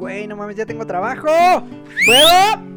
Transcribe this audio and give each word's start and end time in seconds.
Güey, 0.00 0.26
no 0.26 0.34
mames, 0.34 0.56
ya 0.56 0.64
tengo 0.64 0.86
trabajo. 0.86 1.28
¿Puedo? 2.06 2.70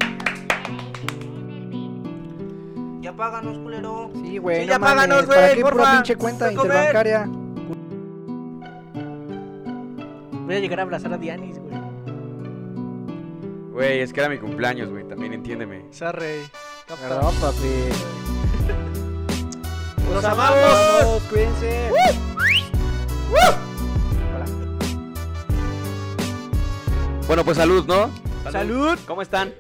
Ya 3.00 3.14
páganos, 3.14 3.58
culero. 3.60 4.12
Sí, 4.14 4.38
güey, 4.40 4.58
Sí, 4.62 4.66
no 4.66 4.72
ya 4.74 4.80
mames. 4.80 4.96
páganos, 4.96 5.26
¿Para 5.26 5.42
güey, 5.42 5.56
qué 5.56 5.62
pura 5.62 5.74
porfa. 5.76 5.92
pinche 5.94 6.16
cuenta 6.18 6.52
interbancaria? 6.52 7.26
Voy 10.46 10.56
a 10.56 10.60
llegar 10.60 10.80
a 10.80 10.84
abrazar 10.84 11.14
a 11.14 11.18
Dianis, 11.18 11.60
güey. 11.60 11.74
Güey, 13.72 14.00
es 14.02 14.12
que 14.12 14.20
era 14.20 14.28
mi 14.30 14.38
cumpleaños, 14.38 14.90
güey. 14.90 15.08
También 15.08 15.32
entiéndeme. 15.34 15.86
Sarre. 15.92 16.42
Perdón, 16.88 17.34
papi. 17.40 17.90
¡Los 20.14 20.26
amamos! 20.26 21.24
Cuídense. 21.30 21.90
Bueno, 27.28 27.46
pues 27.46 27.58
salud, 27.58 27.86
¿no? 27.88 28.12
Salud. 28.52 29.00
¿Cómo 29.08 29.22
están? 29.22 29.54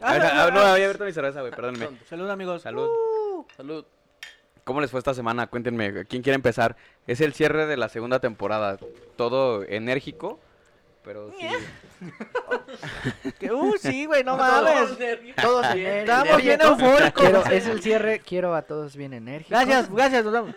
A 0.00 0.12
ver, 0.12 0.22
a 0.22 0.44
ver, 0.46 0.54
no, 0.54 0.60
había 0.60 0.86
abierto 0.86 1.04
mi 1.04 1.12
cerveza, 1.12 1.40
güey. 1.40 1.52
Perdónenme. 1.52 1.98
Salud, 2.08 2.28
amigos. 2.30 2.62
Salud. 2.62 2.88
Salud. 3.56 3.84
¿Cómo 4.64 4.80
les 4.80 4.90
fue 4.90 4.98
esta 4.98 5.14
semana? 5.14 5.46
Cuéntenme, 5.46 6.06
¿quién 6.06 6.22
quiere 6.22 6.36
empezar? 6.36 6.76
Es 7.06 7.20
el 7.20 7.34
cierre 7.34 7.66
de 7.66 7.76
la 7.76 7.88
segunda 7.88 8.20
temporada. 8.20 8.78
Todo 9.16 9.64
enérgico, 9.64 10.40
pero 11.02 11.32
sí. 11.38 11.46
Que, 13.38 13.50
Uh, 13.52 13.74
sí, 13.78 14.06
güey, 14.06 14.22
no 14.24 14.36
mames. 14.38 14.96
Todos 15.40 15.66
Estamos 15.74 15.76
Estamos 15.76 16.42
bien 16.42 16.60
eufóricos. 16.60 17.12
Quiero, 17.22 17.44
es 17.50 17.66
el 17.66 17.82
cierre. 17.82 18.20
Quiero 18.20 18.54
a 18.54 18.62
todos 18.62 18.96
bien 18.96 19.12
enérgicos. 19.12 19.50
Gracias, 19.50 19.90
gracias, 19.90 20.24
nos 20.24 20.32
vemos. 20.32 20.54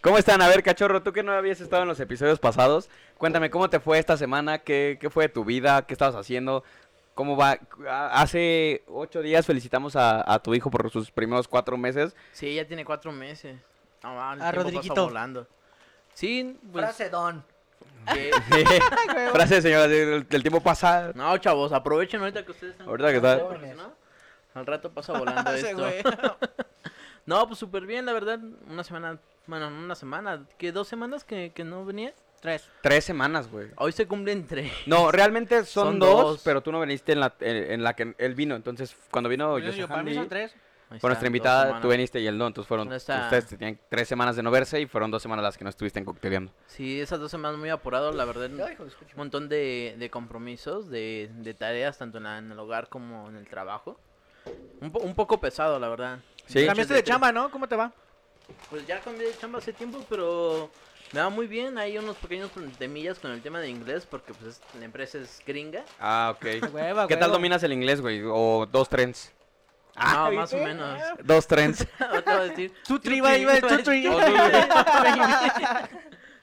¿Cómo 0.00 0.18
están? 0.18 0.42
A 0.42 0.48
ver, 0.48 0.62
cachorro, 0.62 1.02
tú 1.02 1.12
que 1.12 1.22
no 1.22 1.32
habías 1.32 1.60
estado 1.60 1.82
en 1.82 1.88
los 1.88 2.00
episodios 2.00 2.38
pasados, 2.38 2.88
cuéntame, 3.16 3.50
¿cómo 3.50 3.70
te 3.70 3.80
fue 3.80 3.98
esta 3.98 4.16
semana? 4.16 4.58
¿Qué, 4.58 4.98
qué 5.00 5.10
fue 5.10 5.24
de 5.24 5.28
tu 5.30 5.44
vida? 5.44 5.82
¿Qué 5.86 5.94
estabas 5.94 6.14
haciendo? 6.16 6.64
¿Cómo 7.14 7.36
va? 7.36 7.58
Hace 8.12 8.82
ocho 8.86 9.22
días 9.22 9.44
felicitamos 9.44 9.96
a, 9.96 10.32
a 10.32 10.38
tu 10.40 10.54
hijo 10.54 10.70
por 10.70 10.88
sus 10.90 11.10
primeros 11.10 11.48
cuatro 11.48 11.76
meses. 11.76 12.14
Sí, 12.32 12.54
ya 12.54 12.64
tiene 12.64 12.84
cuatro 12.84 13.10
meses. 13.10 13.56
No, 14.04 14.14
man, 14.14 14.38
el 14.38 14.46
A 14.46 14.52
Rodriguito. 14.52 15.06
volando. 15.06 15.46
Sí, 16.14 16.56
pues... 16.72 16.84
Frase 16.84 17.10
don. 17.10 17.44
que- 18.14 19.30
Frase 19.32 19.56
de 19.56 19.62
señora, 19.62 19.88
del, 19.88 20.28
del 20.28 20.42
tiempo 20.42 20.60
pasa. 20.60 21.12
No, 21.14 21.36
chavos, 21.38 21.72
aprovechen 21.72 22.20
ahorita 22.20 22.44
que 22.44 22.52
ustedes 22.52 22.72
están... 22.72 22.88
Ahorita 22.88 23.10
que 23.10 23.16
está- 23.16 23.38
jóvenes, 23.40 23.76
¿no? 23.76 23.92
Al 24.54 24.66
rato 24.66 24.90
pasa 24.92 25.12
volando 25.18 25.50
Ese 25.54 25.70
esto. 25.70 25.82
güey. 25.82 26.02
No, 27.26 27.46
pues 27.46 27.58
súper 27.58 27.84
bien, 27.84 28.06
la 28.06 28.12
verdad. 28.14 28.38
Una 28.70 28.82
semana... 28.82 29.18
Bueno, 29.46 29.68
no 29.70 29.84
una 29.84 29.94
semana. 29.94 30.44
¿Qué? 30.56 30.72
¿Dos 30.72 30.88
semanas 30.88 31.24
que, 31.24 31.52
que 31.54 31.62
no 31.62 31.84
venía? 31.84 32.14
Tres. 32.40 32.68
Tres 32.82 33.04
semanas, 33.04 33.50
güey. 33.50 33.68
Hoy 33.76 33.92
se 33.92 34.06
cumplen 34.06 34.46
tres. 34.46 34.72
No, 34.86 35.10
realmente 35.12 35.64
son, 35.66 35.84
Son 35.88 35.98
dos, 35.98 36.22
dos. 36.22 36.40
pero 36.42 36.62
tú 36.62 36.72
no 36.72 36.80
viniste 36.80 37.12
en 37.12 37.20
la, 37.20 37.34
en, 37.40 37.72
en 37.72 37.82
la 37.82 37.94
que 37.94 38.14
él 38.16 38.34
vino. 38.34 38.54
Entonces, 38.54 38.96
cuando 39.10 39.28
vino 39.28 39.58
yo, 39.58 39.88
para 39.88 40.02
mí 40.02 40.14
son 40.14 40.28
tres. 40.28 40.54
Está, 40.90 41.06
nuestra 41.08 41.26
invitada, 41.26 41.80
tú 41.80 41.88
viniste 41.90 42.18
y 42.20 42.26
él 42.26 42.38
no. 42.38 42.46
Entonces 42.46 42.66
fueron, 42.68 42.88
No 42.88 42.94
está- 42.94 43.24
ustedes 43.24 43.46
tenían 43.46 43.78
tres 43.90 44.08
semanas 44.08 44.36
de 44.36 44.42
no 44.42 44.50
verse 44.50 44.80
y 44.80 44.86
fueron 44.86 45.10
dos 45.10 45.20
semanas 45.22 45.42
las 45.42 45.58
que 45.58 45.64
no 45.64 45.70
estuviste 45.70 45.98
en 45.98 46.04
cocteleando. 46.06 46.50
Sí, 46.66 47.00
esas 47.00 47.20
dos 47.20 47.30
semanas 47.30 47.58
muy 47.58 47.68
apurado, 47.68 48.10
la 48.12 48.24
verdad. 48.24 48.48
Un 48.50 48.90
montón 49.16 49.48
de, 49.48 49.96
de 49.98 50.10
compromisos, 50.10 50.88
de, 50.88 51.30
de 51.34 51.54
tareas, 51.54 51.98
tanto 51.98 52.18
en, 52.18 52.24
la- 52.24 52.38
en 52.38 52.50
el 52.52 52.58
hogar 52.58 52.88
como 52.88 53.28
en 53.28 53.36
el 53.36 53.46
trabajo. 53.48 53.98
Un, 54.80 54.90
po- 54.90 55.00
un 55.00 55.14
poco 55.14 55.38
pesado, 55.40 55.78
la 55.78 55.88
verdad. 55.88 56.20
Sí. 56.46 56.64
Cambiaste 56.64 56.94
de 56.94 57.02
chamba, 57.04 57.32
¿no? 57.32 57.50
¿Cómo 57.50 57.68
te 57.68 57.76
va? 57.76 57.92
Pues 58.70 58.86
ya 58.86 59.00
cambié 59.00 59.26
de 59.26 59.36
chamba 59.36 59.58
hace 59.58 59.74
tiempo, 59.74 60.02
pero 60.08 60.70
me 61.12 61.20
va 61.20 61.28
muy 61.28 61.46
bien. 61.46 61.76
Hay 61.76 61.98
unos 61.98 62.16
pequeños 62.16 62.50
temillas 62.78 63.18
con 63.18 63.30
el 63.32 63.42
tema 63.42 63.60
de 63.60 63.68
inglés, 63.68 64.06
porque 64.10 64.32
pues 64.32 64.56
es- 64.56 64.62
la 64.78 64.86
empresa 64.86 65.18
es 65.18 65.42
gringa. 65.46 65.84
Ah, 66.00 66.34
ok. 66.34 66.46
Hueva, 66.72 67.06
¿Qué 67.06 67.16
tal 67.18 67.30
dominas 67.30 67.62
el 67.62 67.74
inglés, 67.74 68.00
güey? 68.00 68.22
O 68.24 68.66
dos 68.70 68.88
trends. 68.88 69.34
No, 69.98 70.32
más 70.32 70.52
o 70.52 70.56
menos. 70.58 71.00
Dos 71.24 71.46
trends. 71.46 71.86
Otra 72.16 72.42
decir. 72.44 72.72
Tú 72.86 72.98
triba, 72.98 73.36
iba, 73.36 73.58
tú- 73.60 73.68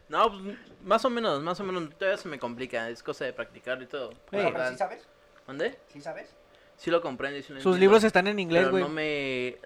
No, 0.10 0.30
pues 0.32 0.58
más 0.84 1.04
o 1.06 1.10
menos, 1.10 1.42
más 1.42 1.60
o 1.60 1.64
menos. 1.64 1.90
Todavía 1.98 2.18
se 2.18 2.28
me 2.30 2.38
complica, 2.40 2.90
es 2.90 3.02
cosa 3.02 3.26
de 3.26 3.34
practicar 3.34 3.82
y 3.82 3.88
todo. 3.88 4.10
Oye, 4.32 4.44
verdad. 4.44 4.72
¿Sí 4.72 4.78
sabes? 4.78 5.08
¿Dónde? 5.48 5.78
¿Sí 5.88 6.02
sabes? 6.02 6.36
Sí 6.78 6.92
lo 6.92 7.02
comprendo. 7.02 7.38
sí 7.42 7.54
lo 7.54 7.60
Sus 7.60 7.76
entiendo, 7.76 7.80
libros 7.80 8.04
están 8.04 8.28
en 8.28 8.40
inglés, 8.40 8.64
pero 8.66 8.72
güey. 8.72 8.84
no 8.84 8.90
me... 8.90 9.58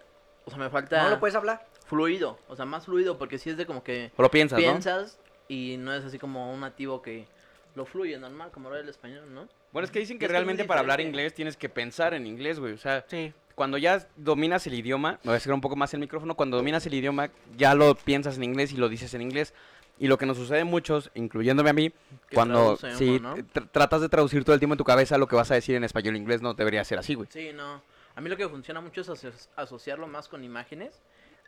O 0.45 0.49
sea, 0.49 0.59
me 0.59 0.69
falta 0.69 1.03
¿No 1.03 1.09
lo 1.09 1.19
puedes 1.19 1.35
hablar? 1.35 1.65
fluido. 1.85 2.39
O 2.47 2.55
sea, 2.55 2.65
más 2.65 2.85
fluido, 2.85 3.17
porque 3.17 3.37
si 3.37 3.49
es 3.49 3.57
de 3.57 3.65
como 3.65 3.83
que 3.83 4.11
lo 4.17 4.31
piensas, 4.31 4.59
¿no? 4.59 4.65
piensas 4.65 5.19
y 5.47 5.75
no 5.77 5.93
es 5.93 6.05
así 6.05 6.17
como 6.19 6.53
un 6.53 6.61
nativo 6.61 7.01
que 7.01 7.27
lo 7.75 7.85
fluye 7.85 8.17
normal, 8.17 8.51
como 8.51 8.67
habla 8.69 8.79
el 8.81 8.89
español, 8.89 9.33
¿no? 9.33 9.47
Bueno, 9.71 9.85
es 9.85 9.91
que 9.91 9.99
dicen 9.99 10.19
que 10.19 10.25
es 10.25 10.31
realmente 10.31 10.65
para 10.65 10.79
hablar 10.81 11.01
inglés 11.01 11.33
tienes 11.33 11.57
que 11.57 11.67
pensar 11.69 12.13
en 12.13 12.25
inglés, 12.27 12.59
güey. 12.59 12.73
O 12.73 12.77
sea, 12.77 13.03
Sí. 13.07 13.33
Cuando 13.59 13.77
ya 13.77 14.07
dominas 14.15 14.65
el 14.67 14.73
idioma, 14.73 15.19
me 15.21 15.31
voy 15.31 15.33
a 15.33 15.35
acercar 15.35 15.53
un 15.55 15.59
poco 15.59 15.75
más 15.75 15.93
el 15.93 15.99
micrófono, 15.99 16.33
cuando 16.33 16.55
dominas 16.55 16.85
el 16.85 16.93
idioma 16.93 17.29
ya 17.57 17.75
lo 17.75 17.93
piensas 17.93 18.37
en 18.37 18.45
inglés 18.45 18.71
y 18.71 18.77
lo 18.77 18.87
dices 18.87 19.13
en 19.15 19.21
inglés. 19.21 19.53
Y 19.97 20.07
lo 20.07 20.17
que 20.17 20.25
nos 20.25 20.37
sucede 20.37 20.61
a 20.61 20.65
muchos, 20.65 21.11
incluyéndome 21.13 21.69
a 21.69 21.73
mí, 21.73 21.91
cuando 22.33 22.77
sí, 22.77 23.19
¿no? 23.19 23.35
tr- 23.35 23.67
tratas 23.69 23.99
de 23.99 24.07
traducir 24.07 24.45
todo 24.45 24.53
el 24.53 24.61
tiempo 24.61 24.75
en 24.75 24.77
tu 24.77 24.85
cabeza 24.85 25.17
lo 25.17 25.27
que 25.27 25.35
vas 25.35 25.51
a 25.51 25.55
decir 25.55 25.75
en 25.75 25.83
español 25.83 26.15
e 26.15 26.19
inglés, 26.19 26.41
no 26.41 26.53
debería 26.53 26.85
ser 26.85 26.99
así, 26.99 27.15
güey. 27.15 27.27
Sí, 27.33 27.49
no. 27.53 27.81
A 28.15 28.21
mí 28.21 28.29
lo 28.29 28.37
que 28.37 28.47
funciona 28.47 28.79
mucho 28.79 29.01
es 29.01 29.09
aso- 29.09 29.49
asociarlo 29.57 30.07
más 30.07 30.29
con 30.29 30.41
imágenes 30.45 31.01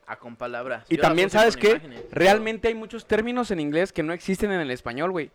a 0.06 0.18
con 0.18 0.36
palabras. 0.36 0.86
Y 0.90 0.98
Yo 0.98 1.02
también, 1.02 1.30
¿sabes 1.30 1.56
qué? 1.56 1.70
imágenes, 1.70 2.02
pero- 2.10 2.14
Realmente 2.20 2.68
hay 2.68 2.76
muchos 2.76 3.06
términos 3.06 3.52
en 3.52 3.62
inglés 3.62 3.94
que 3.94 4.04
no 4.04 4.12
existen 4.12 4.52
en 4.52 4.60
el 4.60 4.72
español, 4.72 5.12
güey. 5.12 5.32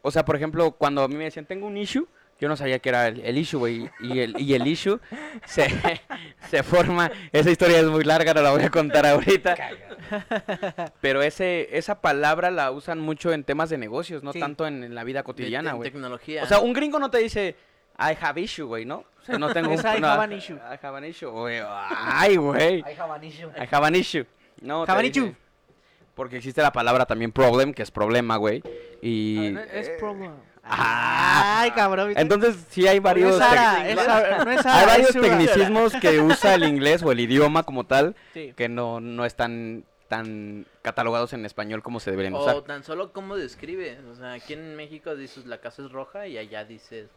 O 0.00 0.10
sea, 0.10 0.24
por 0.24 0.34
ejemplo, 0.34 0.70
cuando 0.70 1.02
a 1.02 1.08
mí 1.08 1.16
me 1.16 1.24
decían, 1.24 1.44
tengo 1.44 1.66
un 1.66 1.76
issue, 1.76 2.08
yo 2.40 2.48
no 2.48 2.56
sabía 2.56 2.78
que 2.78 2.88
era 2.88 3.08
el, 3.08 3.20
el 3.20 3.38
issue, 3.38 3.58
güey. 3.58 3.90
Y 4.00 4.18
el, 4.20 4.40
y 4.40 4.54
el 4.54 4.66
issue 4.66 4.98
se, 5.44 5.68
se 6.50 6.62
forma... 6.62 7.10
Esa 7.32 7.50
historia 7.50 7.78
es 7.80 7.86
muy 7.86 8.04
larga, 8.04 8.32
no 8.34 8.42
la 8.42 8.50
voy 8.52 8.62
a 8.62 8.70
contar 8.70 9.06
ahorita. 9.06 9.56
Pero 11.00 11.22
ese, 11.22 11.68
esa 11.76 12.00
palabra 12.00 12.50
la 12.50 12.70
usan 12.70 12.98
mucho 13.00 13.32
en 13.32 13.44
temas 13.44 13.70
de 13.70 13.78
negocios, 13.78 14.22
no 14.22 14.32
Sí. 14.32 14.40
tanto 14.40 14.66
en, 14.66 14.82
en 14.84 14.94
la 14.94 15.04
vida 15.04 15.22
cotidiana, 15.22 15.72
güey. 15.74 15.90
tecnología. 15.90 16.42
O 16.42 16.46
sea, 16.46 16.60
un 16.60 16.72
gringo 16.72 16.98
no 16.98 17.10
te 17.10 17.18
dice, 17.18 17.56
I 17.98 18.16
have 18.20 18.40
issue, 18.40 18.64
güey, 18.64 18.84
¿no? 18.84 19.04
O 19.20 19.24
sea, 19.24 19.38
no 19.38 19.48
tengo 19.52 19.72
Es 19.72 19.80
I 19.84 20.00
no, 20.00 20.08
have 20.08 20.24
an 20.24 20.32
issue. 20.32 20.54
I 20.56 20.78
have 20.84 20.96
an 20.96 21.04
issue, 21.04 21.28
güey. 21.30 21.60
Ay, 21.64 22.36
güey. 22.36 22.78
I 22.78 22.94
have 22.98 23.12
an 23.14 23.24
issue. 23.24 23.48
I 23.56 23.68
have 23.70 23.86
an 23.86 23.94
issue. 23.94 24.24
No, 24.62 24.84
te 24.84 24.90
Have 24.92 25.00
an 25.00 25.06
dice- 25.06 25.20
issue. 25.20 25.34
Porque 26.14 26.36
existe 26.36 26.60
la 26.60 26.72
palabra 26.72 27.06
también 27.06 27.32
problem, 27.32 27.72
que 27.72 27.82
es 27.82 27.90
problema, 27.90 28.36
güey. 28.36 28.62
Y... 29.00 29.56
Es 29.72 29.88
problema. 29.98 30.34
Ah. 30.70 31.60
Ay, 31.62 31.70
cabrón. 31.72 32.08
¿viste? 32.08 32.22
Entonces, 32.22 32.56
sí 32.70 32.86
hay 32.86 32.98
varios... 33.00 33.38
no 33.38 33.44
es 33.44 33.90
es 33.98 33.98
es 34.60 34.66
Hay 34.66 34.86
varios 34.86 35.10
tecnicismos 35.12 35.92
que 36.00 36.20
usa 36.20 36.54
el 36.54 36.64
inglés 36.64 37.02
o 37.02 37.12
el 37.12 37.20
idioma 37.20 37.62
como 37.64 37.84
tal 37.84 38.14
Sí. 38.34 38.52
que 38.56 38.68
no, 38.68 39.00
no 39.00 39.24
están 39.24 39.84
tan 40.08 40.66
catalogados 40.82 41.32
en 41.34 41.44
español 41.46 41.82
como 41.82 42.00
se 42.00 42.10
deberían 42.10 42.34
o 42.34 42.40
usar. 42.40 42.62
tan 42.62 42.82
solo 42.82 43.12
cómo 43.12 43.36
describe. 43.36 43.98
O 44.10 44.14
sea, 44.16 44.32
aquí 44.32 44.54
en 44.54 44.74
México 44.76 45.14
dices 45.14 45.46
la 45.46 45.58
casa 45.58 45.82
es 45.82 45.92
roja 45.92 46.26
y 46.26 46.36
allá 46.38 46.64
dices 46.64 47.08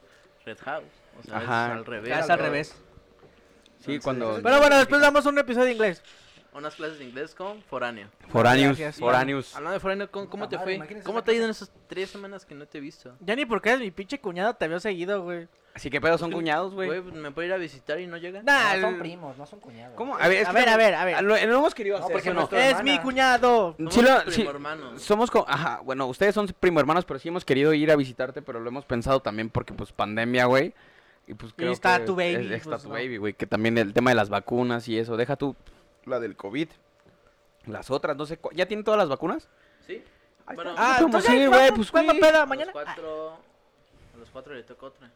Red 0.46 0.58
House. 0.64 0.84
O 1.20 1.24
sea, 1.24 1.38
Ajá. 1.38 1.66
es 1.68 1.72
al 1.74 1.86
revés. 1.86 2.30
Al 2.30 2.40
revés. 2.40 2.68
Sí, 3.80 3.96
Entonces, 3.96 4.04
cuando... 4.04 4.40
Pero 4.44 4.60
bueno, 4.60 4.78
después 4.78 5.02
damos 5.02 5.26
un 5.26 5.38
episodio 5.40 5.66
de 5.66 5.72
inglés. 5.74 6.02
Unas 6.56 6.76
clases 6.76 7.00
de 7.00 7.06
inglés 7.06 7.34
con 7.34 7.62
foráneo. 7.64 8.08
Foráneos, 8.30 8.78
Gracias. 8.78 9.00
foráneos. 9.00 9.56
Hablando 9.56 9.74
de 9.74 9.80
foráneo, 9.80 10.12
¿cómo, 10.12 10.30
cómo 10.30 10.48
te 10.50 10.58
madre, 10.58 10.78
fue? 10.78 11.02
¿Cómo 11.02 11.24
te 11.24 11.32
ha 11.32 11.34
ido 11.34 11.46
en 11.46 11.52
esas 11.52 11.72
tres 11.88 12.10
semanas 12.12 12.46
que 12.46 12.54
no 12.54 12.66
te 12.68 12.78
he 12.78 12.82
visto? 12.82 13.16
Ya 13.22 13.36
ni 13.36 13.46
porque 13.46 13.70
eres 13.70 13.82
mi 13.82 13.90
pinche 13.92 14.20
cuñado 14.20 14.54
te 14.54 14.68
veo 14.68 14.80
seguido, 14.80 15.24
güey. 15.24 15.48
Así 15.74 15.90
que 15.90 16.00
pedo 16.00 16.20
son 16.20 16.32
cuñados, 16.32 16.76
güey. 16.76 16.88
Güey, 16.88 17.02
¿me 17.02 17.32
puede 17.32 17.48
ir 17.48 17.54
a 17.56 17.58
visitar 17.58 18.00
y 18.00 18.06
no 18.06 18.18
llega? 18.18 18.44
Nah, 18.44 18.76
No, 18.76 18.82
son 18.82 19.00
primos, 19.00 19.36
no 19.40 19.48
son 19.48 19.60
cuñados. 19.60 19.96
¿Cómo? 19.98 20.16
A 20.16 20.28
ver, 20.28 20.44
es 20.44 20.48
A 20.48 20.52
que 20.52 20.58
ver, 20.58 20.68
no- 20.68 20.72
a 20.74 20.78
ver, 20.78 20.94
a 20.94 21.06
ver. 21.06 21.24
Lo, 21.24 21.30
lo 21.36 21.58
hemos 21.58 21.74
querido 21.74 21.98
No, 21.98 22.04
hacer, 22.06 22.14
porque 22.14 22.30
¿sí 22.30 22.36
no? 22.36 22.44
Es 22.44 22.52
hermana. 22.70 22.84
mi 22.84 23.00
cuñado. 23.00 23.76
Sí, 23.80 23.86
Somos 23.90 24.04
lo- 24.12 24.20
primo 24.20 24.32
sí, 24.32 24.42
hermanos. 24.48 25.02
somos 25.02 25.32
co- 25.32 25.46
ajá, 25.48 25.80
bueno, 25.84 26.06
ustedes 26.06 26.36
son 26.36 26.46
primo 26.60 26.80
hermanos, 26.80 27.06
pero 27.06 27.20
sí 27.20 27.30
hemos 27.30 27.44
querido 27.44 27.74
ir 27.74 27.90
a 27.90 27.96
visitarte, 27.96 28.44
pero 28.44 28.60
lo 28.60 28.68
hemos 28.70 28.86
pensado 28.86 29.20
también 29.22 29.50
porque 29.50 29.74
pues 29.74 29.92
pandemia, 29.92 30.46
güey. 30.46 30.76
Y 31.26 31.34
pues 31.34 31.54
creo 31.56 31.72
está 31.72 31.98
que 32.00 32.06
tu 32.06 32.16
baby, 32.16 32.36
es- 32.36 32.52
está 32.52 32.70
pues, 32.72 32.84
tu 32.84 32.90
no. 32.90 32.94
baby, 32.94 33.18
güey, 33.18 33.34
que 33.34 33.48
también 33.48 33.76
el 33.80 33.94
tema 33.94 34.12
de 34.12 34.16
las 34.16 34.30
vacunas 34.30 34.88
y 34.90 35.00
eso, 35.00 35.18
deja 35.18 35.38
tú 35.38 35.56
la 36.06 36.20
del 36.20 36.36
COVID. 36.36 36.70
Las 37.66 37.90
otras, 37.92 38.16
no 38.18 38.26
sé, 38.26 38.38
cu- 38.38 38.52
¿ya 38.54 38.66
tienen 38.68 38.84
todas 38.84 38.98
las 38.98 39.08
vacunas? 39.10 39.48
¿Sí. 39.88 40.04
Ahí 40.46 40.56
Bueno, 40.56 40.72
está. 40.72 40.84
Ah, 40.84 40.96
¿cómo 40.98 41.08
entonces, 41.18 41.32
sí, 41.32 41.38
¿cuándo- 41.38 41.58
güey? 41.58 41.72
Pues, 41.72 41.92
¿Cuándo 41.92 42.14
güey. 42.14 42.22
peda? 42.22 42.42
A 42.42 42.46
¿Mañana? 42.46 42.72
los 42.74 42.84
cuatro... 42.84 43.38
A 44.14 44.18
los 44.18 44.30
cuatro 44.30 44.54
le 44.54 44.64
toca 44.64 44.86
otra. 44.88 45.12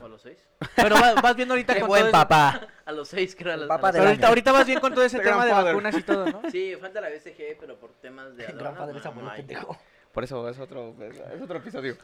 ¿O 0.00 0.04
a 0.04 0.08
los 0.08 0.20
seis? 0.22 0.38
Pero 0.76 0.96
vas, 0.96 1.14
vas 1.22 1.36
viendo 1.36 1.54
ahorita 1.54 1.74
Qué 1.74 1.80
con 1.80 1.88
buen 1.88 2.00
todo 2.02 2.08
ese- 2.08 2.12
papá. 2.12 2.60
A 2.84 2.92
los 2.92 3.08
seis, 3.08 3.34
creo. 3.38 3.54
a 3.54 3.56
los- 3.56 3.68
papá 3.68 3.88
a 3.88 3.92
Pero 3.92 4.04
ahorita, 4.04 4.28
ahorita 4.28 4.52
vas 4.52 4.66
bien 4.66 4.80
con 4.80 4.92
todo 4.92 5.04
ese 5.04 5.18
The 5.18 5.24
tema 5.30 5.46
de 5.46 5.52
vacunas 5.52 5.96
y 5.96 6.02
todo, 6.02 6.26
¿no? 6.26 6.42
Sí, 6.50 6.74
falta 6.80 7.00
la 7.00 7.08
BCG, 7.08 7.56
pero 7.58 7.76
por 7.76 7.90
temas 7.94 8.36
de 8.36 8.44
gran 8.44 8.74
padre 8.74 8.98
es 8.98 9.04
no, 9.04 9.10
abuelo 9.10 9.28
no 9.28 9.34
hay. 9.34 9.38
pendejo. 9.42 9.78
Por 10.12 10.22
eso 10.24 10.48
es 10.48 10.58
otro, 10.58 10.94
es, 11.00 11.16
es 11.18 11.42
otro 11.42 11.56
episodio. 11.58 11.96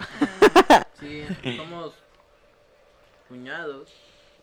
Sí, 0.99 1.27
somos 1.57 1.95
cuñados. 3.29 3.93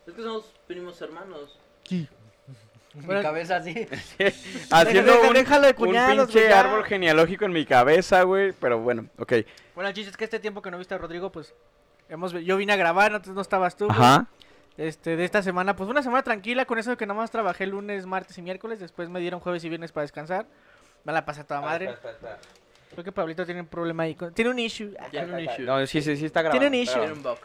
Es 0.06 0.14
que 0.14 0.22
somos 0.22 0.44
primos 0.66 1.00
hermanos. 1.02 1.58
Mi 2.94 3.22
cabeza 3.22 3.56
así. 3.56 3.74
Haciendo 4.70 5.20
un, 5.20 5.34
pinche 5.34 6.48
ya. 6.48 6.60
árbol 6.60 6.84
genealógico 6.84 7.44
en 7.44 7.52
mi 7.52 7.64
cabeza, 7.64 8.22
güey. 8.22 8.52
Pero 8.52 8.78
bueno, 8.80 9.06
ok. 9.18 9.34
Bueno, 9.74 9.88
el 9.88 9.94
chiste 9.94 10.10
es 10.10 10.16
que 10.16 10.24
este 10.24 10.40
tiempo 10.40 10.62
que 10.62 10.70
no 10.70 10.78
viste 10.78 10.94
a 10.94 10.98
Rodrigo, 10.98 11.30
pues 11.30 11.54
hemos 12.08 12.32
yo 12.32 12.56
vine 12.56 12.72
a 12.72 12.76
grabar, 12.76 13.12
entonces 13.12 13.34
no 13.34 13.42
estabas 13.42 13.76
tú. 13.76 13.88
Ajá. 13.90 14.26
Este, 14.76 15.16
de 15.16 15.24
esta 15.24 15.42
semana, 15.42 15.74
pues 15.74 15.90
una 15.90 16.02
semana 16.02 16.22
tranquila 16.22 16.64
con 16.64 16.78
eso 16.78 16.90
de 16.90 16.96
que 16.96 17.04
nada 17.04 17.18
más 17.18 17.30
trabajé 17.30 17.66
lunes, 17.66 18.06
martes 18.06 18.38
y 18.38 18.42
miércoles, 18.42 18.78
después 18.78 19.08
me 19.08 19.18
dieron 19.20 19.40
jueves 19.40 19.64
y 19.64 19.68
viernes 19.68 19.92
para 19.92 20.02
descansar. 20.02 20.46
Me 21.04 21.12
la 21.12 21.24
pasé 21.24 21.40
a 21.40 21.44
toda 21.44 21.60
madre. 21.60 21.96
Creo 22.92 23.04
que 23.04 23.12
Pablito 23.12 23.44
tiene 23.44 23.60
un 23.60 23.66
problema 23.66 24.04
ahí. 24.04 24.14
con- 24.14 24.32
Tiene 24.32 24.50
un 24.50 24.58
issue. 24.58 24.94
Tiene 25.10 25.32
un 25.32 25.40
issue. 25.40 25.64
No, 25.64 25.86
sí, 25.86 26.00
sí, 26.00 26.16
sí 26.16 26.26
está 26.26 26.42
grabando. 26.42 26.60
Tiene 26.60 26.76
un 26.76 26.82
issue. 26.82 26.98
Tiene 26.98 27.12
un 27.12 27.22
bug. 27.22 27.38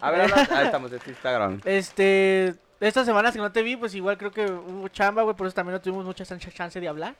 A 0.00 0.10
ver, 0.10 0.32
ahí 0.50 0.66
estamos, 0.66 0.90
sí 0.90 1.10
está 1.10 1.32
grabando. 1.32 1.62
Este, 1.68 2.54
estas 2.80 3.06
semanas 3.06 3.32
que 3.34 3.38
no 3.40 3.50
te 3.52 3.62
vi, 3.62 3.76
pues 3.76 3.94
igual 3.94 4.18
creo 4.18 4.30
que 4.30 4.44
hubo 4.46 4.88
chamba, 4.88 5.22
güey, 5.22 5.34
por 5.36 5.46
eso 5.46 5.54
también 5.54 5.74
no 5.74 5.80
tuvimos 5.80 6.04
mucha 6.04 6.24
chan- 6.24 6.38
chance 6.38 6.80
de 6.80 6.88
hablar. 6.88 7.14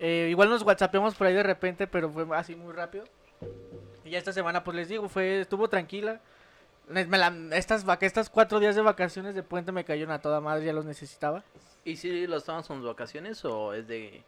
Eh, 0.00 0.28
igual 0.30 0.48
nos 0.48 0.62
whatsappeamos 0.62 1.14
por 1.14 1.26
ahí 1.26 1.34
de 1.34 1.42
repente, 1.42 1.86
pero 1.86 2.10
fue 2.10 2.24
así 2.36 2.54
muy 2.56 2.72
rápido. 2.72 3.04
Y 4.04 4.10
ya 4.10 4.18
esta 4.18 4.32
semana, 4.32 4.64
pues 4.64 4.76
les 4.76 4.88
digo, 4.88 5.08
fue, 5.08 5.40
estuvo 5.40 5.68
tranquila. 5.68 6.20
Me- 6.88 7.04
la- 7.06 7.32
estas, 7.52 7.84
cuatro 8.30 8.58
días 8.60 8.74
de 8.74 8.82
vacaciones 8.82 9.34
de 9.34 9.42
puente 9.42 9.72
me 9.72 9.84
cayeron 9.84 10.12
a 10.12 10.20
toda 10.20 10.40
madre, 10.40 10.64
ya 10.64 10.72
los 10.72 10.84
necesitaba. 10.84 11.42
¿Y 11.84 11.96
si 11.96 12.26
los 12.26 12.44
tomas 12.44 12.66
con 12.66 12.82
vacaciones 12.84 13.44
o 13.44 13.74
es 13.74 13.86
de, 13.86 14.22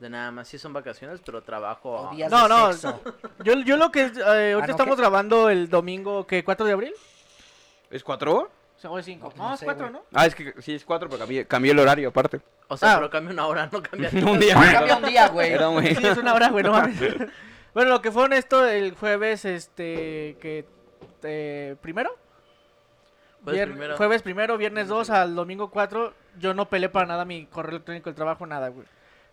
de 0.00 0.10
nada 0.10 0.30
más? 0.30 0.48
Sí 0.48 0.58
son 0.58 0.72
vacaciones, 0.72 1.20
pero 1.24 1.42
trabajo... 1.42 2.08
O 2.10 2.14
días 2.14 2.30
No, 2.30 2.42
de 2.42 2.48
no, 2.48 2.72
sexo. 2.72 3.00
Yo, 3.44 3.54
yo 3.64 3.76
lo 3.76 3.90
que, 3.90 4.02
eh, 4.02 4.52
ahorita 4.52 4.66
¿no, 4.66 4.70
estamos 4.72 4.96
qué? 4.96 5.00
grabando 5.02 5.48
el 5.50 5.68
domingo, 5.70 6.26
¿qué? 6.26 6.44
¿4 6.44 6.64
de 6.64 6.72
abril? 6.72 6.94
¿Es 7.90 8.04
cuatro? 8.04 8.50
O 8.84 8.98
es 8.98 9.04
5. 9.06 9.32
No, 9.36 9.42
No, 9.42 9.48
no 9.48 9.54
es 9.54 9.60
sé, 9.60 9.64
4, 9.66 9.88
güey. 9.88 9.92
¿no? 9.92 10.04
Ah, 10.14 10.26
es 10.26 10.34
que 10.34 10.54
sí, 10.62 10.74
es 10.74 10.84
cuatro, 10.84 11.08
pero 11.08 11.18
cambié, 11.20 11.46
cambié 11.46 11.72
el 11.72 11.78
horario 11.80 12.10
aparte. 12.10 12.40
O 12.68 12.76
sea, 12.76 12.92
Ah. 12.92 12.96
pero 12.96 13.10
cambia 13.10 13.32
una 13.32 13.46
hora, 13.46 13.68
no 13.72 13.82
cambia... 13.82 14.08
un 14.30 14.38
día. 14.38 14.54
Cambia 14.54 14.96
un 14.96 15.04
día, 15.04 15.28
güey. 15.28 15.56
Güey. 15.56 15.94
Sí, 15.96 16.06
es 16.06 16.18
una 16.18 16.34
hora, 16.34 16.48
güey, 16.50 16.62
no 16.64 16.72
mames. 16.72 16.96
bueno, 17.74 17.90
lo 17.90 18.00
que 18.02 18.12
fue 18.12 18.28
esto 18.36 18.64
el 18.66 18.94
jueves, 18.94 19.44
este, 19.44 20.36
que, 20.40 20.64
eh, 21.24 21.76
primero. 21.80 22.14
Jueves 23.44 23.60
Vier- 23.62 23.70
primero. 23.70 23.96
Jueves 23.96 24.22
primero, 24.22 24.58
viernes 24.58 24.88
2 24.88 25.10
al 25.10 25.34
domingo 25.34 25.70
4, 25.70 26.12
yo 26.38 26.54
no 26.54 26.68
peleé 26.68 26.88
para 26.88 27.06
nada 27.06 27.24
mi 27.24 27.46
correo 27.46 27.70
electrónico, 27.70 28.10
el 28.10 28.14
trabajo, 28.16 28.46
nada, 28.46 28.68
güey. 28.68 28.86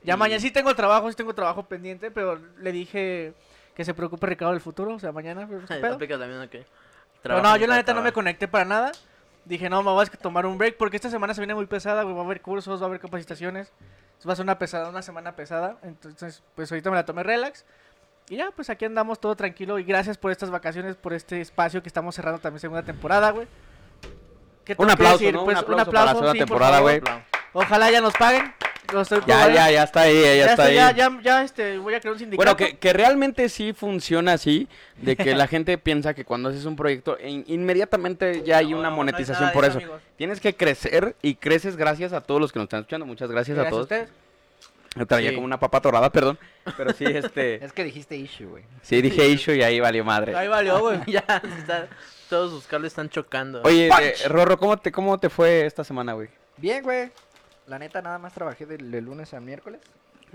Ya 0.04 0.14
Y- 0.14 0.18
mañana 0.18 0.40
sí 0.40 0.52
tengo 0.52 0.74
trabajo, 0.76 1.10
sí 1.10 1.16
tengo 1.16 1.34
trabajo 1.36 1.64
pendiente, 1.64 2.12
pero 2.12 2.40
le 2.60 2.72
dije 2.72 3.34
que 3.76 3.84
se 3.86 3.94
preocupe 3.94 4.26
Ricardo 4.28 4.54
del 4.54 4.62
futuro, 4.62 4.94
o 4.96 5.00
sea, 5.00 5.12
mañana. 5.12 5.48
pues, 5.48 5.62
¿qué 5.68 5.76
pedo? 5.82 5.96
Aplica 5.96 6.18
también, 6.18 6.42
ok. 6.42 6.56
Pero 7.22 7.42
no, 7.42 7.58
yo 7.58 7.66
la 7.68 7.76
neta 7.76 7.94
no 7.94 8.02
me 8.04 8.12
conecté 8.14 8.48
para 8.48 8.66
nada. 8.66 8.92
Dije, 9.46 9.70
no, 9.70 9.84
me 9.84 9.92
voy 9.92 10.06
a 10.06 10.18
tomar 10.18 10.46
un 10.46 10.58
break 10.58 10.78
porque 10.78 10.98
esta 10.98 11.10
semana 11.10 11.34
se 11.34 11.42
viene 11.42 11.54
muy 11.54 11.68
pesada, 11.68 12.04
güey. 12.04 12.16
Va 12.16 12.22
a 12.22 12.26
haber 12.26 12.42
cursos, 12.42 12.82
va 12.82 12.86
a 12.86 12.88
haber 12.90 13.00
capacitaciones. 13.00 13.72
Va 14.28 14.34
a 14.34 14.36
ser 14.36 14.44
una 14.44 14.58
pesada, 14.58 14.90
una 14.90 15.04
semana 15.04 15.36
pesada. 15.36 15.78
Entonces, 15.84 16.42
pues 16.56 16.72
ahorita 16.72 16.90
me 16.90 16.96
la 16.96 17.06
tomé 17.06 17.22
relax. 17.22 17.64
Y 18.28 18.38
ya, 18.38 18.50
pues 18.56 18.72
aquí 18.72 18.86
andamos 18.86 19.20
todo 19.20 19.36
tranquilo. 19.36 19.78
Y 19.78 19.84
gracias 19.84 20.18
por 20.18 20.32
estas 20.32 20.50
vacaciones, 20.50 20.96
por 20.96 21.14
este 21.14 21.42
espacio 21.42 21.84
que 21.84 21.90
estamos 21.90 22.16
cerrando 22.16 22.40
también 22.40 22.60
segunda 22.60 22.84
temporada, 22.84 23.30
güey. 23.30 23.48
¿Qué 24.64 24.76
Un 24.80 24.90
aplauso? 24.90 25.32
¿no? 25.32 25.46
Pues, 25.46 25.58
un 25.62 25.80
aplauso, 25.80 25.92
para 25.92 26.06
la 26.06 26.12
segunda 26.12 26.32
sí, 26.32 26.40
temporada, 26.40 26.80
güey. 26.80 27.02
Ojalá 27.54 27.92
ya 27.92 28.02
nos 28.02 28.16
paguen. 28.16 28.52
Lo 28.94 29.02
estoy 29.02 29.20
Ya, 29.28 29.52
ya, 29.52 29.72
ya 29.72 29.84
está 29.84 30.02
ahí, 30.02 30.14
ya, 30.22 30.32
está 30.52 30.52
estoy- 30.52 30.66
ahí. 30.68 30.76
ya, 30.76 30.92
ya, 30.92 31.22
ya, 31.22 31.44
este, 31.44 31.78
voy 31.78 31.94
a 31.94 32.00
crear 32.00 32.14
un 32.14 32.20
sindicato. 32.20 32.38
Bueno, 32.38 32.58
que, 32.58 32.78
que 32.78 32.94
realmente 32.94 33.50
sí 33.50 33.74
funciona 33.74 34.34
así, 34.34 34.68
de 34.98 35.16
que 35.16 35.36
la 35.36 35.48
gente 35.48 35.78
piensa 35.78 36.14
que 36.14 36.26
cuando 36.26 36.50
haces 36.50 36.66
un 36.66 36.76
proyecto, 36.76 37.18
in- 37.24 37.44
inmediatamente 37.48 38.44
ya 38.44 38.58
hay 38.58 38.72
No, 38.72 38.80
una 38.80 38.90
no 38.90 38.94
hay 38.94 38.98
monetización 38.98 39.52
por 39.52 39.66
eso. 39.66 39.80
Tienes 40.18 40.40
que 40.40 40.56
crecer 40.56 41.16
y 41.22 41.36
creces 41.36 41.76
gracias 41.76 42.14
a 42.14 42.22
todos 42.22 42.40
los 42.42 42.52
que 42.52 42.60
nos 42.60 42.66
están 42.66 42.82
escuchando. 42.82 43.06
Muchas 43.06 43.30
gracias, 43.32 43.58
a 43.58 43.62
Gracias 43.62 43.68
a 43.68 43.72
todos. 43.72 43.84
ustedes. 43.84 44.10
Me 44.96 45.06
traía 45.06 45.30
Sí. 45.32 45.36
como 45.36 45.46
una 45.46 45.60
papa 45.60 45.82
torada, 45.82 46.10
perdón. 46.10 46.40
Pero 46.78 46.94
sí, 46.94 47.04
este. 47.08 47.64
Es 47.64 47.74
que 47.74 47.84
dijiste 47.84 48.16
issue, 48.16 48.46
güey. 48.48 48.64
sí, 48.82 49.02
dije 49.02 49.28
issue 49.28 49.56
y 49.58 49.62
ahí 49.62 49.80
valió 49.82 50.06
madre. 50.06 50.36
Ahí 50.36 50.48
valió, 50.48 50.80
güey. 50.80 51.00
ya, 51.08 51.24
está- 51.60 51.88
todos 52.30 52.52
sus 52.52 52.66
cables 52.66 52.94
están 52.94 53.10
chocando. 53.10 53.62
Oye, 53.66 53.88
eh, 53.88 54.14
Rorro, 54.30 54.58
¿cómo 54.58 54.78
te, 54.78 54.92
¿cómo 54.92 55.18
te 55.20 55.30
fue 55.30 55.66
esta 55.66 55.84
semana, 55.84 56.14
güey? 56.14 56.30
Bien, 56.58 56.82
güey. 56.82 57.12
La 57.68 57.80
neta, 57.80 58.02
nada 58.02 58.18
más 58.20 58.34
trabajé 58.34 58.66
del, 58.66 58.92
de 58.92 59.02
lunes 59.02 59.34
a 59.34 59.40
miércoles. 59.40 59.82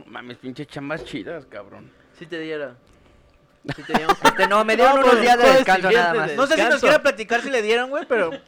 Mames, 0.06 0.37
pinche 0.38 0.67
chambas 0.67 1.05
chidas, 1.05 1.47
cabrón. 1.47 1.91
Sí 2.19 2.27
te 2.27 2.38
dieron. 2.41 2.77
Sí 3.77 3.82
te 3.82 3.93
dieron. 3.93 4.17
Este, 4.25 4.49
no, 4.49 4.65
me 4.65 4.75
dieron 4.75 5.00
No, 5.00 5.06
unos 5.06 5.21
días 5.21 5.37
de 5.38 5.44
descanso 5.53 5.91
nada 5.91 6.15
más. 6.15 6.29
de- 6.31 6.37
No 6.37 6.47
sé 6.47 6.55
si 6.55 6.61
nos 6.61 6.65
Descanso. 6.71 6.87
quiere 6.87 6.99
platicar 7.00 7.43
si 7.43 7.50
le 7.50 7.61
dieron, 7.61 7.91
güey, 7.91 8.06
pero 8.06 8.31
yo 8.32 8.38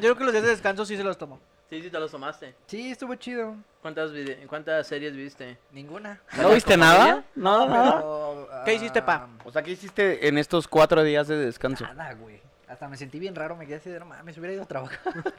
creo 0.00 0.16
que 0.16 0.24
los 0.24 0.32
días 0.32 0.44
de 0.44 0.50
descanso 0.50 0.84
sí 0.84 0.96
se 0.96 1.04
los 1.04 1.16
tomó. 1.16 1.38
Sí, 1.70 1.80
sí 1.82 1.90
te 1.90 1.98
los 2.00 2.10
tomaste. 2.10 2.54
Sí, 2.66 2.90
estuvo 2.90 3.14
chido. 3.14 3.54
¿Cuántas, 3.82 4.10
vide- 4.12 4.44
¿Cuántas 4.48 4.86
series 4.86 5.14
viste? 5.14 5.58
Ninguna. 5.70 6.20
¿No 6.36 6.50
viste 6.50 6.76
nada? 6.76 7.22
No, 7.36 7.66
Pero, 7.68 8.48
¿Qué 8.64 8.74
hiciste, 8.74 9.00
pa? 9.02 9.28
ah, 9.30 9.42
O 9.44 9.52
sea, 9.52 9.62
¿qué 9.62 9.70
hiciste 9.72 10.26
en 10.26 10.38
estos 10.38 10.66
cuatro 10.66 11.04
días 11.04 11.28
de 11.28 11.36
descanso? 11.36 11.84
Nada, 11.94 12.14
güey. 12.14 12.40
Hasta 12.66 12.88
me 12.88 12.96
sentí 12.96 13.18
bien 13.20 13.34
raro, 13.36 13.54
me 13.54 13.64
quedé 13.66 13.76
así 13.76 13.90
de 13.90 14.00
no 14.00 14.06
mames, 14.06 14.36
hubiera 14.38 14.54
ido 14.54 14.62
a 14.64 14.66
trabajar. 14.66 15.14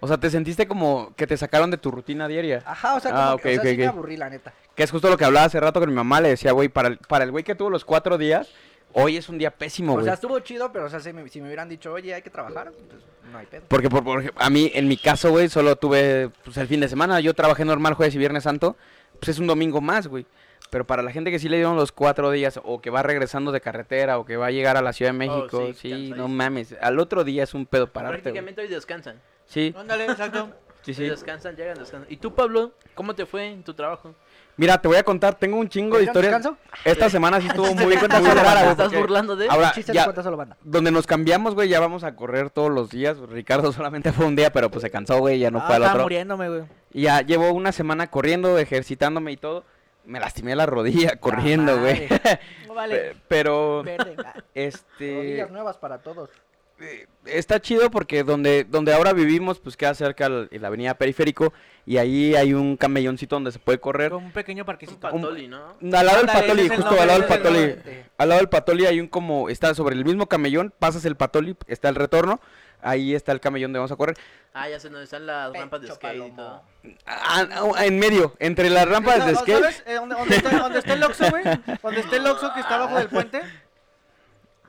O 0.00 0.08
sea, 0.08 0.16
¿te 0.18 0.30
sentiste 0.30 0.66
como 0.66 1.12
que 1.16 1.26
te 1.26 1.36
sacaron 1.36 1.70
de 1.70 1.76
tu 1.76 1.90
rutina 1.90 2.26
diaria? 2.26 2.62
Ajá, 2.64 2.94
o 2.94 3.00
sea, 3.00 3.10
Ah, 3.14 3.24
como 3.32 3.38
que, 3.42 3.48
o 3.50 3.52
sea, 3.52 3.60
ok, 3.62 3.68
sí 3.70 3.76
me 3.76 3.86
aburrí, 3.86 4.16
la 4.16 4.30
neta. 4.30 4.52
Que 4.74 4.82
es 4.82 4.90
justo 4.90 5.08
lo 5.10 5.16
que 5.18 5.24
hablaba 5.26 5.46
hace 5.46 5.60
rato 5.60 5.78
con 5.80 5.88
mi 5.90 5.94
mamá. 5.94 6.20
Le 6.20 6.30
decía, 6.30 6.52
güey, 6.52 6.68
para 6.68 6.88
el, 6.88 6.98
para 6.98 7.24
el 7.24 7.30
güey 7.30 7.44
que 7.44 7.54
tuvo 7.54 7.68
los 7.70 7.84
cuatro 7.84 8.16
días, 8.16 8.48
hoy 8.94 9.16
es 9.18 9.28
un 9.28 9.36
día 9.38 9.50
pésimo, 9.50 9.92
O 9.92 9.94
güey. 9.96 10.04
sea, 10.06 10.14
estuvo 10.14 10.38
chido, 10.40 10.72
pero 10.72 10.86
o 10.86 10.88
sea, 10.88 11.00
si 11.00 11.12
me, 11.12 11.28
si 11.28 11.40
me 11.40 11.48
hubieran 11.48 11.68
dicho, 11.68 11.92
oye, 11.92 12.14
hay 12.14 12.22
que 12.22 12.30
trabajar, 12.30 12.72
pues 12.72 13.02
no 13.30 13.38
hay 13.38 13.46
pedo. 13.46 13.62
Porque, 13.68 13.90
por, 13.90 14.02
por 14.02 14.32
a 14.36 14.50
mí, 14.50 14.70
en 14.74 14.88
mi 14.88 14.96
caso, 14.96 15.30
güey, 15.30 15.48
solo 15.50 15.76
tuve 15.76 16.30
pues, 16.44 16.56
el 16.56 16.66
fin 16.66 16.80
de 16.80 16.88
semana. 16.88 17.20
Yo 17.20 17.34
trabajé 17.34 17.64
normal 17.64 17.94
jueves 17.94 18.14
y 18.14 18.18
viernes 18.18 18.44
santo. 18.44 18.76
Pues 19.18 19.28
es 19.30 19.38
un 19.38 19.46
domingo 19.46 19.80
más, 19.82 20.06
güey. 20.06 20.24
Pero 20.70 20.86
para 20.86 21.02
la 21.02 21.10
gente 21.12 21.30
que 21.32 21.38
sí 21.40 21.48
le 21.48 21.56
dieron 21.56 21.76
los 21.76 21.90
cuatro 21.92 22.30
días, 22.30 22.58
o 22.64 22.80
que 22.80 22.90
va 22.90 23.02
regresando 23.02 23.50
de 23.52 23.60
carretera, 23.60 24.18
o 24.18 24.24
que 24.24 24.36
va 24.36 24.46
a 24.46 24.50
llegar 24.52 24.76
a 24.76 24.82
la 24.82 24.92
Ciudad 24.92 25.10
de 25.12 25.18
México, 25.18 25.58
Oh, 25.68 25.72
sí, 25.74 25.74
sí, 25.74 26.12
no 26.16 26.28
mames. 26.28 26.74
Al 26.80 26.98
otro 27.00 27.24
día 27.24 27.42
es 27.42 27.52
un 27.54 27.66
pedo 27.66 27.88
pararte, 27.88 28.12
güey. 28.12 28.22
Prácticamente 28.22 28.62
hoy 28.62 28.68
descansan. 28.68 29.20
Sí, 29.50 29.74
Ándale, 29.76 30.04
exacto. 30.04 30.48
sí, 30.82 30.94
sí. 30.94 31.04
descansan, 31.08 31.56
llegan, 31.56 31.76
descansan. 31.78 32.06
¿Y 32.10 32.16
tú, 32.18 32.34
Pablo? 32.34 32.72
¿Cómo 32.94 33.14
te 33.14 33.26
fue 33.26 33.48
en 33.48 33.62
tu 33.64 33.74
trabajo? 33.74 34.14
Mira, 34.56 34.80
te 34.80 34.88
voy 34.88 34.96
a 34.98 35.02
contar, 35.02 35.34
tengo 35.36 35.56
un 35.56 35.68
chingo 35.68 35.96
de 35.98 36.04
¿Me 36.06 36.12
dieron 36.12 36.24
historias. 36.24 36.42
descanso? 36.42 36.80
Esta 36.84 37.08
semana 37.10 37.40
sí 37.40 37.46
estuvo 37.48 37.66
muy, 37.74 37.94
rara, 37.96 38.18
solo 38.20 38.24
güey. 38.24 38.40
¿Te 38.64 38.70
estás 38.70 38.76
porque 38.76 38.98
burlando 38.98 39.34
de? 39.36 39.48
Ahora, 39.48 39.72
ya- 39.74 40.04
cuenta 40.04 40.22
solo 40.22 40.36
banda. 40.36 40.56
donde 40.62 40.90
nos 40.90 41.06
cambiamos, 41.06 41.54
güey, 41.54 41.68
ya 41.68 41.80
vamos 41.80 42.04
a 42.04 42.14
correr 42.14 42.50
todos 42.50 42.70
los 42.70 42.90
días. 42.90 43.18
Ricardo 43.18 43.72
solamente 43.72 44.12
fue 44.12 44.26
un 44.26 44.36
día, 44.36 44.52
pero 44.52 44.70
pues 44.70 44.82
se 44.82 44.90
cansó, 44.90 45.18
güey, 45.18 45.38
ya 45.38 45.50
no 45.50 45.58
Ah, 45.58 45.66
fue 45.66 45.76
al 45.76 45.82
otro. 45.84 46.02
muriéndome, 46.02 46.48
güey. 46.48 46.62
Y 46.92 47.02
ya 47.02 47.22
llevo 47.22 47.50
una 47.52 47.72
semana 47.72 48.08
corriendo, 48.08 48.58
ejercitándome 48.58 49.32
y 49.32 49.36
todo. 49.36 49.64
Me 50.04 50.20
lastimé 50.20 50.54
la 50.56 50.66
rodilla 50.66 51.16
corriendo, 51.16 51.78
güey. 51.78 52.08
No 52.66 52.74
vale. 52.74 52.96
Pe- 52.96 53.16
Pero, 53.28 53.82
Verde. 53.82 54.16
Este... 54.54 55.14
Rodillas 55.16 55.50
nuevas 55.50 55.76
para 55.78 55.98
todos. 55.98 56.30
Eh, 56.80 57.06
Está 57.26 57.60
chido 57.60 57.90
porque 57.90 58.24
donde, 58.24 58.64
donde 58.64 58.94
ahora 58.94 59.12
vivimos, 59.12 59.58
pues 59.60 59.76
queda 59.76 59.94
cerca 59.94 60.26
al- 60.26 60.48
la 60.50 60.68
avenida 60.68 60.94
Periférico 60.94 61.52
y 61.86 61.98
ahí 61.98 62.34
hay 62.34 62.54
un 62.54 62.76
camelloncito 62.78 63.36
donde 63.36 63.52
se 63.52 63.58
puede 63.58 63.78
correr. 63.78 64.10
Con 64.10 64.24
un 64.24 64.32
pequeño 64.32 64.62
Un 64.62 64.66
parquecito. 64.66 65.00
patoli, 65.00 65.46
¿no? 65.46 65.76
Al 65.82 66.06
lado 66.06 66.18
del 66.18 66.26
Patoli, 66.26 66.68
justo 66.68 66.88
al 67.00 67.06
lado 67.06 67.18
del 67.20 67.28
Patoli. 67.28 67.58
nombre. 67.60 68.04
Al 68.16 68.28
lado 68.28 68.38
del 68.40 68.48
Patoli 68.48 68.86
hay 68.86 69.00
un 69.00 69.06
como, 69.08 69.48
está 69.50 69.74
sobre 69.74 69.94
el 69.94 70.04
mismo 70.04 70.26
camellón, 70.28 70.72
pasas 70.78 71.04
el 71.04 71.16
Patoli, 71.16 71.56
está 71.66 71.90
el 71.90 71.94
retorno, 71.94 72.40
ahí 72.80 73.14
está 73.14 73.32
el 73.32 73.40
camellón 73.40 73.68
donde 73.72 73.80
vamos 73.80 73.92
a 73.92 73.96
correr. 73.96 74.16
Ah, 74.54 74.68
ya 74.70 74.80
sé 74.80 74.88
dónde 74.88 75.04
están 75.04 75.26
las 75.26 75.52
rampas 75.52 75.82
de 75.82 75.88
skate 75.88 76.02
y 76.16 76.18
palomo. 76.20 76.36
todo. 76.36 76.62
Ah, 77.06 77.46
ah, 77.76 77.84
en 77.86 77.98
medio, 77.98 78.34
entre 78.38 78.70
las 78.70 78.88
rampas 78.88 79.26
de 79.26 79.34
skate. 79.34 79.60
¿Sabes? 79.60 79.84
Eh, 79.86 79.94
¿Dónde, 79.94 80.14
dónde 80.16 80.36
está, 80.36 80.58
dónde 80.58 80.78
está 80.78 80.92
el 80.94 81.02
Oxxo, 81.04 81.30
güey? 81.30 81.44
¿Dónde 81.82 82.00
está 82.00 82.16
el 82.16 82.26
Oxxo 82.26 82.52
que 82.54 82.60
está 82.60 82.74
abajo 82.76 82.96
del 82.96 83.08
puente? 83.08 83.42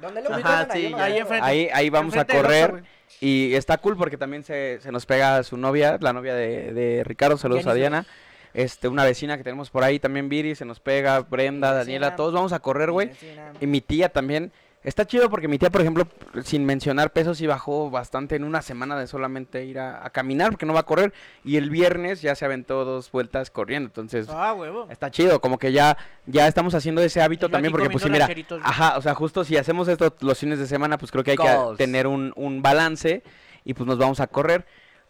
¿Dónde 0.01 0.22
lo 0.22 0.34
Ajá, 0.34 0.67
sí, 0.72 0.89
no. 0.89 0.98
Ahí 0.98 1.17
enfrente. 1.17 1.46
Ahí, 1.46 1.70
ahí 1.74 1.89
vamos 1.89 2.15
a 2.17 2.25
correr 2.25 2.84
y 3.20 3.53
está 3.53 3.77
cool 3.77 3.96
porque 3.96 4.17
también 4.17 4.43
se, 4.43 4.79
se 4.81 4.91
nos 4.91 5.05
pega 5.05 5.43
su 5.43 5.58
novia, 5.58 5.98
la 6.01 6.12
novia 6.13 6.34
de, 6.34 6.74
de 6.74 7.03
Ricardo, 7.03 7.38
saludos 7.38 7.67
a. 7.67 7.74
Diana. 7.74 8.05
Este, 8.53 8.88
una 8.88 9.05
vecina 9.05 9.38
que 9.38 9.43
tenemos 9.43 9.70
por 9.70 9.84
ahí 9.84 10.00
también, 10.00 10.27
Viri, 10.27 10.55
se 10.55 10.65
nos 10.65 10.79
pega, 10.79 11.20
Brenda, 11.22 11.72
Daniela, 11.74 12.15
todos 12.15 12.34
vamos 12.34 12.51
a 12.51 12.60
correr, 12.60 12.91
güey. 12.91 13.12
Y 13.60 13.67
mi 13.67 13.81
tía 13.81 14.10
también. 14.10 14.51
Está 14.83 15.05
chido 15.05 15.29
porque 15.29 15.47
mi 15.47 15.59
tía, 15.59 15.69
por 15.69 15.81
ejemplo, 15.81 16.07
sin 16.43 16.65
mencionar 16.65 17.11
pesos, 17.13 17.38
sí 17.38 17.45
bajó 17.45 17.91
bastante 17.91 18.35
en 18.35 18.43
una 18.43 18.63
semana 18.63 18.97
de 18.97 19.05
solamente 19.05 19.63
ir 19.65 19.77
a, 19.77 20.03
a 20.03 20.09
caminar 20.09 20.50
porque 20.50 20.65
no 20.65 20.73
va 20.73 20.79
a 20.79 20.85
correr. 20.85 21.13
Y 21.43 21.57
el 21.57 21.69
viernes 21.69 22.21
ya 22.23 22.33
se 22.33 22.45
aventó 22.45 22.83
dos 22.83 23.11
vueltas 23.11 23.51
corriendo. 23.51 23.88
Entonces, 23.89 24.27
Ah, 24.31 24.53
huevo. 24.53 24.88
está 24.89 25.11
chido. 25.11 25.39
Como 25.39 25.59
que 25.59 25.71
ya, 25.71 25.97
ya 26.25 26.47
estamos 26.47 26.73
haciendo 26.73 27.01
ese 27.01 27.21
hábito 27.21 27.45
Yo 27.47 27.51
también 27.51 27.71
porque, 27.71 27.91
pues 27.91 28.03
sí, 28.03 28.09
mira. 28.09 28.27
Ajá, 28.63 28.97
o 28.97 29.01
sea, 29.03 29.13
justo 29.13 29.43
si 29.43 29.55
hacemos 29.55 29.88
esto 29.88 30.15
los 30.21 30.39
fines 30.39 30.57
de 30.57 30.65
semana, 30.65 30.97
pues 30.97 31.11
creo 31.11 31.23
que 31.23 31.31
hay 31.31 31.38
Goals. 31.38 31.77
que 31.77 31.83
tener 31.83 32.07
un, 32.07 32.33
un 32.35 32.63
balance 32.63 33.21
y 33.63 33.75
pues 33.75 33.85
nos 33.85 34.00
vamos 34.00 34.19
a 34.19 34.25
correr. 34.25 34.65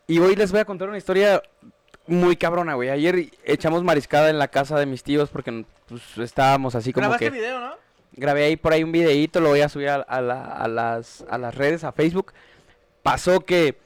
Y 0.05 0.19
hoy 0.19 0.35
les 0.35 0.51
voy 0.51 0.59
a 0.59 0.65
contar 0.65 0.89
una 0.89 0.97
historia 0.97 1.41
muy 2.07 2.35
cabrona, 2.35 2.73
güey. 2.73 2.89
Ayer 2.89 3.29
echamos 3.45 3.83
mariscada 3.85 4.29
en 4.29 4.37
la 4.37 4.49
casa 4.49 4.77
de 4.77 4.85
mis 4.85 5.01
tíos 5.03 5.29
porque 5.29 5.63
pues 5.87 6.01
estábamos 6.17 6.75
así 6.75 6.91
como 6.91 7.03
Grabaste 7.03 7.25
que 7.25 7.31
video, 7.31 7.59
¿no? 7.61 7.73
Grabé 8.13 8.43
ahí 8.45 8.55
por 8.57 8.73
ahí 8.73 8.83
un 8.83 8.91
videíto, 8.91 9.39
lo 9.39 9.49
voy 9.49 9.61
a 9.61 9.69
subir 9.69 9.89
a, 9.89 9.95
a 9.95 10.21
la- 10.21 10.43
a 10.45 10.67
las, 10.67 11.25
a 11.29 11.37
las 11.37 11.55
redes, 11.55 11.83
a 11.83 11.91
Facebook. 11.91 12.33
Pasó 13.03 13.39
que 13.41 13.77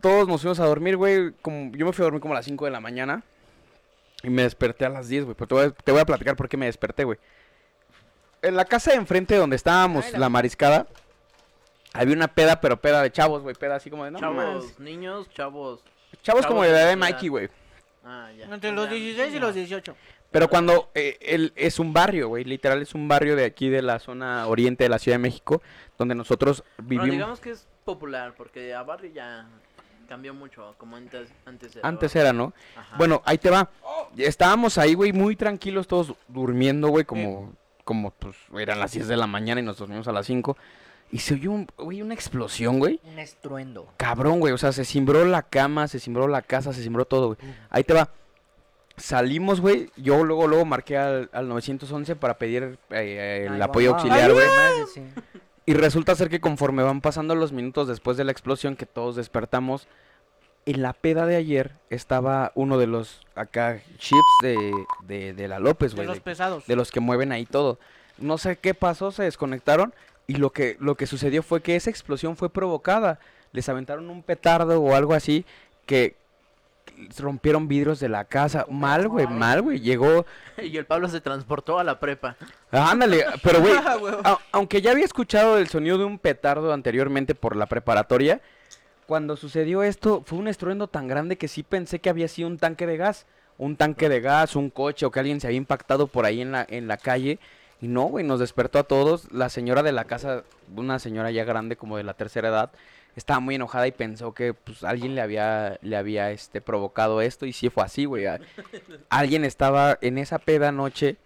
todos 0.00 0.28
nos 0.28 0.40
fuimos 0.40 0.60
a 0.60 0.66
dormir, 0.66 0.96
güey. 0.96 1.32
Como, 1.42 1.72
yo 1.72 1.84
me 1.86 1.92
fui 1.92 2.02
a 2.02 2.06
dormir 2.06 2.20
como 2.20 2.34
a 2.34 2.36
las 2.36 2.44
5 2.46 2.64
de 2.64 2.70
la 2.70 2.80
mañana. 2.80 3.22
Y 4.22 4.30
me 4.30 4.42
desperté 4.42 4.84
a 4.84 4.88
las 4.88 5.08
10, 5.08 5.24
güey. 5.24 5.34
Pero 5.36 5.46
te 5.48 5.54
voy, 5.54 5.64
a, 5.66 5.70
te 5.70 5.92
voy 5.92 6.00
a 6.00 6.04
platicar 6.06 6.34
por 6.36 6.48
qué 6.48 6.56
me 6.56 6.66
desperté, 6.66 7.04
güey. 7.04 7.18
En 8.42 8.56
la 8.56 8.64
casa 8.64 8.90
de 8.92 8.96
enfrente 8.96 9.36
donde 9.36 9.56
estábamos, 9.56 10.06
Ay, 10.06 10.12
la... 10.12 10.18
la- 10.20 10.28
mariscada, 10.28 10.86
había 11.92 12.14
una 12.14 12.28
peda, 12.28 12.60
pero 12.60 12.80
peda 12.80 13.02
de 13.02 13.10
chavos, 13.12 13.42
güey. 13.42 13.54
Peda 13.54 13.76
así 13.76 13.90
como 13.90 14.04
de, 14.04 14.10
no, 14.12 14.18
chavos, 14.20 14.78
niños, 14.78 15.28
chavos. 15.30 15.80
Chavos 16.22 16.46
como 16.46 16.62
de 16.62 16.68
la 16.70 16.74
de 16.76 16.82
edad 16.82 16.88
de 16.90 16.96
Mikey, 16.96 17.28
güey. 17.28 17.48
Ah, 18.04 18.30
ya. 18.36 18.46
Entre 18.46 18.72
los 18.72 18.86
Ya, 18.88 18.94
16 18.94 19.34
y 19.34 19.38
los 19.38 19.54
18. 19.54 19.94
Pero 20.30 20.48
cuando 20.48 20.90
eh, 20.94 21.16
el- 21.22 21.52
es 21.56 21.78
un 21.78 21.92
barrio, 21.92 22.28
güey, 22.28 22.44
literal 22.44 22.82
es 22.82 22.94
un 22.94 23.08
barrio 23.08 23.34
de 23.36 23.44
aquí 23.46 23.68
de 23.70 23.80
la 23.82 23.98
zona 23.98 24.46
oriente 24.46 24.84
de 24.84 24.90
la 24.90 24.98
Ciudad 24.98 25.14
de 25.16 25.22
México, 25.22 25.62
donde 25.96 26.14
nosotros 26.14 26.62
Bueno, 26.76 26.88
vivimos. 26.88 27.10
digamos 27.12 27.40
que 27.40 27.50
es 27.50 27.66
popular, 27.84 28.34
porque 28.36 28.74
a 28.74 28.82
barrio 28.82 29.10
ya 29.12 29.48
cambió 30.08 30.34
mucho, 30.34 30.74
como 30.78 30.96
antes, 30.96 31.30
antes 31.46 31.76
era. 31.76 31.88
Antes 31.88 32.14
era, 32.16 32.32
¿no? 32.32 32.52
Ajá. 32.76 32.96
Bueno, 32.98 33.22
ahí 33.24 33.38
te 33.38 33.50
va. 33.50 33.70
Estábamos 34.16 34.76
ahí, 34.78 34.94
güey, 34.94 35.12
muy 35.12 35.34
tranquilos, 35.36 35.86
todos 35.86 36.14
durmiendo, 36.28 36.88
güey, 36.88 37.04
como, 37.04 37.52
como, 37.84 38.10
pues, 38.10 38.36
eran 38.58 38.80
las 38.80 38.92
10 38.92 39.08
de 39.08 39.16
la 39.16 39.26
mañana 39.26 39.60
y 39.60 39.64
nos 39.64 39.78
dormimos 39.78 40.08
a 40.08 40.12
las 40.12 40.26
5. 40.26 40.56
Y 41.10 41.20
se 41.20 41.34
oyó, 41.34 41.52
un- 41.52 41.66
güey, 41.78 42.02
una 42.02 42.12
explosión, 42.12 42.78
güey. 42.78 43.00
Un 43.04 43.18
estruendo. 43.18 43.88
Cabrón, 43.96 44.40
güey, 44.40 44.52
o 44.52 44.58
sea, 44.58 44.72
se 44.72 44.84
cimbró 44.84 45.24
la 45.24 45.42
cama, 45.42 45.88
se 45.88 45.98
cimbró 46.00 46.28
la 46.28 46.42
casa, 46.42 46.74
se 46.74 46.82
cimbró 46.82 47.06
todo, 47.06 47.28
güey. 47.34 47.38
Ahí 47.70 47.82
te 47.84 47.94
va. 47.94 48.10
Salimos, 48.98 49.60
güey, 49.60 49.90
yo 49.96 50.24
luego, 50.24 50.46
luego 50.46 50.64
marqué 50.64 50.96
al, 50.98 51.30
al 51.32 51.48
911 51.48 52.16
para 52.16 52.38
pedir 52.38 52.62
eh, 52.64 52.76
eh, 52.90 53.44
el 53.46 53.54
Ay, 53.54 53.60
apoyo 53.62 53.92
mamá. 53.92 54.02
auxiliar, 54.02 54.32
güey. 54.32 54.46
Y 55.66 55.74
resulta 55.74 56.14
ser 56.14 56.30
que 56.30 56.40
conforme 56.40 56.82
van 56.82 57.00
pasando 57.00 57.34
los 57.34 57.52
minutos 57.52 57.88
después 57.88 58.16
de 58.16 58.24
la 58.24 58.32
explosión 58.32 58.74
que 58.76 58.86
todos 58.86 59.16
despertamos, 59.16 59.86
en 60.66 60.82
la 60.82 60.92
peda 60.94 61.26
de 61.26 61.36
ayer 61.36 61.72
estaba 61.90 62.52
uno 62.54 62.78
de 62.78 62.86
los 62.86 63.20
acá 63.34 63.80
chips 63.98 64.20
de, 64.42 64.72
de, 65.06 65.32
de 65.34 65.48
la 65.48 65.58
López, 65.58 65.92
De 65.92 65.96
güey. 65.96 66.06
los 66.08 66.16
De, 66.16 66.20
pesados. 66.22 66.66
de 66.66 66.76
los 66.76 66.90
que 66.90 67.00
mueven 67.00 67.32
ahí 67.32 67.44
todo. 67.46 67.78
No 68.18 68.38
sé 68.38 68.56
qué 68.56 68.74
pasó, 68.74 69.10
se 69.12 69.22
desconectaron 69.22 69.94
y 70.26 70.34
lo 70.36 70.50
que, 70.50 70.76
lo 70.80 70.94
que 70.96 71.06
sucedió 71.06 71.42
fue 71.42 71.62
que 71.62 71.76
esa 71.76 71.90
explosión 71.90 72.36
fue 72.36 72.50
provocada. 72.50 73.18
Les 73.52 73.68
aventaron 73.68 74.10
un 74.10 74.22
petardo 74.22 74.80
o 74.82 74.94
algo 74.94 75.14
así 75.14 75.44
que 75.86 76.16
rompieron 77.18 77.68
vidrios 77.68 78.00
de 78.00 78.08
la 78.08 78.24
casa. 78.24 78.66
Mal, 78.70 79.08
güey, 79.08 79.26
mal, 79.26 79.62
güey. 79.62 79.80
Llegó, 79.80 80.26
Y 80.62 80.76
el 80.76 80.86
Pablo 80.86 81.08
se 81.08 81.20
transportó 81.20 81.78
a 81.78 81.84
la 81.84 82.00
prepa. 82.00 82.36
Ándale, 82.70 83.24
pero 83.42 83.60
güey, 83.60 83.74
Ah, 84.24 84.38
aunque 84.52 84.80
ya 84.80 84.92
había 84.92 85.04
escuchado 85.04 85.58
el 85.58 85.68
sonido 85.68 85.98
de 85.98 86.04
un 86.04 86.18
petardo 86.18 86.72
anteriormente 86.72 87.34
por 87.34 87.56
la 87.56 87.66
preparatoria, 87.66 88.40
cuando 89.06 89.36
sucedió 89.36 89.82
esto 89.82 90.22
fue 90.26 90.38
un 90.38 90.48
estruendo 90.48 90.88
tan 90.88 91.08
grande 91.08 91.38
que 91.38 91.48
sí 91.48 91.62
pensé 91.62 91.98
que 91.98 92.10
había 92.10 92.28
sido 92.28 92.48
un 92.48 92.58
tanque 92.58 92.86
de 92.86 92.96
gas, 92.96 93.26
un 93.56 93.76
tanque 93.76 94.08
de 94.08 94.20
gas, 94.20 94.54
un 94.54 94.70
coche 94.70 95.06
o 95.06 95.10
que 95.10 95.20
alguien 95.20 95.40
se 95.40 95.46
había 95.46 95.56
impactado 95.56 96.06
por 96.06 96.26
ahí 96.26 96.42
en 96.42 96.52
la 96.52 96.66
en 96.68 96.88
la 96.88 96.98
calle 96.98 97.38
y 97.80 97.88
no, 97.88 98.04
güey, 98.04 98.24
nos 98.24 98.40
despertó 98.40 98.78
a 98.78 98.84
todos. 98.84 99.30
La 99.32 99.48
señora 99.48 99.82
de 99.82 99.92
la 99.92 100.04
casa, 100.04 100.42
una 100.74 100.98
señora 100.98 101.30
ya 101.30 101.44
grande 101.44 101.76
como 101.76 101.96
de 101.96 102.02
la 102.04 102.14
tercera 102.14 102.48
edad, 102.48 102.70
estaba 103.18 103.40
muy 103.40 103.56
enojada 103.56 103.86
y 103.86 103.92
pensó 103.92 104.32
que 104.32 104.54
pues 104.54 104.82
alguien 104.84 105.14
le 105.14 105.20
había 105.20 105.78
le 105.82 105.96
había 105.96 106.30
este 106.30 106.60
provocado 106.60 107.20
esto 107.20 107.44
y 107.46 107.52
sí 107.52 107.68
fue 107.68 107.82
así, 107.84 108.04
güey. 108.06 108.24
Alguien 109.10 109.44
estaba 109.44 109.98
en 110.00 110.18
esa 110.18 110.38
peda 110.38 110.68
anoche 110.68 111.16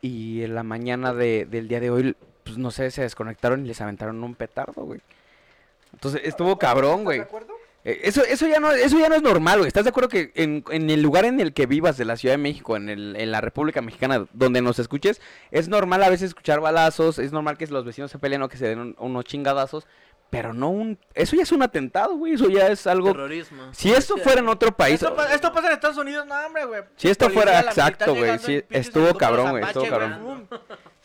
y 0.00 0.42
en 0.42 0.54
la 0.54 0.62
mañana 0.62 1.12
de- 1.12 1.44
del 1.46 1.68
día 1.68 1.80
de 1.80 1.90
hoy, 1.90 2.16
pues 2.44 2.58
no 2.58 2.70
sé, 2.70 2.90
se 2.90 3.02
desconectaron 3.02 3.64
y 3.64 3.68
les 3.68 3.80
aventaron 3.80 4.22
un 4.22 4.34
petardo, 4.34 4.84
güey. 4.84 5.00
Entonces 5.92 6.22
estuvo 6.24 6.58
cabrón, 6.58 7.04
güey. 7.04 7.20
Eh, 7.84 8.00
Eso, 8.02 8.22
eso, 8.24 8.48
ya 8.48 8.58
no, 8.58 8.72
eso 8.72 8.98
ya 8.98 9.08
no 9.08 9.14
es 9.14 9.22
normal, 9.22 9.58
güey. 9.58 9.68
¿Estás 9.68 9.84
de 9.84 9.90
acuerdo 9.90 10.08
que 10.08 10.32
en, 10.34 10.64
en 10.70 10.90
el 10.90 11.00
lugar 11.02 11.24
en 11.24 11.38
el 11.40 11.52
que 11.52 11.66
vivas 11.66 11.96
de 11.96 12.04
la 12.04 12.16
Ciudad 12.16 12.34
de 12.34 12.38
México, 12.38 12.76
en, 12.76 12.88
el, 12.88 13.14
en 13.16 13.30
la 13.30 13.40
República 13.40 13.80
Mexicana, 13.80 14.26
donde 14.32 14.60
nos 14.60 14.80
escuches, 14.80 15.20
es 15.52 15.68
normal 15.68 16.02
a 16.02 16.10
veces 16.10 16.28
escuchar 16.30 16.60
balazos, 16.60 17.20
es 17.20 17.30
normal 17.32 17.56
que 17.56 17.66
los 17.68 17.84
vecinos 17.84 18.10
se 18.10 18.18
peleen 18.18 18.42
o 18.42 18.48
que 18.48 18.56
se 18.56 18.66
den 18.66 18.80
un- 18.80 18.96
unos 18.98 19.24
chingadazos, 19.24 19.86
pero 20.30 20.52
no 20.52 20.70
un... 20.70 20.98
Eso 21.14 21.36
ya 21.36 21.42
es 21.42 21.52
un 21.52 21.62
atentado, 21.62 22.16
güey. 22.16 22.34
Eso 22.34 22.48
ya 22.48 22.68
es 22.68 22.86
algo... 22.86 23.12
Terrorismo. 23.12 23.72
Si 23.72 23.92
esto 23.92 24.16
fuera 24.16 24.40
en 24.40 24.48
otro 24.48 24.72
país... 24.76 24.94
Esto, 24.94 25.14
pa- 25.14 25.32
esto 25.32 25.52
pasa 25.52 25.68
en 25.68 25.74
Estados 25.74 25.96
Unidos, 25.96 26.26
no, 26.26 26.34
hombre, 26.46 26.64
güey. 26.64 26.82
Si 26.96 27.08
esto 27.08 27.26
Policía, 27.26 27.42
fuera 27.42 27.60
exacto, 27.60 28.14
güey, 28.14 28.38
sí, 28.38 28.62
estuvo 28.70 29.14
cabrón, 29.16 29.50
güey, 29.50 29.64
estuvo 29.64 29.88
cabrón. 29.88 30.20
boom. 30.22 30.48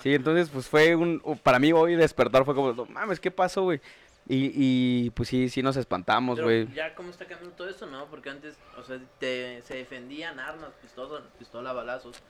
Sí, 0.02 0.16
entonces 0.16 0.50
pues 0.50 0.68
fue 0.68 0.96
un... 0.96 1.22
Para 1.44 1.60
mí 1.60 1.72
hoy 1.72 1.96
despertar 1.96 2.44
fue 2.46 2.56
como, 2.56 2.74
no 2.74 2.86
mames, 2.86 3.20
¿qué 3.20 3.32
pasó, 3.32 3.64
güey? 3.64 3.80
Y, 4.28 4.52
y 4.56 5.10
pues 5.12 5.30
sí, 5.30 5.50
sí 5.50 5.62
nos 5.62 5.76
espantamos, 5.78 6.40
güey. 6.40 6.72
ya 6.74 6.94
cómo 6.96 7.10
está 7.10 7.26
cambiando 7.26 7.56
todo 7.56 7.70
eso, 7.70 7.86
¿no? 7.88 8.06
Porque 8.06 8.30
antes, 8.30 8.56
o 8.78 8.84
sea, 8.84 9.00
te, 9.20 9.62
se 9.64 9.76
defendían 9.76 10.40
armas, 10.40 10.70
pistola, 10.82 11.22
pistola, 11.38 11.74
balazos. 11.74 12.22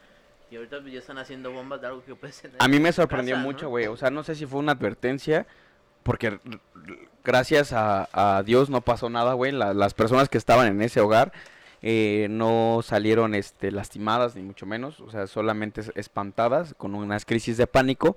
Y 0.50 0.56
ahorita 0.56 0.80
ya 0.86 0.98
están 0.98 1.18
haciendo 1.18 1.50
bombas 1.52 1.80
de 1.80 1.86
algo 1.86 2.04
que 2.04 2.14
puede 2.14 2.32
ser. 2.32 2.50
A 2.58 2.68
mí 2.68 2.78
me 2.80 2.92
sorprendió 2.92 3.36
casa, 3.36 3.44
mucho, 3.46 3.64
¿no? 3.64 3.70
güey. 3.70 3.86
O 3.86 3.96
sea, 3.96 4.10
no 4.10 4.22
sé 4.24 4.34
si 4.34 4.46
fue 4.46 4.58
una 4.60 4.72
advertencia, 4.72 5.46
porque 6.02 6.38
gracias 7.24 7.72
a, 7.72 8.42
Dios 8.44 8.70
no 8.70 8.80
pasó 8.80 9.08
nada, 9.10 9.34
güey. 9.34 9.52
La- 9.52 9.74
las 9.74 9.94
personas 9.94 10.28
que 10.28 10.38
estaban 10.38 10.66
en 10.66 10.82
ese 10.82 11.00
hogar 11.00 11.32
eh, 11.82 12.28
no 12.30 12.80
salieron 12.84 13.34
este, 13.34 13.70
lastimadas, 13.72 14.36
ni 14.36 14.42
mucho 14.42 14.66
menos. 14.66 15.00
O 15.00 15.10
sea, 15.10 15.26
solamente 15.26 15.80
es- 15.82 15.92
espantadas, 15.94 16.74
con 16.76 16.94
unas 16.94 17.24
crisis 17.24 17.56
de 17.56 17.66
pánico. 17.66 18.16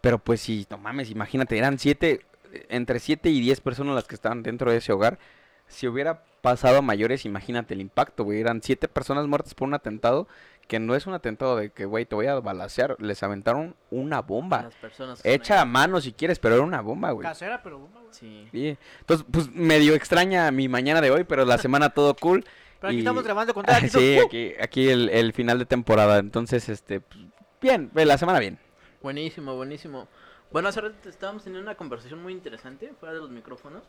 Pero 0.00 0.18
pues 0.18 0.40
sí, 0.40 0.66
no 0.70 0.76
mames, 0.78 1.10
imagínate, 1.10 1.56
eran 1.56 1.78
siete, 1.78 2.20
entre 2.68 2.98
siete 3.00 3.30
y 3.30 3.40
diez 3.40 3.60
personas 3.60 3.94
las 3.94 4.04
que 4.04 4.14
estaban 4.14 4.42
dentro 4.42 4.70
de 4.70 4.76
ese 4.78 4.92
hogar. 4.92 5.18
Si 5.66 5.88
hubiera 5.88 6.22
pasado 6.42 6.78
a 6.78 6.82
mayores, 6.82 7.24
imagínate 7.24 7.72
el 7.72 7.80
impacto, 7.80 8.22
güey. 8.24 8.38
Eran 8.40 8.60
siete 8.62 8.86
personas 8.86 9.26
muertas 9.26 9.54
por 9.54 9.66
un 9.66 9.72
atentado, 9.74 10.28
que 10.66 10.78
no 10.80 10.94
es 10.94 11.06
un 11.06 11.14
atentado 11.14 11.56
de 11.56 11.70
que, 11.70 11.84
güey, 11.84 12.06
te 12.06 12.14
voy 12.14 12.26
a 12.26 12.34
balacear. 12.40 12.96
Les 13.00 13.22
aventaron 13.22 13.76
una 13.90 14.20
bomba. 14.22 14.62
Las 14.62 14.74
personas 14.74 15.20
Hecha 15.24 15.60
a 15.60 15.64
mano 15.64 16.00
si 16.00 16.12
quieres, 16.12 16.38
pero 16.38 16.54
era 16.56 16.64
una 16.64 16.80
bomba, 16.80 17.10
güey. 17.12 17.26
Casera, 17.26 17.62
pero 17.62 17.78
bomba, 17.78 18.00
güey. 18.00 18.12
Sí. 18.12 18.48
Sí. 18.52 18.76
Entonces, 19.00 19.26
pues 19.30 19.50
medio 19.52 19.94
extraña 19.94 20.50
mi 20.50 20.68
mañana 20.68 21.00
de 21.00 21.10
hoy, 21.10 21.24
pero 21.24 21.44
la 21.44 21.58
semana 21.58 21.90
todo 21.90 22.14
cool. 22.16 22.44
Pero 22.80 22.88
aquí 22.88 22.96
y- 22.96 22.98
estamos 23.00 23.24
grabando 23.24 23.54
con 23.54 23.64
todo. 23.64 23.76
Sí, 23.88 24.18
aquí, 24.18 24.52
aquí 24.60 24.88
el, 24.88 25.08
el 25.10 25.32
final 25.32 25.58
de 25.58 25.66
temporada. 25.66 26.18
Entonces, 26.18 26.68
este, 26.68 27.00
pues, 27.00 27.20
bien, 27.60 27.90
ve, 27.92 28.04
la 28.04 28.18
semana 28.18 28.38
bien. 28.38 28.58
Buenísimo, 29.02 29.54
buenísimo. 29.56 30.08
Bueno, 30.50 30.68
hace 30.68 30.80
rato 30.80 31.08
estábamos 31.08 31.42
teniendo 31.44 31.66
una 31.68 31.76
conversación 31.76 32.22
muy 32.22 32.32
interesante 32.32 32.92
fuera 33.00 33.14
de 33.14 33.20
los 33.20 33.30
micrófonos. 33.30 33.82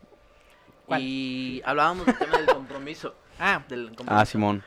¿Cuál? 0.86 1.00
Y 1.02 1.62
hablábamos 1.64 2.06
del 2.06 2.16
tema 2.18 2.36
del 2.38 2.46
compromiso. 2.46 3.14
Ah, 3.38 3.62
Del 3.68 3.86
compromiso. 3.88 4.14
Ah, 4.14 4.24
Simón. 4.24 4.62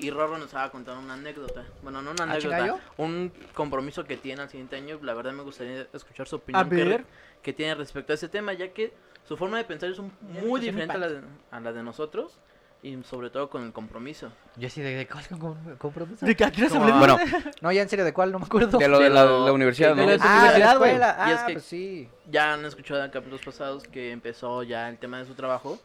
Y 0.00 0.10
Rorro 0.10 0.38
nos 0.38 0.46
estaba 0.46 0.70
contando 0.70 1.00
una 1.02 1.14
anécdota. 1.14 1.64
Bueno, 1.82 2.00
no 2.02 2.12
una 2.12 2.24
¿Ah, 2.24 2.32
anécdota. 2.34 2.78
Un 2.98 3.32
compromiso 3.54 4.04
que 4.04 4.16
tiene 4.16 4.42
al 4.42 4.48
siguiente 4.48 4.76
año. 4.76 4.98
La 5.02 5.14
verdad 5.14 5.32
me 5.32 5.42
gustaría 5.42 5.86
escuchar 5.92 6.28
su 6.28 6.36
opinión. 6.36 6.64
a 6.64 6.68
que, 6.68 6.84
ver. 6.84 7.04
que 7.42 7.52
tiene 7.52 7.74
respecto 7.74 8.12
a 8.12 8.14
ese 8.14 8.28
tema, 8.28 8.52
ya 8.52 8.68
que 8.72 8.92
su 9.26 9.36
forma 9.36 9.58
de 9.58 9.64
pensar 9.64 9.90
es 9.90 9.98
un- 9.98 10.12
muy 10.22 10.60
diferente 10.60 10.94
a 10.94 10.98
la, 10.98 11.08
de, 11.08 11.20
a 11.50 11.60
la 11.60 11.72
de 11.72 11.82
nosotros. 11.82 12.38
Y 12.80 12.96
sobre 13.02 13.28
todo 13.30 13.50
con 13.50 13.64
el 13.64 13.72
compromiso. 13.72 14.30
Yo 14.54 14.70
sí, 14.70 14.80
¿de, 14.80 14.94
de 14.94 15.08
cuál 15.08 15.26
com- 15.40 15.76
compromiso? 15.78 16.24
¿De 16.24 16.36
qué? 16.36 16.46
Bueno, 16.70 17.18
No, 17.60 17.72
ya 17.72 17.82
en 17.82 17.88
serio, 17.88 18.04
¿de 18.04 18.12
cuál? 18.12 18.30
No 18.30 18.38
me 18.38 18.44
acuerdo. 18.44 18.78
de 18.78 18.86
lo 18.86 18.98
de 19.00 19.04
De 19.06 19.10
la, 19.10 19.52
universidad, 19.52 19.96
de 19.96 20.06
¿no? 20.06 20.12
Ah, 20.22 20.52
de 20.52 20.60
la 20.60 20.76
universidad, 20.76 20.78
güey. 20.78 20.90
escuela. 20.92 21.24
Y 21.26 21.30
es 21.32 21.38
Ah, 21.40 21.46
que- 21.48 21.52
pues 21.54 21.64
sí. 21.64 22.08
Ya 22.30 22.52
han 22.54 22.64
escuchado 22.64 23.04
en 23.04 23.10
capítulos 23.10 23.40
pasados 23.44 23.82
que 23.82 24.12
empezó 24.12 24.62
ya 24.62 24.88
el 24.88 24.96
tema 24.98 25.18
de 25.18 25.24
su 25.24 25.34
trabajo. 25.34 25.80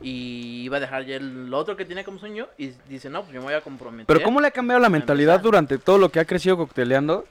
Y 0.00 0.62
iba 0.62 0.76
a 0.76 0.80
dejar 0.80 1.04
ya 1.04 1.16
el 1.16 1.52
otro 1.52 1.76
que 1.76 1.84
tenía 1.84 2.04
como 2.04 2.18
sueño. 2.18 2.46
Y 2.56 2.72
dice, 2.88 3.10
no, 3.10 3.22
pues 3.22 3.34
yo 3.34 3.40
me 3.40 3.46
voy 3.46 3.54
a 3.54 3.60
comprometer. 3.60 4.06
Pero 4.06 4.22
¿cómo 4.22 4.40
le 4.40 4.48
ha 4.48 4.50
cambiado 4.50 4.80
la 4.80 4.88
mentalidad 4.88 5.40
durante 5.40 5.78
todo 5.78 5.98
lo 5.98 6.08
que 6.10 6.20
ha 6.20 6.24
crecido 6.24 6.56
cocteleando? 6.56 7.24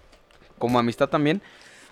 Como 0.57 0.79
amistad 0.79 1.07
también. 1.07 1.41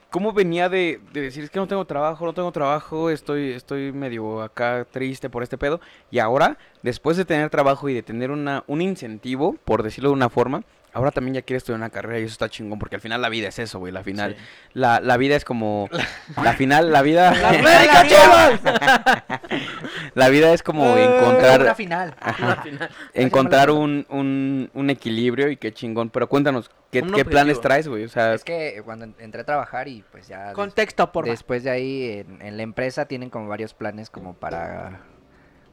¿Cómo 0.09 0.31
venía 0.31 0.69
de, 0.69 1.01
de 1.11 1.21
decir, 1.21 1.43
es 1.43 1.49
que 1.49 1.59
no 1.59 1.67
tengo 1.67 1.83
trabajo, 1.83 2.25
no 2.25 2.33
tengo 2.33 2.51
trabajo, 2.51 3.09
estoy, 3.09 3.51
estoy 3.51 3.91
medio 3.91 4.41
acá 4.41 4.87
triste 4.89 5.29
por 5.29 5.43
este 5.43 5.57
pedo? 5.57 5.81
Y 6.09 6.19
ahora, 6.19 6.57
después 6.83 7.17
de 7.17 7.25
tener 7.25 7.49
trabajo 7.49 7.89
y 7.89 7.93
de 7.93 8.03
tener 8.03 8.31
una, 8.31 8.63
un 8.67 8.81
incentivo, 8.81 9.57
por 9.65 9.83
decirlo 9.83 10.11
de 10.11 10.13
una 10.13 10.29
forma, 10.29 10.63
ahora 10.95 11.11
también 11.11 11.35
ya 11.35 11.41
quiere 11.43 11.57
estudiar 11.57 11.77
una 11.77 11.89
carrera 11.89 12.19
y 12.19 12.23
eso 12.23 12.31
está 12.31 12.49
chingón, 12.49 12.79
porque 12.79 12.95
al 12.95 13.01
final 13.01 13.21
la 13.21 13.29
vida 13.29 13.49
es 13.49 13.59
eso, 13.59 13.77
güey, 13.79 13.91
la 13.93 14.01
final. 14.03 14.35
Sí. 14.35 14.41
La, 14.73 14.99
la 14.99 15.17
vida 15.17 15.35
es 15.35 15.45
como... 15.45 15.89
La 16.43 16.53
final, 16.53 16.91
la 16.91 17.01
vida... 17.03 17.31
¡La 17.35 17.49
América, 17.59 18.07
Chivas! 18.07 18.61
la 20.15 20.29
vida 20.29 20.53
es 20.53 20.63
como 20.63 20.85
Eh, 20.97 21.05
Una 21.07 21.17
encontrar... 21.17 21.75
final. 21.75 22.15
Al 22.19 22.33
final. 22.63 22.89
encontrar 23.13 23.71
un, 23.71 24.05
un, 24.09 24.69
un 24.73 24.89
equilibrio 24.89 25.49
y 25.49 25.57
qué 25.57 25.73
chingón. 25.73 26.09
Pero 26.09 26.27
cuéntanos, 26.27 26.69
¿qué, 26.91 27.01
qué 27.03 27.25
planes 27.25 27.61
traes, 27.61 27.87
güey? 27.87 28.03
O 28.05 28.09
sea, 28.09 28.33
Es 28.33 28.43
que 28.43 28.81
cuando 28.83 29.05
en- 29.05 29.15
entré 29.19 29.41
a 29.41 29.45
trabajar 29.45 29.87
y 29.87 30.03
pues 30.11 30.27
ya... 30.27 30.53
Contexto, 30.53 31.11
por 31.11 31.25
Después 31.25 31.63
de 31.63 31.69
ahí, 31.69 32.25
en, 32.27 32.41
en 32.41 32.57
la 32.57 32.63
empresa 32.63 33.05
tienen 33.05 33.29
como 33.29 33.47
varios 33.47 33.73
planes 33.73 34.09
como 34.09 34.33
para, 34.33 35.01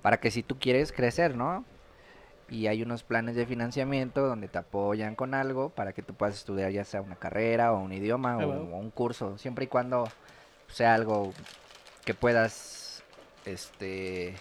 para 0.02 0.18
que 0.18 0.30
si 0.30 0.42
tú 0.42 0.58
quieres 0.58 0.92
crecer, 0.92 1.36
¿no? 1.36 1.64
Y 2.52 2.66
hay 2.66 2.82
unos 2.82 3.02
planes 3.02 3.34
de 3.34 3.46
financiamiento 3.46 4.26
donde 4.26 4.46
te 4.46 4.58
apoyan 4.58 5.14
con 5.14 5.32
algo 5.32 5.70
para 5.70 5.94
que 5.94 6.02
tú 6.02 6.12
puedas 6.12 6.34
estudiar 6.34 6.70
ya 6.70 6.84
sea 6.84 7.00
una 7.00 7.16
carrera 7.16 7.72
o 7.72 7.80
un 7.80 7.92
idioma 7.94 8.34
Ah, 8.34 8.46
o, 8.46 8.76
un 8.76 8.90
curso, 8.90 9.38
siempre 9.38 9.64
y 9.64 9.68
cuando 9.68 10.06
sea 10.68 10.92
algo 10.92 11.32
que 12.04 12.12
puedas, 12.12 13.02
este, 13.46 14.34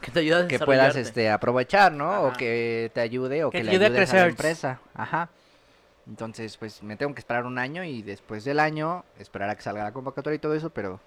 Que 0.00 0.12
te 0.12 0.20
ayuda 0.20 0.44
a 0.44 0.46
que 0.48 0.60
puedas 0.60 0.94
este 0.94 1.30
aprovechar, 1.30 1.90
¿no? 1.90 2.22
O 2.22 2.32
que 2.32 2.92
te 2.94 3.00
ayude 3.00 3.42
o 3.42 3.50
Que 3.50 3.58
que, 3.58 3.64
te 3.64 3.64
le 3.64 3.70
ayude 3.72 3.84
a 3.84 3.88
ayudes 3.88 4.10
a 4.10 4.14
la 4.14 4.22
crecer. 4.22 4.30
empresa. 4.30 4.80
Ajá. 4.94 5.30
Entonces, 6.06 6.56
pues 6.56 6.80
me 6.84 6.94
tengo 6.96 7.12
que 7.12 7.18
esperar 7.18 7.44
un 7.44 7.58
año 7.58 7.82
y 7.82 8.02
después 8.02 8.44
del 8.44 8.60
año 8.60 9.04
esperar 9.18 9.50
a 9.50 9.56
que 9.56 9.62
salga 9.62 9.82
la 9.82 9.92
convocatoria 9.92 10.36
y 10.36 10.38
todo 10.38 10.54
eso, 10.54 10.70
pero 10.70 11.00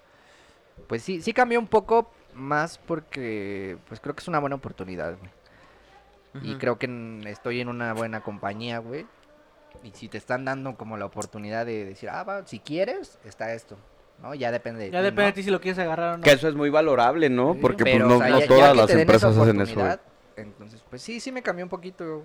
pues 0.86 1.02
sí, 1.02 1.22
sí 1.22 1.32
cambió 1.32 1.58
un 1.58 1.66
poco 1.66 2.12
más 2.34 2.76
porque 2.76 3.78
pues 3.88 4.00
creo 4.00 4.14
que 4.14 4.20
es 4.20 4.28
una 4.28 4.38
buena 4.38 4.56
oportunidad, 4.56 5.16
güey. 5.18 5.30
Y 6.40 6.54
creo 6.56 6.78
que 6.78 6.86
en- 6.86 7.24
estoy 7.26 7.60
en 7.60 7.68
una 7.68 7.92
buena 7.92 8.22
compañía, 8.22 8.78
güey. 8.78 9.06
Y 9.82 9.90
si 9.92 10.08
te 10.08 10.16
están 10.18 10.44
dando 10.44 10.76
como 10.76 10.96
la 10.96 11.04
oportunidad 11.04 11.66
de 11.66 11.84
decir, 11.84 12.08
ah, 12.10 12.22
va, 12.24 12.46
si 12.46 12.58
quieres, 12.58 13.18
está 13.24 13.52
esto, 13.52 13.76
¿no? 14.22 14.34
Ya 14.34 14.50
depende 14.50 14.84
de 14.84 14.90
Ya 14.90 15.00
ti, 15.00 15.04
depende 15.04 15.22
¿no? 15.22 15.26
de 15.26 15.32
ti 15.32 15.42
si 15.42 15.50
lo 15.50 15.60
quieres 15.60 15.78
agarrar 15.78 16.14
o 16.14 16.16
no. 16.18 16.22
Que 16.22 16.32
eso 16.32 16.48
es 16.48 16.54
muy 16.54 16.70
valorable, 16.70 17.28
¿no? 17.28 17.54
Sí, 17.54 17.58
Porque 17.60 17.84
pues 17.84 17.98
no, 17.98 18.16
o 18.16 18.18
sea, 18.18 18.28
no 18.28 18.38
ya- 18.38 18.46
ya 18.46 18.48
todas 18.48 18.76
las 18.76 18.90
empresas 18.90 19.36
hacen 19.36 19.60
eso. 19.60 19.74
güey. 19.80 19.96
Entonces, 20.36 20.82
pues 20.88 21.02
sí, 21.02 21.20
sí 21.20 21.30
me 21.32 21.42
cambió 21.42 21.64
un 21.64 21.68
poquito 21.68 22.22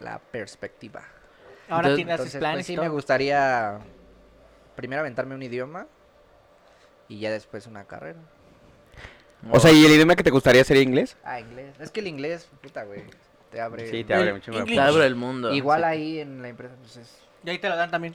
la 0.00 0.18
perspectiva. 0.18 1.02
Ahora 1.68 1.88
Entonces- 1.88 1.96
tienes 1.96 2.12
Entonces, 2.14 2.38
planes 2.38 2.56
pues 2.58 2.66
sí 2.66 2.76
me 2.76 2.88
gustaría 2.88 3.78
primero 4.74 5.00
aventarme 5.00 5.34
un 5.34 5.42
idioma 5.42 5.86
y 7.08 7.20
ya 7.20 7.30
después 7.30 7.66
una 7.66 7.84
carrera. 7.84 8.18
O 9.50 9.60
sea, 9.60 9.70
¿y 9.70 9.84
el 9.84 9.92
idioma 9.92 10.16
que 10.16 10.24
te 10.24 10.30
gustaría 10.30 10.64
sería 10.64 10.82
inglés? 10.82 11.16
Ah, 11.24 11.38
inglés. 11.38 11.74
Es 11.78 11.90
que 11.92 12.00
el 12.00 12.08
inglés, 12.08 12.48
puta, 12.60 12.84
güey, 12.84 13.04
te 13.50 13.60
abre... 13.60 13.86
Sí, 13.90 14.04
te 14.04 14.14
abre 14.14 14.28
El 14.28 14.34
mucho 14.34 14.52
más. 14.52 14.64
Te 14.64 14.80
abre 14.80 15.06
el 15.06 15.14
mundo. 15.16 15.52
Igual 15.52 15.80
sí. 15.82 15.86
ahí 15.86 16.20
en 16.20 16.42
la 16.42 16.48
empresa, 16.48 16.74
pues 16.80 16.96
es... 16.96 17.18
Y 17.44 17.50
ahí 17.50 17.58
te 17.58 17.68
lo 17.68 17.76
dan 17.76 17.90
también. 17.90 18.14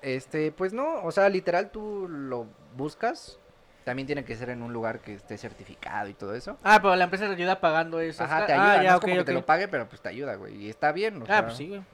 Este, 0.00 0.50
pues 0.52 0.72
no, 0.72 1.02
o 1.02 1.12
sea, 1.12 1.28
literal 1.28 1.70
tú 1.70 2.08
lo 2.08 2.46
buscas. 2.76 3.38
También 3.84 4.06
tiene 4.06 4.24
que 4.24 4.36
ser 4.36 4.50
en 4.50 4.62
un 4.62 4.72
lugar 4.72 5.00
que 5.00 5.14
esté 5.14 5.36
certificado 5.36 6.08
y 6.08 6.14
todo 6.14 6.34
eso. 6.34 6.56
Ah, 6.62 6.78
pero 6.80 6.94
la 6.94 7.04
empresa 7.04 7.26
te 7.26 7.32
ayuda 7.32 7.60
pagando 7.60 8.00
eso. 8.00 8.22
Ajá, 8.22 8.46
te 8.46 8.52
Ah, 8.52 8.62
ayuda, 8.62 8.82
ya, 8.82 8.90
no 8.90 8.94
es 8.96 9.00
como 9.00 9.16
que 9.16 9.24
te 9.24 9.32
lo 9.32 9.44
pague, 9.44 9.66
pero 9.68 9.88
pues 9.88 10.00
te 10.00 10.08
ayuda, 10.08 10.36
güey. 10.36 10.56
Y 10.56 10.68
está 10.68 10.92
bien, 10.92 11.20
o 11.20 11.24
Ah, 11.24 11.26
sea, 11.26 11.42
pues 11.44 11.56
sí, 11.56 11.68
güey. 11.68 11.80
o 11.80 11.84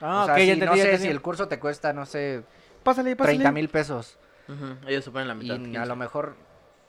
Ah, 0.00 0.22
sea, 0.26 0.34
ok, 0.34 0.40
si, 0.40 0.46
ya 0.46 0.52
entendí, 0.52 0.76
no 0.76 0.82
sé 0.82 0.98
si 0.98 1.08
el 1.08 1.20
curso 1.20 1.48
te 1.48 1.58
cuesta, 1.58 1.92
no 1.92 2.06
sé, 2.06 2.44
Pásale, 2.84 3.16
30 3.16 3.50
mil 3.50 3.68
pesos. 3.68 4.18
Ujú, 4.48 4.76
Ellos 4.86 5.04
se 5.04 5.10
ponen 5.10 5.26
la 5.26 5.34
mitad. 5.34 5.54
Y 5.54 5.58
a 5.58 5.64
15. 5.64 5.86
lo 5.86 5.96
mejor, 5.96 6.36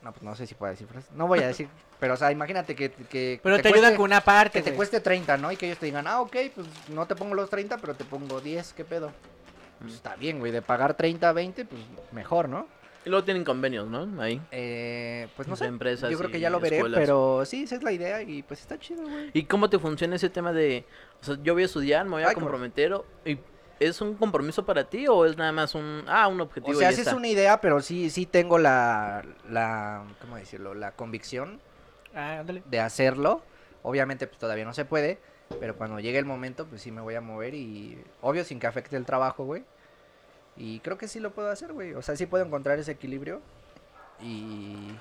no, 0.06 0.12
pues 0.14 0.24
no 0.24 0.36
sé 0.36 0.46
si 0.48 0.54
puedo 0.56 0.72
decir 0.72 0.88
frases. 0.88 1.12
No 1.14 1.28
voy 1.28 1.40
a 1.40 1.48
decir, 1.48 1.68
pero 2.00 2.14
o 2.14 2.18
sea, 2.18 2.32
imagínate 2.32 2.76
que, 2.76 2.92
que 2.92 3.40
Pero 3.44 3.58
que 3.58 3.64
te 3.64 3.68
ayudan 3.70 3.92
cueste- 3.92 3.98
con 3.98 4.06
una 4.06 4.22
parte, 4.22 4.60
Que 4.60 4.64
te 4.64 4.70
güey. 4.70 4.78
cueste 4.78 5.00
30, 5.02 5.36
¿no? 5.38 5.52
Y 5.52 5.58
que 5.58 5.66
ellos 5.66 5.80
te 5.80 5.88
digan, 5.88 6.08
ah, 6.08 6.22
ok, 6.22 6.36
pues 6.54 6.68
no 6.90 7.06
te 7.08 7.16
pongo 7.16 7.34
los 7.36 7.50
30, 7.50 7.78
pero 7.80 7.96
te 7.96 8.06
pongo 8.06 8.40
10, 8.40 8.74
¿qué 8.74 8.86
pedo? 8.86 9.12
Pues 9.80 9.92
Mm. 9.92 9.96
está 9.96 10.16
bien, 10.16 10.40
güey, 10.40 10.52
de 10.52 10.62
pagar 10.62 10.94
30 10.94 11.28
a 11.30 11.34
20, 11.34 11.66
pues 11.66 11.82
mejor, 12.12 12.48
¿no? 12.48 12.68
Y 13.04 13.10
luego 13.10 13.24
tienen 13.24 13.44
convenios, 13.44 13.88
¿no? 13.88 14.20
Ahí. 14.22 14.42
Eh, 14.52 15.28
pues 15.36 15.48
no 15.48 15.54
De 15.56 15.60
sé, 15.60 15.66
empresas 15.66 16.10
yo 16.10 16.18
creo 16.18 16.32
que 16.32 16.40
ya 16.40 16.50
lo 16.50 16.60
veré, 16.60 16.78
escuelas. 16.78 17.00
pero 17.00 17.44
sí, 17.46 17.64
esa 17.64 17.76
es 17.76 17.84
la 17.84 17.92
idea 17.92 18.22
y 18.22 18.42
pues 18.44 18.62
está 18.62 18.80
chido, 18.80 19.04
güey. 19.04 19.30
¿Y 19.34 19.44
cómo 19.46 19.70
te 19.70 19.78
funciona 19.80 20.16
ese 20.16 20.30
tema 20.30 20.52
de, 20.54 20.86
o 21.22 21.26
sea, 21.26 21.38
yo 21.44 21.54
voy 21.54 21.64
a 21.64 21.66
estudiar, 21.66 22.06
me 22.06 22.12
voy 22.12 22.24
a 22.24 22.30
Ay, 22.30 22.34
comprometer, 22.36 22.94
o- 22.94 23.06
y 23.26 23.38
¿es 23.80 24.02
un 24.02 24.16
compromiso 24.16 24.66
para 24.66 24.86
ti 24.90 25.08
o 25.08 25.26
es 25.26 25.38
nada 25.38 25.52
más 25.52 25.76
un, 25.76 26.04
ah, 26.08 26.28
un 26.28 26.42
objetivo 26.42 26.76
O 26.76 26.80
sea, 26.80 26.92
sí 26.92 27.02
es 27.02 27.12
una 27.14 27.28
idea, 27.28 27.60
pero 27.62 27.82
sí, 27.82 28.10
sí 28.10 28.26
tengo 28.26 28.58
la, 28.58 29.24
la, 29.50 30.04
¿cómo 30.22 30.38
decirlo? 30.38 30.74
La 30.74 30.92
convicción 30.92 31.60
Ah, 32.14 32.40
ándale. 32.40 32.64
de 32.66 32.80
hacerlo. 32.80 33.42
Obviamente, 33.84 34.26
pues 34.28 34.40
todavía 34.40 34.66
no 34.66 34.74
se 34.74 34.86
puede, 34.86 35.20
pero 35.60 35.76
cuando 35.76 36.00
llegue 36.00 36.18
el 36.18 36.26
momento, 36.26 36.66
pues 36.66 36.82
sí 36.82 36.92
me 36.92 37.02
voy 37.02 37.16
a 37.16 37.22
mover 37.22 37.54
y, 37.54 38.02
obvio, 38.22 38.44
sin 38.44 38.60
que 38.60 38.68
afecte 38.68 38.96
el 38.98 39.06
trabajo, 39.06 39.44
güey. 39.46 39.64
Y 40.58 40.80
creo 40.80 40.98
que 40.98 41.08
sí 41.08 41.20
lo 41.20 41.32
puedo 41.34 41.50
hacer, 41.52 41.74
güey. 41.74 41.94
O 41.94 42.02
sea, 42.02 42.16
sí 42.16 42.26
puedo 42.26 42.44
encontrar 42.46 42.80
ese 42.80 42.92
equilibrio 42.94 43.42
y, 44.22 44.96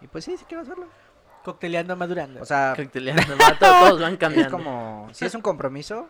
y 0.00 0.06
pues 0.10 0.24
sí, 0.24 0.36
sí 0.36 0.44
quiero 0.48 0.62
hacerlo. 0.62 0.86
Cocteleando, 1.44 1.96
madurando. 1.96 2.40
O 2.40 2.44
sea, 2.46 2.74
Cocteleando, 2.76 3.22
todos 3.58 4.00
van 4.00 4.12
es 4.12 4.18
cambiando. 4.18 4.56
como, 4.56 5.08
si 5.12 5.24
es 5.24 5.34
un 5.34 5.40
compromiso, 5.42 6.08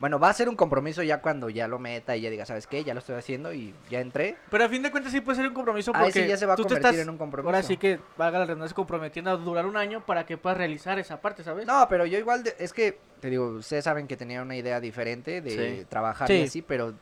bueno, 0.00 0.18
va 0.18 0.28
a 0.28 0.32
ser 0.32 0.48
un 0.48 0.56
compromiso 0.56 1.02
ya 1.02 1.20
cuando 1.22 1.48
ya 1.50 1.68
lo 1.68 1.78
meta 1.78 2.16
y 2.16 2.20
ya 2.22 2.30
diga, 2.30 2.44
¿sabes 2.46 2.66
qué? 2.66 2.84
Ya 2.84 2.94
lo 2.94 3.00
estoy 3.00 3.16
haciendo 3.16 3.52
y 3.52 3.74
ya 3.88 4.00
entré. 4.00 4.36
Pero 4.50 4.64
a 4.64 4.68
fin 4.68 4.82
de 4.82 4.90
cuentas 4.90 5.12
sí 5.12 5.20
puede 5.20 5.36
ser 5.36 5.46
un 5.48 5.54
compromiso 5.54 5.92
porque 5.92 6.12
sí 6.12 6.26
ya 6.26 6.36
se 6.36 6.46
va 6.46 6.54
a 6.54 6.56
tú 6.56 6.62
te 6.64 6.68
convertir 6.74 6.90
estás, 6.90 7.02
en 7.04 7.10
un 7.10 7.18
compromiso. 7.18 7.48
ahora 7.54 7.62
sí 7.62 7.76
que 7.76 8.00
valga 8.16 8.40
la 8.40 8.44
redundancia, 8.46 8.74
comprometiendo 8.74 9.30
a 9.30 9.36
durar 9.36 9.66
un 9.66 9.76
año 9.76 10.04
para 10.04 10.26
que 10.26 10.36
puedas 10.36 10.58
realizar 10.58 10.98
esa 10.98 11.20
parte, 11.20 11.44
¿sabes? 11.44 11.66
No, 11.66 11.86
pero 11.88 12.06
yo 12.06 12.18
igual, 12.18 12.42
de- 12.42 12.54
es 12.58 12.72
que, 12.72 12.98
te 13.20 13.30
digo, 13.30 13.46
ustedes 13.46 13.84
saben 13.84 14.06
que 14.06 14.16
tenía 14.16 14.42
una 14.42 14.56
idea 14.56 14.80
diferente 14.80 15.40
de 15.40 15.80
Sí. 15.80 15.86
trabajar 15.88 16.30
y 16.30 16.38
Sí. 16.38 16.42
así, 16.42 16.62
pero, 16.62 16.94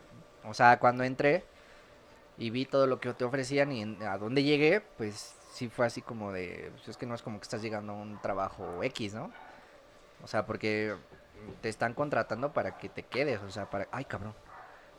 o 0.45 0.55
sea, 0.55 0.79
cuando 0.79 1.03
entré 1.05 1.45
y 2.39 2.51
vi 2.51 2.67
todo 2.67 2.87
lo 2.87 3.01
que 3.01 3.13
te 3.15 3.25
ofrecían 3.25 3.73
y 3.73 3.83
a 4.05 4.19
dónde 4.19 4.43
llegué, 4.43 4.81
pues 4.99 5.35
sí 5.53 5.69
fue 5.69 5.87
así 5.87 6.03
como 6.03 6.33
de, 6.33 6.71
pues, 6.75 6.89
es 6.89 6.97
que 6.97 7.07
no 7.07 7.15
es 7.15 7.23
como 7.23 7.39
que 7.39 7.43
estás 7.45 7.63
llegando 7.63 7.93
a 7.93 7.97
un 7.97 8.21
trabajo 8.21 8.83
X, 8.83 9.15
¿no? 9.15 9.31
O 10.23 10.27
sea, 10.29 10.47
porque 10.47 10.95
te 11.61 11.69
están 11.69 11.95
contratando 11.95 12.53
para 12.53 12.79
que 12.79 12.89
te 12.89 13.03
quedes, 13.03 13.41
o 13.43 13.51
sea, 13.51 13.69
para, 13.71 13.89
ay, 13.93 14.05
cabrón, 14.05 14.35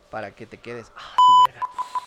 para 0.10 0.32
que 0.32 0.46
te 0.46 0.58
quedes. 0.58 0.92
Ah, 0.96 1.16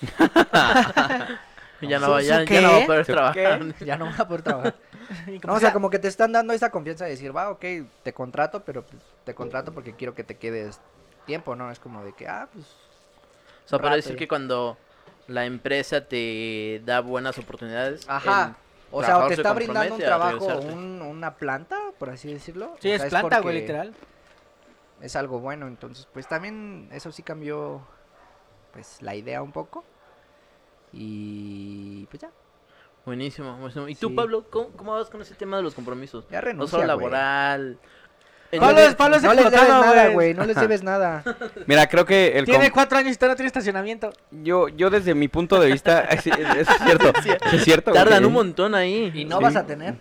su 0.01 0.25
verga. 0.27 1.39
Ya 1.83 1.99
no, 1.99 2.07
¿Su- 2.07 2.13
va, 2.13 2.23
ya, 2.23 2.39
su 2.39 2.45
ya 2.47 2.61
no 2.63 2.73
va 2.73 2.83
a 2.83 2.87
poder 2.87 3.05
¿Su 3.05 3.13
trabajar. 3.13 3.75
ya 3.81 3.97
no 3.99 4.07
voy 4.07 4.15
a 4.19 4.27
poder 4.27 4.43
trabajar. 4.43 4.75
No, 5.47 5.53
o 5.55 5.61
sea, 5.61 5.73
como 5.73 5.89
que 5.91 5.99
te 6.01 6.09
están 6.09 6.33
dando 6.33 6.53
esa 6.53 6.71
confianza 6.71 7.05
de 7.05 7.11
decir, 7.13 7.37
va, 7.37 7.51
ok, 7.51 7.65
te 8.03 8.13
contrato, 8.13 8.65
pero 8.65 8.83
pues, 8.83 9.01
te 9.25 9.35
contrato 9.35 9.73
porque 9.73 9.95
quiero 9.95 10.15
que 10.15 10.25
te 10.25 10.37
quedes 10.37 10.81
tiempo, 11.27 11.55
¿no? 11.55 11.71
Es 11.71 11.79
como 11.79 12.03
de 12.03 12.13
que, 12.13 12.27
ah, 12.27 12.49
pues... 12.53 12.65
O 13.67 13.69
sea, 13.69 13.79
para 13.79 13.95
decir 13.95 14.13
ya. 14.15 14.19
que 14.19 14.27
cuando 14.27 14.77
la 15.29 15.45
empresa 15.45 16.01
te 16.01 16.81
da 16.85 17.01
buenas 17.01 17.39
oportunidades. 17.39 18.05
Ajá. 18.09 18.57
O 18.91 19.05
sea, 19.05 19.19
o 19.19 19.29
te 19.29 19.35
se 19.37 19.43
está 19.43 19.53
brindando 19.53 19.95
un 19.95 20.01
trabajo, 20.01 20.47
un- 20.59 21.03
una 21.03 21.35
planta, 21.35 21.77
por 21.99 22.11
así 22.11 22.33
decirlo. 22.33 22.75
Sí, 22.81 22.91
o 22.91 22.95
es 22.95 23.05
planta, 23.05 23.41
güey, 23.41 23.43
porque 23.43 23.61
literal. 23.61 23.95
Es 25.01 25.15
algo 25.17 25.41
bueno, 25.41 25.67
entonces, 25.67 26.09
pues 26.13 26.27
también 26.27 26.89
eso 26.93 27.13
sí 27.13 27.23
cambió, 27.23 27.87
pues, 28.73 29.03
la 29.03 29.15
idea 29.15 29.43
un 29.43 29.53
poco. 29.53 29.85
Y 30.93 32.07
pues 32.11 32.23
ya, 32.23 32.31
Buenísimo, 33.05 33.55
buenísimo. 33.59 33.87
¿Y 33.89 33.95
tú, 33.95 34.09
Sí. 34.09 34.15
Pablo, 34.15 34.45
¿cómo, 34.51 34.71
cómo 34.71 34.93
vas 34.95 35.09
con 35.11 35.21
ese 35.23 35.35
tema 35.37 35.59
de 35.59 35.63
los 35.63 35.75
compromisos? 35.75 36.27
ya 36.29 36.39
No 36.41 36.47
renuncia, 36.47 36.79
solo 36.81 36.95
güey. 36.95 37.05
laboral. 37.07 37.79
Pablo 38.59 38.79
es- 38.81 38.95
Pablo 38.97 39.17
es 39.17 39.23
No 39.23 39.33
les 39.35 39.45
debes 39.51 39.69
nada, 39.69 40.09
güey. 40.09 40.35
no 40.35 40.45
les 40.45 40.57
debes 40.57 40.83
nada. 40.83 41.23
Mira, 41.67 41.87
creo 41.89 42.05
que 42.05 42.37
el 42.39 42.45
Tiene 42.47 42.73
cuatro 42.73 42.99
años 42.99 43.13
y 43.13 43.17
todavía 43.17 43.35
no 43.35 43.37
tiene 43.37 43.47
estacionamiento. 43.49 44.13
yo, 44.33 44.69
yo 44.69 44.91
desde 44.91 45.15
mi 45.15 45.29
punto 45.29 45.61
de 45.61 45.71
vista, 45.71 46.01
es, 46.11 46.27
es 46.27 46.69
cierto, 46.85 47.13
es 47.53 47.65
cierto. 47.65 47.93
Tardan 47.93 48.25
un 48.25 48.33
montón 48.33 48.75
ahí. 48.75 49.13
Y 49.15 49.25
no 49.25 49.39
Sí. 49.39 49.43
vas 49.45 49.57
a 49.57 49.67
tener. 49.67 49.95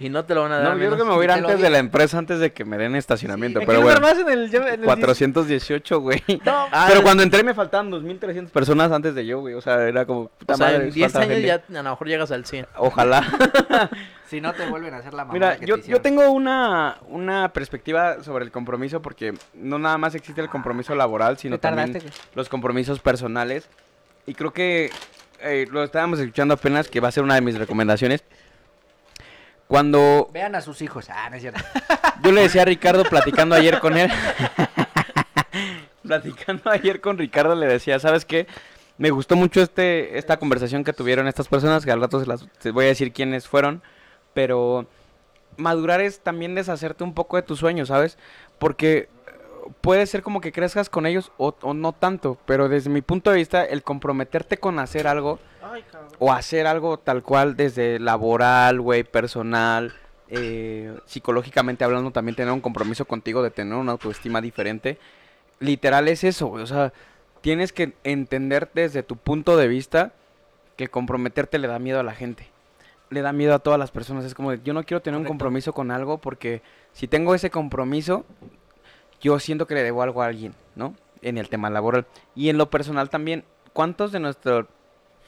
Y 0.00 0.08
no 0.08 0.24
te 0.24 0.34
lo 0.34 0.42
van 0.42 0.52
a 0.52 0.58
dar. 0.58 0.72
No, 0.76 0.82
yo 0.82 0.86
creo 0.88 0.98
que 0.98 1.04
me 1.04 1.14
voy 1.14 1.22
a 1.22 1.24
ir 1.24 1.30
antes 1.30 1.60
de 1.60 1.70
la 1.70 1.78
empresa 1.78 2.18
antes 2.18 2.40
de 2.40 2.52
que 2.52 2.64
me 2.64 2.76
den 2.78 2.96
estacionamiento, 2.96 3.60
¿En 3.60 3.66
pero 3.66 3.80
bueno. 3.80 4.00
vas 4.00 4.18
en 4.18 4.28
el, 4.28 4.52
en 4.52 4.62
el 4.66 4.80
418, 4.80 6.00
güey. 6.00 6.22
No, 6.44 6.66
Ah, 6.72 6.86
Pero 6.88 7.02
cuando 7.02 7.22
entré 7.22 7.44
me 7.44 7.54
faltaban 7.54 7.90
2.300 7.92 8.48
personas 8.50 8.90
antes 8.90 9.14
de 9.14 9.24
yo, 9.24 9.38
güey. 9.40 9.54
O 9.54 9.60
sea, 9.60 9.86
era 9.86 10.04
como, 10.04 10.28
puta 10.28 10.54
O 10.54 10.56
sea, 10.56 10.66
madre, 10.66 10.84
en 10.88 10.92
10 10.94 11.12
falta 11.12 11.18
años 11.24 11.34
gente. 11.40 11.46
ya 11.46 11.80
a 11.80 11.82
lo 11.82 11.90
mejor 11.90 12.08
llegas 12.08 12.30
al 12.32 12.44
100. 12.44 12.66
Ojalá. 12.76 13.24
Si 14.26 14.40
no 14.40 14.52
te 14.54 14.66
vuelven 14.66 14.94
a 14.94 14.96
hacer 14.96 15.12
la 15.12 15.24
mamá 15.26 15.34
Mira, 15.34 15.56
que 15.58 15.66
yo, 15.66 15.78
te 15.78 15.86
yo 15.86 16.00
tengo 16.00 16.28
una, 16.30 16.96
una 17.08 17.52
perspectiva 17.52 18.22
sobre 18.24 18.44
el 18.44 18.50
compromiso 18.50 19.02
porque 19.02 19.34
no 19.52 19.78
nada 19.78 19.98
más 19.98 20.14
existe 20.14 20.40
el 20.40 20.48
compromiso 20.48 20.94
laboral, 20.94 21.36
sino 21.38 21.58
también 21.60 22.02
los 22.34 22.48
compromisos 22.48 23.00
personales. 23.00 23.68
Y 24.26 24.34
creo 24.34 24.52
que 24.52 24.90
eh, 25.40 25.66
lo 25.70 25.84
estábamos 25.84 26.18
escuchando 26.18 26.54
apenas, 26.54 26.88
que 26.88 27.00
va 27.00 27.08
a 27.08 27.12
ser 27.12 27.22
una 27.22 27.34
de 27.34 27.42
mis 27.42 27.58
recomendaciones. 27.58 28.24
Cuando 29.66 30.28
Vean 30.32 30.54
a 30.54 30.60
sus 30.60 30.82
hijos. 30.82 31.08
Ah, 31.10 31.28
no 31.30 31.36
es 31.36 31.42
cierto. 31.42 31.60
yo 32.22 32.32
le 32.32 32.42
decía 32.42 32.62
a 32.62 32.66
Ricardo, 32.66 33.04
platicando 33.04 33.54
ayer 33.54 33.80
con 33.80 33.96
él, 33.96 34.10
platicando 36.02 36.70
ayer 36.70 37.00
con 37.00 37.18
Ricardo, 37.18 37.54
le 37.54 37.66
decía, 37.66 37.98
¿sabes 37.98 38.24
qué? 38.24 38.46
Me 38.98 39.10
gustó 39.10 39.36
mucho 39.36 39.60
este 39.60 40.18
esta 40.18 40.36
conversación 40.36 40.84
que 40.84 40.92
tuvieron 40.92 41.26
estas 41.26 41.48
personas, 41.48 41.84
que 41.84 41.90
al 41.90 42.00
rato 42.00 42.20
se 42.20 42.26
las 42.26 42.46
voy 42.72 42.84
a 42.84 42.88
decir 42.88 43.12
quiénes 43.12 43.48
fueron, 43.48 43.82
pero 44.34 44.86
madurar 45.56 46.00
es 46.00 46.20
también 46.20 46.54
deshacerte 46.54 47.02
un 47.02 47.14
poco 47.14 47.36
de 47.36 47.42
tus 47.42 47.58
sueños, 47.58 47.88
¿sabes? 47.88 48.18
Porque 48.58 48.96
eh, 48.96 49.08
puede 49.80 50.06
ser 50.06 50.22
como 50.22 50.40
que 50.40 50.52
crezcas 50.52 50.88
con 50.88 51.06
ellos 51.06 51.32
o, 51.38 51.54
o 51.62 51.74
no 51.74 51.92
tanto, 51.92 52.38
pero 52.46 52.68
desde 52.68 52.90
mi 52.90 53.02
punto 53.02 53.30
de 53.30 53.38
vista, 53.38 53.64
el 53.64 53.82
comprometerte 53.82 54.58
con 54.58 54.78
hacer 54.78 55.06
algo 55.06 55.40
Ay, 55.64 55.82
o 56.18 56.30
hacer 56.32 56.66
algo 56.66 56.98
tal 56.98 57.22
cual 57.22 57.56
desde 57.56 57.98
laboral, 57.98 58.80
güey, 58.80 59.02
personal, 59.02 59.94
eh, 60.28 60.94
psicológicamente 61.06 61.84
hablando, 61.84 62.10
también 62.10 62.36
tener 62.36 62.52
un 62.52 62.60
compromiso 62.60 63.06
contigo 63.06 63.42
de 63.42 63.50
tener 63.50 63.74
una 63.74 63.92
autoestima 63.92 64.40
diferente. 64.40 64.98
Literal 65.60 66.08
es 66.08 66.22
eso, 66.24 66.48
güey. 66.48 66.62
O 66.62 66.66
sea, 66.66 66.92
tienes 67.40 67.72
que 67.72 67.94
entender 68.04 68.70
desde 68.74 69.02
tu 69.02 69.16
punto 69.16 69.56
de 69.56 69.68
vista 69.68 70.12
que 70.76 70.88
comprometerte 70.88 71.58
le 71.58 71.68
da 71.68 71.78
miedo 71.78 72.00
a 72.00 72.02
la 72.02 72.14
gente. 72.14 72.48
Le 73.10 73.22
da 73.22 73.32
miedo 73.32 73.54
a 73.54 73.60
todas 73.60 73.78
las 73.78 73.90
personas. 73.90 74.24
Es 74.24 74.34
como, 74.34 74.50
de, 74.50 74.60
yo 74.62 74.74
no 74.74 74.84
quiero 74.84 75.00
tener 75.00 75.18
un 75.18 75.26
compromiso 75.26 75.72
con 75.72 75.90
algo 75.90 76.18
porque 76.18 76.62
si 76.92 77.08
tengo 77.08 77.34
ese 77.34 77.50
compromiso, 77.50 78.24
yo 79.20 79.38
siento 79.38 79.66
que 79.66 79.74
le 79.74 79.82
debo 79.82 80.02
algo 80.02 80.22
a 80.22 80.26
alguien, 80.26 80.54
¿no? 80.74 80.94
En 81.22 81.38
el 81.38 81.48
tema 81.48 81.70
laboral. 81.70 82.06
Y 82.34 82.48
en 82.50 82.58
lo 82.58 82.70
personal 82.70 83.08
también, 83.08 83.44
¿cuántos 83.72 84.12
de 84.12 84.20
nuestra 84.20 84.66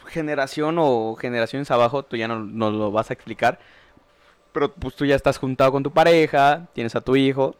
generación 0.07 0.77
o 0.79 1.16
generaciones 1.16 1.71
abajo, 1.71 2.03
tú 2.03 2.16
ya 2.16 2.29
no 2.29 2.40
nos 2.40 2.73
lo 2.73 2.90
vas 2.90 3.11
a 3.11 3.14
explicar, 3.14 3.59
pero 4.53 4.73
pues 4.73 4.95
tú 4.95 5.05
ya 5.05 5.14
estás 5.14 5.38
juntado 5.38 5.73
con 5.73 5.83
tu 5.83 5.90
pareja, 5.90 6.66
tienes 6.73 6.97
a 6.97 7.01
tu 7.01 7.16
hijo. 7.16 7.57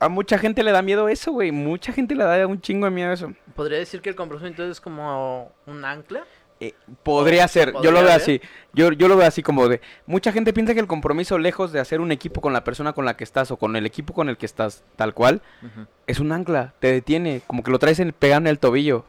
A 0.00 0.08
mucha 0.08 0.38
gente 0.38 0.62
le 0.62 0.72
da 0.72 0.80
miedo 0.80 1.08
eso, 1.08 1.32
güey. 1.32 1.52
Mucha 1.52 1.92
gente 1.92 2.14
le 2.14 2.24
da 2.24 2.46
un 2.46 2.60
chingo 2.60 2.86
de 2.86 2.90
miedo 2.90 3.12
eso. 3.12 3.32
¿Podría 3.54 3.78
decir 3.78 4.00
que 4.00 4.08
el 4.08 4.16
compromiso 4.16 4.46
entonces 4.46 4.78
es 4.78 4.80
como 4.80 5.52
un 5.66 5.84
ancla? 5.84 6.24
Eh, 6.58 6.72
podría 7.02 7.46
ser, 7.48 7.74
yo 7.82 7.90
lo 7.90 8.02
veo 8.02 8.14
así. 8.14 8.40
Yo, 8.72 8.90
yo 8.92 9.08
lo 9.08 9.16
veo 9.16 9.26
así 9.26 9.42
como 9.42 9.68
de. 9.68 9.82
Mucha 10.06 10.32
gente 10.32 10.54
piensa 10.54 10.72
que 10.72 10.80
el 10.80 10.86
compromiso, 10.86 11.36
lejos 11.36 11.72
de 11.72 11.80
hacer 11.80 12.00
un 12.00 12.12
equipo 12.12 12.40
con 12.40 12.54
la 12.54 12.64
persona 12.64 12.94
con 12.94 13.04
la 13.04 13.16
que 13.16 13.24
estás 13.24 13.50
o 13.50 13.58
con 13.58 13.76
el 13.76 13.84
equipo 13.84 14.14
con 14.14 14.30
el 14.30 14.38
que 14.38 14.46
estás, 14.46 14.82
tal 14.96 15.12
cual, 15.12 15.42
es 16.06 16.18
un 16.18 16.32
ancla, 16.32 16.72
te 16.78 16.90
detiene, 16.90 17.42
como 17.46 17.62
que 17.62 17.70
lo 17.70 17.78
traes 17.78 18.00
en, 18.00 18.12
pegado 18.12 18.40
en 18.40 18.46
el 18.46 18.58
tobillo. 18.58 19.04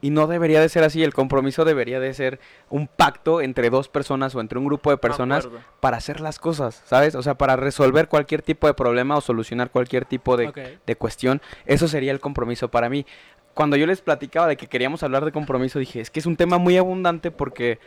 Y 0.00 0.10
no 0.10 0.26
debería 0.26 0.60
de 0.60 0.68
ser 0.68 0.84
así. 0.84 1.02
El 1.02 1.14
compromiso 1.14 1.64
debería 1.64 2.00
de 2.00 2.12
ser 2.14 2.40
un 2.70 2.86
pacto 2.86 3.40
entre 3.40 3.70
dos 3.70 3.88
personas 3.88 4.34
o 4.34 4.40
entre 4.40 4.58
un 4.58 4.66
grupo 4.66 4.90
de 4.90 4.98
personas 4.98 5.48
para 5.80 5.96
hacer 5.96 6.20
las 6.20 6.38
cosas, 6.38 6.82
¿sabes? 6.86 7.14
O 7.14 7.22
sea, 7.22 7.36
para 7.36 7.56
resolver 7.56 8.08
cualquier 8.08 8.42
tipo 8.42 8.66
de 8.66 8.74
problema 8.74 9.16
o 9.16 9.20
solucionar 9.20 9.70
cualquier 9.70 10.04
tipo 10.04 10.36
de, 10.36 10.78
de 10.84 10.96
cuestión. 10.96 11.40
Eso 11.64 11.88
sería 11.88 12.12
el 12.12 12.20
compromiso 12.20 12.68
para 12.68 12.88
mí 12.88 13.06
cuando 13.56 13.76
yo 13.76 13.86
les 13.86 14.02
platicaba 14.02 14.46
de 14.48 14.58
que 14.58 14.66
queríamos 14.66 15.02
hablar 15.02 15.24
de 15.24 15.32
compromiso, 15.32 15.78
dije, 15.78 16.02
es 16.02 16.10
que 16.10 16.20
es 16.20 16.26
un 16.26 16.36
tema 16.36 16.58
muy 16.58 16.76
abundante 16.76 17.30
porque, 17.30 17.78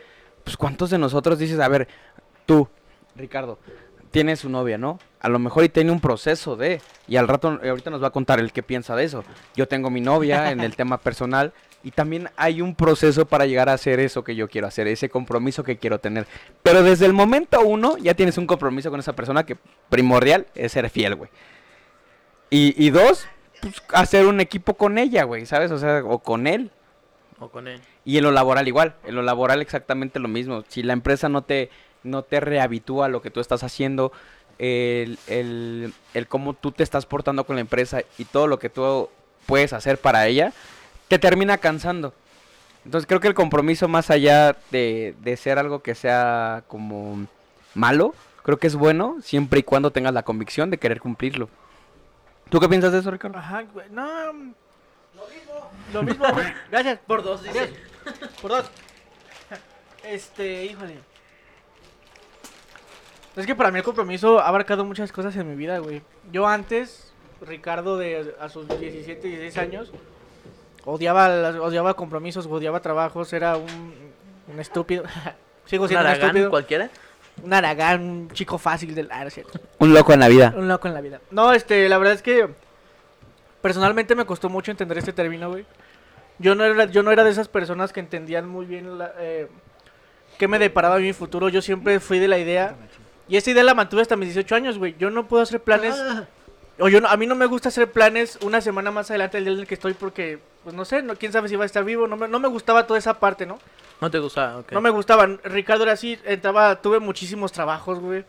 pues, 0.42 0.56
¿cuántos 0.56 0.90
de 0.90 0.98
nosotros 0.98 1.38
dices, 1.38 1.60
a 1.60 1.68
ver, 1.68 1.86
tú, 2.44 2.68
Ricardo, 3.14 3.56
tienes 4.10 4.40
su 4.40 4.48
novia, 4.48 4.78
¿no? 4.78 4.98
A 5.20 5.28
lo 5.28 5.38
mejor 5.38 5.62
y 5.62 5.68
tiene 5.68 5.92
un 5.92 6.00
proceso 6.00 6.56
de, 6.56 6.80
y 7.06 7.14
al 7.14 7.28
rato, 7.28 7.60
ahorita 7.62 7.90
nos 7.90 8.02
va 8.02 8.08
a 8.08 8.10
contar 8.10 8.40
el 8.40 8.52
que 8.52 8.64
piensa 8.64 8.96
de 8.96 9.04
eso. 9.04 9.22
Yo 9.54 9.68
tengo 9.68 9.90
mi 9.90 10.00
novia 10.00 10.50
en 10.50 10.58
el 10.58 10.74
tema 10.76 10.98
personal 10.98 11.52
y 11.82 11.92
también 11.92 12.28
hay 12.36 12.60
un 12.60 12.74
proceso 12.74 13.26
para 13.26 13.46
llegar 13.46 13.68
a 13.68 13.72
hacer 13.72 14.00
eso 14.00 14.22
que 14.22 14.34
yo 14.34 14.48
quiero 14.48 14.66
hacer, 14.66 14.86
ese 14.86 15.08
compromiso 15.08 15.64
que 15.64 15.78
quiero 15.78 15.98
tener. 15.98 16.26
Pero 16.62 16.82
desde 16.82 17.06
el 17.06 17.12
momento 17.12 17.60
uno 17.62 17.96
ya 17.98 18.14
tienes 18.14 18.36
un 18.38 18.46
compromiso 18.46 18.90
con 18.90 19.00
esa 19.00 19.14
persona 19.14 19.44
que 19.44 19.56
primordial 19.88 20.46
es 20.54 20.72
ser 20.72 20.90
fiel, 20.90 21.14
güey. 21.14 21.30
Y, 22.50 22.74
y 22.84 22.90
dos, 22.90 23.26
pues, 23.60 23.82
hacer 23.92 24.26
un 24.26 24.40
equipo 24.40 24.74
con 24.74 24.98
ella, 24.98 25.24
güey, 25.24 25.46
¿sabes? 25.46 25.70
O 25.70 25.78
sea, 25.78 26.02
o 26.04 26.18
con 26.18 26.46
él. 26.46 26.70
O 27.38 27.48
con 27.48 27.68
él. 27.68 27.80
Y 28.04 28.18
en 28.18 28.24
lo 28.24 28.32
laboral 28.32 28.68
igual, 28.68 28.96
en 29.04 29.14
lo 29.14 29.22
laboral 29.22 29.62
exactamente 29.62 30.18
lo 30.18 30.28
mismo. 30.28 30.64
Si 30.68 30.82
la 30.82 30.92
empresa 30.92 31.28
no 31.28 31.42
te, 31.42 31.70
no 32.02 32.22
te 32.22 32.40
rehabitúa 32.40 33.06
a 33.06 33.08
lo 33.08 33.22
que 33.22 33.30
tú 33.30 33.40
estás 33.40 33.62
haciendo, 33.62 34.12
el, 34.58 35.18
el, 35.26 35.94
el 36.12 36.26
cómo 36.26 36.52
tú 36.52 36.72
te 36.72 36.82
estás 36.82 37.06
portando 37.06 37.44
con 37.44 37.56
la 37.56 37.62
empresa 37.62 38.02
y 38.18 38.26
todo 38.26 38.46
lo 38.46 38.58
que 38.58 38.68
tú 38.68 39.08
puedes 39.46 39.72
hacer 39.72 39.96
para 39.98 40.26
ella, 40.26 40.52
te 41.10 41.18
termina 41.18 41.58
cansando. 41.58 42.14
Entonces 42.84 43.08
creo 43.08 43.18
que 43.18 43.26
el 43.26 43.34
compromiso 43.34 43.88
más 43.88 44.10
allá 44.10 44.56
de, 44.70 45.16
de 45.20 45.36
ser 45.36 45.58
algo 45.58 45.82
que 45.82 45.96
sea 45.96 46.62
como 46.68 47.26
malo, 47.74 48.14
creo 48.44 48.60
que 48.60 48.68
es 48.68 48.76
bueno 48.76 49.16
siempre 49.20 49.58
y 49.58 49.62
cuando 49.64 49.90
tengas 49.90 50.14
la 50.14 50.22
convicción 50.22 50.70
de 50.70 50.78
querer 50.78 51.00
cumplirlo. 51.00 51.48
¿Tú 52.48 52.60
qué 52.60 52.68
piensas 52.68 52.92
de 52.92 53.00
eso, 53.00 53.10
Ricardo? 53.10 53.36
Ajá, 53.36 53.62
güey. 53.62 53.90
No. 53.90 54.04
Lo 54.04 55.26
mismo. 55.26 55.70
Lo 55.92 56.02
mismo. 56.04 56.24
Gracias. 56.70 57.00
Por 57.00 57.24
dos, 57.24 57.42
dice. 57.42 57.72
Por 58.40 58.52
dos. 58.52 58.70
Este, 60.04 60.64
híjole. 60.66 60.98
Es 63.34 63.46
que 63.46 63.56
para 63.56 63.72
mí 63.72 63.78
el 63.78 63.84
compromiso 63.84 64.38
ha 64.38 64.46
abarcado 64.46 64.84
muchas 64.84 65.10
cosas 65.10 65.34
en 65.34 65.50
mi 65.50 65.56
vida, 65.56 65.80
güey. 65.80 66.02
Yo 66.30 66.46
antes, 66.46 67.12
Ricardo 67.40 67.96
de 67.98 68.32
a 68.40 68.48
sus 68.48 68.68
17, 68.68 69.26
16 69.26 69.58
años, 69.58 69.92
odiaba, 70.84 71.28
odiaba 71.60 71.94
compromisos, 71.94 72.46
odiaba 72.46 72.80
trabajos, 72.80 73.32
era 73.32 73.56
un, 73.56 73.94
un 74.52 74.60
estúpido. 74.60 75.04
Sigo 75.66 75.86
siendo 75.86 76.06
un, 76.06 76.12
estúpido. 76.12 76.50
cualquiera? 76.50 76.90
un 77.42 77.52
aragán, 77.52 78.02
un 78.02 78.30
chico 78.30 78.58
fácil 78.58 78.94
del 78.94 79.10
ah, 79.10 79.26
Un 79.78 79.94
loco 79.94 80.12
en 80.12 80.20
la 80.20 80.28
vida. 80.28 80.52
Un 80.56 80.68
loco 80.68 80.88
en 80.88 80.94
la 80.94 81.00
vida. 81.00 81.20
No, 81.30 81.52
este, 81.52 81.88
la 81.88 81.98
verdad 81.98 82.14
es 82.14 82.22
que 82.22 82.48
personalmente 83.60 84.14
me 84.14 84.26
costó 84.26 84.48
mucho 84.48 84.70
entender 84.70 84.98
este 84.98 85.12
término, 85.12 85.50
güey. 85.50 85.64
Yo 86.38 86.54
no 86.54 86.64
era, 86.64 86.86
yo 86.86 87.02
no 87.02 87.12
era 87.12 87.24
de 87.24 87.30
esas 87.30 87.48
personas 87.48 87.92
que 87.92 88.00
entendían 88.00 88.48
muy 88.48 88.66
bien 88.66 88.98
la, 88.98 89.12
eh, 89.18 89.48
qué 90.38 90.48
me 90.48 90.58
deparaba 90.58 90.98
mi 90.98 91.12
futuro. 91.12 91.48
Yo 91.48 91.62
siempre 91.62 92.00
fui 92.00 92.18
de 92.18 92.28
la 92.28 92.38
idea. 92.38 92.74
Y 93.28 93.36
esta 93.36 93.50
idea 93.50 93.62
la 93.62 93.74
mantuve 93.74 94.02
hasta 94.02 94.16
mis 94.16 94.28
18 94.28 94.54
años, 94.54 94.78
güey. 94.78 94.96
Yo 94.98 95.10
no 95.10 95.28
puedo 95.28 95.42
hacer 95.42 95.60
planes. 95.60 95.94
O 96.80 96.88
yo 96.88 97.06
a 97.06 97.16
mí 97.16 97.26
no 97.26 97.34
me 97.34 97.46
gusta 97.46 97.68
hacer 97.68 97.92
planes 97.92 98.38
una 98.42 98.60
semana 98.60 98.90
más 98.90 99.10
adelante 99.10 99.36
del 99.36 99.44
día 99.44 99.52
en 99.52 99.60
el 99.60 99.66
que 99.66 99.74
estoy 99.74 99.92
porque, 99.92 100.38
pues 100.64 100.74
no 100.74 100.86
sé, 100.86 101.02
no, 101.02 101.14
quién 101.14 101.30
sabe 101.30 101.48
si 101.48 101.56
va 101.56 101.64
a 101.64 101.66
estar 101.66 101.84
vivo. 101.84 102.08
No 102.08 102.16
me, 102.16 102.26
no 102.26 102.40
me 102.40 102.48
gustaba 102.48 102.86
toda 102.86 102.98
esa 102.98 103.20
parte, 103.20 103.44
¿no? 103.44 103.58
No 104.00 104.10
te 104.10 104.18
gustaba, 104.18 104.64
No 104.70 104.80
me 104.80 104.88
gustaban. 104.88 105.40
Ricardo 105.44 105.82
era 105.82 105.92
así, 105.92 106.18
entraba, 106.24 106.80
tuve 106.80 106.98
muchísimos 106.98 107.52
trabajos, 107.52 108.00
güey. 108.00 108.24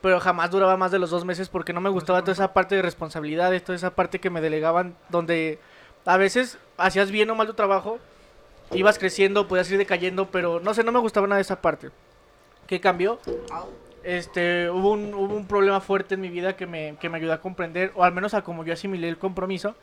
Pero 0.00 0.18
jamás 0.20 0.50
duraba 0.50 0.76
más 0.78 0.90
de 0.90 0.98
los 0.98 1.10
dos 1.10 1.24
meses 1.26 1.50
porque 1.50 1.74
no 1.74 1.80
me 1.80 1.90
gustaba 1.90 2.22
toda 2.22 2.32
esa 2.32 2.54
parte 2.54 2.74
de 2.74 2.82
responsabilidades, 2.82 3.62
toda 3.62 3.76
esa 3.76 3.94
parte 3.94 4.20
que 4.20 4.30
me 4.30 4.40
delegaban, 4.40 4.96
donde 5.10 5.58
a 6.06 6.16
veces 6.16 6.58
hacías 6.78 7.10
bien 7.10 7.30
o 7.30 7.34
mal 7.34 7.46
tu 7.46 7.54
trabajo, 7.54 7.98
ibas 8.72 8.98
creciendo, 8.98 9.46
podías 9.46 9.70
ir 9.70 9.78
decayendo, 9.78 10.30
pero 10.30 10.60
no 10.60 10.72
sé, 10.74 10.82
no 10.82 10.92
me 10.92 10.98
gustaba 10.98 11.26
nada 11.26 11.36
de 11.36 11.42
esa 11.42 11.60
parte. 11.60 11.90
¿Qué 12.66 12.80
cambió? 12.80 13.18
Este, 14.04 14.68
hubo 14.70 14.92
un, 14.92 15.14
hubo 15.14 15.34
un 15.34 15.46
problema 15.46 15.80
fuerte 15.80 16.14
en 16.14 16.20
mi 16.20 16.28
vida 16.28 16.56
que 16.56 16.66
me, 16.66 16.96
que 17.00 17.08
me 17.08 17.18
ayudó 17.18 17.32
a 17.32 17.40
comprender, 17.40 17.92
o 17.94 18.04
al 18.04 18.12
menos 18.12 18.34
a 18.34 18.42
como 18.42 18.64
yo 18.64 18.72
asimilé 18.72 19.08
el 19.08 19.18
compromiso. 19.18 19.74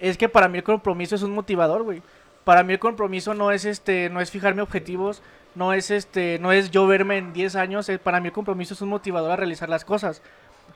Es 0.00 0.18
que 0.18 0.28
para 0.28 0.48
mí 0.48 0.58
el 0.58 0.64
compromiso 0.64 1.14
es 1.14 1.22
un 1.22 1.32
motivador, 1.32 1.82
güey. 1.82 2.02
Para 2.44 2.62
mí 2.62 2.74
el 2.74 2.78
compromiso 2.78 3.34
no 3.34 3.50
es 3.50 3.64
este 3.64 4.08
no 4.10 4.20
es 4.20 4.30
fijarme 4.30 4.62
objetivos 4.62 5.20
no 5.56 5.72
es 5.72 5.90
este 5.90 6.38
no 6.38 6.52
es 6.52 6.70
yo 6.70 6.86
verme 6.86 7.16
en 7.16 7.32
10 7.32 7.56
años 7.56 7.88
eh, 7.88 7.98
para 7.98 8.20
mí 8.20 8.28
el 8.28 8.32
compromiso 8.32 8.74
es 8.74 8.82
un 8.82 8.90
motivador 8.90 9.32
a 9.32 9.36
realizar 9.36 9.68
las 9.68 9.84
cosas. 9.84 10.22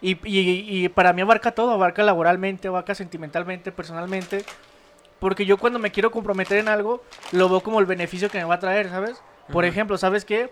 Y, 0.02 0.18
y, 0.24 0.88
para 0.88 1.12
mí 1.12 1.20
abarca 1.20 1.52
todo 1.52 1.72
abarca 1.72 2.02
laboralmente 2.02 2.68
abarca 2.68 2.94
sentimentalmente 2.94 3.70
personalmente 3.70 4.44
porque 5.18 5.44
yo 5.44 5.58
cuando 5.58 5.78
me 5.78 5.90
quiero 5.90 6.10
comprometer 6.10 6.58
en 6.58 6.68
algo 6.68 7.02
lo 7.32 7.48
veo 7.50 7.60
como 7.60 7.80
el 7.80 7.86
beneficio 7.86 8.30
que 8.30 8.38
me 8.38 8.44
va 8.44 8.54
a 8.54 8.60
traer 8.60 8.88
sabes 8.88 9.20
por 9.52 9.64
ejemplo 9.66 9.98
sabes 9.98 10.24
qué 10.24 10.50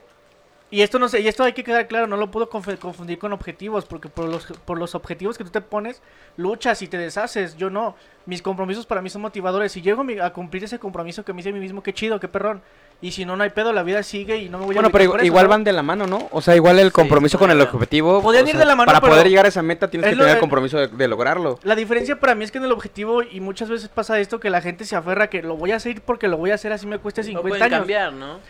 y 0.71 0.83
esto 0.83 0.99
no 0.99 1.09
sé, 1.09 1.21
y 1.21 1.29
esto 1.29 1.45
hay 1.45 1.55
que 1.55 1.65
quedar 1.65 1.89
claro, 1.89 2.07
no 2.07 2.17
lo 2.17 2.31
puedo 2.31 2.51
confundir 2.51 3.19
con 3.19 3.33
objetivos, 3.33 3.87
porque 3.87 4.09
por 4.09 4.29
los, 4.29 4.45
por 4.65 4.79
los 4.79 4.95
objetivos 4.95 5.39
que 5.39 5.45
tú 5.45 5.51
te 5.51 5.63
pones, 5.63 6.03
luchas 6.37 6.83
y 6.83 6.89
te 6.89 6.99
deshaces. 6.99 7.57
Yo 7.57 7.71
no. 7.71 7.97
Mis 8.27 8.43
compromisos 8.43 8.85
para 8.85 9.01
mí 9.01 9.09
son 9.09 9.23
motivadores. 9.23 9.73
Si 9.73 9.81
llego 9.81 10.05
a 10.23 10.31
cumplir 10.31 10.65
ese 10.65 10.79
compromiso 10.79 11.25
que 11.25 11.33
me 11.33 11.41
hice 11.41 11.49
a 11.49 11.53
mí 11.53 11.61
mismo, 11.61 11.83
qué 11.83 11.95
chido, 11.95 12.21
qué 12.21 12.29
perrón. 12.29 12.61
Y 13.01 13.13
si 13.13 13.25
no, 13.25 13.37
no 13.37 13.45
hay 13.45 13.51
pedo, 13.51 13.73
la 13.73 13.85
vida 13.85 14.03
sigue 14.03 14.39
y 14.39 14.49
no 14.49 14.59
me 14.59 14.67
voy 14.67 14.75
a 14.75 14.81
Bueno, 14.81 14.91
pero 14.91 15.25
igual, 15.25 15.47
van 15.47 15.63
de 15.63 15.73
la 15.73 15.83
mano, 15.83 16.09
¿no? 16.09 16.29
O 16.33 16.43
sea, 16.43 16.57
igual 16.57 16.81
el 16.81 16.91
compromiso 16.91 17.39
con 17.39 17.49
el 17.49 17.61
objetivo. 17.61 18.21
Podrían 18.21 18.49
ir 18.49 18.59
de 18.59 18.65
la 18.65 18.75
mano, 18.75 18.87
Para 18.87 19.01
poder 19.01 19.29
llegar 19.29 19.45
a 19.45 19.49
esa 19.49 19.63
meta 19.63 19.89
tienes 19.89 20.11
que 20.11 20.17
tener 20.17 20.35
el 20.35 20.41
compromiso 20.41 20.79
de, 20.89 21.09
lograrlo. 21.09 21.61
La 21.63 21.77
diferencia 21.77 22.19
para 22.19 22.35
mí 22.35 22.45
es 22.45 22.51
que 22.51 22.59
en 22.59 22.65
el 22.65 22.73
objetivo, 22.73 23.23
y 23.23 23.39
muchas 23.39 23.69
veces 23.69 23.89
pasa 23.89 24.19
esto, 24.19 24.41
que 24.41 24.51
la 24.51 24.61
gente 24.61 24.85
se 24.85 24.97
aferra 24.97 25.31
que 25.31 25.43
lo 25.43 25.57
voy 25.57 25.71
a 25.71 25.77
hacer 25.77 26.03
porque 26.03 26.27
lo 26.27 26.37
voy 26.39 26.51
a 26.51 26.55
hacer 26.55 26.73
así 26.73 26.87
me 26.87 26.99
cueste 26.99 27.23
50 27.23 27.65
años. 27.65 27.79
cambiar, 27.79 28.13
¿no? 28.13 28.41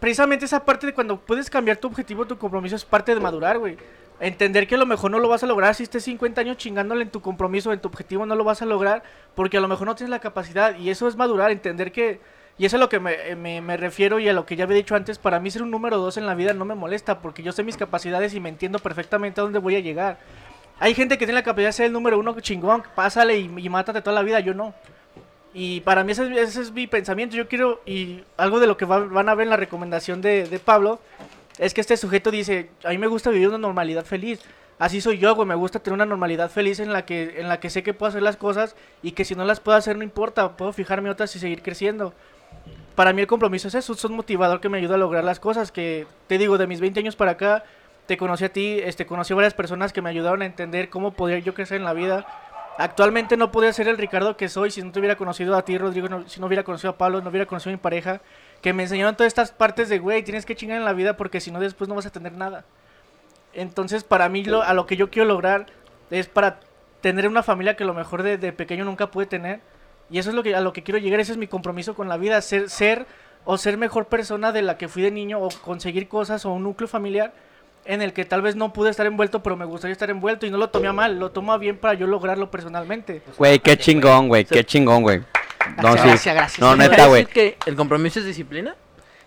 Precisamente 0.00 0.44
esa 0.44 0.64
parte 0.64 0.86
de 0.86 0.94
cuando 0.94 1.18
puedes 1.18 1.50
cambiar 1.50 1.76
tu 1.76 1.88
objetivo, 1.88 2.26
tu 2.26 2.38
compromiso 2.38 2.76
es 2.76 2.84
parte 2.84 3.14
de 3.14 3.20
madurar, 3.20 3.58
güey. 3.58 3.76
Entender 4.18 4.66
que 4.66 4.76
a 4.76 4.78
lo 4.78 4.86
mejor 4.86 5.10
no 5.10 5.18
lo 5.18 5.28
vas 5.28 5.42
a 5.42 5.46
lograr 5.46 5.74
si 5.74 5.82
estés 5.82 6.04
50 6.04 6.40
años 6.40 6.56
chingándole 6.56 7.02
en 7.02 7.10
tu 7.10 7.20
compromiso, 7.20 7.72
en 7.72 7.80
tu 7.80 7.88
objetivo, 7.88 8.24
no 8.24 8.34
lo 8.34 8.44
vas 8.44 8.62
a 8.62 8.66
lograr 8.66 9.02
porque 9.34 9.58
a 9.58 9.60
lo 9.60 9.68
mejor 9.68 9.86
no 9.86 9.94
tienes 9.94 10.10
la 10.10 10.20
capacidad. 10.20 10.76
Y 10.78 10.90
eso 10.90 11.06
es 11.08 11.16
madurar, 11.16 11.50
entender 11.50 11.92
que... 11.92 12.20
Y 12.58 12.64
eso 12.64 12.76
es 12.76 12.80
a 12.80 12.84
lo 12.84 12.88
que 12.88 12.98
me, 12.98 13.60
me, 13.60 13.76
refiero 13.76 14.18
y 14.18 14.30
a 14.30 14.32
lo 14.32 14.46
que 14.46 14.56
ya 14.56 14.64
había 14.64 14.78
dicho 14.78 14.96
antes. 14.96 15.18
Para 15.18 15.38
mí 15.40 15.50
ser 15.50 15.62
un 15.62 15.70
número 15.70 15.98
dos 15.98 16.16
en 16.16 16.24
la 16.24 16.34
vida 16.34 16.54
no 16.54 16.64
me 16.64 16.74
molesta 16.74 17.20
porque 17.20 17.42
yo 17.42 17.52
sé 17.52 17.62
mis 17.62 17.76
capacidades 17.76 18.32
y 18.32 18.40
me 18.40 18.48
entiendo 18.48 18.78
perfectamente 18.78 19.42
a 19.42 19.44
dónde 19.44 19.58
voy 19.58 19.76
a 19.76 19.80
llegar. 19.80 20.18
Hay 20.78 20.94
gente 20.94 21.18
que 21.18 21.26
tiene 21.26 21.40
la 21.40 21.42
capacidad 21.42 21.68
de 21.68 21.72
ser 21.74 21.86
el 21.86 21.92
número 21.92 22.18
uno 22.18 22.34
chingón, 22.40 22.82
pásale 22.94 23.38
y, 23.38 23.52
y 23.58 23.68
mátate 23.68 24.00
toda 24.00 24.14
la 24.14 24.22
vida, 24.22 24.40
yo 24.40 24.54
no. 24.54 24.72
Y 25.58 25.80
para 25.80 26.04
mí 26.04 26.12
ese, 26.12 26.44
es 26.44 26.70
mi 26.70 26.86
pensamiento. 26.86 27.34
Yo 27.34 27.48
quiero, 27.48 27.80
y 27.86 28.22
algo 28.36 28.60
de 28.60 28.66
lo 28.66 28.76
que 28.76 28.84
van 28.84 29.28
a 29.30 29.34
ver 29.34 29.44
en 29.44 29.50
la 29.50 29.56
recomendación 29.56 30.20
de, 30.20 30.60
Pablo, 30.62 31.00
es 31.56 31.72
que 31.72 31.80
este 31.80 31.96
sujeto 31.96 32.30
dice, 32.30 32.68
a 32.84 32.90
mí 32.90 32.98
me 32.98 33.06
gusta 33.06 33.30
vivir 33.30 33.48
una 33.48 33.56
normalidad 33.56 34.04
feliz. 34.04 34.42
Así 34.78 35.00
soy 35.00 35.16
yo, 35.16 35.34
güey, 35.34 35.48
me 35.48 35.54
gusta 35.54 35.78
tener 35.78 35.94
una 35.94 36.04
normalidad 36.04 36.50
feliz 36.50 36.78
en 36.78 36.92
la 36.92 37.06
que 37.06 37.40
en 37.40 37.48
la 37.48 37.58
que 37.58 37.70
sé 37.70 37.82
que 37.82 37.94
puedo 37.94 38.10
hacer 38.10 38.20
las 38.20 38.36
cosas 38.36 38.76
y 39.02 39.12
que 39.12 39.24
si 39.24 39.34
no 39.34 39.46
las 39.46 39.60
puedo 39.60 39.78
hacer 39.78 39.96
no 39.96 40.02
importa, 40.02 40.58
puedo 40.58 40.74
fijarme 40.74 41.08
otras 41.08 41.34
y 41.36 41.38
seguir 41.38 41.62
creciendo. 41.62 42.12
Para 42.94 43.14
mí 43.14 43.22
el 43.22 43.26
compromiso 43.26 43.68
es 43.68 43.76
eso, 43.76 43.94
es 43.94 44.04
un 44.04 44.14
motivador 44.14 44.60
que 44.60 44.68
me 44.68 44.76
ayuda 44.76 44.96
a 44.96 44.98
lograr 44.98 45.24
las 45.24 45.40
cosas, 45.40 45.72
que 45.72 46.06
te 46.26 46.36
digo, 46.36 46.58
de 46.58 46.66
mis 46.66 46.82
20 46.82 47.00
años 47.00 47.16
para 47.16 47.30
acá, 47.30 47.64
te 48.04 48.18
conocí 48.18 48.44
a 48.44 48.52
ti, 48.52 48.78
este, 48.84 49.06
conocí 49.06 49.32
a 49.32 49.36
varias 49.36 49.54
personas 49.54 49.94
que 49.94 50.02
me 50.02 50.10
ayudaron 50.10 50.42
a 50.42 50.46
entender 50.46 50.90
cómo 50.90 51.12
podía 51.12 51.38
yo 51.38 51.54
crecer 51.54 51.78
en 51.78 51.84
la 51.84 51.94
vida 51.94 52.26
Actualmente 52.78 53.36
no 53.36 53.50
podría 53.50 53.72
ser 53.72 53.88
el 53.88 53.96
Ricardo 53.96 54.36
que 54.36 54.48
soy 54.48 54.70
si 54.70 54.82
no 54.82 54.92
te 54.92 54.98
hubiera 54.98 55.16
conocido 55.16 55.56
a 55.56 55.64
ti, 55.64 55.78
Rodrigo, 55.78 56.08
si 56.26 56.40
no 56.40 56.46
hubiera 56.46 56.62
conocido 56.62 56.90
a 56.90 56.98
Pablo, 56.98 57.22
no 57.22 57.30
hubiera 57.30 57.46
conocido 57.46 57.70
a 57.70 57.76
mi 57.76 57.80
pareja, 57.80 58.20
que 58.60 58.72
me 58.72 58.82
enseñaron 58.82 59.16
todas 59.16 59.28
estas 59.28 59.50
partes 59.50 59.88
de, 59.88 59.98
güey, 59.98 60.22
tienes 60.22 60.44
que 60.44 60.56
chingar 60.56 60.76
en 60.76 60.84
la 60.84 60.92
vida 60.92 61.16
porque 61.16 61.40
si 61.40 61.50
no 61.50 61.58
después 61.58 61.88
no 61.88 61.94
vas 61.94 62.06
a 62.06 62.10
tener 62.10 62.32
nada. 62.32 62.64
Entonces, 63.54 64.04
para 64.04 64.28
mí, 64.28 64.44
lo, 64.44 64.62
a 64.62 64.74
lo 64.74 64.86
que 64.86 64.96
yo 64.96 65.10
quiero 65.10 65.26
lograr 65.26 65.66
es 66.10 66.28
para 66.28 66.60
tener 67.00 67.28
una 67.28 67.42
familia 67.42 67.76
que 67.76 67.84
lo 67.84 67.94
mejor 67.94 68.22
de, 68.22 68.52
pequeño 68.52 68.84
nunca 68.84 69.10
pude 69.10 69.26
tener. 69.26 69.60
Y 70.10 70.18
eso 70.18 70.30
es 70.30 70.36
lo 70.36 70.42
que, 70.42 70.54
a 70.54 70.60
lo 70.60 70.72
que 70.72 70.82
quiero 70.82 70.98
llegar, 70.98 71.18
ese 71.20 71.32
es 71.32 71.38
mi 71.38 71.46
compromiso 71.46 71.94
con 71.94 72.08
la 72.08 72.18
vida, 72.18 72.40
ser, 72.42 72.68
ser 72.68 73.06
o 73.44 73.56
ser 73.56 73.78
mejor 73.78 74.06
persona 74.06 74.52
de 74.52 74.62
la 74.62 74.76
que 74.76 74.88
fui 74.88 75.02
de 75.02 75.10
niño 75.10 75.40
o 75.40 75.48
conseguir 75.62 76.08
cosas 76.08 76.44
o 76.44 76.52
un 76.52 76.64
núcleo 76.64 76.88
familiar 76.88 77.32
en 77.88 78.02
el 78.02 78.12
que 78.12 78.24
tal 78.24 78.42
vez 78.42 78.56
no 78.56 78.72
pude 78.72 78.90
estar 78.90 79.06
envuelto, 79.06 79.42
pero 79.42 79.56
me 79.56 79.64
gustaría 79.64 79.92
estar 79.92 80.10
envuelto 80.10 80.46
y 80.46 80.50
no 80.50 80.58
lo 80.58 80.68
tomé 80.70 80.88
a 80.88 80.92
mal, 80.92 81.18
lo 81.18 81.30
tomo 81.30 81.52
a 81.52 81.58
bien 81.58 81.76
para 81.78 81.94
yo 81.94 82.06
lograrlo 82.06 82.50
personalmente. 82.50 83.22
Güey, 83.38 83.58
qué 83.60 83.76
chingón, 83.76 84.28
güey, 84.28 84.44
qué 84.44 84.64
chingón, 84.64 85.02
güey. 85.02 85.20
No, 85.82 85.92
sí. 85.94 85.98
Gracias, 86.04 86.34
gracias. 86.34 86.58
No, 86.60 86.72
Sí, 86.72 86.78
neta, 86.78 86.94
¿Puedes 86.94 87.08
güey. 87.08 87.24
decir 87.24 87.34
que 87.34 87.70
el 87.70 87.76
compromiso 87.76 88.20
es 88.20 88.26
disciplina? 88.26 88.74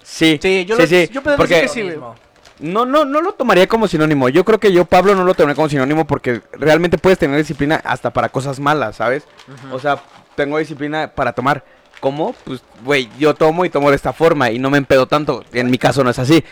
Sí, 0.04 0.40
Sí, 0.42 0.66
yo 0.66 0.76
sí, 0.78 0.82
lo- 0.82 0.88
sí, 0.88 1.10
yo 1.12 1.22
puedo 1.22 1.38
porque 1.38 1.62
decir 1.62 1.68
que 1.86 1.92
sí, 1.92 1.98
güey. 1.98 2.12
No, 2.60 2.86
no, 2.86 3.06
no 3.06 3.22
lo 3.22 3.32
tomaría 3.34 3.68
como 3.68 3.88
sinónimo. 3.88 4.28
Yo 4.30 4.44
creo 4.44 4.60
que 4.60 4.72
yo, 4.74 4.84
Pablo, 4.86 5.16
no 5.16 5.24
lo 5.24 5.34
tomaría 5.34 5.56
como 5.56 5.70
sinónimo 5.70 6.06
porque 6.06 6.42
realmente 6.54 6.98
puedes 6.98 7.18
tener 7.18 7.38
disciplina 7.38 7.82
hasta 7.86 8.12
para 8.12 8.28
cosas 8.30 8.60
malas, 8.60 8.98
¿sabes? 8.98 9.24
O 9.72 9.80
sea, 9.80 10.00
tengo 10.36 10.58
disciplina 10.58 11.10
para 11.14 11.32
tomar. 11.34 11.64
¿Cómo? 12.02 12.34
Pues, 12.46 12.62
güey, 12.84 13.10
yo 13.20 13.34
tomo 13.34 13.66
y 13.66 13.70
tomo 13.70 13.90
de 13.90 13.96
esta 13.98 14.14
forma 14.14 14.52
y 14.52 14.60
no 14.60 14.70
me 14.70 14.78
empedo 14.78 15.06
tanto. 15.06 15.44
En 15.54 15.70
mi 15.70 15.78
caso 15.78 16.02
no 16.04 16.10
es 16.10 16.20
así. 16.20 16.44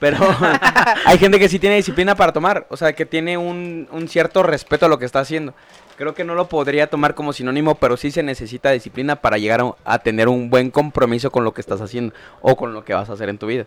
Pero 0.00 0.18
hay 1.06 1.18
gente 1.18 1.38
que 1.38 1.48
sí 1.48 1.58
tiene 1.58 1.76
disciplina 1.76 2.14
para 2.14 2.32
tomar. 2.32 2.66
O 2.68 2.76
sea, 2.76 2.92
que 2.92 3.06
tiene 3.06 3.38
un, 3.38 3.88
un 3.90 4.08
cierto 4.08 4.42
respeto 4.42 4.86
a 4.86 4.88
lo 4.88 4.98
que 4.98 5.04
está 5.04 5.20
haciendo. 5.20 5.54
Creo 5.96 6.14
que 6.14 6.24
no 6.24 6.34
lo 6.34 6.48
podría 6.48 6.88
tomar 6.88 7.14
como 7.14 7.32
sinónimo, 7.32 7.76
pero 7.76 7.96
sí 7.96 8.10
se 8.10 8.22
necesita 8.22 8.70
disciplina 8.72 9.16
para 9.16 9.38
llegar 9.38 9.60
a, 9.60 9.74
a 9.84 9.98
tener 10.00 10.28
un 10.28 10.50
buen 10.50 10.70
compromiso 10.70 11.30
con 11.30 11.44
lo 11.44 11.54
que 11.54 11.60
estás 11.60 11.80
haciendo 11.80 12.14
o 12.42 12.56
con 12.56 12.74
lo 12.74 12.84
que 12.84 12.94
vas 12.94 13.08
a 13.08 13.12
hacer 13.12 13.28
en 13.28 13.38
tu 13.38 13.46
vida. 13.46 13.66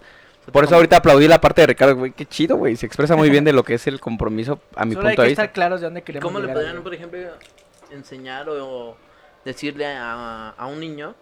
Por 0.51 0.63
eso 0.63 0.75
ahorita 0.75 0.97
aplaudí 0.97 1.27
la 1.27 1.41
parte 1.41 1.61
de 1.61 1.67
Ricardo, 1.67 1.95
güey, 1.95 2.11
qué 2.11 2.25
chido, 2.25 2.55
güey. 2.57 2.75
Se 2.77 2.85
expresa 2.85 3.15
muy 3.15 3.29
bien 3.29 3.43
de 3.43 3.51
lo 3.53 3.63
que 3.63 3.73
es 3.73 3.87
el 3.87 3.99
compromiso 3.99 4.59
a 4.75 4.85
mi 4.85 4.93
Solo 4.93 5.07
hay 5.07 5.15
punto 5.15 5.21
que 5.21 5.25
de 5.25 5.29
vista. 5.29 5.43
estar 5.43 5.53
claros 5.53 5.81
de 5.81 5.87
dónde 5.87 6.01
queremos 6.03 6.23
¿Cómo 6.31 6.39
le 6.45 6.51
podrían, 6.53 6.81
por 6.83 6.93
ejemplo, 6.93 7.19
enseñar 7.91 8.47
o 8.49 8.95
decirle 9.43 9.87
a, 9.87 10.49
a 10.57 10.65
un 10.67 10.79
niño 10.79 11.15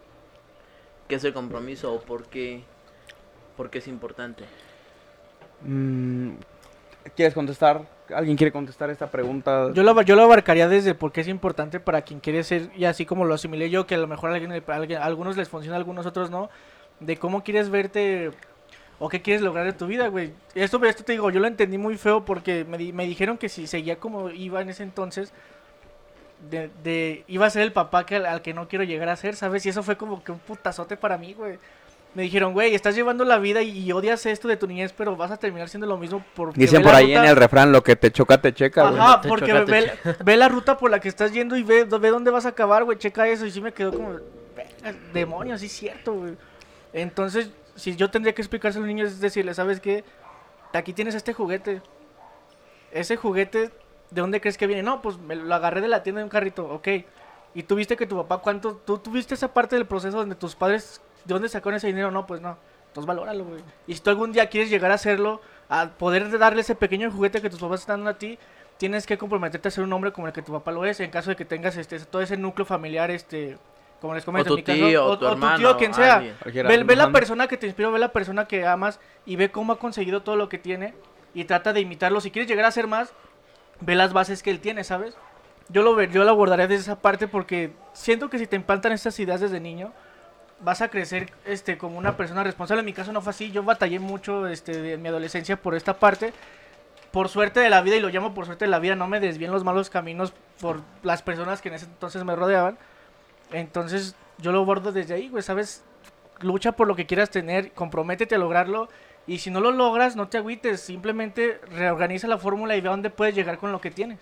qué 1.08 1.16
es 1.16 1.24
el 1.24 1.34
compromiso 1.34 1.94
o 1.94 2.02
por 2.02 2.26
qué, 2.26 2.64
por 3.58 3.70
qué 3.72 3.80
es 3.80 3.88
importante? 3.88 4.44
Mm, 5.66 6.32
¿Quieres 7.16 7.34
contestar? 7.34 7.82
¿Alguien 8.14 8.38
quiere 8.38 8.52
contestar 8.52 8.90
esta 8.90 9.10
pregunta? 9.10 9.72
Yo 9.74 9.84
lo, 9.84 10.00
yo 10.04 10.16
lo 10.16 10.24
abarcaría 10.24 10.68
desde 10.68 10.94
por 10.94 11.12
qué 11.12 11.22
es 11.22 11.28
importante 11.28 11.80
para 11.80 12.02
quien 12.04 12.20
quiere 12.20 12.44
ser, 12.44 12.70
y 12.76 12.86
así 12.86 13.06
como 13.06 13.26
lo 13.26 13.34
asimilé 13.34 13.70
yo, 13.70 13.88
que 13.88 13.96
a 13.96 13.98
lo 13.98 14.08
mejor 14.08 14.32
a, 14.32 14.36
alguien, 14.36 14.52
alguien- 14.68 15.02
algunos 15.02 15.38
les 15.38 15.50
funciona, 15.50 15.76
a 15.76 15.80
algunos 15.80 16.06
otros 16.06 16.30
no, 16.30 16.50
de 17.00 17.18
cómo 17.18 17.44
quieres 17.44 17.70
verte 17.70 18.32
o 19.00 19.10
qué 19.10 19.22
quieres 19.22 19.42
lograr 19.42 19.68
en 19.68 19.76
tu 19.78 19.88
vida, 19.88 20.08
güey. 20.08 20.34
Esto, 20.54 20.84
esto 20.86 21.04
te 21.04 21.14
digo, 21.14 21.30
yo 21.32 21.40
lo 21.40 21.48
entendí 21.48 21.78
muy 21.78 21.98
feo 21.98 22.24
porque 22.26 22.64
me, 22.64 22.78
di- 22.78 22.94
me 22.94 23.06
dijeron 23.06 23.38
que 23.38 23.50
si 23.50 23.66
seguía 23.68 23.98
como 23.98 24.30
iba 24.30 24.62
en 24.62 24.70
ese 24.70 24.84
entonces, 24.84 25.34
de, 26.50 26.70
de- 26.84 27.24
iba 27.28 27.46
a 27.46 27.50
ser 27.50 27.64
el 27.64 27.72
papá 27.74 28.06
que, 28.06 28.18
al, 28.18 28.26
al 28.26 28.42
que 28.42 28.54
no 28.54 28.68
quiero 28.68 28.84
llegar 28.84 29.10
a 29.10 29.16
ser, 29.16 29.36
¿sabes? 29.36 29.66
Y 29.66 29.70
eso 29.70 29.84
fue 29.84 29.96
como 29.98 30.24
que 30.24 30.32
un 30.32 30.40
putazote 30.40 30.96
para 30.98 31.18
mí, 31.18 31.34
güey. 31.34 31.58
Me 32.16 32.24
dijeron, 32.24 32.54
güey, 32.54 32.74
estás 32.74 32.96
llevando 32.96 33.26
la 33.26 33.38
vida 33.40 33.62
y, 33.62 33.78
y 33.78 33.92
odias 33.92 34.26
esto 34.26 34.48
de 34.48 34.56
tu 34.58 34.68
niñez, 34.68 34.94
pero 34.94 35.16
vas 35.16 35.32
a 35.32 35.38
terminar 35.38 35.68
siendo 35.70 35.86
lo 35.86 35.98
mismo 35.98 36.24
por 36.34 36.54
Dicen 36.54 36.82
por 36.82 36.96
ahí 36.96 37.14
en 37.14 37.26
el 37.26 37.36
refrán, 37.36 37.72
lo 37.72 37.84
que 37.84 37.96
te 37.98 38.10
choca, 38.10 38.40
te 38.42 38.54
checa, 38.54 38.90
güey. 38.90 39.00
Ajá, 39.00 39.22
Te 39.22 39.28
porque 39.28 39.52
choca, 39.52 39.66
ve, 39.66 39.92
ve 40.24 40.38
la 40.38 40.48
ruta 40.48 40.78
por 40.78 40.90
la 40.90 41.00
que 41.00 41.10
estás 41.10 41.34
yendo 41.34 41.58
y 41.58 41.64
ve, 41.64 41.84
ve 41.84 42.10
dónde 42.10 42.32
vas 42.32 42.46
a 42.46 42.50
acabar, 42.50 42.86
güey. 42.86 42.98
Checa 42.98 43.28
eso. 43.28 43.46
Y 43.46 43.52
sí 43.52 43.60
me 43.60 43.74
quedó 43.74 43.92
como, 43.92 44.12
"Verga, 44.56 44.98
demonios, 45.14 45.60
sí 45.60 45.66
es 45.68 45.74
cierto, 45.74 46.14
güey. 46.14 46.38
Entonces, 46.94 47.52
si 47.76 47.96
yo 47.98 48.10
tendría 48.10 48.34
que 48.34 48.42
explicárselo 48.42 48.86
a 48.86 48.88
los 48.88 48.96
niños, 48.96 49.12
es 49.12 49.20
decirle, 49.20 49.54
¿sabes 49.54 49.82
qué? 49.82 50.06
Aquí 50.74 50.94
tienes 50.94 51.16
este 51.16 51.34
juguete. 51.34 51.82
Ese 52.92 53.18
juguete, 53.18 53.72
¿de 54.12 54.22
dónde 54.22 54.40
crees 54.40 54.58
que 54.58 54.68
viene? 54.68 54.84
No, 54.84 55.02
pues 55.02 55.18
me 55.18 55.36
lo 55.36 55.54
agarré 55.54 55.82
de 55.82 55.90
la 55.90 56.02
tienda 56.04 56.20
de 56.20 56.24
un 56.24 56.30
carrito, 56.30 56.66
ok. 56.66 56.88
Y 57.54 57.64
tú 57.64 57.76
viste 57.76 57.98
que 57.98 58.06
tu 58.06 58.16
papá, 58.16 58.38
¿cuánto? 58.38 58.76
¿Tú 58.76 58.98
tuviste 58.98 59.34
esa 59.34 59.54
parte 59.54 59.76
del 59.76 59.86
proceso 59.86 60.18
donde 60.18 60.36
tus 60.36 60.56
padres, 60.56 61.02
¿de 61.26 61.34
dónde 61.34 61.50
sacaron 61.50 61.78
ese 61.78 61.88
dinero? 61.88 62.12
No, 62.12 62.26
pues 62.26 62.42
no. 62.42 62.58
Entonces 62.88 63.08
valóralo, 63.08 63.44
güey. 63.44 63.62
Y 63.88 63.96
si 63.96 64.00
tú 64.00 64.10
algún 64.10 64.32
día 64.32 64.48
quieres 64.48 64.70
llegar 64.70 64.92
a 64.92 64.96
hacerlo, 64.96 65.42
a 65.68 65.90
poder 65.90 66.38
darle 66.38 66.62
ese 66.62 66.76
pequeño 66.76 67.12
juguete 67.12 67.42
que 67.42 67.50
tus 67.50 67.60
papás 67.60 67.82
están 67.82 68.00
dando 68.00 68.12
a 68.12 68.18
ti, 68.18 68.40
tienes 68.78 69.06
que 69.06 69.18
comprometerte 69.18 69.68
a 69.68 69.72
ser 69.72 69.84
un 69.84 69.94
hombre 69.94 70.12
como 70.12 70.28
el 70.28 70.34
que 70.34 70.42
tu 70.42 70.52
papá 70.52 70.72
lo 70.72 70.86
es, 70.86 71.00
en 71.00 71.10
caso 71.10 71.30
de 71.30 71.36
que 71.36 71.46
tengas 71.46 71.78
este 71.78 72.00
todo 72.00 72.22
ese 72.22 72.38
núcleo 72.38 72.66
familiar, 72.66 73.12
este, 73.12 73.58
como 74.00 74.14
les 74.14 74.24
comento, 74.24 74.50
tu 74.50 74.54
en 74.54 74.58
mi 74.58 74.64
caso, 74.64 74.88
tío, 74.88 75.06
o 75.06 75.10
o, 75.12 75.20
tu 75.20 75.26
o 75.26 75.32
hermano, 75.32 75.58
tío, 75.58 75.78
quien 75.78 75.94
sea. 75.94 76.20
Ve, 76.46 76.84
ve 76.84 76.96
la 76.96 77.12
persona 77.12 77.48
que 77.48 77.58
te 77.58 77.68
inspira, 77.68 77.90
ve 77.90 78.00
la 78.00 78.12
persona 78.12 78.46
que 78.46 78.66
amas 78.66 79.00
y 79.26 79.36
ve 79.36 79.52
cómo 79.52 79.74
ha 79.74 79.80
conseguido 79.80 80.22
todo 80.22 80.36
lo 80.36 80.50
que 80.50 80.58
tiene 80.58 80.94
y 81.34 81.46
trata 81.46 81.74
de 81.74 81.82
imitarlo. 81.82 82.22
Si 82.22 82.32
quieres 82.32 82.48
llegar 82.50 82.66
a 82.66 82.72
ser 82.72 82.88
más, 82.88 83.14
ve 83.82 83.96
las 83.96 84.14
bases 84.14 84.44
que 84.44 84.52
él 84.52 84.60
tiene, 84.60 84.84
¿sabes? 84.84 85.18
Yo 85.70 85.82
lo, 85.82 86.02
yo 86.04 86.24
lo 86.24 86.30
abordaré 86.30 86.68
desde 86.68 86.84
esa 86.84 87.02
parte 87.02 87.28
porque 87.28 87.74
siento 87.94 88.30
que 88.30 88.38
si 88.38 88.48
te 88.48 88.56
implantan 88.56 88.92
estas 88.92 89.20
ideas 89.20 89.42
desde 89.42 89.60
niño, 89.60 89.92
vas 90.66 90.82
a 90.82 90.90
crecer 90.90 91.32
este 91.46 91.78
como 91.78 91.98
una 91.98 92.18
persona 92.18 92.44
responsable. 92.44 92.80
En 92.80 92.88
mi 92.88 92.94
caso 92.94 93.14
no 93.14 93.22
fue 93.22 93.30
así, 93.30 93.52
yo 93.52 93.64
batallé 93.64 94.00
mucho 94.00 94.48
este 94.48 94.94
en 94.94 95.02
mi 95.02 95.10
adolescencia 95.10 95.56
por 95.56 95.76
esta 95.76 96.00
parte. 96.00 96.34
Por 97.12 97.30
suerte 97.30 97.62
de 97.62 97.70
la 97.70 97.82
vida, 97.82 97.96
y 97.96 98.02
lo 98.02 98.10
llamo 98.10 98.34
por 98.34 98.46
suerte 98.46 98.66
de 98.66 98.72
la 98.72 98.80
vida, 98.80 98.96
no 98.96 99.08
me 99.08 99.22
desvíen 99.22 99.52
los 99.52 99.64
malos 99.64 99.90
caminos 99.90 100.34
por 100.60 100.82
las 101.04 101.22
personas 101.22 101.62
que 101.62 101.70
en 101.70 101.76
ese 101.76 101.86
entonces 101.86 102.26
me 102.26 102.36
rodeaban. 102.36 102.78
Entonces, 103.54 104.16
yo 104.40 104.52
lo 104.52 104.60
abordo 104.60 104.92
desde 104.92 105.14
ahí, 105.14 105.30
güey, 105.30 105.42
¿sabes? 105.42 105.86
Lucha 106.42 106.74
por 106.74 106.88
lo 106.88 106.96
que 106.96 107.06
quieras 107.06 107.30
tener, 107.30 107.72
comprométete 107.72 108.36
a 108.36 108.38
lograrlo. 108.38 108.90
Y 109.28 109.38
si 109.38 109.50
no 109.50 109.62
lo 109.62 109.72
logras, 109.72 110.18
no 110.18 110.28
te 110.28 110.40
agüites, 110.40 110.82
simplemente 110.82 111.62
reorganiza 111.72 112.28
la 112.28 112.38
fórmula 112.38 112.76
y 112.76 112.82
ve 112.82 112.90
a 112.90 112.92
dónde 112.92 113.10
puedes 113.12 113.34
llegar 113.34 113.60
con 113.60 113.72
lo 113.72 113.80
que 113.80 113.92
tienes. 113.92 114.20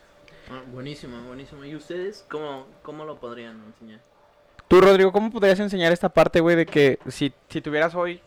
Ah, 0.52 0.62
buenísimo, 0.72 1.20
buenísimo. 1.24 1.66
¿Y 1.66 1.76
ustedes 1.76 2.26
cómo, 2.30 2.68
cómo 2.84 3.06
lo 3.06 3.20
podrían 3.20 3.64
enseñar? 3.66 4.02
Tú, 4.74 4.82
Rodrigo, 4.82 5.12
¿cómo 5.12 5.30
podrías 5.30 5.60
enseñar 5.60 5.94
esta 5.94 6.10
parte, 6.10 6.40
güey, 6.40 6.56
de 6.56 6.66
que 6.66 6.98
si, 7.08 7.32
si 7.48 7.62
tuvieras 7.62 7.94
hoy, 7.94 8.20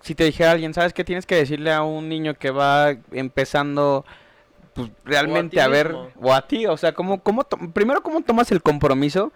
si 0.00 0.14
te 0.14 0.22
dijera 0.22 0.52
alguien, 0.52 0.72
¿sabes 0.72 0.92
qué 0.92 1.02
tienes 1.02 1.26
que 1.26 1.34
decirle 1.34 1.72
a 1.72 1.82
un 1.82 2.08
niño 2.08 2.34
que 2.34 2.52
va 2.52 2.94
empezando, 3.10 4.04
pues 4.74 4.92
realmente 5.04 5.60
a, 5.60 5.66
ver, 5.66 5.88
mismo. 5.88 6.12
o 6.20 6.32
a 6.32 6.46
ti, 6.46 6.66
o 6.66 6.76
sea, 6.76 6.92
¿cómo, 6.92 7.20
cómo 7.20 7.42
to- 7.42 7.58
primero, 7.74 8.00
¿cómo 8.00 8.20
tomas 8.20 8.52
el 8.52 8.62
compromiso 8.62 9.32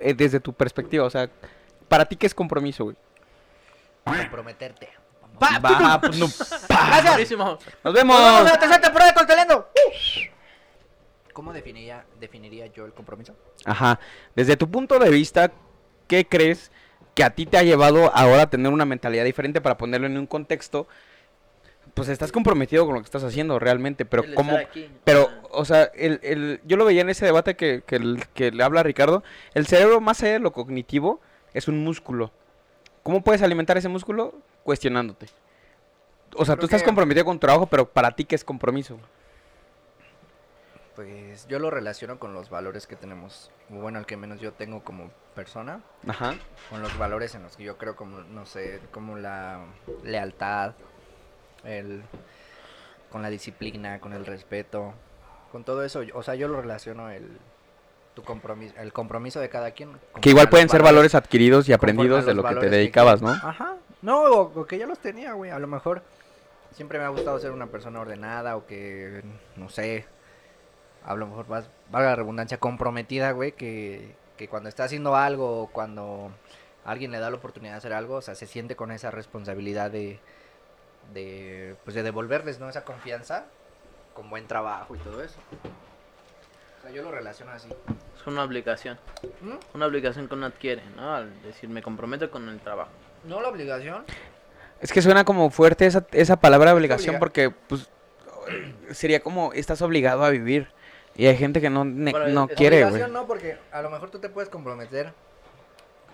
eh, 0.00 0.12
desde 0.12 0.40
tu 0.40 0.52
perspectiva? 0.52 1.04
O 1.04 1.10
sea, 1.10 1.30
¿para 1.86 2.04
ti 2.06 2.16
qué 2.16 2.26
es 2.26 2.34
compromiso, 2.34 2.82
güey? 2.82 2.96
Comprometerte. 4.04 4.88
Va, 5.40 6.00
pues, 6.00 6.18
no, 6.18 6.26
Buenísimo. 7.10 7.44
¡Nos 7.84 7.94
vemos! 7.94 8.20
¡Nos 8.20 8.26
vemos 8.26 8.40
en 8.40 8.44
la 8.46 8.58
tercera 8.58 8.80
temporada 8.80 9.12
de! 9.12 10.30
¿Cómo 11.32 11.52
definiría, 11.52 12.04
definiría 12.18 12.66
yo 12.66 12.86
el 12.86 12.92
compromiso? 12.92 13.36
Ajá. 13.64 14.00
Desde 14.34 14.56
tu 14.56 14.68
punto 14.68 14.98
de 14.98 15.08
vista, 15.08 15.52
¿qué 16.12 16.26
crees 16.26 16.70
que 17.14 17.24
a 17.24 17.30
ti 17.30 17.46
te 17.46 17.56
ha 17.56 17.62
llevado 17.62 18.14
ahora 18.14 18.42
a 18.42 18.50
tener 18.50 18.70
una 18.70 18.84
mentalidad 18.84 19.24
diferente 19.24 19.62
para 19.62 19.78
ponerlo 19.78 20.06
en 20.06 20.18
un 20.18 20.26
contexto? 20.26 20.86
Pues 21.94 22.08
estás 22.10 22.32
comprometido 22.32 22.84
con 22.84 22.94
lo 22.94 23.00
que 23.00 23.06
estás 23.06 23.24
haciendo 23.24 23.58
realmente, 23.58 24.04
pero 24.04 24.22
El 24.24 24.34
¿cómo? 24.34 24.56
Pero, 25.04 25.30
Ah. 25.30 25.46
o 25.52 25.64
sea, 25.64 25.84
el, 25.94 26.20
el, 26.22 26.60
yo 26.66 26.76
lo 26.76 26.84
veía 26.84 27.00
en 27.00 27.08
ese 27.08 27.24
debate 27.24 27.56
que, 27.56 27.82
que, 27.86 27.96
el- 27.96 28.24
que 28.34 28.50
le 28.50 28.62
habla 28.62 28.82
Ricardo. 28.82 29.22
El 29.54 29.66
cerebro, 29.66 30.00
más 30.02 30.22
allá 30.22 30.34
de 30.34 30.38
lo 30.40 30.52
cognitivo, 30.52 31.20
es 31.54 31.66
un 31.68 31.82
músculo. 31.82 32.30
¿Cómo 33.02 33.22
puedes 33.24 33.40
alimentar 33.42 33.78
ese 33.78 33.88
músculo? 33.88 34.34
Cuestionándote. 34.64 35.26
O 36.34 36.44
sea, 36.44 36.54
Creo 36.54 36.60
tú 36.60 36.66
estás 36.66 36.82
que- 36.82 36.86
comprometido 36.86 37.24
con 37.24 37.36
tu 37.38 37.40
trabajo, 37.46 37.66
pero 37.66 37.88
para 37.88 38.10
ti, 38.14 38.24
¿qué 38.26 38.34
es 38.36 38.44
compromiso? 38.44 38.98
Pues 40.94 41.46
yo 41.48 41.58
lo 41.58 41.70
relaciono 41.70 42.18
con 42.18 42.34
los 42.34 42.50
valores 42.50 42.86
que 42.86 42.96
tenemos, 42.96 43.50
bueno, 43.70 43.98
al 43.98 44.06
que 44.06 44.16
menos 44.16 44.40
yo 44.40 44.52
tengo 44.52 44.84
como 44.84 45.10
persona, 45.34 45.80
Ajá. 46.06 46.34
con 46.68 46.82
los 46.82 46.96
valores 46.98 47.34
en 47.34 47.42
los 47.42 47.56
que 47.56 47.64
yo 47.64 47.78
creo 47.78 47.96
como, 47.96 48.20
no 48.20 48.44
sé, 48.44 48.80
como 48.90 49.16
la 49.16 49.64
lealtad, 50.04 50.74
el, 51.64 52.02
con 53.10 53.22
la 53.22 53.30
disciplina, 53.30 54.00
con 54.00 54.12
el 54.12 54.26
respeto, 54.26 54.92
con 55.50 55.64
todo 55.64 55.82
eso, 55.82 56.02
o 56.12 56.22
sea, 56.22 56.34
yo 56.34 56.48
lo 56.48 56.60
relaciono 56.60 57.08
el, 57.08 57.38
tu 58.14 58.22
compromiso, 58.22 58.74
el 58.78 58.92
compromiso 58.92 59.40
de 59.40 59.48
cada 59.48 59.70
quien. 59.70 59.92
Que 60.20 60.30
igual 60.30 60.50
pueden 60.50 60.68
ser 60.68 60.82
valores 60.82 61.14
adquiridos 61.14 61.68
y 61.68 61.72
aprendidos 61.72 62.26
de 62.26 62.34
lo 62.34 62.42
que 62.42 62.54
te 62.54 62.60
que 62.60 62.70
dedicabas, 62.70 63.22
¿no? 63.22 63.30
Ajá. 63.30 63.76
No, 64.02 64.24
o, 64.24 64.60
o 64.60 64.66
que 64.66 64.78
yo 64.78 64.86
los 64.86 64.98
tenía, 64.98 65.32
güey. 65.32 65.50
A 65.50 65.58
lo 65.58 65.68
mejor 65.68 66.02
siempre 66.72 66.98
me 66.98 67.04
ha 67.04 67.08
gustado 67.08 67.38
ser 67.38 67.52
una 67.52 67.66
persona 67.66 68.00
ordenada 68.00 68.56
o 68.56 68.66
que, 68.66 69.22
no 69.56 69.68
sé, 69.68 70.06
a 71.04 71.14
lo 71.14 71.26
mejor 71.26 71.48
más, 71.48 71.68
valga 71.90 72.10
la 72.10 72.16
redundancia, 72.16 72.58
comprometida, 72.58 73.32
güey, 73.32 73.52
que, 73.52 74.14
que 74.36 74.48
cuando 74.48 74.68
está 74.68 74.84
haciendo 74.84 75.16
algo 75.16 75.62
o 75.62 75.66
cuando 75.68 76.30
alguien 76.84 77.10
le 77.10 77.18
da 77.18 77.30
la 77.30 77.36
oportunidad 77.36 77.72
de 77.72 77.78
hacer 77.78 77.92
algo, 77.92 78.16
o 78.16 78.22
sea, 78.22 78.34
se 78.34 78.46
siente 78.46 78.76
con 78.76 78.90
esa 78.92 79.10
responsabilidad 79.10 79.90
de, 79.90 80.18
de 81.14 81.76
pues 81.84 81.94
de 81.94 82.02
devolverles, 82.02 82.58
¿no? 82.60 82.68
Esa 82.68 82.84
confianza 82.84 83.44
con 84.14 84.30
buen 84.30 84.46
trabajo 84.46 84.94
y 84.94 84.98
todo 84.98 85.22
eso. 85.22 85.38
O 86.78 86.82
sea, 86.82 86.90
yo 86.90 87.02
lo 87.02 87.10
relaciono 87.12 87.52
así. 87.52 87.68
Es 88.18 88.26
una 88.26 88.42
obligación. 88.42 88.98
¿Mm? 89.40 89.54
Una 89.74 89.86
obligación 89.86 90.28
que 90.28 90.34
uno 90.34 90.46
adquiere, 90.46 90.82
¿no? 90.96 91.14
Al 91.14 91.42
decir, 91.42 91.68
me 91.68 91.82
comprometo 91.82 92.30
con 92.30 92.48
el 92.48 92.60
trabajo. 92.60 92.90
No 93.24 93.40
la 93.40 93.48
obligación. 93.48 94.04
Es 94.80 94.92
que 94.92 95.00
suena 95.00 95.24
como 95.24 95.50
fuerte 95.50 95.86
esa, 95.86 96.04
esa 96.10 96.36
palabra 96.40 96.74
obligación 96.74 97.14
obliga- 97.14 97.18
porque 97.20 97.50
pues 97.50 97.88
sería 98.90 99.20
como 99.20 99.52
estás 99.52 99.80
obligado 99.82 100.24
a 100.24 100.30
vivir 100.30 100.68
y 101.16 101.26
hay 101.26 101.36
gente 101.36 101.60
que 101.60 101.70
no, 101.70 101.84
ne- 101.84 102.10
Bueno, 102.10 102.28
no 102.28 102.46
es- 102.50 102.56
quiere, 102.56 102.84
güey. 102.84 103.10
No, 103.10 103.26
porque 103.26 103.58
a 103.70 103.82
lo 103.82 103.90
mejor 103.90 104.10
tú 104.10 104.18
te 104.18 104.28
puedes 104.28 104.48
comprometer 104.48 105.12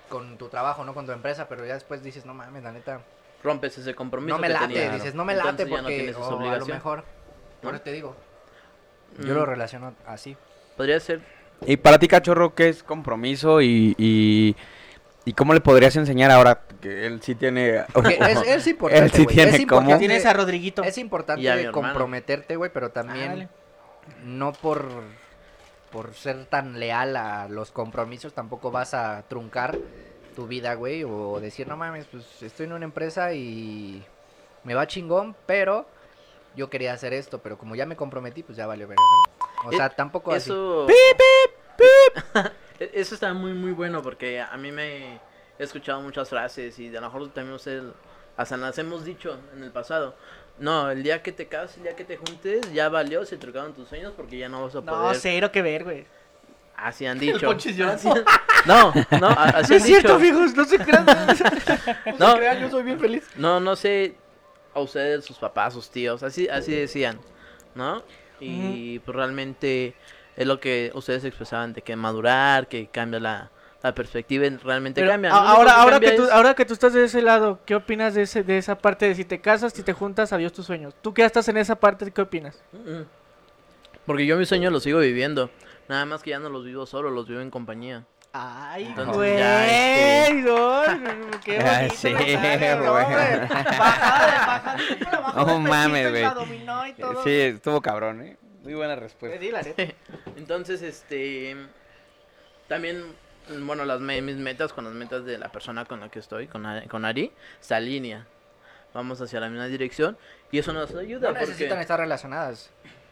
con 0.08 0.38
tu 0.38 0.48
trabajo, 0.48 0.84
no 0.84 0.94
con 0.94 1.06
tu 1.06 1.12
empresa, 1.12 1.48
pero 1.48 1.66
ya 1.66 1.74
después 1.74 2.02
dices, 2.02 2.24
no 2.24 2.34
mames, 2.34 2.62
la 2.62 2.72
neta, 2.72 3.00
Rompes 3.44 3.78
ese 3.78 3.94
compromiso 3.94 4.34
no 4.36 4.40
me 4.40 4.48
que 4.48 4.52
late, 4.54 4.66
tenías. 4.66 4.94
dices, 4.94 5.14
no 5.14 5.24
me 5.24 5.34
late 5.36 5.64
no 5.64 5.70
porque 5.70 5.86
tienes 5.96 6.10
esa 6.16 6.18
o 6.20 6.40
a 6.50 6.56
lo 6.56 6.66
mejor 6.66 7.04
Por 7.62 7.70
¿no? 7.72 7.76
eso 7.76 7.84
te 7.84 7.92
digo. 7.92 8.16
Mm, 9.18 9.26
Yo 9.26 9.34
lo 9.34 9.46
relaciono 9.46 9.94
así. 10.06 10.36
Podría 10.76 10.98
ser. 10.98 11.20
Y 11.66 11.76
para 11.76 11.98
ti, 11.98 12.08
cachorro, 12.08 12.54
¿qué 12.54 12.68
es 12.68 12.82
compromiso 12.82 13.60
y, 13.60 13.94
y, 13.98 14.56
y 15.24 15.32
cómo 15.34 15.54
le 15.54 15.60
podrías 15.60 15.94
enseñar 15.96 16.30
ahora 16.30 16.62
que 16.80 17.06
él 17.06 17.20
sí 17.22 17.34
tiene... 17.34 17.76
Es, 17.78 18.42
es 18.46 18.66
importante, 18.66 19.04
Él 19.04 19.10
sí 19.12 19.24
güey, 19.24 19.34
tiene 19.36 19.50
es 19.50 19.56
cómo. 19.66 19.80
importante- 19.82 19.98
Tienes 19.98 20.26
a 20.26 20.32
Rodriguito. 20.32 20.82
Es 20.82 20.98
importante 20.98 21.70
comprometerte, 21.70 22.56
güey, 22.56 22.70
pero 22.72 22.90
también 22.90 23.24
Ándale. 23.32 23.48
No 24.24 24.52
por, 24.52 24.88
por 25.90 26.14
ser 26.14 26.44
tan 26.46 26.78
leal 26.78 27.16
a 27.16 27.48
los 27.48 27.70
compromisos 27.70 28.32
tampoco 28.34 28.70
vas 28.70 28.94
a 28.94 29.22
truncar 29.28 29.78
tu 30.36 30.46
vida, 30.46 30.74
güey, 30.74 31.04
o 31.04 31.40
decir, 31.40 31.66
no 31.66 31.76
mames, 31.76 32.06
pues 32.06 32.42
estoy 32.42 32.66
en 32.66 32.72
una 32.72 32.84
empresa 32.84 33.32
y 33.32 34.04
me 34.64 34.74
va 34.74 34.86
chingón, 34.86 35.34
pero 35.46 35.86
yo 36.54 36.70
quería 36.70 36.92
hacer 36.92 37.12
esto, 37.12 37.40
pero 37.40 37.58
como 37.58 37.74
ya 37.74 37.86
me 37.86 37.96
comprometí, 37.96 38.42
pues 38.42 38.56
ya 38.56 38.66
valió 38.66 38.86
verga, 38.88 39.02
¿no? 39.64 39.68
O 39.68 39.72
Eh, 39.72 39.76
sea, 39.76 39.90
tampoco 39.90 40.32
así. 40.32 40.50
Eso. 40.50 40.86
E- 42.80 42.90
Eso 42.94 43.14
está 43.14 43.32
muy, 43.34 43.52
muy 43.54 43.72
bueno 43.72 44.02
porque 44.02 44.40
a 44.40 44.56
mí 44.56 44.70
me 44.70 45.14
he 45.16 45.20
escuchado 45.64 46.00
muchas 46.00 46.28
frases 46.28 46.78
y 46.78 46.88
a 46.96 47.00
lo 47.00 47.08
mejor 47.10 47.28
también 47.32 47.54
ustedes 47.56 47.82
hasta 48.36 48.56
las 48.56 48.78
hemos 48.78 49.04
dicho 49.04 49.36
en 49.54 49.64
el 49.64 49.72
pasado. 49.72 50.14
No, 50.60 50.90
el 50.90 51.02
día 51.02 51.22
que 51.22 51.32
te 51.32 51.46
cases, 51.46 51.76
el 51.76 51.84
día 51.84 51.94
que 51.96 52.04
te 52.04 52.16
juntes, 52.16 52.72
ya 52.72 52.88
valió, 52.88 53.24
se 53.24 53.36
trucaron 53.36 53.72
tus 53.74 53.88
sueños 53.88 54.12
porque 54.16 54.38
ya 54.38 54.48
no 54.48 54.62
vas 54.64 54.74
a 54.74 54.80
No, 54.80 54.86
poder. 54.86 55.16
cero 55.16 55.52
que 55.52 55.62
ver, 55.62 55.84
güey. 55.84 56.04
Así 56.76 57.06
han 57.06 57.18
dicho. 57.18 57.50
Así- 57.50 58.08
No, 58.66 58.92
no, 59.20 59.28
así 59.28 59.52
No 59.52 59.56
han 59.58 59.72
es 59.72 59.82
cierto, 59.84 60.14
amigos, 60.14 60.54
no 60.54 60.64
se 60.64 60.78
crean. 60.78 61.06
No, 62.18 62.40
yo 62.60 62.70
soy 62.70 62.82
bien 62.82 62.98
feliz. 63.00 63.24
no, 63.36 63.60
no 63.60 63.76
sé 63.76 64.14
a 64.74 64.80
ustedes, 64.80 65.24
sus 65.24 65.38
papás, 65.38 65.74
sus 65.74 65.90
tíos, 65.90 66.22
así, 66.22 66.48
así 66.48 66.72
decían, 66.72 67.18
¿no? 67.74 68.02
Y 68.40 68.98
pues 69.00 69.16
realmente 69.16 69.94
es 70.36 70.46
lo 70.46 70.60
que 70.60 70.92
ustedes 70.94 71.24
expresaban 71.24 71.72
de 71.72 71.82
que 71.82 71.96
madurar, 71.96 72.68
que 72.68 72.86
cambia 72.88 73.18
la, 73.18 73.50
la 73.82 73.94
perspectiva, 73.94 74.44
realmente 74.64 75.00
Pero 75.00 75.12
cambia. 75.12 75.30
ahora, 75.30 75.72
ahora, 75.72 75.92
cambia 75.92 76.10
que 76.10 76.16
tú, 76.16 76.24
es- 76.24 76.30
ahora 76.30 76.54
que 76.54 76.64
tú 76.64 76.72
estás 76.72 76.92
de 76.94 77.04
ese 77.04 77.22
lado, 77.22 77.60
¿qué 77.64 77.76
opinas 77.76 78.12
de, 78.14 78.22
ese, 78.22 78.42
de 78.42 78.58
esa 78.58 78.76
parte 78.76 79.06
de 79.06 79.14
si 79.14 79.24
te 79.24 79.40
casas, 79.40 79.72
si 79.72 79.82
te 79.84 79.92
juntas, 79.92 80.32
adiós 80.32 80.52
tus 80.52 80.66
sueños? 80.66 80.94
Tú 81.00 81.14
que 81.14 81.22
ya 81.22 81.26
estás 81.26 81.48
en 81.48 81.58
esa 81.58 81.76
parte, 81.76 82.10
¿qué 82.10 82.20
opinas? 82.20 82.60
Porque 84.04 84.26
yo 84.26 84.36
mis 84.36 84.48
sueños 84.48 84.72
los 84.72 84.82
sigo 84.82 84.98
viviendo. 84.98 85.48
Nada 85.88 86.04
más 86.06 86.22
que 86.22 86.30
ya 86.30 86.38
no 86.40 86.48
los 86.48 86.64
vivo 86.64 86.86
solo, 86.86 87.10
los 87.10 87.28
vivo 87.28 87.40
en 87.40 87.50
compañía. 87.50 88.04
Ay, 88.32 88.86
Entonces, 88.86 89.16
güey, 89.16 89.38
ya, 89.38 90.26
este- 90.26 90.34
no, 90.42 90.82
qué 91.44 91.58
Ah, 91.60 91.76
bonito 91.78 91.94
sí, 91.94 92.10
mensaje, 92.14 92.76
¿no, 92.76 92.92
güey. 92.92 93.06
mames, 95.62 96.10
güey. 96.10 96.24
Sí, 97.24 97.40
estuvo 97.54 97.80
cabrón, 97.80 98.22
¿eh? 98.22 98.36
Muy 98.62 98.74
buena 98.74 98.94
Pues 98.96 99.04
respuesta. 99.12 99.38
sí, 99.40 99.50
la 99.50 99.62
neta. 99.62 99.82
Entonces, 100.36 100.82
este. 100.82 101.56
También, 102.68 103.02
bueno, 103.60 103.84
las 103.84 104.00
me- 104.00 104.20
mis 104.22 104.36
metas 104.36 104.72
con 104.72 104.84
las 104.84 104.94
metas 104.94 105.24
de 105.24 105.38
la 105.38 105.48
persona 105.50 105.84
con 105.84 106.00
la 106.00 106.08
que 106.10 106.18
estoy, 106.18 106.46
con, 106.46 106.64
Ari- 106.64 106.86
con 106.88 107.04
Ari, 107.04 107.32
se 107.60 107.74
alinea. 107.74 108.26
Vamos 108.94 109.20
hacia 109.20 109.38
la 109.40 109.48
misma 109.48 109.66
dirección 109.66 110.16
y 110.50 110.58
eso 110.58 110.72
nos 110.72 110.94
ayuda. 110.94 111.28
No 111.28 111.34
porque... 111.34 111.46
necesitan 111.46 111.78
estar 111.78 111.98
relacionadas. 112.00 112.70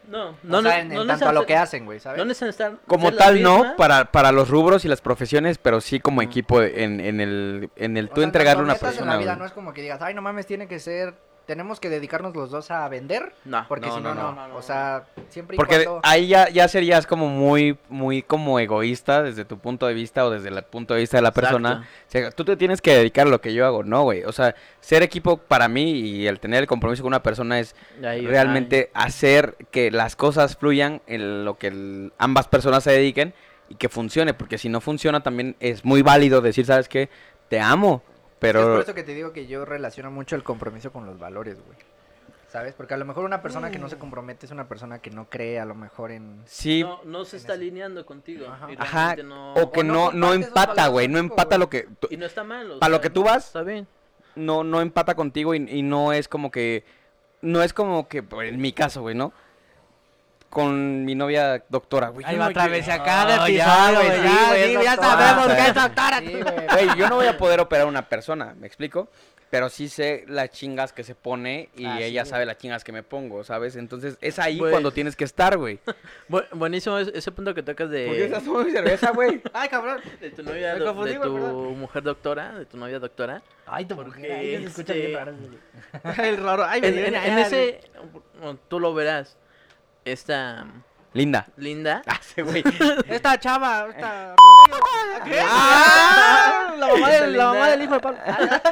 No, 0.09 0.31
No, 0.31 0.37
no, 0.45 0.59
o 0.59 0.63
sea, 0.63 0.81
en, 0.81 0.89
no 0.89 1.03
en 1.03 1.09
tanto 1.09 1.29
a 1.29 1.33
lo 1.33 1.41
necesitan- 1.41 1.47
que 1.47 1.57
hacen, 1.57 1.85
güey, 1.85 1.99
¿sabes? 2.01 2.19
No 2.19 2.25
necesitan 2.25 2.49
estar. 2.51 2.73
Como 2.87 3.13
tal, 3.13 3.43
no, 3.43 3.75
para, 3.77 4.13
para 4.13 4.31
los 4.31 4.49
rubros 4.49 4.85
y 4.85 4.89
las 4.89 5.01
profesiones, 5.01 5.59
pero 5.59 5.81
sí 5.81 5.99
como 5.99 6.23
equipo 6.23 6.63
en, 6.63 7.01
en 7.01 7.21
el, 7.21 7.71
en 7.75 7.97
el 7.97 8.07
O 8.07 8.09
tú 8.11 8.17
sea, 8.21 8.25
entregarle 8.25 8.61
a 8.61 8.65
una 8.65 8.75
persona. 8.77 9.13
En 9.15 9.19
la 9.19 9.19
vida 9.19 9.37
no 9.37 9.45
es 9.45 9.53
como 9.53 9.75
que 9.75 9.83
digas, 9.83 10.01
ay, 10.03 10.15
no 10.15 10.23
mames, 10.23 10.47
tiene 10.47 10.69
que 10.69 10.79
ser, 10.79 11.15
tenemos 11.47 11.79
que 11.81 11.89
dedicarnos 11.89 12.35
los 12.35 12.51
dos 12.51 12.71
a 12.71 12.89
vender, 12.89 13.33
No, 13.45 13.65
porque 13.69 13.87
no, 13.87 13.95
si 13.97 14.01
no, 14.03 14.15
no, 14.15 14.23
no, 14.23 14.33
no, 14.33 14.49
no, 14.49 14.57
O 14.57 14.63
sea, 14.63 15.05
siempre 15.29 15.55
y 15.55 15.57
Porque 15.57 15.85
cuando... 15.85 16.01
ahí 16.03 16.27
ya, 16.27 16.49
ya 16.49 16.67
serías 16.69 17.07
como 17.07 17.29
muy, 17.29 17.79
muy 17.89 18.23
como 18.23 18.59
egoísta 18.59 19.23
desde 19.23 19.45
tu 19.45 19.59
punto 19.59 19.87
de 19.87 19.95
vista 19.95 20.25
o 20.27 20.31
desde 20.31 20.49
el 20.49 20.63
punto 20.65 20.95
de 20.95 21.01
vista 21.01 21.17
de 21.19 21.23
la 21.23 21.31
persona. 21.33 21.87
O 22.09 22.11
sea, 22.11 22.31
tú 22.33 22.45
te 22.45 22.57
tienes 22.57 22.83
que 22.83 22.95
dedicar 22.97 23.27
a 23.27 23.31
lo 23.31 23.41
que 23.41 23.55
yo 23.55 23.65
hago, 23.65 23.85
no, 23.85 24.03
güey. 24.03 24.25
O 24.25 24.33
sea, 24.33 24.55
ser 24.81 25.03
equipo 25.03 25.37
para 25.37 25.69
mí 25.69 25.93
y 25.93 26.27
el 26.27 26.41
tener 26.41 26.63
el 26.63 26.67
compromiso 26.67 27.03
con 27.03 27.09
una 27.11 27.23
persona 27.23 27.61
es 27.61 27.77
Ahí- 28.05 28.27
realmente 28.27 28.91
hacer 28.93 29.57
que 29.71 29.91
las 29.91 30.17
cosas 30.17 30.57
fluyan 30.57 31.01
en 31.07 31.45
lo 31.45 31.57
que 31.59 31.69
el- 31.69 32.13
ambas 32.19 32.49
personas 32.49 32.83
se 32.85 32.91
dediquen 32.91 33.35
y 33.69 33.77
que 33.77 33.89
funcione. 33.89 34.35
Porque 34.35 34.59
si 34.59 34.69
no 34.69 34.81
funciona 34.81 35.23
también 35.23 35.55
es 35.61 35.85
muy 35.85 36.03
válido 36.03 36.41
decir, 36.41 36.67
¿sabes 36.67 36.89
qué? 36.89 37.09
Te 37.49 37.61
amo, 37.61 38.03
Es 38.47 38.53
pero... 38.53 38.73
por 38.73 38.81
eso 38.83 38.95
que 38.95 39.03
te 39.03 39.15
digo 39.15 39.33
que 39.33 39.47
yo 39.47 39.65
relaciono 39.65 40.11
mucho 40.11 40.37
el 40.37 40.43
compromiso 40.43 40.93
con 40.93 41.07
los 41.07 41.19
valores, 41.19 41.57
güey. 41.65 41.79
¿Sabes? 42.49 42.75
Porque 42.75 42.95
a 42.95 42.97
lo 42.97 43.05
mejor 43.05 43.25
una 43.25 43.43
persona 43.43 43.71
que 43.71 43.79
no 43.79 43.87
Mm. 43.87 43.91
se 43.91 43.99
compromete 43.99 44.47
es 44.47 44.53
una 44.53 44.67
persona 44.69 45.01
que 45.01 45.11
no 45.11 45.29
cree 45.29 45.59
a 45.61 45.65
lo 45.65 45.75
mejor 45.75 46.13
en... 46.13 46.41
Sí, 46.47 46.83
No, 46.83 47.01
no 47.05 47.25
se 47.25 47.37
está 47.37 47.55
alineando 47.55 48.07
contigo. 48.07 48.47
Ajá. 48.47 48.73
y 48.73 48.77
ajá, 48.79 49.17
no- 49.17 49.53
o 49.55 49.73
que 49.73 49.81
o 49.81 49.85
no 49.85 50.13
no, 50.13 50.33
empata, 50.33 50.87
güey, 50.89 51.09
no 51.09 51.19
empata 51.19 51.59
lo 51.59 51.69
que... 51.69 51.89
Y 52.09 52.17
no 52.17 52.25
está 52.25 52.45
mal. 52.45 52.79
Para 52.81 52.91
lo 52.91 53.01
que 53.01 53.11
tú 53.11 53.25
vas, 53.25 53.49
Está 53.49 53.63
bien. 53.63 53.87
no, 54.37 54.63
no 54.65 54.81
empata 54.81 55.15
contigo 55.17 55.55
y, 55.55 55.59
y 55.69 55.83
no 55.83 56.13
es 56.13 56.29
como 56.29 56.51
que, 56.51 56.85
no 57.43 57.63
es 57.63 57.73
como 57.75 58.09
que, 58.09 58.23
pues, 58.23 58.49
en 58.51 58.61
mi 58.61 58.73
caso, 58.73 59.03
güey, 59.03 59.15
¿no? 59.17 59.33
Con 60.57 61.05
mi 61.05 61.15
novia 61.15 61.63
doctora, 61.69 62.09
güey. 62.09 62.25
Ahí 62.25 62.39
va 62.39 62.45
no 62.47 62.51
otra 62.51 62.67
vez 62.69 62.89
acá 62.89 63.27
de 63.27 63.37
No, 63.37 63.45
episodio, 63.47 63.59
ya, 63.59 63.93
güey. 63.93 64.09
Ya, 64.09 64.15
sí, 64.23 64.45
güey, 64.49 64.65
sí, 64.65 64.75
es 64.77 64.85
ya 64.85 64.97
doctora, 64.97 65.19
sabemos 65.29 65.55
que 65.55 65.67
es 65.69 65.75
doctora. 65.75 66.19
Sí, 66.21 66.33
güey. 66.33 66.67
Güey, 66.87 66.99
yo 66.99 67.09
no 67.11 67.17
voy 67.17 67.27
a 67.27 67.37
poder 67.37 67.61
operar 67.61 67.85
a 67.85 67.89
una 67.91 68.09
persona, 68.09 68.55
¿me 68.59 68.67
explico? 68.67 69.09
Pero 69.51 69.69
sí 69.69 69.89
sé 69.91 70.25
las 70.29 70.51
chingas 70.51 70.93
que 70.95 71.05
se 71.05 71.15
pone 71.15 71.69
y 71.77 71.85
Ah, 71.85 71.97
sí, 71.99 72.05
ella 72.05 72.25
sabe 72.25 72.47
las 72.47 72.57
chingas 72.57 72.83
que 72.85 72.91
me 72.91 73.03
pongo, 73.03 73.45
¿sabes? 73.45 73.77
Entonces 73.77 74.17
es 74.23 74.39
ahí 74.39 74.59
cuando 74.59 74.93
tienes 74.93 75.15
que 75.15 75.25
estar, 75.25 75.59
güey. 75.59 75.79
Bu- 76.31 76.47
buenísimo 76.53 76.97
es- 76.99 77.09
ese 77.15 77.31
punto 77.33 77.55
que 77.55 77.63
tocas 77.63 77.91
de... 77.91 78.07
¿Por 78.07 78.17
qué 78.17 78.25
estás 78.25 78.43
tomando 78.43 78.65
mi 78.67 78.73
cerveza, 78.73 79.11
güey? 79.13 79.43
Ay, 79.53 79.69
cabrón. 79.69 80.01
De 80.21 80.31
tu 80.31 80.43
novia, 80.43 80.75
do- 80.77 81.05
de 81.05 81.15
tu 81.15 81.21
perdón. 81.21 81.79
mujer 81.79 82.03
doctora, 82.03 82.59
de 82.59 82.65
tu 82.65 82.77
novia 82.79 82.99
doctora. 82.99 83.43
Ay, 83.67 83.85
tu 83.85 83.95
mujer, 83.95 84.33
ay, 84.33 84.57
se 84.57 84.65
escucha 84.65 84.93
bien 84.95 85.07
este, 85.07 85.17
raro, 85.19 85.35
güey. 85.37 86.19
El 86.29 86.37
raro. 86.39 86.65
Ay, 86.65 86.81
En, 86.83 86.95
me 86.95 87.07
en- 87.09 87.15
en 87.15 87.39
ese, 87.41 87.81
tú 88.69 88.81
lo 88.81 88.95
verás, 88.95 89.37
esta 90.07 90.67
Linda. 91.13 91.47
Linda, 91.57 92.03
Ah, 92.07 92.19
sí, 92.21 92.43
güey. 92.43 92.63
Esta 93.09 93.39
chava, 93.41 93.89
esta. 93.89 94.35
¿Qué? 95.25 95.41
Ah, 95.43 96.75
la 96.79 96.87
mamá, 96.89 97.09
del, 97.11 97.37
la 97.39 97.45
mamá 97.47 97.69
del 97.69 97.83
hijo 97.83 97.95
de 97.95 98.01
Pablo. 98.01 98.19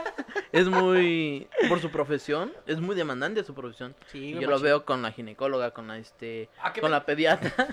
es 0.53 0.67
muy, 0.69 1.49
por 1.71 1.81
su 1.81 1.91
profesión, 1.91 2.53
es 2.67 2.81
muy 2.81 2.95
demandante 2.97 3.43
su 3.45 3.55
profesión. 3.55 3.97
Sí, 4.13 4.19
Y 4.19 4.33
güey, 4.33 4.45
yo 4.45 4.51
lo 4.51 4.61
veo 4.61 4.85
con 4.85 5.01
la 5.01 5.11
ginecóloga, 5.13 5.71
con 5.71 5.89
la 5.89 5.97
este, 5.97 6.51
Ah, 6.63 6.71
¿qué 6.75 6.83
con 6.83 6.91
me- 6.91 6.97
la 6.99 7.07
pediatra, 7.07 7.69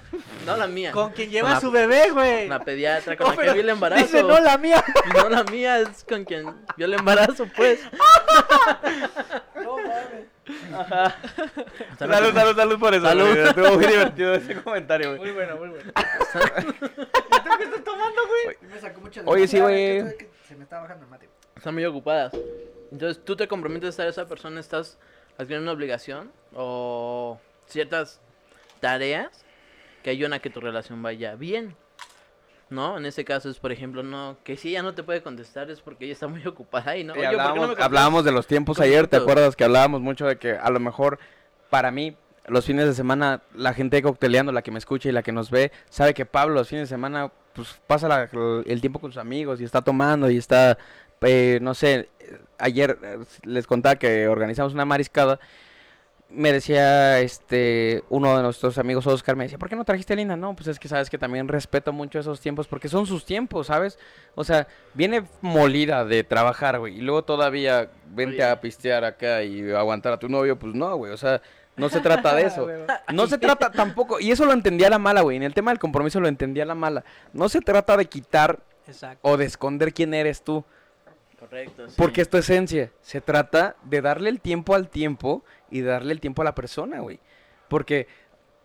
no 0.46 0.56
la 0.56 0.68
mía, 0.68 0.94
Con 0.94 1.12
quien 1.12 1.28
Con 1.28 1.34
lleva 1.34 1.50
la- 1.50 1.58
a 1.58 1.62
su 1.62 1.70
bebé, 1.70 2.12
güey. 2.12 2.48
la 2.48 2.60
pediatra 2.64 3.18
con 3.18 3.26
No, 3.28 3.32
la 3.32 3.36
que 3.36 3.42
pero 3.42 3.54
vi 3.56 3.60
el 3.60 3.70
embarazo. 3.70 4.04
Dice, 4.06 4.24
no, 4.24 4.40
la 4.40 4.58
mía. 4.58 4.84
No 5.14 5.28
la 5.30 5.44
mía, 5.44 5.80
es 5.82 6.06
con 6.08 6.24
quien 6.24 6.56
vio 6.78 6.86
el 6.86 6.94
embarazo, 6.94 7.46
pues. 7.58 7.82
No 9.56 9.76
mames. 9.78 10.31
Salud, 11.98 12.34
salud, 12.34 12.56
salud 12.56 12.80
por 12.80 12.94
eso. 12.94 13.06
Salud. 13.06 13.28
güey. 13.28 13.48
Estuvo 13.48 13.74
muy 13.76 13.86
divertido 13.86 14.34
ese 14.34 14.62
comentario, 14.62 15.10
güey. 15.10 15.20
Muy 15.20 15.32
bueno, 15.32 15.58
muy 15.58 15.70
bueno. 15.70 15.92
¿Y 15.92 17.44
tú 17.44 17.50
qué 17.58 17.64
estás 17.64 17.84
tomando, 17.84 18.22
güey? 18.28 18.58
Me 18.62 18.80
sacó 18.80 19.02
mucho 19.02 19.24
de 19.24 19.30
Oye, 19.30 19.48
sí, 19.48 19.60
güey. 19.60 20.04
Se 20.48 20.56
me 20.56 20.64
está 20.64 20.80
bajando 20.80 21.06
el 21.06 21.12
mate. 21.12 21.30
Están 21.56 21.74
muy 21.74 21.86
ocupadas. 21.86 22.34
Entonces, 22.92 23.24
tú 23.24 23.36
te 23.36 23.48
comprometes 23.48 23.88
a 23.88 23.90
estar 23.90 24.08
esa 24.08 24.28
persona, 24.28 24.60
estás 24.60 24.98
haciendo 25.38 25.64
una 25.64 25.72
obligación 25.72 26.32
o 26.54 27.40
ciertas 27.68 28.20
tareas 28.80 29.46
que 30.04 30.10
ayudan 30.10 30.34
a 30.34 30.40
que 30.40 30.50
tu 30.50 30.60
relación 30.60 31.02
vaya 31.02 31.36
bien. 31.36 31.76
¿No? 32.72 32.98
En 32.98 33.06
ese 33.06 33.24
caso 33.26 33.50
es, 33.50 33.60
por 33.60 33.72
ejemplo, 33.72 34.02
no, 34.02 34.38
que 34.46 34.56
si 34.58 34.70
ella 34.70 34.82
no 34.82 34.96
te 34.96 35.04
puede 35.04 35.22
contestar 35.22 35.70
es 35.70 35.82
porque 35.82 36.06
ella 36.06 36.14
está 36.14 36.28
muy 36.28 36.42
ocupada 36.48 36.96
y 36.98 37.04
no. 37.04 37.14
Oye, 37.14 37.24
¿por 37.24 37.32
qué 37.32 37.38
no 37.38 37.44
me 37.44 37.50
hablábamos, 37.52 37.80
hablábamos 37.80 38.26
de 38.26 38.32
los 38.32 38.48
tiempos 38.48 38.80
ayer, 38.80 39.08
¿te 39.08 39.18
acuerdas 39.18 39.56
que 39.56 39.66
hablábamos 39.66 40.02
mucho 40.02 40.26
de 40.26 40.38
que 40.38 40.54
a 40.54 40.70
lo 40.72 40.80
mejor 40.80 41.20
para 41.70 41.92
mí 41.92 42.16
los 42.48 42.66
fines 42.66 42.86
de 42.88 42.94
semana 42.94 43.42
la 43.54 43.74
gente 43.74 44.02
cocteleando, 44.02 44.52
la 44.54 44.62
que 44.62 44.72
me 44.72 44.80
escucha 44.80 45.10
y 45.10 45.12
la 45.12 45.22
que 45.22 45.32
nos 45.34 45.52
ve, 45.52 45.72
sabe 45.90 46.14
que 46.14 46.26
Pablo 46.26 46.56
los 46.56 46.70
fines 46.70 46.90
de 46.90 46.96
semana 46.96 47.30
pues 47.54 47.80
pasa 47.86 48.08
la- 48.08 48.30
el 48.66 48.80
tiempo 48.82 49.00
con 49.00 49.12
sus 49.12 49.22
amigos 49.22 49.60
y 49.60 49.66
está 49.66 49.82
tomando 49.82 50.30
y 50.32 50.38
está, 50.38 50.78
eh, 51.22 51.60
no 51.62 51.74
sé, 51.74 52.10
ayer 52.58 52.98
eh, 53.04 53.20
les 53.44 53.68
contaba 53.68 53.98
que 53.98 54.30
organizamos 54.30 54.74
una 54.74 54.86
mariscada. 54.86 55.40
Me 56.34 56.54
decía 56.54 57.20
este 57.20 58.04
uno 58.10 58.38
de 58.38 58.44
nuestros 58.44 58.78
amigos 58.78 59.06
Oscar, 59.06 59.36
me 59.36 59.44
decía, 59.44 59.58
¿por 59.58 59.68
qué 59.68 59.76
no 59.76 59.84
trajiste 59.84 60.14
a 60.14 60.16
Linda? 60.16 60.38
No, 60.38 60.56
pues 60.56 60.68
es 60.68 60.80
que 60.80 60.88
sabes 60.88 61.10
que 61.10 61.18
también 61.18 61.48
respeto 61.48 61.92
mucho 61.92 62.20
esos 62.20 62.40
tiempos 62.40 62.68
porque 62.68 62.88
son 62.88 63.06
sus 63.06 63.26
tiempos, 63.26 63.68
¿sabes? 63.68 64.00
O 64.36 64.44
sea, 64.44 64.68
viene 64.94 65.26
molida 65.42 66.06
de 66.06 66.24
trabajar, 66.24 66.80
güey, 66.80 66.98
y 66.98 67.02
luego 67.02 67.24
todavía 67.24 67.90
vente 68.08 68.36
Oye. 68.36 68.50
a 68.50 68.62
pistear 68.62 69.04
acá 69.04 69.44
y 69.44 69.72
aguantar 69.72 70.14
a 70.14 70.20
tu 70.20 70.30
novio, 70.30 70.58
pues 70.58 70.74
no, 70.74 70.96
güey, 70.96 71.12
o 71.12 71.18
sea, 71.18 71.42
no 71.76 71.90
se 71.90 72.00
trata 72.02 72.34
de 72.34 72.44
eso. 72.44 72.68
No 73.12 73.28
se 73.28 73.38
trata 73.38 73.72
tampoco, 73.72 74.20
y 74.20 74.32
eso 74.32 74.46
lo 74.46 74.54
entendía 74.54 74.90
la 74.90 75.00
mala, 75.00 75.22
güey, 75.22 75.38
en 75.38 75.44
el 75.44 75.54
tema 75.54 75.72
del 75.72 75.80
compromiso 75.80 76.20
lo 76.22 76.30
entendía 76.30 76.66
la 76.66 76.76
mala. 76.76 77.04
No 77.34 77.50
se 77.50 77.60
trata 77.60 77.98
de 77.98 78.06
quitar 78.06 78.60
Exacto. 78.88 79.20
o 79.22 79.36
de 79.36 79.46
esconder 79.46 79.94
quién 79.94 80.14
eres 80.14 80.44
tú, 80.44 80.64
Correcto. 81.42 81.90
sí. 81.90 81.96
porque 81.98 82.22
es 82.22 82.30
tu 82.30 82.38
esencia. 82.38 82.92
Se 83.02 83.20
trata 83.20 83.76
de 83.84 84.02
darle 84.02 84.30
el 84.30 84.40
tiempo 84.40 84.76
al 84.76 84.90
tiempo 84.90 85.44
y 85.70 85.82
darle 85.82 86.14
el 86.14 86.22
tiempo 86.22 86.44
a 86.44 86.46
la 86.46 86.56
persona, 86.56 87.00
güey. 87.00 87.20
Porque, 87.68 88.08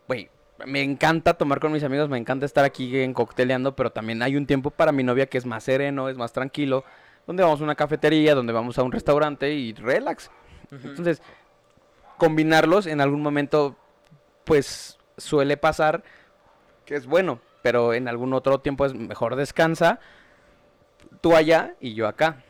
güey, 0.06 0.30
me 0.64 0.82
encanta 0.82 1.34
tomar 1.34 1.58
con 1.58 1.72
mis 1.72 1.82
amigos, 1.84 2.08
me 2.08 2.18
encanta 2.18 2.46
estar 2.46 2.64
aquí 2.64 2.98
en 3.00 3.12
cocteleando, 3.14 3.74
pero 3.74 3.90
también 3.90 4.22
hay 4.22 4.36
un 4.36 4.46
tiempo 4.46 4.70
para 4.70 4.92
mi 4.92 5.02
novia 5.02 5.26
que 5.26 5.38
es 5.38 5.46
más 5.46 5.64
sereno, 5.64 6.08
es 6.08 6.16
más 6.16 6.32
tranquilo, 6.32 6.84
donde 7.26 7.42
vamos 7.42 7.60
a 7.60 7.64
una 7.64 7.74
cafetería, 7.74 8.34
donde 8.34 8.52
vamos 8.52 8.78
a 8.78 8.82
un 8.82 8.92
restaurante 8.92 9.52
y 9.52 9.72
relax. 9.74 10.30
Entonces, 10.70 11.22
combinarlos 12.18 12.86
en 12.86 13.00
algún 13.00 13.22
momento, 13.22 13.76
pues 14.44 14.98
suele 15.16 15.56
pasar 15.56 16.02
que 16.84 16.94
es 16.94 17.06
bueno, 17.06 17.40
pero 17.62 17.94
en 17.94 18.08
algún 18.08 18.32
otro 18.32 18.60
tiempo 18.60 18.86
es 18.86 18.94
mejor 18.94 19.36
descansa, 19.36 19.98
tú 21.20 21.34
allá 21.34 21.74
y 21.80 21.94
yo 21.94 22.06
acá. 22.06 22.44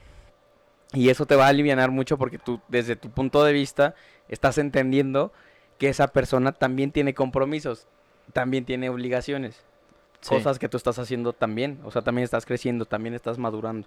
Y 0.97 1.11
eso 1.11 1.27
te 1.27 1.37
va 1.37 1.45
a 1.45 1.49
aliviar 1.49 1.91
mucho 1.91 2.17
porque 2.17 2.39
tú, 2.39 2.59
desde 2.69 2.97
tu 2.97 3.11
punto 3.11 3.45
de 3.45 3.53
vista, 3.53 3.95
estás 4.29 4.57
entendiendo 4.57 5.31
que 5.79 5.91
esa 5.91 6.09
persona 6.09 6.53
también 6.53 6.91
tiene 6.91 7.13
compromisos, 7.13 7.87
también 8.33 8.65
tiene 8.65 8.89
obligaciones, 8.89 9.63
Sí. 10.21 10.31
cosas 10.31 10.59
que 10.59 10.71
tú 10.71 10.79
estás 10.79 10.99
haciendo 10.99 11.35
también, 11.35 11.79
o 11.85 11.91
sea, 11.91 12.01
también 12.01 12.25
estás 12.25 12.47
creciendo, 12.47 12.87
también 12.87 13.15
estás 13.15 13.37
madurando. 13.37 13.87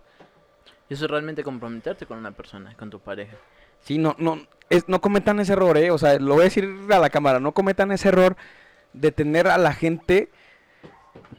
Eso 0.88 1.06
es 1.06 1.12
realmente 1.12 1.44
comprometerte 1.44 2.06
con 2.06 2.20
una 2.20 2.32
persona, 2.32 2.76
con 2.78 2.92
tu 2.92 3.00
pareja. 3.00 3.36
Sí, 3.82 3.98
no, 3.98 4.16
no, 4.20 4.40
es, 4.70 4.88
no 4.88 5.02
cometan 5.02 5.40
ese 5.40 5.54
error, 5.54 5.78
¿eh? 5.78 5.90
O 5.90 5.98
sea, 5.98 6.20
lo 6.20 6.36
voy 6.36 6.42
a 6.42 6.44
decir 6.44 6.70
a 6.92 7.00
la 7.00 7.10
cámara, 7.10 7.40
no 7.40 7.54
cometan 7.54 7.92
ese 7.92 8.10
error 8.10 8.38
de 8.94 9.12
tener 9.12 9.48
a 9.48 9.58
la 9.58 9.74
gente 9.74 10.30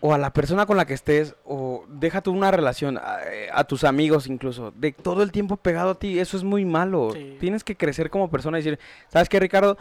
o 0.01 0.15
a 0.15 0.19
la 0.19 0.33
persona 0.33 0.67
con 0.67 0.77
la 0.77 0.85
que 0.87 0.95
estés, 0.95 1.35
o 1.45 1.85
deja 1.89 2.21
tú 2.23 2.33
una 2.33 2.51
relación, 2.51 2.99
a, 2.99 3.19
eh, 3.31 3.49
a 3.53 3.65
tus 3.65 3.85
amigos 3.85 4.27
incluso, 4.27 4.73
de 4.77 4.93
todo 4.93 5.23
el 5.23 5.31
tiempo 5.33 5.57
pegado 5.57 5.91
a 5.91 5.99
ti, 5.99 6.19
eso 6.19 6.37
es 6.37 6.45
muy 6.45 6.65
malo. 6.65 7.11
Sí. 7.13 7.37
Tienes 7.41 7.65
que 7.65 7.77
crecer 7.77 8.11
como 8.11 8.31
persona 8.31 8.59
y 8.59 8.63
decir, 8.63 8.79
¿sabes 9.09 9.29
qué, 9.29 9.39
Ricardo? 9.41 9.77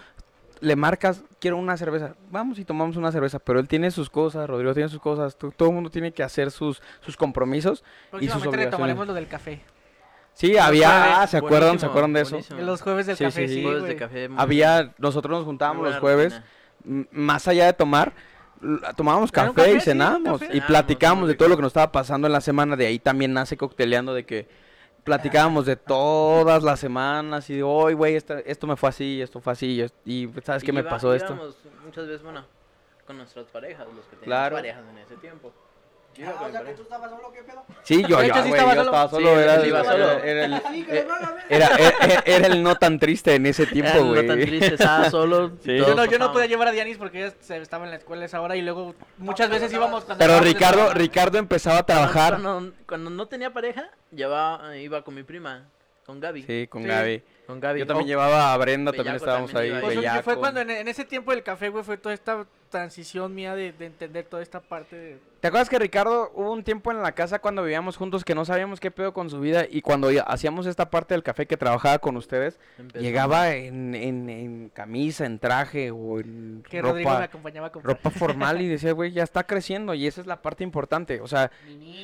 Le 0.61 0.75
marcas, 0.75 1.23
quiero 1.39 1.55
una 1.55 1.77
cerveza, 1.77 2.15
vamos 2.31 2.59
y 2.59 2.65
tomamos 2.65 2.97
una 2.97 3.11
cerveza, 3.13 3.39
pero 3.39 3.59
él 3.61 3.67
tiene 3.69 3.91
sus 3.91 4.09
cosas, 4.09 4.45
Rodrigo 4.49 4.73
tiene 4.73 4.89
sus 4.89 4.99
cosas, 4.99 5.37
tú- 5.37 5.51
todo 5.55 5.69
el 5.69 5.75
mundo 5.75 5.89
tiene 5.89 6.11
que 6.11 6.21
hacer 6.21 6.51
sus, 6.51 6.81
sus 6.99 7.15
compromisos. 7.15 7.81
Próximamente 8.11 8.47
obligaciones. 8.49 8.65
retomaremos 8.65 9.07
lo 9.07 9.13
del 9.13 9.27
café. 9.27 9.61
Sí, 10.33 10.57
había, 10.57 10.89
jueves, 11.13 11.29
¿se 11.31 11.37
acuerdan? 11.37 11.79
¿Se 11.79 11.85
acuerdan 11.85 12.13
de 12.13 12.21
eso? 12.21 12.31
buenísimo. 12.31 12.61
Los 12.61 12.81
jueves 12.81 13.07
del 13.07 13.15
Sí, 13.17 13.23
café, 13.23 13.41
sí, 13.41 13.47
sí, 13.47 13.53
sí. 13.55 13.63
Jueves 13.63 13.81
güey. 13.81 13.93
de 13.93 13.99
café. 13.99 14.29
Había, 14.37 14.93
nosotros 14.97 15.31
nos 15.37 15.45
juntábamos 15.45 15.85
los 15.87 15.97
jueves, 15.99 16.41
más 17.11 17.47
allá 17.47 17.65
de 17.65 17.73
tomar, 17.73 18.13
tomábamos 18.95 19.32
café, 19.32 19.53
café, 19.53 19.72
y 19.72 19.80
sí, 19.80 19.86
cenábamos 19.86 20.39
café. 20.41 20.57
y 20.57 20.62
platicábamos 20.62 21.28
de 21.28 21.36
todo 21.36 21.49
lo 21.49 21.55
que 21.55 21.62
nos 21.62 21.70
estaba 21.70 21.91
pasando 21.91 22.28
en 22.28 22.34
la 22.34 22.41
semana, 22.41 22.76
de 22.76 22.86
ahí 22.88 22.99
también 22.99 23.34
nace 23.34 23.55
cocteleando 23.57 24.14
de 24.14 24.26
que 24.26 24.47
platicábamos 25.03 25.66
de 25.66 25.76
todas 25.76 26.62
las 26.64 26.80
semanas 26.80 27.49
y 27.49 27.55
de 27.55 27.64
hoy, 27.64 27.93
güey, 27.93 28.16
esta- 28.16 28.39
esto 28.41 28.68
me 28.68 28.76
fue 28.76 28.89
así, 28.89 29.22
esto 29.22 29.39
fue 29.41 29.53
así, 29.53 29.68
y 29.76 29.82
es- 29.82 29.93
y 30.05 30.30
sabes 30.43 30.64
qué 30.64 30.72
Y 30.72 30.74
me 30.74 30.82
iba- 30.82 30.89
pasó 30.89 31.14
esto. 31.14 31.36
muchas 31.86 32.05
veces, 32.07 32.22
bueno, 32.22 32.43
con 33.07 33.18
nuestras 33.18 33.45
parejas, 33.47 33.88
los 33.88 34.05
que 34.05 34.18
tenían 34.18 34.26
Claro. 34.26 34.55
parejas 34.57 34.84
en 34.91 34.97
ese 34.99 35.16
tiempo. 35.16 35.51
Yo 36.20 36.26
iba 36.26 36.34
con 36.36 36.47
mi 36.47 36.53
pareja. 36.53 36.82
estabas 36.82 37.09
solo, 37.11 37.32
¿qué 37.32 37.43
pedo? 37.43 37.63
Sí, 37.84 38.01
yo, 38.01 38.07
yo, 38.09 38.22
hecho, 38.22 38.34
sí 38.43 38.49
güey, 38.49 38.51
estaba 38.51 38.76
yo 38.76 38.84
solo. 38.84 38.91
estaba 38.91 39.09
Sí, 39.09 39.15
solo, 39.15 39.30
él 39.32 39.39
era, 39.39 39.65
iba 39.67 39.80
era- 39.80 39.91
solo. 39.91 40.24
era 40.24 40.45
el- 40.45 40.61
que 42.43 42.49
no 42.59 42.76
tan 42.76 42.99
triste 42.99 43.36
en 43.36 43.45
ese 43.45 43.65
tiempo, 43.65 43.91
Era 43.91 43.99
güey. 44.01 44.26
no 44.28 44.34
tan 44.34 44.41
triste, 44.45 44.74
estaba 44.74 45.09
solo. 45.09 45.51
Sí. 45.63 45.78
Yo 45.78 45.88
no, 45.88 45.88
yo 45.88 45.95
no 45.95 46.05
pasábamos. 46.05 46.32
podía 46.34 46.45
llevar 46.47 46.67
a 46.67 46.72
Dianis 46.72 46.97
porque 46.97 47.26
ella 47.26 47.34
se- 47.39 47.57
estaba 47.57 47.86
en 47.86 47.91
la 47.91 47.97
escuela 47.97 48.24
a 48.24 48.26
esa 48.26 48.41
hora 48.41 48.55
y 48.55 48.61
luego 48.61 48.95
muchas 49.17 49.49
veces 49.49 49.72
íbamos 49.74 50.03
cuando 50.05 50.24
Pero 50.24 50.39
Ricardo. 50.41 50.93
Ricardo 50.93 51.38
empezaba 51.38 51.80
a 51.80 51.86
trabajar. 51.86 52.39
Cuando, 52.41 52.74
cuando 52.88 53.09
no 53.09 53.28
tenía 53.28 53.51
pareja, 53.53 53.89
llevaba, 54.11 54.76
iba 54.78 55.01
con 55.03 55.15
mi 55.15 55.24
prima, 55.24 55.65
con 56.05 56.20
Gaby. 56.20 56.43
Sí, 56.43 56.67
con 56.67 56.84
Sí. 56.84 56.88
Gaby. 56.89 57.24
Con 57.47 57.59
Gaby. 57.59 57.80
Yo 57.80 57.88
también 57.88 58.05
Oh, 58.05 58.09
llevaba 58.09 58.53
a 58.53 58.57
Brenda, 58.57 58.91
también 58.91 59.15
estábamos 59.15 59.51
también 59.51 59.76
ahí. 59.78 59.82
Pues, 59.82 59.99
que 59.99 60.24
fue 60.24 60.38
cuando 60.38 60.61
en, 60.61 60.70
en 60.70 60.88
ese 60.88 61.05
tiempo 61.05 61.32
del 61.32 61.43
café, 61.43 61.70
güey, 61.70 61.84
fue 61.84 61.97
toda 61.97 62.13
esta 62.13 62.45
transición 62.70 63.34
mía 63.36 63.55
de, 63.55 63.72
de 63.74 63.86
entender 63.86 64.26
toda 64.26 64.41
esta 64.43 64.59
parte 64.61 64.95
de... 64.95 65.30
¿Te 65.39 65.47
acuerdas 65.47 65.70
que 65.70 65.80
Ricardo 65.80 66.32
hubo 66.36 66.51
un 66.51 66.65
tiempo 66.65 66.91
en 66.91 67.01
la 67.01 67.13
casa 67.13 67.39
cuando 67.39 67.63
vivíamos 67.63 67.95
juntos 67.95 68.26
que 68.26 68.36
no 68.36 68.43
sabíamos 68.43 68.82
qué 68.82 68.91
pedo 68.91 69.13
con 69.13 69.30
su 69.30 69.39
vida 69.39 69.65
y 69.70 69.82
cuando 69.82 70.09
hacíamos 70.28 70.65
esta 70.65 70.89
parte 70.89 71.13
del 71.13 71.24
café 71.24 71.47
que 71.47 71.55
trabajaba 71.55 71.99
con 71.99 72.17
ustedes, 72.17 72.59
empezó. 72.78 72.99
llegaba 73.01 73.51
en, 73.55 73.95
en, 73.95 74.30
en 74.30 74.70
camisa, 74.70 75.26
en 75.26 75.39
traje 75.39 75.91
o 75.91 76.20
en 76.20 76.61
Que 76.70 76.82
Rodrigo 76.82 77.09
me 77.09 77.15
ropa, 77.15 77.24
acompañaba 77.26 77.67
a 77.67 77.72
ropa 77.82 78.09
formal 78.09 78.59
y 78.59 78.67
decía, 78.67 78.91
güey, 78.93 79.13
ya 79.13 79.24
está 79.24 79.45
creciendo 79.45 79.93
y 79.93 80.07
esa 80.07 80.20
es 80.20 80.28
la 80.28 80.41
parte 80.41 80.65
importante. 80.65 81.22
O 81.22 81.28
sea, 81.28 81.49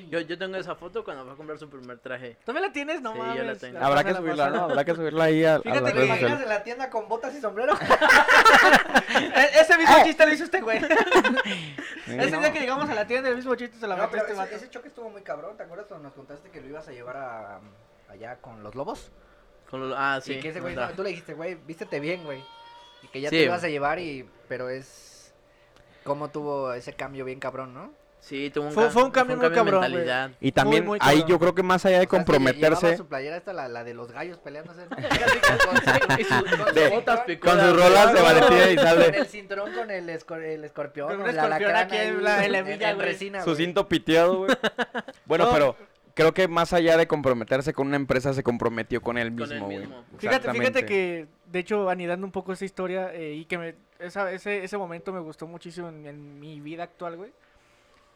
Yo, 0.09 0.21
yo 0.21 0.37
tengo 0.37 0.55
esa 0.55 0.75
foto 0.75 1.03
cuando 1.03 1.25
fue 1.25 1.33
a 1.33 1.35
comprar 1.35 1.59
su 1.59 1.69
primer 1.69 1.99
traje. 1.99 2.37
¿Todavía 2.45 2.67
la 2.69 2.73
tienes? 2.73 3.01
No 3.01 3.11
Sí, 3.11 3.17
yo 3.17 3.23
mames. 3.25 3.45
la 3.47 3.55
tengo. 3.55 3.79
habrá 3.79 4.03
que 4.05 4.13
subirla, 4.13 4.49
¿no? 4.49 4.63
Habrá 4.63 4.85
que 4.85 4.95
subirla 4.95 5.23
ahí 5.25 5.43
a, 5.43 5.55
a 5.55 5.59
Fíjate 5.59 5.81
las 5.81 5.91
que 5.91 5.99
redes 5.99 6.09
¿Te 6.13 6.19
imaginas 6.19 6.41
en 6.43 6.49
la 6.49 6.63
tienda 6.63 6.89
con 6.89 7.09
botas 7.09 7.35
y 7.35 7.41
sombrero? 7.41 7.73
E- 9.15 9.59
Ese 9.61 9.77
mismo 9.77 9.95
chiste 10.05 10.25
lo 10.25 10.33
hizo 10.33 10.43
este 10.55 10.61
güey. 10.63 10.79
Sí, 10.81 10.87
Ese 12.19 12.31
no. 12.31 12.39
día 12.39 12.51
que 12.53 12.59
llegamos 12.59 12.89
a 12.89 12.93
la 12.95 13.07
tienda, 13.07 13.29
el 13.29 13.35
mismo 13.35 13.55
chiste 13.55 13.77
se 13.77 13.87
la 13.87 13.95
No, 13.95 14.03
este 14.05 14.17
ese, 14.17 14.33
vato. 14.33 14.55
ese 14.55 14.69
choque 14.69 14.87
estuvo 14.89 15.09
muy 15.09 15.21
cabrón. 15.21 15.55
¿Te 15.57 15.63
acuerdas 15.63 15.87
cuando 15.87 16.03
nos 16.07 16.13
contaste 16.13 16.49
que 16.49 16.61
lo 16.61 16.67
ibas 16.67 16.87
a 16.87 16.91
llevar 16.91 17.17
a, 17.17 17.59
allá 18.09 18.37
con 18.41 18.63
los 18.63 18.75
lobos? 18.75 19.11
Con 19.69 19.89
lo- 19.89 19.95
ah, 19.97 20.19
sí. 20.21 20.33
y 20.33 20.39
que 20.39 20.49
ese 20.49 20.59
güey, 20.61 20.75
no, 20.75 20.87
no, 20.87 20.93
tú 20.93 21.03
le 21.03 21.09
dijiste, 21.09 21.33
güey, 21.33 21.55
vístete 21.55 21.99
bien, 21.99 22.23
güey. 22.23 22.43
Y 23.03 23.07
que 23.07 23.21
ya 23.21 23.29
Sí. 23.29 23.37
te 23.37 23.43
ibas 23.43 23.63
a 23.63 23.67
llevar 23.69 23.99
y... 23.99 24.29
Pero 24.47 24.69
es... 24.69 25.33
¿Cómo 26.03 26.29
tuvo 26.29 26.71
ese 26.73 26.93
cambio 26.93 27.25
bien 27.25 27.39
cabrón, 27.39 27.73
no? 27.73 27.91
Sí, 28.25 28.49
tuvo 28.49 28.65
un, 28.65 28.71
Fue- 28.71 28.85
cam- 28.85 28.89
fue 28.89 29.03
un 29.03 29.11
cambio 29.11 29.37
muy 29.37 29.49
cabrón, 29.51 29.65
güey. 29.81 29.91
mentalidad. 29.91 30.31
Y 30.41 30.51
también 30.51 30.83
muy 30.83 30.97
ahí 30.99 31.19
cabrón. 31.19 31.29
yo 31.29 31.39
creo 31.39 31.53
que 31.53 31.61
más 31.61 31.85
allá 31.85 31.99
de 31.99 32.05
O 32.07 32.09
sea, 32.09 32.17
comprometerse 32.17 32.81
llevaba 32.81 32.97
su 32.97 33.05
playera 33.05 33.37
esta, 33.37 33.53
la, 33.53 33.67
la 33.69 33.83
de 33.83 33.93
los 33.93 34.11
gallos 34.11 34.39
peleándose. 34.39 34.81
Con, 34.89 34.97
con- 34.97 36.19
Y 36.19 36.23
sus- 36.23 36.41
con 36.43 36.65
sus 36.65 36.73
De- 36.73 36.89
botas 36.89 37.17
con 37.19 37.25
picudas, 37.27 37.67
sus 37.69 37.75
rolas 37.83 38.13
de. 38.13 38.21
Valentina 38.21 38.71
y 38.71 38.75
Con 38.77 38.83
sale 38.83 39.05
el 39.19 39.25
cinturón, 39.27 39.73
con 39.73 39.91
el, 39.91 40.09
escor- 40.09 40.41
el 40.43 40.63
escorpión. 40.63 41.07
Con 41.09 41.21
un 41.21 41.29
el 41.29 41.35
escorpión 41.35 41.69
alacrán 41.69 41.85
aquí 41.85 41.95
en 41.97 42.01
ahí, 42.15 42.21
la- 42.23 42.45
en 42.45 42.51
la 42.79 42.89
en- 42.89 42.99
resina, 42.99 43.43
su 43.43 43.55
cinto 43.55 43.87
piteado, 43.87 44.37
güey. 44.39 44.57
Bueno, 45.25 45.45
No. 45.45 45.51
pero 45.53 45.75
creo 46.15 46.33
que 46.33 46.47
más 46.47 46.73
allá 46.73 46.97
de 46.97 47.07
comprometerse 47.07 47.73
con 47.73 47.85
una 47.85 47.95
empresa, 47.95 48.33
se 48.33 48.41
comprometió 48.41 49.01
con 49.03 49.19
él 49.19 49.29
Con 49.35 49.37
mismo, 49.49 49.65
güey. 49.67 49.87
Fíjate, 50.17 50.51
fíjate 50.51 50.85
que, 50.87 51.27
de 51.45 51.59
hecho, 51.59 51.91
anidando 51.91 52.25
un 52.25 52.31
poco 52.31 52.53
esa 52.53 52.65
historia 52.65 53.13
eh, 53.13 53.33
y 53.33 53.45
que 53.45 53.59
me, 53.59 53.75
esa, 53.99 54.31
ese, 54.31 54.63
ese 54.63 54.77
momento 54.79 55.13
me 55.13 55.19
gustó 55.19 55.45
muchísimo 55.45 55.89
en, 55.89 56.07
en 56.07 56.39
mi 56.39 56.59
vida 56.59 56.81
actual, 56.85 57.17
güey. 57.17 57.31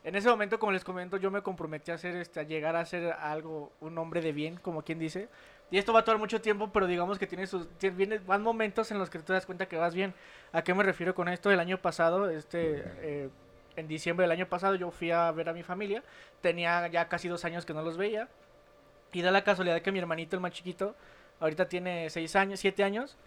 En 0.04 0.16
ese 0.16 0.30
momento, 0.30 0.60
como 0.60 0.72
les 0.72 0.84
comento, 0.84 1.18
yo 1.18 1.30
me 1.30 1.42
comprometí 1.42 1.92
a 1.92 1.96
hacer, 1.96 2.16
este, 2.16 2.40
a 2.40 2.44
llegar 2.44 2.76
a 2.76 2.86
ser 2.86 3.12
algo, 3.12 3.74
un 3.82 3.98
hombre 3.98 4.22
de 4.22 4.32
bien, 4.32 4.56
como 4.58 4.82
quien 4.84 4.98
dice. 4.98 5.28
Y 5.72 5.78
esto 5.78 5.94
va 5.94 6.00
a 6.00 6.04
tomar 6.06 6.20
mucho 6.20 6.42
tiempo, 6.42 6.72
pero 6.72 6.88
digamos 6.88 7.20
que 7.20 7.28
tiene 7.28 7.46
sus, 7.48 7.70
tiene, 7.78 8.20
van 8.20 8.42
momentos 8.42 8.90
en 8.92 8.98
los 8.98 9.10
que 9.10 9.20
te 9.20 9.34
das 9.34 9.46
cuenta 9.46 9.68
que 9.68 9.78
vas 9.78 9.94
bien. 9.94 10.14
¿A 10.54 10.64
qué 10.64 10.74
me 10.74 10.84
refiero 10.84 11.14
con 11.14 11.28
esto? 11.28 11.52
El 11.52 11.60
año 11.60 11.80
pasado, 11.80 12.30
este, 12.30 12.84
eh, 13.02 13.30
en 13.76 13.88
diciembre 13.88 14.24
del 14.24 14.32
año 14.32 14.48
pasado, 14.48 14.76
yo 14.76 14.90
fui 14.90 15.12
a 15.12 15.32
ver 15.32 15.50
a 15.50 15.54
mi 15.54 15.64
familia. 15.64 16.02
Tenía 16.42 16.88
ya 16.88 17.08
casi 17.10 17.28
dos 17.28 17.44
años 17.46 17.66
que 17.66 17.74
no 17.74 17.84
los 17.84 17.98
veía. 17.98 18.30
Y 19.12 19.22
da 19.22 19.32
la 19.32 19.44
casualidad 19.44 19.82
que 19.82 19.92
mi 19.92 20.00
hermanito, 20.00 20.36
el 20.36 20.42
más 20.42 20.52
chiquito, 20.52 20.96
ahorita 21.40 21.68
tiene 21.68 22.10
seis 22.10 22.36
años, 22.36 22.60
siete 22.60 22.84
años. 22.84 23.18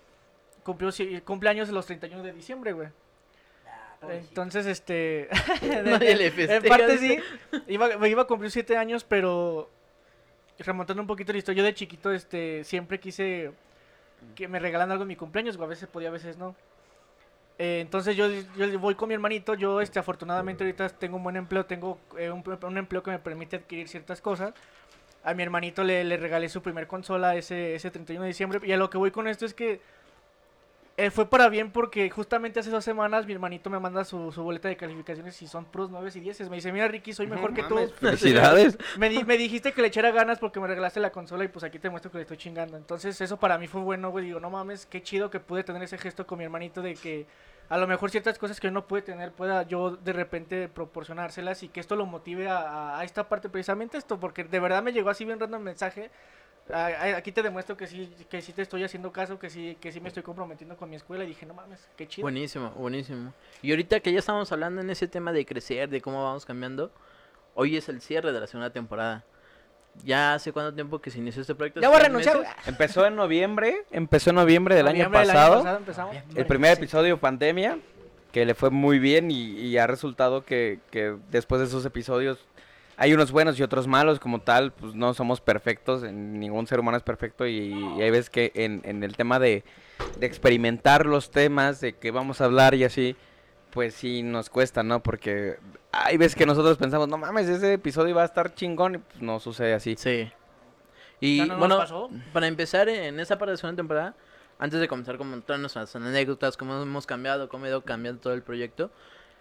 Cumplió 0.65 0.91
cumpleaños 1.25 1.69
los 1.69 1.87
31 1.87 2.23
de 2.23 2.33
diciembre, 2.33 2.73
güey. 2.73 2.89
Entonces, 4.11 4.67
este... 4.67 5.29
Le 5.63 6.27
en 6.57 6.63
parte 6.65 6.99
sí. 6.99 7.19
Iba, 7.69 8.09
iba 8.09 8.23
a 8.23 8.27
cumplir 8.27 8.51
siete 8.51 8.77
años, 8.77 9.05
pero... 9.05 9.71
Remontando 10.59 11.01
un 11.03 11.07
poquito 11.07 11.33
la 11.33 11.39
historia, 11.39 11.63
yo 11.63 11.65
de 11.65 11.75
chiquito, 11.75 12.13
este, 12.13 12.63
siempre 12.65 13.01
quise 13.01 13.53
que 14.35 14.49
me 14.49 14.59
regalan 14.59 14.91
algo 14.91 15.03
en 15.03 15.09
mi 15.09 15.17
cumpleaños, 15.17 15.57
güey. 15.57 15.67
A 15.67 15.71
veces 15.71 15.89
podía, 15.89 16.09
a 16.09 16.13
veces 16.13 16.37
no. 16.37 16.55
Eh, 17.59 17.81
entonces 17.81 18.17
yo, 18.17 18.29
yo 18.57 18.79
voy 18.79 18.95
con 18.95 19.09
mi 19.09 19.15
hermanito, 19.15 19.55
yo 19.55 19.81
este, 19.81 19.99
afortunadamente 19.99 20.65
ahorita 20.65 20.89
tengo 20.91 21.17
un 21.17 21.23
buen 21.23 21.37
empleo, 21.37 21.67
tengo 21.67 21.99
eh, 22.19 22.31
un, 22.31 22.43
un 22.63 22.79
empleo 22.79 23.03
que 23.03 23.11
me 23.11 23.19
permite 23.19 23.57
adquirir 23.57 23.89
ciertas 23.89 24.21
cosas. 24.21 24.53
A 25.25 25.35
mi 25.35 25.43
hermanito 25.43 25.85
le, 25.85 26.03
le 26.03 26.17
regalé 26.17 26.49
su 26.49 26.63
primer 26.63 26.87
consola 26.87 27.37
ese, 27.37 27.75
ese 27.75 27.91
31 27.91 28.23
de 28.23 28.29
diciembre. 28.29 28.61
Y 28.65 28.73
a 28.73 28.77
lo 28.77 28.91
que 28.91 28.99
voy 28.99 29.11
con 29.11 29.29
esto 29.29 29.47
es 29.47 29.55
que 29.55 29.81
eh, 31.07 31.11
fue 31.11 31.29
para 31.29 31.49
bien 31.49 31.71
porque 31.73 32.09
justamente 32.11 32.61
hace 32.61 32.71
dos 32.71 32.85
semanas 32.85 33.27
mi 33.27 33.33
hermanito 33.33 33.71
me 33.71 33.79
manda 33.81 34.05
su, 34.05 34.31
su 34.33 34.43
boleta 34.43 34.69
de 34.69 34.77
calificaciones 34.77 35.41
y 35.43 35.47
son 35.47 35.65
puros 35.65 35.91
9 35.91 36.11
y 36.15 36.21
10. 36.21 36.49
Me 36.51 36.57
dice, 36.57 36.71
mira 36.73 36.87
Ricky, 36.89 37.13
soy 37.13 37.27
mejor 37.27 37.53
que 37.55 37.63
tú. 37.65 37.75
Mames, 37.75 37.93
Felicidades. 37.95 38.79
Me, 38.99 39.09
di- 39.09 39.25
me 39.25 39.37
dijiste 39.37 39.73
que 39.73 39.83
le 39.83 39.89
echara 39.89 40.11
ganas 40.11 40.39
porque 40.39 40.61
me 40.61 40.67
regalaste 40.67 41.01
la 41.01 41.11
consola 41.11 41.45
y 41.45 41.49
pues 41.49 41.65
aquí 41.65 41.79
te 41.79 41.91
muestro 41.91 42.11
que 42.11 42.19
le 42.19 42.23
estoy 42.23 42.37
chingando. 42.37 42.77
Entonces 42.77 43.21
eso 43.21 43.37
para 43.39 43.59
mí 43.59 43.67
fue 43.67 43.81
bueno, 43.81 44.11
güey. 44.11 44.27
Digo, 44.27 44.41
no 44.41 44.51
mames, 44.51 44.87
qué 44.87 45.03
chido 45.03 45.31
que 45.31 45.41
pude 45.41 45.65
tener 45.65 45.83
ese 45.83 45.99
gesto 45.99 46.27
con 46.27 46.39
mi 46.39 46.45
hermanito 46.45 46.83
de 46.83 46.95
que 46.95 47.27
a 47.69 47.79
lo 47.79 47.87
mejor 47.87 48.11
ciertas 48.11 48.39
cosas 48.39 48.61
que 48.61 48.67
yo 48.67 48.71
no 48.73 48.87
pude 48.87 49.03
tener 49.03 49.33
pueda 49.33 49.63
yo 49.63 49.97
de 49.97 50.13
repente 50.13 50.69
proporcionárselas 50.69 51.63
y 51.63 51.69
que 51.69 51.81
esto 51.81 51.97
lo 51.97 52.07
motive 52.07 52.49
a, 52.49 52.99
a- 52.99 53.05
esta 53.05 53.29
parte 53.29 53.49
precisamente 53.49 53.97
esto. 53.99 54.21
Porque 54.21 54.45
de 54.45 54.61
verdad 54.61 54.83
me 54.83 54.93
llegó 54.93 55.11
así 55.11 55.25
bien 55.25 55.41
random 55.41 55.63
mensaje. 55.63 56.11
Aquí 56.73 57.33
te 57.33 57.43
demuestro 57.43 57.77
que 57.77 57.87
sí, 57.87 58.11
que 58.31 58.41
sí 58.41 58.53
te 58.53 58.63
estoy 58.63 58.83
haciendo 58.85 59.13
caso, 59.13 59.39
que 59.39 59.51
sí, 59.51 59.77
que 59.81 59.93
sí 59.93 60.01
me 60.01 60.09
estoy 60.09 60.23
comprometiendo 60.23 60.77
con 60.77 60.89
mi 60.89 60.97
escuela 60.97 61.25
y 61.25 61.27
dije, 61.29 61.45
no 61.47 61.55
mames, 61.55 61.81
qué 61.97 62.09
chido. 62.09 62.25
Buenísimo, 62.25 62.71
buenísimo. 62.71 63.33
Y 63.61 63.71
ahorita 63.71 64.01
que 64.01 64.13
ya 64.13 64.19
estamos 64.21 64.51
hablando 64.53 64.81
en 64.81 64.91
ese 64.91 65.07
tema 65.09 65.33
de 65.33 65.45
crecer, 65.45 65.89
de 65.89 66.01
cómo 66.01 66.25
vamos 66.25 66.45
cambiando, 66.47 66.91
hoy 67.55 67.77
es 67.77 67.89
el 67.89 68.01
cierre 68.01 68.33
de 68.33 68.41
la 68.41 68.47
segunda 68.47 68.71
temporada. 68.71 69.25
Ya 70.05 70.33
hace 70.33 70.53
cuánto 70.53 70.73
tiempo 70.73 71.01
que 71.01 71.11
se 71.11 71.19
inició 71.19 71.43
este 71.43 71.55
proyecto. 71.55 71.81
Ya 71.83 71.89
voy 71.89 71.97
a 71.97 72.01
¿Seis 72.01 72.09
renunciar. 72.09 72.39
meses? 72.39 72.55
Empezó 72.67 73.05
en 73.07 73.15
noviembre, 73.15 73.85
empezó 73.91 74.31
en 74.31 74.37
noviembre 74.37 74.75
del 74.75 74.89
año 74.89 75.11
pasado. 75.11 75.77
empezamos. 75.77 76.17
El 76.35 76.47
primer 76.47 76.79
episodio 76.79 77.19
pandemia. 77.21 77.79
que 78.33 78.47
le 78.47 78.55
fue 78.55 78.71
muy 78.71 78.99
bien 78.99 79.31
y, 79.31 79.51
y 79.51 79.77
ha 79.77 79.87
resultado 79.87 80.47
que, 80.47 80.79
que 80.91 81.15
después 81.31 81.61
de 81.61 81.67
esos 81.67 81.85
episodios 81.85 82.39
hay 83.03 83.13
unos 83.15 83.33
buenos 83.33 83.59
y 83.59 83.65
otros 83.65 83.89
malos 83.89 84.21
como 84.21 84.43
tal, 84.43 84.71
pues 84.71 84.95
no 84.95 85.13
somos 85.13 85.41
perfectos, 85.41 86.05
ningún 86.05 86.69
ser 86.69 86.79
humano 86.79 86.97
es 86.97 87.03
perfecto 87.03 87.49
y, 87.49 87.75
y 87.99 88.01
hay 88.01 88.13
veces 88.13 88.31
que 88.31 88.53
en, 88.55 88.81
en 88.85 89.03
el 89.03 89.17
tema 89.17 89.41
de, 89.41 89.65
de 90.21 90.27
experimentar 90.27 91.05
los 91.05 91.33
temas, 91.33 91.81
de 91.81 91.95
que 91.95 92.13
vamos 92.13 92.41
a 92.41 92.45
hablar 92.45 92.77
y 92.77 92.85
así, 92.85 93.17
pues 93.73 93.95
sí 93.95 94.23
nos 94.23 94.51
cuesta, 94.51 94.85
¿no? 94.85 95.03
Porque 95.03 95.59
hay 95.91 96.17
veces 96.17 96.37
que 96.37 96.47
nosotros 96.47 96.79
pensamos, 96.79 97.09
no 97.09 97.19
mames, 97.19 97.49
ese 97.49 97.73
episodio 97.73 98.15
va 98.15 98.23
a 98.23 98.27
estar 98.27 98.55
chingón 98.55 98.95
y 98.95 98.99
pues 98.99 99.21
no 99.21 99.41
sucede 99.41 99.75
así. 99.75 99.97
Sí. 99.99 100.31
Y 101.19 101.43
no 101.49 101.59
bueno, 101.59 101.79
pasó. 101.79 102.09
para 102.33 102.47
empezar 102.47 102.89
en 102.89 103.19
esa 103.19 103.37
parte 103.37 103.51
de 103.51 103.57
segunda 103.57 103.79
temporada, 103.79 104.15
antes 104.61 104.79
de 104.79 104.87
comenzar 104.87 105.19
con 105.19 105.43
todas 105.43 105.59
nuestras 105.61 105.97
anécdotas, 105.97 106.57
cómo 106.57 106.81
hemos 106.81 107.07
cambiado, 107.07 107.49
cómo 107.49 107.65
ha 107.65 107.69
ido 107.69 107.81
cambiando 107.81 108.21
todo 108.21 108.35
el 108.35 108.43
proyecto, 108.43 108.93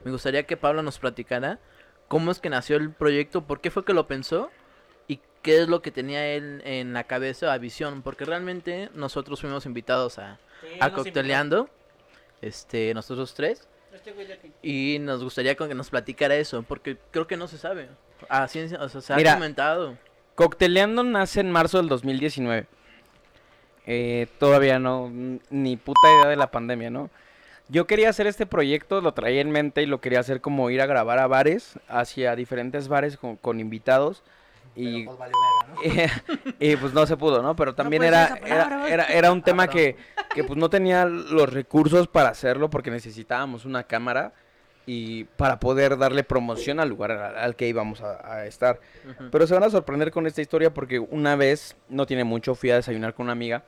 me 0.04 0.10
gustaría 0.10 0.48
que 0.48 0.58
Pablo 0.58 0.82
nos 0.82 0.98
platicara 0.98 1.60
cómo 2.12 2.30
es 2.30 2.42
que 2.42 2.50
nació 2.50 2.76
el 2.76 2.92
proyecto, 2.92 3.46
por 3.46 3.62
qué 3.62 3.72
fue 3.72 3.86
que 3.86 3.94
lo 3.94 4.06
pensó 4.06 4.52
y 5.08 5.22
qué 5.42 5.62
es 5.62 5.70
lo 5.70 5.82
que 5.82 5.92
tenía 5.92 6.28
él 6.28 6.62
en 6.66 6.92
la 6.92 7.06
cabeza, 7.06 7.54
a 7.54 7.58
visión, 7.58 8.02
porque 8.02 8.26
realmente 8.26 8.90
nosotros 8.94 9.40
fuimos 9.40 9.66
invitados 9.66 10.20
a, 10.20 10.38
a 10.82 10.92
Cocteleando, 10.92 11.70
este, 12.42 12.94
nosotros 12.94 13.34
tres, 13.34 13.66
Este 13.94 14.14
y 14.62 15.00
nos 15.00 15.24
gustaría 15.24 15.56
que 15.56 15.74
nos 15.74 15.90
platicara 15.90 16.36
eso, 16.36 16.64
porque 16.64 16.98
creo 17.12 17.28
que 17.28 17.38
no 17.38 17.48
se 17.48 17.58
sabe. 17.58 17.88
A 18.28 18.46
ciencia, 18.50 18.82
o 18.82 18.90
sea, 18.90 19.00
se 19.00 19.16
Mira, 19.16 19.32
ha 19.32 19.36
comentado. 19.36 19.98
Cocteleando 20.36 21.06
nace 21.06 21.40
en 21.40 21.50
marzo 21.50 21.78
del 21.78 21.88
2019. 21.88 22.68
Eh, 23.86 24.28
todavía 24.38 24.80
no, 24.80 25.10
ni 25.50 25.78
puta 25.78 26.12
idea 26.14 26.28
de 26.28 26.36
la 26.36 26.52
pandemia, 26.52 26.90
¿no? 26.90 27.10
Yo 27.72 27.88
quería 27.88 28.10
hacer 28.10 28.28
este 28.28 28.46
proyecto, 28.46 29.00
lo 29.02 29.14
traía 29.14 29.40
en 29.42 29.50
mente 29.50 29.82
y 29.82 29.86
lo 29.86 30.02
quería 30.02 30.20
hacer 30.20 30.42
como 30.42 30.70
ir 30.70 30.82
a 30.82 30.86
grabar 30.86 31.20
a 31.20 31.28
bares, 31.28 31.80
hacia 31.88 32.36
diferentes 32.36 32.88
bares 32.90 33.16
con, 33.18 33.38
con 33.38 33.60
invitados. 33.62 34.24
Y, 34.76 35.06
y 36.60 36.76
pues 36.78 36.94
no 36.94 37.06
se 37.06 37.18
pudo, 37.18 37.42
¿no? 37.42 37.56
Pero 37.56 37.74
también 37.76 38.04
era, 38.04 38.38
era, 38.46 38.78
güey. 38.80 38.92
era, 38.92 39.06
era 39.06 39.32
un 39.32 39.42
tema 39.42 39.68
que, 39.68 39.96
que 40.34 40.44
pues 40.44 40.58
no 40.58 40.70
tenía 40.70 41.06
los 41.06 41.52
recursos 41.52 42.08
para 42.08 42.30
hacerlo 42.30 42.70
porque 42.70 42.92
necesitábamos 42.92 43.66
una 43.66 43.84
cámara 43.84 44.34
y 44.86 45.26
para 45.26 45.60
poder 45.60 45.98
darle 45.98 46.24
promoción 46.24 46.80
al 46.80 46.90
lugar 46.90 47.12
al, 47.12 47.38
al 47.38 47.56
que 47.56 47.68
íbamos 47.68 48.02
a- 48.02 48.34
a 48.36 48.46
estar. 48.46 48.80
Pero 49.32 49.46
se 49.48 49.54
van 49.54 49.64
a 49.64 49.70
sorprender 49.70 50.12
con 50.12 50.26
esta 50.28 50.42
historia 50.42 50.74
porque 50.74 51.00
una 51.00 51.36
vez, 51.36 51.76
no 51.90 52.06
tiene 52.06 52.24
mucho, 52.24 52.56
fui 52.56 52.72
a 52.72 52.76
desayunar 52.76 53.14
con 53.14 53.26
una 53.26 53.34
amiga 53.34 53.64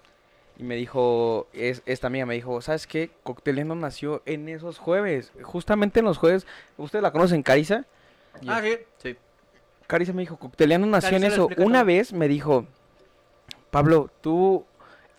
y 0.57 0.63
me 0.63 0.75
dijo, 0.75 1.47
es, 1.53 1.81
esta 1.85 2.07
amiga 2.07 2.25
me 2.25 2.35
dijo, 2.35 2.61
¿sabes 2.61 2.85
qué? 2.85 3.11
Cocteleando 3.23 3.75
nació 3.75 4.21
en 4.25 4.49
esos 4.49 4.77
jueves, 4.77 5.31
justamente 5.41 5.99
en 5.99 6.05
los 6.05 6.17
jueves. 6.17 6.45
¿Ustedes 6.77 7.01
la 7.01 7.11
conocen, 7.11 7.41
Carisa? 7.41 7.85
Ah, 8.47 8.61
sí. 8.61 8.77
Sí. 8.97 9.17
Carisa 9.87 10.13
me 10.13 10.21
dijo, 10.21 10.37
Cocteleando 10.37 10.87
nació 10.87 11.17
en 11.17 11.23
Carisa 11.23 11.35
eso. 11.35 11.49
Una 11.57 11.79
todo. 11.79 11.85
vez 11.85 12.13
me 12.13 12.27
dijo, 12.27 12.67
Pablo, 13.71 14.11
tú, 14.21 14.65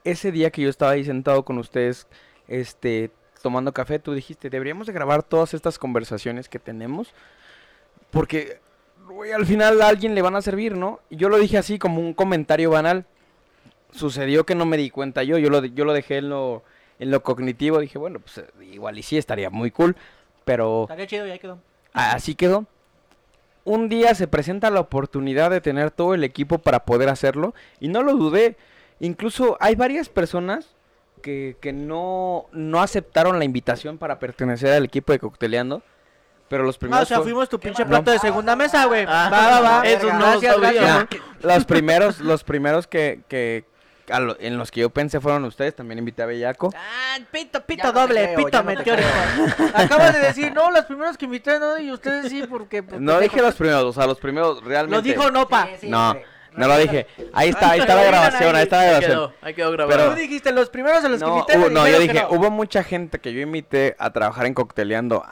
ese 0.05 0.31
día 0.31 0.51
que 0.51 0.63
yo 0.63 0.69
estaba 0.69 0.93
ahí 0.93 1.05
sentado 1.05 1.45
con 1.45 1.59
ustedes, 1.59 2.07
este, 2.47 3.11
tomando 3.43 3.73
café, 3.73 3.99
tú 3.99 4.15
dijiste, 4.15 4.51
deberíamos 4.51 4.87
de 4.87 4.93
grabar 4.93 5.25
todas 5.25 5.53
estas 5.53 5.79
conversaciones 5.79 6.49
que 6.49 6.61
tenemos, 6.61 7.13
porque 8.11 8.61
al 9.35 9.45
final 9.47 9.83
a 9.83 9.89
alguien 9.89 10.15
le 10.15 10.23
van 10.23 10.37
a 10.37 10.43
servir, 10.43 10.77
¿no? 10.77 11.01
Y 11.11 11.17
yo 11.17 11.29
lo 11.29 11.39
dije 11.39 11.59
así 11.59 11.79
como 11.79 12.01
un 12.01 12.15
comentario 12.15 12.71
banal. 12.71 13.05
Sucedió 13.95 14.45
que 14.45 14.55
no 14.55 14.67
me 14.67 14.77
di 14.77 14.91
cuenta 14.91 15.23
yo, 15.23 15.39
yo 15.39 15.51
lo, 15.51 15.61
de- 15.61 15.73
yo 15.73 15.85
lo 15.85 15.93
dejé 15.93 16.19
en 16.19 16.29
lo, 16.31 16.63
en 16.99 17.11
lo 17.11 17.23
cognitivo, 17.23 17.79
dije, 17.79 17.99
bueno, 17.99 18.19
pues 18.21 18.39
eh, 18.39 18.47
igual 18.73 18.99
y 18.99 19.03
sí, 19.03 19.17
estaría 19.17 19.51
muy 19.51 19.71
cool, 19.71 19.95
pero... 20.45 20.83
Estaría 20.83 21.07
chido 21.07 21.27
y 21.27 21.31
ahí 21.31 21.39
quedó. 21.39 21.59
Así 21.93 22.35
quedó. 22.35 22.67
Un 23.65 23.89
día 23.89 24.15
se 24.15 24.27
presenta 24.27 24.69
la 24.71 24.81
oportunidad 24.81 25.51
de 25.51 25.61
tener 25.61 25.91
todo 25.91 26.15
el 26.15 26.25
equipo 26.25 26.59
para 26.59 26.85
poder 26.85 27.09
hacerlo 27.09 27.55
y 27.81 27.89
no 27.89 28.03
lo 28.03 28.15
dudé. 28.15 28.57
Incluso 29.01 29.57
hay 29.61 29.75
varias 29.75 30.09
personas 30.09 30.75
que, 31.23 31.57
que 31.61 31.73
no, 31.73 32.47
no 32.53 32.83
aceptaron 32.83 33.39
la 33.39 33.45
invitación 33.47 33.97
para 33.97 34.19
pertenecer 34.19 34.73
al 34.73 34.85
equipo 34.85 35.13
de 35.13 35.19
Cocteleando. 35.19 35.83
Pero 36.49 36.63
los 36.65 36.77
Ah, 36.77 36.79
primeros, 36.81 37.03
o 37.05 37.07
sea, 37.07 37.21
fuimos 37.23 37.49
tu 37.49 37.59
pinche 37.59 37.87
plato 37.87 38.11
de 38.11 38.19
segunda 38.19 38.55
mesa, 38.55 38.85
güey. 38.85 39.07
Ah, 39.09 39.31
va, 39.33 39.51
va, 39.51 39.61
va. 39.79 39.87
esos 39.89 40.13
no 40.13 40.19
Gracias, 40.19 40.61
gracias. 40.61 41.07
Los 41.41 41.65
primeros, 41.65 42.21
los 42.21 42.45
primeros 42.45 42.87
que, 42.87 43.23
que 43.29 43.65
lo- 44.09 44.37
en 44.41 44.59
los 44.59 44.71
que 44.71 44.81
yo 44.81 44.91
pensé 44.91 45.21
fueron 45.21 45.45
ustedes. 45.45 45.75
También 45.75 45.99
invité 45.99 46.23
a 46.23 46.27
Bellaco. 46.27 46.71
Ah, 46.77 47.17
pito, 47.31 47.65
pito 47.65 47.83
Ya 47.83 47.89
no 47.89 47.93
te 47.95 48.01
doble, 48.01 48.23
creo, 48.35 48.37
pito 48.47 48.59
no 48.59 48.65
meteórico. 48.65 49.09
Acabas 49.75 50.13
de 50.15 50.21
decir, 50.21 50.53
no, 50.53 50.71
los 50.71 50.85
primeros 50.85 51.17
que 51.17 51.25
invité, 51.25 51.59
no, 51.59 51.79
y 51.79 51.91
ustedes 51.93 52.29
sí, 52.31 52.45
porque. 52.49 52.83
pues, 52.83 53.01
No 53.01 53.19
dije 53.21 53.41
los 53.43 53.55
primeros, 53.55 53.85
o 53.85 53.93
sea, 53.93 54.07
los 54.07 54.19
primeros 54.19 54.63
realmente. 54.65 54.97
Lo 54.97 55.03
dijo 55.03 55.31
Nopa. 55.31 55.69
No, 55.83 56.15
no 56.53 56.69
lo 56.69 56.79
dije. 56.79 57.07
Ahí 57.33 57.49
está, 57.49 57.71
ahí 57.71 57.81
está 57.81 57.95
la 57.97 58.05
grabación, 58.05 58.55
ahí 58.57 58.63
está 58.63 58.77
la 58.77 58.83
Ahí 58.83 58.89
grabación. 58.91 59.11
quedó, 59.13 59.33
ahí 59.43 59.55
quedó 59.55 59.73
grabado. 59.73 60.11
Tú 60.11 60.17
dijiste 60.17 60.53
los 60.53 60.71
primeros 60.71 61.05
a 61.05 61.09
los 61.09 61.23
que 61.23 61.29
invité. 61.29 61.59
hubo- 61.59 61.71
no, 61.71 61.89
yo 61.89 61.99
dije, 61.99 62.15
no. 62.23 62.29
hubo 62.31 62.51
mucha 62.51 62.85
gente 62.85 63.19
que 63.19 63.33
yo 63.33 63.41
invité 63.41 63.97
a 63.99 64.13
trabajar 64.13 64.47
en 64.47 64.55
Cocteleando. 64.55 65.25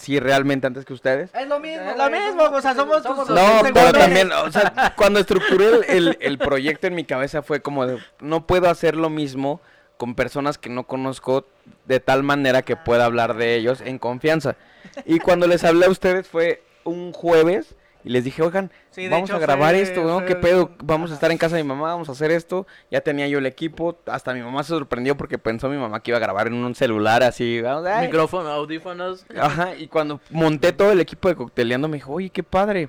Sí, 0.00 0.18
realmente 0.18 0.66
antes 0.66 0.86
que 0.86 0.94
ustedes. 0.94 1.30
Es 1.34 1.46
lo 1.46 1.60
mismo. 1.60 1.90
Es 1.90 1.96
lo 1.96 2.10
mismo, 2.10 2.42
o 2.44 2.60
sea, 2.62 2.74
somos 2.74 3.02
tus- 3.02 3.18
Los 3.18 3.28
No, 3.28 3.60
pero 3.74 3.92
también, 3.92 4.32
o 4.32 4.50
sea, 4.50 4.94
cuando 4.96 5.20
estructuré 5.20 5.66
el, 5.66 5.84
el- 5.88 6.18
el 6.20 6.38
proyecto 6.38 6.86
en 6.86 6.94
mi 6.94 7.04
cabeza 7.04 7.42
fue 7.42 7.60
como 7.60 7.86
de, 7.86 7.98
no 8.20 8.46
puedo 8.46 8.70
hacer 8.70 8.96
lo 8.96 9.10
mismo 9.10 9.60
con 9.98 10.14
personas 10.14 10.56
que 10.56 10.70
no 10.70 10.84
conozco 10.84 11.44
de 11.84 12.00
tal 12.00 12.22
manera 12.22 12.62
que 12.62 12.76
pueda 12.76 13.04
hablar 13.04 13.36
de 13.36 13.56
ellos 13.56 13.82
en 13.82 13.98
confianza. 13.98 14.56
Y 15.04 15.18
cuando 15.18 15.46
les 15.46 15.64
hablé 15.64 15.84
a 15.84 15.90
ustedes 15.90 16.26
fue 16.26 16.62
un 16.84 17.12
jueves 17.12 17.74
y 18.04 18.08
les 18.10 18.24
dije, 18.24 18.42
oigan, 18.42 18.70
Sí, 18.90 19.08
vamos 19.08 19.28
hecho 19.28 19.36
a 19.36 19.40
grabar 19.40 19.74
fue- 19.74 19.82
esto, 19.82 20.02
¿no? 20.04 20.18
fue 20.18 20.26
¿Qué 20.26 20.36
pedo? 20.36 20.70
Vamos 20.82 21.10
a 21.10 21.14
estar 21.14 21.30
en 21.30 21.38
casa 21.38 21.56
de 21.56 21.62
mi 21.62 21.68
mamá, 21.68 21.88
vamos 21.88 22.08
a 22.08 22.12
hacer 22.12 22.30
esto. 22.30 22.66
Ya 22.90 23.00
tenía 23.02 23.26
yo 23.28 23.38
el 23.38 23.46
equipo, 23.46 23.98
hasta 24.06 24.32
mi 24.34 24.40
mamá 24.40 24.62
se 24.62 24.68
sorprendió 24.70 25.16
porque 25.16 25.38
pensó 25.38 25.68
mi 25.68 25.76
mamá 25.76 26.00
que 26.02 26.10
iba 26.10 26.18
a 26.18 26.20
grabar 26.20 26.46
en 26.46 26.54
un 26.54 26.74
celular 26.74 27.22
así. 27.22 27.60
vamos, 27.60 27.84
Micrófono, 28.00 28.48
audífonos. 28.50 29.26
Ajá, 29.38 29.74
y 29.76 29.86
cuando 29.88 30.20
monté 30.30 30.72
todo 30.72 30.92
el 30.92 31.00
equipo 31.00 31.28
de 31.28 31.34
Cocteleando 31.34 31.88
me 31.88 31.98
dijo, 31.98 32.12
oye, 32.12 32.30
qué 32.30 32.42
padre. 32.42 32.88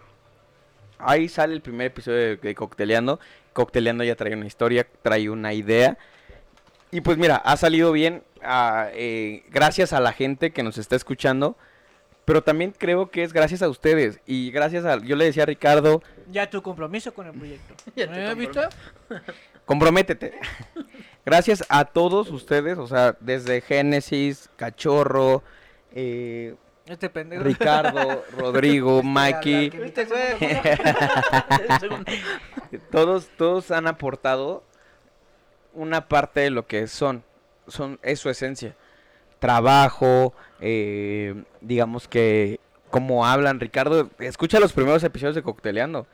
Ahí 0.99 1.28
sale 1.30 1.53
el 1.53 1.62
primer 1.62 1.88
episodio 1.88 2.18
de, 2.18 2.38
de 2.38 2.55
Cocteleando. 2.55 3.20
Cocteleando 3.53 4.03
ya 4.03 4.16
trae 4.16 4.34
una 4.36 4.45
historia, 4.45 4.88
trae 5.01 5.30
una 5.30 5.53
idea. 5.53 5.97
Y 6.91 7.01
pues 7.01 7.18
mira, 7.18 7.38
ha 7.38 7.57
salido 7.57 7.91
bien 7.91 8.24
ah, 8.43 8.88
eh, 8.93 9.43
gracias 9.49 9.93
a 9.93 9.99
la 9.99 10.14
gente 10.14 10.51
que 10.51 10.62
nos 10.64 10.78
está 10.78 10.95
escuchando. 10.95 11.57
Pero 12.32 12.41
también 12.41 12.71
creo 12.71 13.11
que 13.11 13.23
es 13.23 13.34
gracias 13.34 13.61
a 13.61 13.67
ustedes. 13.67 14.21
Y 14.25 14.51
gracias 14.51 14.86
a... 14.86 14.97
Yo 14.99 15.17
le 15.17 15.25
decía 15.25 15.43
a 15.43 15.45
Ricardo, 15.45 16.01
Ya 16.32 16.49
tu 16.49 16.61
compromiso 16.61 17.13
con 17.13 17.27
el 17.27 17.34
proyecto. 17.34 17.75
Ya 17.93 18.07
tu 18.07 18.13
¿Eh, 18.13 18.36
¿Viste? 18.36 18.61
comprométete. 19.65 20.39
gracias 21.25 21.65
a 21.67 21.84
todos 21.84 22.29
ustedes. 22.29 22.77
O 22.77 22.88
sea, 22.88 23.17
desde 23.19 23.59
Génesis, 23.59 24.49
Cachorro, 24.55 25.43
eh, 25.93 26.55
Este 26.86 27.09
pendejo. 27.09 27.43
Ricardo, 27.43 28.23
Rodrigo, 28.38 29.03
Mikey. 29.03 29.69
¿Viste, 29.71 30.05
güey? 30.05 30.38
todos, 32.91 33.27
todos 33.36 33.71
han 33.71 33.88
aportado 33.88 34.63
una 35.73 36.07
parte 36.07 36.39
de 36.39 36.49
lo 36.49 36.65
que 36.65 36.88
son, 36.88 37.25
son 37.67 37.99
es 38.01 38.21
su 38.21 38.29
esencia. 38.29 38.77
Trabajo, 39.39 40.34
eh, 40.62 41.43
digamos 41.59 42.07
que 42.07 42.59
como 42.89 43.26
hablan, 43.26 43.59
Ricardo, 43.59 44.09
escucha 44.20 44.59
los 44.59 44.74
primeros 44.74 45.03
episodios 45.03 45.36
de 45.36 45.41
Cocteleando. 45.41 46.07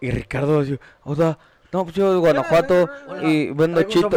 Y 0.00 0.10
Ricardo 0.10 0.62
dice, 0.62 0.80
o 1.02 1.14
sea, 1.14 1.38
no, 1.72 1.84
pues 1.84 1.96
yo 1.96 2.12
de 2.12 2.18
Guanajuato 2.18 2.88
y 3.22 3.50
vendo 3.50 3.82
chitos, 3.82 4.12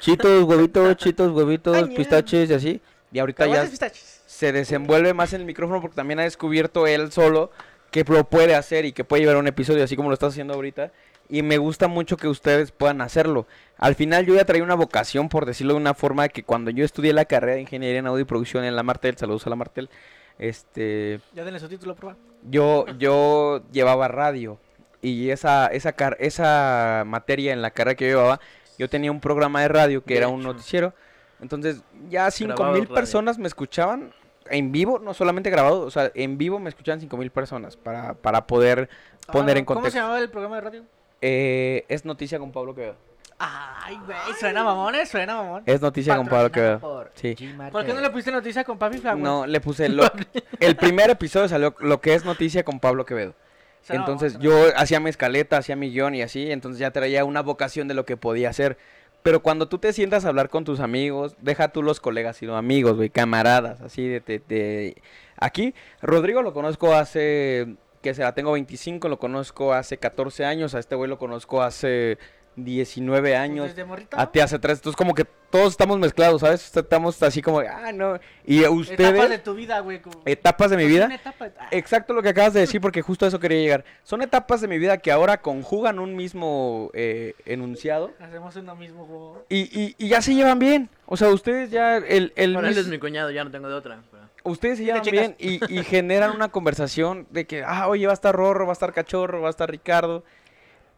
chitos, 0.00 0.44
huevitos, 0.44 0.96
chitos, 0.96 1.32
huevitos, 1.32 1.88
pistaches 1.90 2.50
y 2.50 2.54
así. 2.54 2.82
Y 3.12 3.18
ahorita 3.18 3.46
ya 3.46 3.64
pistaches. 3.64 4.22
se 4.26 4.52
desenvuelve 4.52 5.12
más 5.14 5.32
en 5.32 5.42
el 5.42 5.46
micrófono 5.46 5.80
porque 5.80 5.96
también 5.96 6.18
ha 6.20 6.22
descubierto 6.22 6.86
él 6.86 7.12
solo 7.12 7.50
que 7.90 8.04
lo 8.04 8.24
puede 8.24 8.54
hacer 8.54 8.84
y 8.84 8.92
que 8.92 9.04
puede 9.04 9.22
llevar 9.22 9.36
un 9.36 9.46
episodio 9.46 9.84
así 9.84 9.96
como 9.96 10.08
lo 10.08 10.14
está 10.14 10.26
haciendo 10.26 10.54
ahorita. 10.54 10.92
Y 11.30 11.42
me 11.42 11.58
gusta 11.58 11.88
mucho 11.88 12.16
que 12.16 12.26
ustedes 12.28 12.70
puedan 12.72 13.00
hacerlo. 13.02 13.46
Al 13.76 13.94
final 13.94 14.24
yo 14.24 14.34
ya 14.34 14.44
traía 14.46 14.62
una 14.64 14.74
vocación, 14.74 15.28
por 15.28 15.44
decirlo 15.44 15.74
de 15.74 15.80
una 15.80 15.92
forma, 15.94 16.28
que 16.28 16.42
cuando 16.42 16.70
yo 16.70 16.84
estudié 16.84 17.12
la 17.12 17.26
carrera 17.26 17.54
de 17.54 17.60
Ingeniería 17.62 17.98
en 17.98 18.06
Audio 18.06 18.22
y 18.22 18.24
Producción 18.24 18.64
en 18.64 18.74
la 18.74 18.82
Martel, 18.82 19.16
saludos 19.18 19.46
a 19.46 19.50
la 19.50 19.56
Martel, 19.56 19.90
este, 20.38 21.20
Ya 21.34 21.44
denle 21.44 21.60
su 21.60 21.68
título, 21.68 21.94
prueba. 21.94 22.16
yo, 22.48 22.86
yo 22.98 23.62
llevaba 23.72 24.08
radio. 24.08 24.58
Y 25.02 25.30
esa, 25.30 25.66
esa, 25.68 25.92
car- 25.92 26.16
esa 26.18 27.04
materia 27.06 27.52
en 27.52 27.62
la 27.62 27.70
carrera 27.70 27.94
que 27.94 28.06
yo 28.06 28.16
llevaba, 28.16 28.40
yo 28.78 28.88
tenía 28.88 29.12
un 29.12 29.20
programa 29.20 29.60
de 29.62 29.68
radio 29.68 30.02
que 30.02 30.14
De 30.14 30.18
era 30.18 30.28
un 30.28 30.42
noticiero. 30.42 30.92
Entonces, 31.40 31.82
ya 32.08 32.30
cinco 32.30 32.54
Grabado 32.54 32.74
mil 32.74 32.82
radio. 32.84 32.94
personas 32.94 33.38
me 33.38 33.46
escuchaban 33.46 34.12
en 34.50 34.72
vivo, 34.72 34.98
no 34.98 35.14
solamente 35.14 35.50
grabado, 35.50 35.82
o 35.82 35.90
sea, 35.90 36.10
en 36.14 36.38
vivo 36.38 36.58
me 36.58 36.70
escuchaban 36.70 37.00
cinco 37.00 37.16
mil 37.16 37.30
personas 37.30 37.76
para, 37.76 38.14
para 38.14 38.46
poder 38.46 38.88
poner 39.30 39.56
Ah, 39.56 39.58
en 39.60 39.64
¿Cómo 39.66 39.80
se 39.80 39.82
contexto. 39.82 39.98
llamaba 40.00 40.18
el 40.20 40.30
programa 40.30 40.56
de 40.56 40.62
radio? 40.62 40.84
Eh, 41.20 41.84
es 41.88 42.04
noticia 42.04 42.38
con 42.38 42.52
Pablo 42.52 42.74
Quevedo. 42.74 42.96
Ay, 43.40 43.96
güey, 44.04 44.18
suena 44.40 44.64
mamón, 44.64 44.96
eh, 44.96 45.06
suena 45.06 45.36
mamón. 45.36 45.62
Es 45.66 45.80
noticia 45.80 46.16
con 46.16 46.26
Pablo 46.26 46.50
Quevedo. 46.50 46.80
Por 46.80 47.10
Sí. 47.14 47.36
¿Por 47.70 47.84
qué 47.84 47.94
no 47.94 48.00
le 48.00 48.10
pusiste 48.10 48.32
noticia 48.32 48.64
con 48.64 48.78
Papi 48.78 48.98
Flagüe? 48.98 49.22
No, 49.22 49.46
le 49.46 49.60
puse 49.60 49.88
lo- 49.88 50.02
el 50.60 50.76
primer 50.76 51.10
episodio 51.10 51.48
salió 51.48 51.74
lo 51.78 52.00
que 52.00 52.14
es 52.14 52.24
noticia 52.24 52.64
con 52.64 52.80
Pablo 52.80 53.04
Quevedo. 53.06 53.34
Suena 53.82 54.02
Entonces 54.02 54.34
mamón, 54.34 54.44
yo 54.50 54.76
hacía 54.76 54.98
mi 54.98 55.08
escaleta, 55.08 55.56
hacía 55.58 55.76
mi 55.76 55.90
guion 55.90 56.16
y 56.16 56.22
así, 56.22 56.50
entonces 56.50 56.80
ya 56.80 56.90
traía 56.90 57.24
una 57.24 57.42
vocación 57.42 57.86
de 57.86 57.94
lo 57.94 58.04
que 58.04 58.16
podía 58.16 58.50
hacer. 58.50 58.76
Pero 59.22 59.40
cuando 59.42 59.68
tú 59.68 59.78
te 59.78 59.92
sientas 59.92 60.24
a 60.24 60.28
hablar 60.28 60.48
con 60.48 60.64
tus 60.64 60.80
amigos, 60.80 61.36
deja 61.40 61.68
tú 61.68 61.82
los 61.82 62.00
colegas, 62.00 62.36
sino 62.36 62.56
amigos, 62.56 62.96
güey, 62.96 63.10
camaradas, 63.10 63.80
así 63.80 64.06
de, 64.06 64.20
de- 64.20 64.42
de- 64.48 65.02
Aquí, 65.36 65.74
Rodrigo 66.02 66.42
lo 66.42 66.52
conozco 66.52 66.92
hace, 66.94 67.76
que 68.08 68.14
será, 68.14 68.32
tengo 68.32 68.52
25, 68.52 69.08
lo 69.08 69.18
conozco 69.18 69.74
hace 69.74 69.98
14 69.98 70.44
años, 70.44 70.74
a 70.74 70.78
este 70.78 70.94
güey 70.94 71.10
lo 71.10 71.18
conozco 71.18 71.62
hace 71.62 72.18
19 72.64 73.30
Pues 73.30 73.38
años, 73.40 73.66
Desde 73.68 73.84
morrito. 73.84 74.18
a 74.18 74.30
ti 74.30 74.40
hace 74.40 74.58
3, 74.58 74.78
entonces 74.78 74.96
como 74.96 75.14
que 75.14 75.24
todos 75.50 75.68
estamos 75.72 75.98
mezclados, 75.98 76.42
¿sabes? 76.42 76.76
Estamos 76.76 77.22
así 77.22 77.40
como, 77.40 77.60
ah, 77.60 77.90
no, 77.92 78.18
y 78.44 78.66
ustedes... 78.66 79.00
Etapas 79.10 79.30
de 79.30 79.38
tu 79.38 79.54
vida, 79.54 79.80
güey. 79.80 80.00
como- 80.02 80.20
etapas 80.26 80.70
de 80.70 80.76
mi 80.76 80.84
vida. 80.86 81.08
etapa- 81.12 81.50
ah, 81.58 81.68
Exacto 81.70 82.12
lo 82.12 82.22
que 82.22 82.28
acabas 82.30 82.52
de 82.52 82.60
decir, 82.60 82.80
porque 82.80 83.00
justo 83.00 83.24
a 83.24 83.28
eso 83.28 83.40
quería 83.40 83.58
llegar. 83.58 83.84
Son 84.02 84.20
etapas 84.20 84.60
de 84.60 84.68
mi 84.68 84.78
vida 84.78 84.98
que 84.98 85.10
ahora 85.10 85.40
conjugan 85.40 85.98
un 85.98 86.14
mismo 86.16 86.90
eh, 86.92 87.34
enunciado 87.46 88.12
Hacemos 88.20 88.54
uno 88.56 88.76
mismo, 88.76 89.06
güey. 89.06 89.42
y, 89.48 89.80
y- 89.80 89.94
y 89.98 90.08
ya 90.08 90.20
se 90.20 90.34
llevan 90.34 90.58
bien. 90.58 90.90
O 91.06 91.16
sea, 91.16 91.28
ustedes 91.30 91.70
ya, 91.70 91.96
el, 91.96 92.32
el 92.36 92.52
Bueno, 92.52 92.68
él 92.68 92.74
mis- 92.74 92.84
es 92.84 92.88
mi 92.88 92.98
cuñado, 92.98 93.30
ya 93.30 93.42
no 93.44 93.50
tengo 93.50 93.68
de 93.68 93.74
otra. 93.74 94.02
pero- 94.10 94.18
ustedes 94.44 94.78
se 94.78 94.84
llevan 94.84 95.02
bien 95.02 95.34
y, 95.38 95.60
y 95.74 95.82
generan 95.84 96.32
una 96.32 96.48
conversación 96.48 97.26
de 97.30 97.46
que, 97.46 97.64
ah, 97.64 97.88
oye, 97.88 98.04
va 98.06 98.12
a 98.12 98.14
estar 98.14 98.34
Rorro, 98.34 98.66
va 98.66 98.72
a 98.72 98.74
estar 98.74 98.92
Cachorro, 98.92 99.40
va 99.40 99.48
a 99.48 99.50
estar 99.50 99.70
Ricardo. 99.70 100.24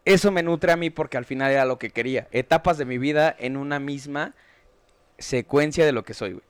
Eso 0.05 0.31
me 0.31 0.43
nutre 0.43 0.71
a 0.71 0.77
mí 0.77 0.89
porque 0.89 1.17
al 1.17 1.25
final 1.25 1.51
era 1.51 1.65
lo 1.65 1.77
que 1.77 1.91
quería. 1.91 2.27
Etapas 2.31 2.77
de 2.77 2.85
mi 2.85 2.97
vida 2.97 3.35
en 3.37 3.55
una 3.57 3.79
misma 3.79 4.33
secuencia 5.19 5.85
de 5.85 5.91
lo 5.91 6.03
que 6.03 6.13
soy. 6.15 6.41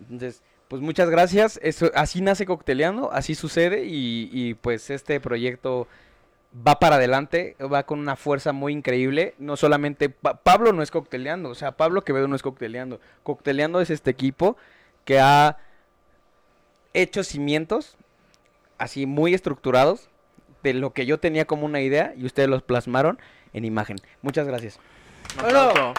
Entonces, 0.00 0.42
pues 0.68 0.82
muchas 0.82 1.08
gracias. 1.08 1.58
Eso, 1.62 1.90
así 1.94 2.20
nace 2.20 2.44
Cocteleando, 2.44 3.10
así 3.12 3.34
sucede 3.34 3.84
y, 3.84 4.28
y, 4.32 4.54
pues 4.54 4.90
este 4.90 5.20
proyecto 5.20 5.88
va 6.66 6.78
para 6.78 6.96
adelante, 6.96 7.56
va 7.60 7.84
con 7.84 7.98
una 7.98 8.16
fuerza 8.16 8.52
muy 8.52 8.74
increíble. 8.74 9.34
No 9.38 9.56
solamente 9.56 10.10
Pa- 10.10 10.34
Pablo 10.42 10.74
no 10.74 10.82
es 10.82 10.90
Cocteleando, 10.90 11.48
o 11.48 11.54
sea, 11.54 11.72
Pablo 11.72 12.04
Quevedo 12.04 12.28
no 12.28 12.36
es 12.36 12.42
Cocteleando. 12.42 13.00
Cocteleando 13.22 13.80
es 13.80 13.88
este 13.88 14.10
equipo 14.10 14.58
que 15.06 15.20
ha 15.20 15.56
hecho 16.92 17.24
cimientos 17.24 17.96
así 18.76 19.06
muy 19.06 19.34
estructurados 19.34 20.07
de 20.62 20.74
lo 20.74 20.92
que 20.92 21.06
yo 21.06 21.18
tenía 21.18 21.44
como 21.46 21.64
una 21.66 21.80
idea 21.80 22.12
y 22.16 22.24
ustedes 22.26 22.48
los 22.48 22.62
plasmaron 22.62 23.18
en 23.52 23.64
imagen. 23.64 23.96
Muchas 24.22 24.46
gracias. 24.46 24.78
Bueno. 25.40 25.94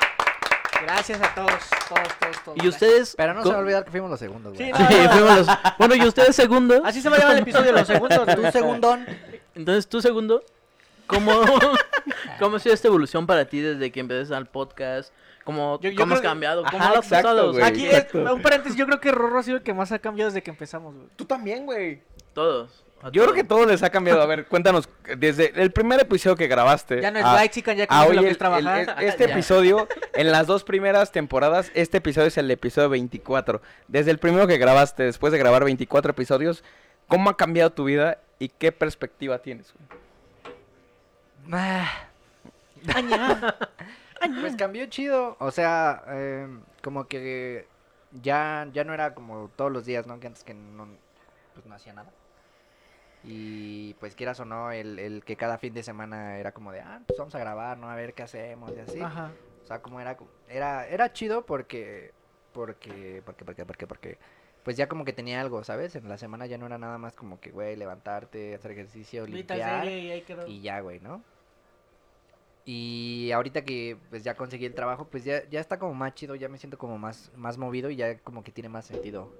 Gracias 0.81 1.21
a 1.21 1.35
todos, 1.35 1.51
todos, 1.89 2.07
todos, 2.19 2.43
todos. 2.45 2.63
Y 2.63 2.67
ustedes. 2.67 3.13
Pero 3.17 3.33
no 3.33 3.43
se 3.43 3.49
va 3.49 3.55
a 3.55 3.59
olvidar 3.59 3.83
que 3.83 3.91
fuimos 3.91 4.09
los 4.09 4.19
segundos, 4.19 4.53
güey. 4.53 4.71
Sí, 4.71 4.77
Sí, 4.87 5.07
fuimos 5.11 5.37
los- 5.39 5.47
Bueno, 5.77 5.95
y 5.95 6.07
ustedes 6.07 6.35
segundo. 6.35 6.81
Así 6.85 7.01
se 7.01 7.09
va 7.09 7.17
a 7.17 7.19
llamar 7.19 7.35
el 7.35 7.41
episodio, 7.43 7.71
los 7.73 7.85
segundos. 7.87 8.25
Tú 8.35 8.51
segundón. 8.51 9.05
Entonces, 9.55 9.87
tú 9.87 10.01
segundo. 10.01 10.41
¿Cómo, 11.05 11.31
¿Cómo 12.39 12.55
ha 12.55 12.59
sido 12.59 12.73
esta 12.75 12.87
evolución 12.87 13.25
para 13.27 13.45
ti 13.45 13.59
desde 13.59 13.91
que 13.91 13.99
empezaste 13.99 14.35
al 14.35 14.45
podcast? 14.45 15.11
¿Cómo, 15.43 15.79
Yo- 15.81 15.89
yo 15.89 15.99
cómo 15.99 16.13
has 16.13 16.21
que- 16.21 16.27
cambiado? 16.27 16.63
¿Cómo 16.63 16.77
Ajá, 16.83 16.93
lo 16.93 16.99
has 16.99 17.05
exacto, 17.05 17.27
pasado? 17.29 17.51
güey. 17.51 17.63
Aquí 17.63 17.85
es, 17.87 18.05
un 18.13 18.41
paréntesis, 18.41 18.77
yo 18.77 18.85
creo 18.85 18.99
que 19.01 19.11
Rorro 19.11 19.39
ha 19.39 19.43
sido 19.43 19.57
el 19.57 19.63
que 19.63 19.73
más 19.73 19.91
ha 19.91 19.99
cambiado 19.99 20.29
desde 20.29 20.43
que 20.43 20.51
empezamos, 20.51 20.93
güey. 20.95 21.07
Tú 21.15 21.25
también, 21.25 21.65
güey. 21.65 22.01
Todos. 22.33 22.83
Yo 23.13 23.23
creo 23.23 23.33
que 23.33 23.43
todo 23.45 23.65
les 23.65 23.81
ha 23.83 23.89
cambiado. 23.89 24.21
A 24.21 24.25
ver, 24.25 24.45
cuéntanos, 24.47 24.89
desde 25.17 25.53
el 25.61 25.71
primer 25.71 26.01
episodio 26.01 26.35
que 26.35 26.47
grabaste. 26.47 27.01
Ya 27.01 27.11
no 27.11 27.19
es 27.19 27.25
a- 27.25 27.33
like, 27.35 27.53
chica, 27.53 27.73
ya 27.73 27.87
hoy 28.05 28.15
lo 28.15 28.21
que 28.23 28.29
es 28.31 28.37
trabajar. 28.37 28.79
el- 28.97 29.03
este 29.07 29.27
Ya. 29.27 29.33
episodio, 29.33 29.87
en 30.13 30.31
las 30.31 30.47
dos 30.47 30.63
primeras 30.65 31.11
temporadas, 31.11 31.71
este 31.75 31.97
episodio 31.99 32.27
es 32.27 32.37
el 32.37 32.51
episodio 32.51 32.89
24. 32.89 33.61
Desde 33.87 34.11
el 34.11 34.17
primero 34.19 34.47
que 34.47 34.57
grabaste, 34.57 35.03
después 35.03 35.31
de 35.31 35.39
grabar 35.39 35.63
24 35.63 36.11
episodios, 36.11 36.63
¿cómo 37.07 37.29
ha 37.29 37.37
cambiado 37.37 37.71
tu 37.71 37.85
vida 37.85 38.17
y 38.37 38.49
qué 38.49 38.71
perspectiva 38.73 39.39
tienes? 39.39 39.73
güey? 39.73 41.59
Ah, 41.61 41.89
Pues 44.41 44.55
cambió 44.57 44.85
chido. 44.87 45.37
O 45.39 45.51
sea, 45.51 46.03
eh, 46.09 46.47
como 46.83 47.07
que 47.07 47.65
ya, 48.21 48.67
ya 48.73 48.83
no 48.83 48.93
era 48.93 49.13
como 49.13 49.49
todos 49.55 49.71
los 49.71 49.85
días, 49.85 50.05
¿no? 50.07 50.19
Que 50.19 50.27
antes 50.27 50.43
que 50.43 50.53
no, 50.53 50.87
pues 51.53 51.65
no 51.65 51.75
hacía 51.75 51.93
nada. 51.93 52.09
Y 53.23 53.93
pues 53.95 54.15
quieras 54.15 54.39
o 54.39 54.45
no, 54.45 54.71
el, 54.71 54.97
el 54.97 55.23
que 55.23 55.35
cada 55.35 55.57
fin 55.57 55.73
de 55.73 55.83
semana 55.83 56.37
era 56.37 56.53
como 56.53 56.71
de, 56.71 56.79
ah, 56.79 57.01
pues 57.05 57.19
vamos 57.19 57.35
a 57.35 57.39
grabar, 57.39 57.77
¿no? 57.77 57.89
A 57.89 57.95
ver 57.95 58.13
qué 58.13 58.23
hacemos 58.23 58.71
y 58.75 58.79
así. 58.79 59.01
Ajá. 59.01 59.31
O 59.63 59.65
sea, 59.67 59.81
como 59.81 59.99
era, 59.99 60.17
era, 60.47 60.87
era 60.87 61.11
chido 61.11 61.45
porque, 61.45 62.11
porque, 62.53 63.21
porque, 63.25 63.45
porque, 63.45 63.65
porque, 63.65 63.87
porque, 63.87 64.17
pues 64.63 64.77
ya 64.77 64.87
como 64.87 65.05
que 65.05 65.13
tenía 65.13 65.41
algo, 65.41 65.63
¿sabes? 65.63 65.95
En 65.95 66.07
la 66.07 66.17
semana 66.17 66.45
ya 66.45 66.57
no 66.57 66.65
era 66.65 66.77
nada 66.77 66.97
más 66.97 67.15
como 67.15 67.39
que, 67.39 67.51
güey, 67.51 67.75
levantarte, 67.75 68.55
hacer 68.55 68.71
ejercicio, 68.71 69.25
limpiar 69.27 69.85
y 69.85 70.61
ya, 70.61 70.79
güey, 70.79 70.99
¿no? 70.99 71.21
Y 72.65 73.31
ahorita 73.31 73.63
que 73.63 73.97
pues 74.09 74.23
ya 74.23 74.35
conseguí 74.35 74.65
el 74.65 74.75
trabajo, 74.75 75.07
pues 75.07 75.23
ya, 75.23 75.47
ya 75.49 75.59
está 75.59 75.79
como 75.79 75.93
más 75.93 76.13
chido, 76.13 76.35
ya 76.35 76.49
me 76.49 76.57
siento 76.57 76.77
como 76.77 76.97
más, 76.97 77.31
más 77.35 77.57
movido 77.57 77.89
y 77.89 77.95
ya 77.95 78.19
como 78.19 78.43
que 78.43 78.51
tiene 78.51 78.69
más 78.69 78.85
sentido. 78.85 79.33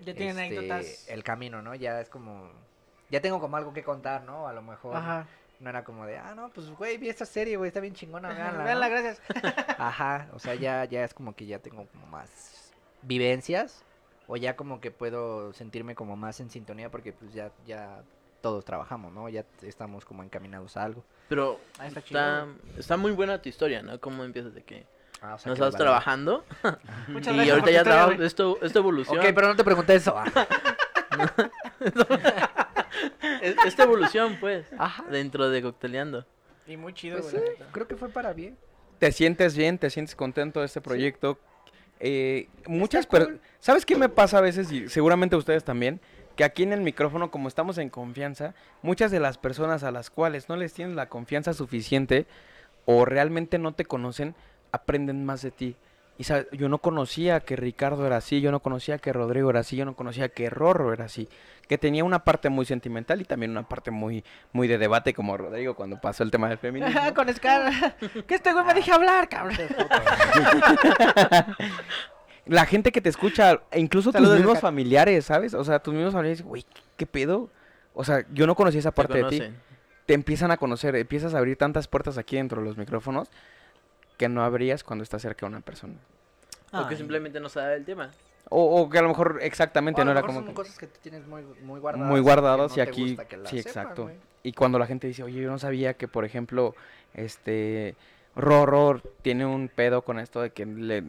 Ya 0.00 0.14
tienen 0.14 0.38
este, 0.38 0.58
anécdotas. 0.58 1.08
El 1.08 1.24
camino, 1.24 1.62
¿no? 1.62 1.74
Ya 1.74 2.00
es 2.00 2.10
como, 2.10 2.50
ya 3.10 3.20
tengo 3.20 3.40
como 3.40 3.56
algo 3.56 3.72
que 3.72 3.82
contar, 3.82 4.22
¿no? 4.24 4.46
A 4.48 4.52
lo 4.52 4.62
mejor 4.62 4.96
Ajá. 4.96 5.26
no 5.60 5.70
era 5.70 5.84
como 5.84 6.06
de, 6.06 6.18
ah, 6.18 6.34
no, 6.34 6.48
pues 6.50 6.70
güey, 6.70 6.98
vi 6.98 7.08
esta 7.08 7.24
serie, 7.24 7.56
güey, 7.56 7.68
está 7.68 7.80
bien 7.80 7.94
chingona, 7.94 8.28
veanla. 8.28 8.64
Veanla, 8.64 8.88
gracias. 8.88 9.20
Ajá, 9.78 10.28
o 10.32 10.38
sea, 10.38 10.54
ya, 10.54 10.84
ya 10.84 11.04
es 11.04 11.14
como 11.14 11.34
que 11.34 11.46
ya 11.46 11.58
tengo 11.58 11.86
como 11.86 12.06
más 12.06 12.72
vivencias 13.02 13.84
o 14.26 14.36
ya 14.36 14.56
como 14.56 14.80
que 14.80 14.90
puedo 14.90 15.52
sentirme 15.52 15.94
como 15.94 16.16
más 16.16 16.40
en 16.40 16.50
sintonía 16.50 16.90
porque 16.90 17.12
pues 17.12 17.32
ya, 17.32 17.50
ya 17.66 18.02
todos 18.40 18.64
trabajamos, 18.64 19.12
¿no? 19.12 19.28
Ya 19.28 19.44
estamos 19.62 20.04
como 20.04 20.22
encaminados 20.22 20.76
a 20.76 20.84
algo. 20.84 21.04
Pero 21.28 21.58
Ah, 21.78 21.86
está 21.86 22.00
está, 22.00 22.46
está 22.76 22.96
muy 22.96 23.12
buena 23.12 23.40
tu 23.42 23.48
historia, 23.48 23.82
¿no? 23.82 23.98
¿Cómo 24.00 24.24
empiezas 24.24 24.54
de 24.54 24.62
que 24.62 24.86
Ah, 25.20 25.34
o 25.34 25.38
sea, 25.38 25.50
no 25.50 25.54
que 25.56 25.60
estás 25.60 25.72
vale. 25.72 25.84
trabajando? 25.84 26.44
Muchas 27.08 27.34
y 27.34 27.36
gracias 27.38 27.58
ahorita 27.58 27.70
ya 27.72 28.04
güey. 28.06 28.22
Esto, 28.24 28.56
esta 28.62 28.78
evolución. 28.78 29.18
Ok, 29.18 29.24
pero 29.34 29.48
no 29.48 29.56
te 29.56 29.64
pregunté 29.64 29.96
eso. 29.96 30.14
Ah. 30.16 30.24
es- 33.50 33.56
Esta 33.66 33.84
evolución, 33.84 34.36
pues. 34.40 34.66
Ajá. 34.78 35.04
Dentro 35.10 35.48
de 35.50 35.62
Cocteleando. 35.62 36.26
Y 36.66 36.76
muy 36.76 36.92
chido, 36.94 37.18
Pues 37.20 37.32
güey. 37.32 37.44
sí, 37.56 37.62
creo 37.72 37.88
que 37.88 37.96
fue 37.96 38.08
para 38.10 38.32
bien. 38.32 38.56
¿Te 38.98 39.12
sientes 39.12 39.56
bien? 39.56 39.78
¿Te 39.78 39.90
sientes 39.90 40.14
contento 40.14 40.60
de 40.60 40.66
este 40.66 40.80
proyecto? 40.80 41.38
Eh, 42.00 42.48
muchas 42.66 43.00
Está 43.02 43.18
per- 43.18 43.26
cool. 43.26 43.40
¿Sabes 43.60 43.86
qué 43.86 43.96
me 43.96 44.08
pasa 44.08 44.38
a 44.38 44.40
veces? 44.40 44.70
Y 44.70 44.88
seguramente 44.88 45.36
ustedes 45.36 45.64
también. 45.64 46.00
Que 46.36 46.44
aquí 46.44 46.62
en 46.62 46.72
el 46.72 46.80
micrófono, 46.82 47.30
como 47.32 47.48
estamos 47.48 47.78
en 47.78 47.88
confianza, 47.90 48.54
muchas 48.82 49.10
de 49.10 49.18
las 49.18 49.38
personas 49.38 49.82
a 49.82 49.90
las 49.90 50.08
cuales 50.10 50.48
no 50.48 50.54
les 50.56 50.72
tienes 50.72 50.94
la 50.94 51.08
confianza 51.08 51.52
suficiente 51.52 52.26
o 52.84 53.04
realmente 53.04 53.58
no 53.58 53.72
te 53.72 53.84
conocen, 53.84 54.36
aprenden 54.70 55.24
más 55.24 55.42
de 55.42 55.50
ti. 55.50 55.76
Y 56.18 56.24
sabes, 56.24 56.48
yo 56.50 56.68
no 56.68 56.78
conocía 56.78 57.38
que 57.38 57.54
Ricardo 57.54 58.04
era 58.04 58.16
así, 58.16 58.40
yo 58.40 58.50
no 58.50 58.58
conocía 58.58 58.98
que 58.98 59.12
Rodrigo 59.12 59.50
era 59.50 59.60
así, 59.60 59.76
yo 59.76 59.84
no 59.84 59.94
conocía 59.94 60.28
que 60.28 60.50
Rorro 60.50 60.92
era 60.92 61.04
así, 61.04 61.28
que 61.68 61.78
tenía 61.78 62.02
una 62.02 62.24
parte 62.24 62.48
muy 62.48 62.66
sentimental 62.66 63.20
y 63.20 63.24
también 63.24 63.52
una 63.52 63.68
parte 63.68 63.92
muy, 63.92 64.24
muy 64.52 64.66
de 64.66 64.78
debate 64.78 65.14
como 65.14 65.36
Rodrigo 65.36 65.76
cuando 65.76 66.00
pasó 66.00 66.24
el 66.24 66.32
tema 66.32 66.48
del 66.48 66.58
feminismo. 66.58 67.00
Con 67.14 67.32
Scar. 67.32 67.96
que 68.26 68.34
este 68.34 68.52
güey 68.52 68.64
me 68.64 68.74
deje 68.74 68.90
hablar, 68.90 69.28
cabrón. 69.28 69.56
La 72.46 72.66
gente 72.66 72.90
que 72.90 73.00
te 73.00 73.10
escucha, 73.10 73.60
e 73.70 73.78
incluso 73.78 74.10
Saludos, 74.10 74.32
tus 74.32 74.44
mismos 74.44 74.60
familiares, 74.60 75.26
¿sabes? 75.26 75.54
O 75.54 75.62
sea, 75.62 75.78
tus 75.78 75.94
mismos 75.94 76.14
familiares, 76.14 76.42
güey, 76.42 76.66
¿qué 76.96 77.06
pedo? 77.06 77.48
O 77.94 78.02
sea, 78.02 78.24
yo 78.32 78.48
no 78.48 78.56
conocía 78.56 78.80
esa 78.80 78.90
Te 78.90 78.96
parte 78.96 79.22
de 79.22 79.28
ti. 79.28 79.42
Te 80.04 80.14
empiezan 80.14 80.50
a 80.50 80.56
conocer, 80.56 80.96
empiezas 80.96 81.34
a 81.34 81.38
abrir 81.38 81.56
tantas 81.56 81.86
puertas 81.86 82.18
aquí 82.18 82.36
dentro 82.36 82.60
de 82.60 82.66
los 82.66 82.76
micrófonos 82.76 83.30
que 84.18 84.28
no 84.28 84.44
abrías 84.44 84.84
cuando 84.84 85.02
estás 85.02 85.22
cerca 85.22 85.46
de 85.46 85.52
una 85.52 85.60
persona. 85.62 85.94
O 86.72 86.86
que 86.86 86.94
Ay. 86.94 86.96
simplemente 86.98 87.40
no 87.40 87.48
sabe 87.48 87.76
el 87.76 87.84
tema. 87.86 88.10
O, 88.50 88.82
o 88.82 88.90
que 88.90 88.98
a 88.98 89.02
lo 89.02 89.08
mejor 89.08 89.38
exactamente 89.42 90.00
O 90.00 90.02
a 90.02 90.04
no 90.04 90.10
era 90.10 90.20
como... 90.22 90.40
son 90.40 90.48
que- 90.48 90.54
cosas 90.54 90.78
que 90.78 90.86
tú 90.86 90.98
tienes 91.02 91.26
muy, 91.26 91.42
muy 91.62 91.80
guardadas. 91.80 92.08
muy 92.08 92.20
no 92.20 92.72
y 92.72 92.74
te 92.76 92.82
aquí 92.82 93.08
gusta 93.10 93.28
que 93.28 93.36
las 93.38 93.50
sí 93.50 93.62
sepan, 93.62 93.70
exacto 93.70 94.10
y 94.42 94.52
cuando 94.52 94.78
la 94.78 94.86
gente 94.86 95.06
dice 95.06 95.22
oye 95.22 95.42
yo 95.42 95.50
no 95.50 95.58
sabía 95.58 95.94
que 95.94 96.08
por 96.08 96.24
ejemplo 96.24 96.74
este 97.14 97.94
Rorro 98.36 99.00
tiene 99.22 99.44
un 99.44 99.68
pedo 99.68 100.02
con 100.02 100.18
esto 100.18 100.40
de 100.40 100.50
que 100.50 100.64
le 100.64 101.02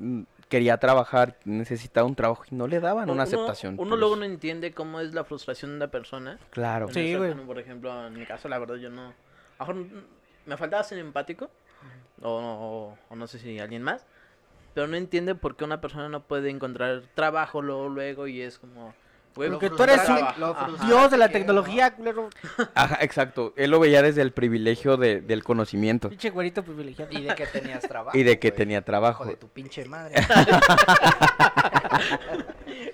quería 0.50 0.78
trabajar 0.78 1.38
necesitaba 1.46 2.08
un 2.08 2.16
trabajo 2.16 2.44
y 2.50 2.56
no 2.56 2.68
le 2.68 2.80
daban 2.80 3.10
una 3.10 3.24
aceptación 3.24 3.76
Uno, 3.76 3.92
por 3.92 4.00
luego 4.00 4.16
no 4.16 4.26
entiende 4.26 4.74
cómo 4.74 5.00
es 5.00 5.14
la 5.14 5.24
frustración 5.24 5.72
de 5.72 5.78
una 5.78 5.88
persona. 5.88 6.40
claro 6.50 6.88
En 6.88 6.94
Sí, 6.94 7.16
güey. 7.16 7.34
Por 7.36 7.60
ejemplo, 7.60 8.08
en 8.08 8.14
mi 8.14 8.26
caso, 8.26 8.50
la 8.50 8.58
verdad, 8.58 8.76
yo 8.76 8.90
no. 8.90 9.14
A 9.60 9.66
lo 9.68 9.76
mejor 9.76 9.76
mm, 9.76 10.04
me 10.48 10.58
faltaba 10.58 10.84
ser 10.84 10.98
empático. 10.98 11.52
O, 12.22 12.30
o- 12.30 12.98
o 13.10 13.16
no 13.16 13.28
sé 13.28 13.40
si 13.40 13.60
alguien 13.60 13.82
más. 13.84 14.06
Pero 14.74 14.88
no 14.88 14.96
entiende 14.98 15.36
por 15.36 15.56
qué 15.56 15.64
una 15.66 15.82
persona 15.82 16.10
no 16.10 16.22
puede 16.22 16.50
encontrar 16.50 17.02
trabajo 17.16 17.62
luego, 17.62 17.90
luego 17.90 18.28
y 18.28 18.42
es 18.42 18.60
como. 18.60 18.94
Güey, 19.36 19.50
Porque 19.52 19.70
tú 19.70 19.84
eres 19.84 20.02
un-. 20.10 20.88
Dios 20.88 21.12
de 21.12 21.18
la 21.18 21.30
tecnología, 21.30 21.94
culero. 21.96 22.30
Ajá, 22.74 22.98
exacto. 23.02 23.54
Él 23.58 23.72
lo 23.72 23.80
veía 23.80 24.02
desde 24.02 24.22
el 24.22 24.32
privilegio 24.34 24.98
de- 24.98 25.22
del 25.22 25.44
conocimiento 25.44 26.10
Pinche 26.10 26.30
güerito 26.32 26.64
privilegiado. 26.64 27.12
Y 27.18 27.22
de 27.24 27.36
que 27.36 27.46
tenías 27.48 27.82
trabajo. 27.88 28.18
y 28.18 28.24
de 28.24 28.40
que 28.40 28.50
güey. 28.50 28.58
tenía 28.58 28.78
Hijo 28.80 28.86
trabajo. 28.86 29.26
de 29.26 29.36
tu 29.38 29.48
pinche 29.48 29.86
madre. 29.86 30.16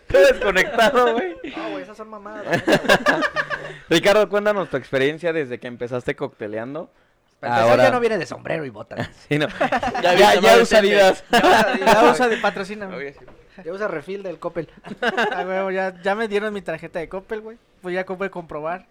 Todo 0.07 0.21
desconectado, 0.27 1.13
güey. 1.13 1.35
No, 1.55 1.69
güey, 1.71 1.83
esas 1.83 1.97
son 1.97 2.09
mamadas. 2.09 2.45
Ricardo, 3.89 4.27
cuéntanos 4.29 4.69
tu 4.69 4.77
experiencia 4.77 5.33
desde 5.33 5.59
que 5.59 5.67
empezaste 5.67 6.15
cocteleando. 6.15 6.89
Ahora- 7.49 7.83
ya 7.83 7.91
no 7.91 7.99
viene 7.99 8.17
de 8.17 8.25
sombrero 8.25 8.65
y 8.65 8.69
botas. 8.69 9.09
Sí, 9.29 9.37
no. 9.37 9.47
Ya 10.01 10.13
ya, 10.15 10.39
ya 10.39 10.57
usa. 10.57 10.79
Adidas. 10.79 11.23
Ya 11.31 12.11
usa 12.11 12.27
de 12.27 12.37
patrocina. 12.37 12.89
Ya 13.63 13.71
usa 13.71 13.87
refil 13.87 14.23
del 14.23 14.39
Coppel. 14.39 14.69
Ah, 15.01 15.69
ya, 15.71 16.01
ya 16.01 16.15
me 16.15 16.27
dieron 16.27 16.53
mi 16.53 16.61
tarjeta 16.61 16.99
de 16.99 17.09
Coppel, 17.09 17.41
güey. 17.41 17.57
Pues 17.81 17.93
ya 17.95 18.05
Coppel 18.05 18.29
comprobar. 18.29 18.85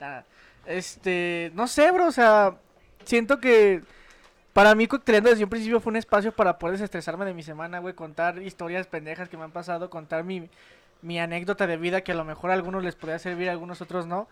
Nada. 0.00 0.24
Este, 0.66 1.50
no 1.54 1.66
sé, 1.66 1.90
bro, 1.90 2.06
o 2.06 2.12
sea, 2.12 2.54
siento 3.04 3.38
que 3.38 3.82
para 4.52 4.74
mí 4.74 4.86
Cocteleando 4.86 5.30
desde 5.30 5.44
un 5.44 5.50
principio 5.50 5.80
fue 5.80 5.90
un 5.90 5.96
espacio 5.96 6.32
para 6.32 6.58
poder 6.58 6.74
desestresarme 6.76 7.24
de 7.24 7.34
mi 7.34 7.42
semana, 7.42 7.80
güey, 7.80 7.94
contar 7.94 8.40
historias 8.40 8.86
pendejas 8.86 9.28
que 9.28 9.36
me 9.36 9.44
han 9.44 9.50
pasado, 9.50 9.90
contar 9.90 10.24
mi, 10.24 10.48
mi 11.02 11.18
anécdota 11.18 11.66
de 11.66 11.76
vida 11.76 12.00
que 12.02 12.12
a 12.12 12.14
lo 12.14 12.24
mejor 12.24 12.50
a 12.50 12.54
algunos 12.54 12.82
les 12.82 12.94
podría 12.94 13.18
servir, 13.18 13.48
a 13.48 13.52
algunos 13.52 13.80
otros 13.82 14.06
no. 14.06 14.28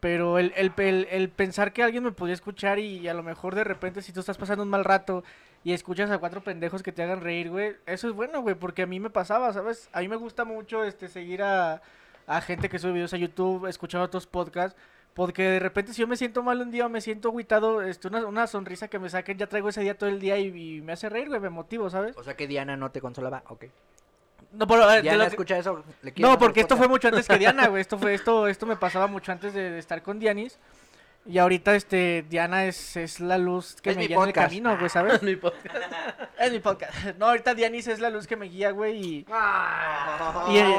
Pero 0.00 0.38
el, 0.38 0.52
el, 0.56 0.72
el- 1.10 1.28
pensar 1.28 1.72
que 1.72 1.82
alguien 1.82 2.04
me 2.04 2.12
podía 2.12 2.34
escuchar 2.34 2.78
y, 2.78 3.08
a 3.08 3.14
lo 3.14 3.22
mejor 3.24 3.54
de 3.56 3.64
repente 3.64 4.00
si 4.02 4.12
tú 4.12 4.20
estás 4.20 4.38
pasando 4.38 4.62
un 4.62 4.68
mal 4.70 4.84
rato 4.84 5.24
y 5.64 5.72
escuchas 5.72 6.10
a 6.10 6.18
cuatro 6.18 6.40
pendejos 6.42 6.82
que 6.84 6.92
te 6.92 7.02
hagan 7.02 7.20
reír, 7.20 7.50
güey, 7.50 7.76
eso 7.86 8.06
es 8.08 8.14
bueno, 8.14 8.40
güey, 8.42 8.54
porque 8.54 8.82
a 8.82 8.86
mí 8.86 9.00
me 9.00 9.10
pasaba, 9.10 9.52
¿sabes? 9.52 9.88
A 9.92 10.00
mí 10.00 10.08
me 10.08 10.14
gusta 10.16 10.44
mucho 10.44 10.84
este 10.84 11.08
seguir 11.08 11.42
a, 11.42 11.82
a 12.28 12.40
gente 12.40 12.68
que 12.68 12.78
sube 12.78 12.92
videos 12.92 13.12
a 13.12 13.16
YouTube, 13.16 13.66
escuchar 13.66 14.00
otros 14.00 14.26
podcasts, 14.28 14.78
porque 15.14 15.42
de 15.42 15.58
repente 15.58 15.92
si 15.92 16.00
yo 16.02 16.06
me 16.06 16.16
siento 16.16 16.44
mal 16.44 16.60
un 16.60 16.70
día 16.70 16.88
me 16.88 17.00
siento 17.00 17.28
agüitado, 17.30 17.82
este, 17.82 18.06
una, 18.06 18.24
una 18.24 18.46
sonrisa 18.46 18.86
que 18.86 19.00
me 19.00 19.10
saquen, 19.10 19.36
ya 19.36 19.48
traigo 19.48 19.68
ese 19.68 19.80
día 19.80 19.98
todo 19.98 20.08
el 20.10 20.20
día 20.20 20.38
y, 20.38 20.76
y 20.76 20.80
me 20.80 20.92
hace 20.92 21.08
reír, 21.08 21.28
güey, 21.28 21.40
me 21.40 21.50
motivo, 21.50 21.90
¿sabes? 21.90 22.16
O 22.16 22.22
sea 22.22 22.36
que 22.36 22.46
Diana 22.46 22.76
no 22.76 22.92
te 22.92 23.00
consolaba. 23.00 23.42
Ok. 23.48 23.64
No, 24.52 24.66
Diana 24.66 25.18
lo 25.18 25.24
que- 25.24 25.26
escucha 25.28 25.58
eso. 25.58 25.84
¿le 26.02 26.12
no, 26.16 26.38
porque 26.38 26.60
esto 26.60 26.76
fue 26.76 26.88
podcast? 26.88 26.90
mucho 26.90 27.08
antes 27.16 27.28
que 27.28 27.38
Diana, 27.38 27.68
güey. 27.68 27.80
Esto 27.80 27.98
fue 27.98 28.14
esto 28.14 28.46
esto 28.48 28.66
me 28.66 28.76
pasaba 28.76 29.06
mucho 29.06 29.30
antes 29.32 29.52
de, 29.54 29.70
de 29.70 29.78
estar 29.78 30.02
con 30.02 30.18
Dianis. 30.18 30.58
Y 31.26 31.36
ahorita 31.36 31.74
este 31.74 32.24
Diana 32.30 32.64
es, 32.64 32.96
es 32.96 33.20
la 33.20 33.36
luz 33.36 33.76
que 33.82 33.90
Es 33.90 33.96
me 33.98 34.06
guía 34.06 34.16
en 34.16 34.22
el 34.22 34.28
podcast. 34.28 34.48
camino, 34.48 34.78
güey, 34.78 34.88
¿sabes? 34.88 35.22
Mi 35.22 35.36
podcast. 35.36 35.76
es 36.38 36.52
mi 36.52 36.58
podcast. 36.60 36.92
No, 37.18 37.26
ahorita 37.26 37.54
Dianis 37.54 37.86
es 37.88 38.00
la 38.00 38.08
luz 38.08 38.26
que 38.26 38.36
me 38.36 38.46
guía, 38.46 38.70
güey, 38.70 38.96
y 38.96 39.26
Ah. 39.30 40.46
y, 40.48 40.56
eh, 40.56 40.76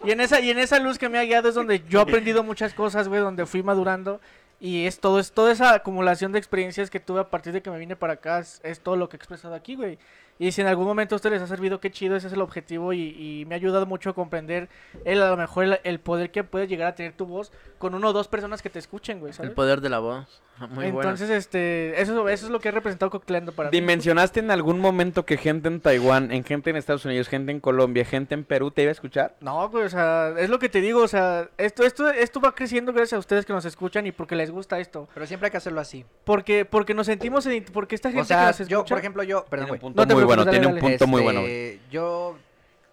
y 0.04 0.10
en 0.10 0.20
esa 0.20 0.40
y 0.40 0.50
en 0.50 0.58
esa 0.58 0.80
luz 0.80 0.98
que 0.98 1.08
me 1.08 1.18
ha 1.18 1.24
guiado 1.24 1.48
es 1.48 1.54
donde 1.54 1.84
yo 1.88 2.00
he 2.00 2.02
aprendido 2.02 2.42
muchas 2.42 2.74
cosas, 2.74 3.06
güey, 3.06 3.20
donde 3.20 3.46
fui 3.46 3.62
madurando 3.62 4.20
y 4.58 4.86
es 4.86 4.98
todo 4.98 5.20
es 5.20 5.30
toda 5.30 5.52
esa 5.52 5.74
acumulación 5.74 6.32
de 6.32 6.38
experiencias 6.40 6.90
que 6.90 6.98
tuve 6.98 7.20
a 7.20 7.30
partir 7.30 7.52
de 7.52 7.62
que 7.62 7.70
me 7.70 7.78
vine 7.78 7.94
para 7.94 8.14
acá 8.14 8.40
es, 8.40 8.60
es 8.64 8.80
todo 8.80 8.96
lo 8.96 9.08
que 9.08 9.16
he 9.16 9.18
expresado 9.18 9.54
aquí, 9.54 9.76
güey. 9.76 9.98
Y 10.40 10.52
si 10.52 10.62
en 10.62 10.66
algún 10.68 10.86
momento 10.86 11.14
a 11.14 11.16
ustedes 11.16 11.34
les 11.34 11.42
ha 11.42 11.46
servido, 11.46 11.80
qué 11.80 11.90
chido, 11.90 12.16
ese 12.16 12.26
es 12.28 12.32
el 12.32 12.40
objetivo 12.40 12.94
y, 12.94 13.14
y 13.16 13.44
me 13.46 13.54
ha 13.54 13.56
ayudado 13.56 13.84
mucho 13.84 14.08
a 14.10 14.14
comprender 14.14 14.70
el, 15.04 15.22
a 15.22 15.28
lo 15.28 15.36
mejor 15.36 15.64
el, 15.64 15.80
el 15.84 16.00
poder 16.00 16.30
que 16.32 16.42
puede 16.44 16.66
llegar 16.66 16.88
a 16.88 16.94
tener 16.94 17.12
tu 17.12 17.26
voz 17.26 17.52
con 17.76 17.94
uno 17.94 18.08
o 18.08 18.12
dos 18.14 18.26
personas 18.26 18.62
que 18.62 18.70
te 18.70 18.78
escuchen, 18.78 19.20
güey, 19.20 19.34
¿sabes? 19.34 19.50
El 19.50 19.54
poder 19.54 19.82
de 19.82 19.90
la 19.90 19.98
voz. 19.98 20.40
Muy 20.68 20.86
Entonces, 20.86 21.30
este, 21.30 22.00
eso, 22.02 22.28
eso 22.28 22.44
es 22.46 22.52
lo 22.52 22.60
que 22.60 22.68
ha 22.68 22.72
representado 22.72 23.10
Cocteleando 23.10 23.52
para 23.52 23.70
mí. 23.70 23.78
¿Dimensionaste 23.80 24.40
en 24.40 24.50
algún 24.50 24.78
momento 24.78 25.24
que 25.24 25.38
gente 25.38 25.68
en 25.68 25.80
Taiwán, 25.80 26.32
en 26.32 26.44
gente 26.44 26.68
en 26.68 26.76
Estados 26.76 27.04
Unidos, 27.06 27.28
gente 27.28 27.50
en 27.50 27.60
Colombia, 27.60 28.04
gente 28.04 28.34
en 28.34 28.44
Perú 28.44 28.70
te 28.70 28.82
iba 28.82 28.90
a 28.90 28.92
escuchar? 28.92 29.36
No, 29.40 29.68
güey, 29.70 29.84
o 29.84 29.88
sea, 29.88 30.34
es 30.38 30.50
lo 30.50 30.58
que 30.58 30.68
te 30.68 30.82
digo, 30.82 31.02
o 31.02 31.08
sea, 31.08 31.48
esto, 31.56 31.82
esto, 31.82 32.10
esto 32.10 32.40
va 32.42 32.54
creciendo 32.54 32.92
gracias 32.92 33.14
a 33.16 33.18
ustedes 33.20 33.46
que 33.46 33.54
nos 33.54 33.64
escuchan 33.64 34.06
y 34.06 34.12
porque 34.12 34.36
les 34.36 34.50
gusta 34.50 34.78
esto. 34.80 35.08
Pero 35.14 35.26
siempre 35.26 35.46
hay 35.46 35.50
que 35.50 35.56
hacerlo 35.56 35.80
así. 35.80 36.04
Porque, 36.24 36.66
porque 36.66 36.92
nos 36.92 37.06
sentimos, 37.06 37.46
en- 37.46 37.64
porque 37.64 37.94
esta 37.94 38.10
gente 38.10 38.20
O 38.22 38.24
sea, 38.26 38.52
que 38.52 38.58
nos 38.62 38.68
yo, 38.68 38.78
escucha... 38.78 38.94
por 38.94 38.98
ejemplo, 38.98 39.22
yo. 39.22 39.44
Perdón, 39.46 39.68
güey. 39.68 39.80
No 39.94 40.06
te 40.06 40.14
muy 40.14 40.24
bueno, 40.36 40.50
tiene 40.50 40.66
dale, 40.66 40.74
un 40.74 40.80
punto 40.80 41.06
muy 41.06 41.22
bueno. 41.22 41.40
Este, 41.40 41.80
Yo, 41.90 42.36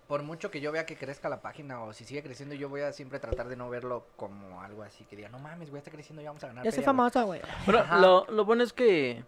por 0.07 0.23
mucho 0.23 0.51
que 0.51 0.61
yo 0.61 0.71
vea 0.71 0.85
que 0.85 0.95
crezca 0.95 1.29
la 1.29 1.41
página 1.41 1.81
o 1.83 1.93
si 1.93 2.05
sigue 2.05 2.23
creciendo, 2.23 2.55
yo 2.55 2.69
voy 2.69 2.81
a 2.81 2.93
siempre 2.93 3.19
tratar 3.19 3.47
de 3.47 3.55
no 3.55 3.69
verlo 3.69 4.05
como 4.15 4.61
algo 4.61 4.83
así 4.83 5.03
que 5.05 5.15
diga, 5.15 5.29
no 5.29 5.39
mames, 5.39 5.69
güey, 5.69 5.79
está 5.79 5.91
creciendo, 5.91 6.21
ya 6.21 6.29
vamos 6.29 6.43
a 6.43 6.47
ganar. 6.47 6.63
Ya 6.63 6.71
güey". 6.71 6.83
famosa, 6.83 7.23
güey. 7.23 7.41
Lo, 7.99 8.25
lo 8.29 8.45
bueno 8.45 8.63
es 8.63 8.73
que 8.73 9.23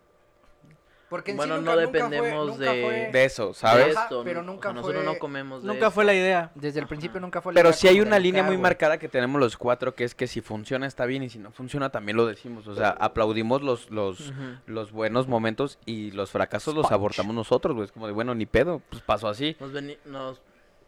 Porque 1.10 1.32
en 1.32 1.38
Bueno, 1.38 1.57
sí 1.57 1.64
no 1.64 1.72
nunca, 1.72 1.82
nunca 1.86 1.91
dependemos 1.97 2.30
fue, 2.30 2.45
nunca 2.60 2.72
de- 2.72 2.84
fue- 2.84 3.10
De 3.12 3.26
eso, 3.26 3.47
de 3.47 3.53
¿sabes? 3.55 3.95
Ajá, 3.97 4.03
esto, 4.03 4.24
pero 4.24 4.43
¿no? 4.43 4.51
nunca 4.51 4.70
O 4.70 4.72
sea, 4.72 4.82
nosotros 4.82 5.03
fue- 5.03 5.14
no 5.14 5.20
comemos 5.20 5.64
de 5.64 5.68
Nunca 5.68 5.89
fue 5.91 6.05
la 6.05 6.14
idea. 6.14 6.51
Desde 6.53 6.80
el 6.80 6.86
principio 6.88 7.18
Ajá. 7.18 7.26
nunca 7.26 7.41
fue 7.41 7.51
la 7.51 7.55
Pero 7.55 7.70
idea 7.70 7.78
sí 7.78 7.88
hay 7.88 7.99
una 8.01 8.20
línea 8.20 8.43
muy 8.43 8.57
marcada 8.57 8.99
que 8.99 9.10
tenemos 9.10 9.41
los 9.41 9.57
cuatro, 9.57 9.95
que 9.95 10.03
es 10.03 10.14
que 10.14 10.28
si 10.28 10.41
funciona 10.41 10.86
está 10.86 11.05
bien 11.07 11.24
y 11.24 11.30
si 11.30 11.39
no 11.39 11.51
funciona 11.51 11.89
también 11.89 12.16
lo 12.16 12.28
decimos. 12.28 12.68
O 12.68 12.76
sea, 12.76 12.89
aplaudimos 12.89 13.64
los, 13.64 13.89
los, 13.89 14.32
los 14.68 14.91
buenos 14.91 15.28
momentos 15.28 15.80
y 15.86 16.12
los 16.12 16.30
fracasos 16.30 16.76
los 16.76 16.91
abortamos 16.91 17.34
nosotros, 17.34 17.76
güey. 17.76 17.86
Es 17.86 17.91
como 17.91 18.05
de, 18.05 18.14
bueno, 18.14 18.36
ni 18.36 18.45
pedo, 18.45 18.82
pues 18.91 19.01
pasó 19.01 19.28
así. 19.30 19.57
Nos 19.60 19.72
veni 19.74 19.97
nos 20.05 20.41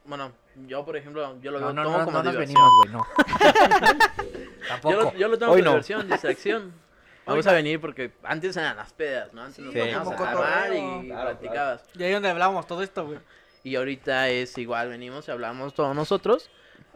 bueno, 0.03 0.31
yo 0.67 0.83
por 0.83 0.97
ejemplo, 0.97 1.39
yo 1.41 1.51
lo 1.51 1.59
No, 1.59 1.65
veo 1.67 1.73
no, 1.75 1.83
tomo 1.83 1.97
no, 1.99 2.05
como 2.05 2.17
no 2.17 2.23
nos 2.23 2.33
diversión. 2.33 2.61
venimos, 2.61 2.71
güey, 2.77 2.91
no. 2.91 3.05
yo, 4.61 4.67
Tampoco. 4.67 4.95
lo, 4.95 5.13
yo 5.15 5.27
lo 5.27 5.37
tomo 5.37 5.51
Hoy 5.51 5.59
como 5.61 5.65
no. 5.65 5.71
diversión, 5.71 6.07
distracción. 6.09 6.73
Vamos 7.25 7.45
a 7.47 7.53
venir 7.53 7.79
porque 7.79 8.11
antes 8.23 8.57
eran 8.57 8.75
las 8.77 8.91
pedas, 8.93 9.31
¿no? 9.33 9.43
Antes 9.43 9.59
nos 9.59 9.73
Sí, 9.73 9.79
poníamos 9.79 10.11
a 10.13 10.15
cotorreo. 10.15 11.01
y 11.03 11.07
Claro, 11.07 11.29
platicabas. 11.39 11.83
Y 11.95 12.03
ahí 12.03 12.11
donde 12.13 12.29
hablábamos 12.29 12.65
todo 12.67 12.81
esto, 12.83 13.05
güey. 13.05 13.19
Y 13.63 13.75
ahorita 13.75 14.29
es 14.29 14.57
igual, 14.57 14.89
venimos 14.89 15.27
y 15.27 15.31
hablamos 15.31 15.73
todos 15.73 15.95
nosotros. 15.95 16.49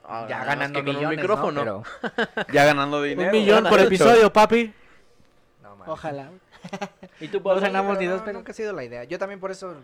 ahora 0.03 0.27
Ya 0.29 0.43
ganando 0.45 0.79
con 0.79 0.89
un 0.89 0.95
millones, 0.95 1.17
micrófono. 1.19 1.63
¿no? 1.65 1.83
Pero... 2.01 2.25
Ya 2.53 2.65
ganando 2.65 3.01
dinero. 3.01 3.29
Un 3.31 3.37
millón 3.37 3.63
por 3.65 3.79
episodio, 3.79 4.33
papi. 4.33 4.73
No, 5.61 5.75
mames. 5.75 5.87
Ojalá. 5.93 6.29
Y 7.19 7.27
tú 7.27 7.39
No 7.43 7.55
ganamos 7.59 7.97
Pero 7.97 8.01
ni 8.01 8.07
no, 8.07 8.13
dos, 8.13 8.21
pero... 8.25 8.37
Nunca 8.39 8.51
ha 8.51 8.55
sido 8.55 8.73
la 8.73 8.83
idea. 8.83 9.03
Yo 9.03 9.19
también 9.19 9.39
por 9.39 9.51
eso, 9.51 9.75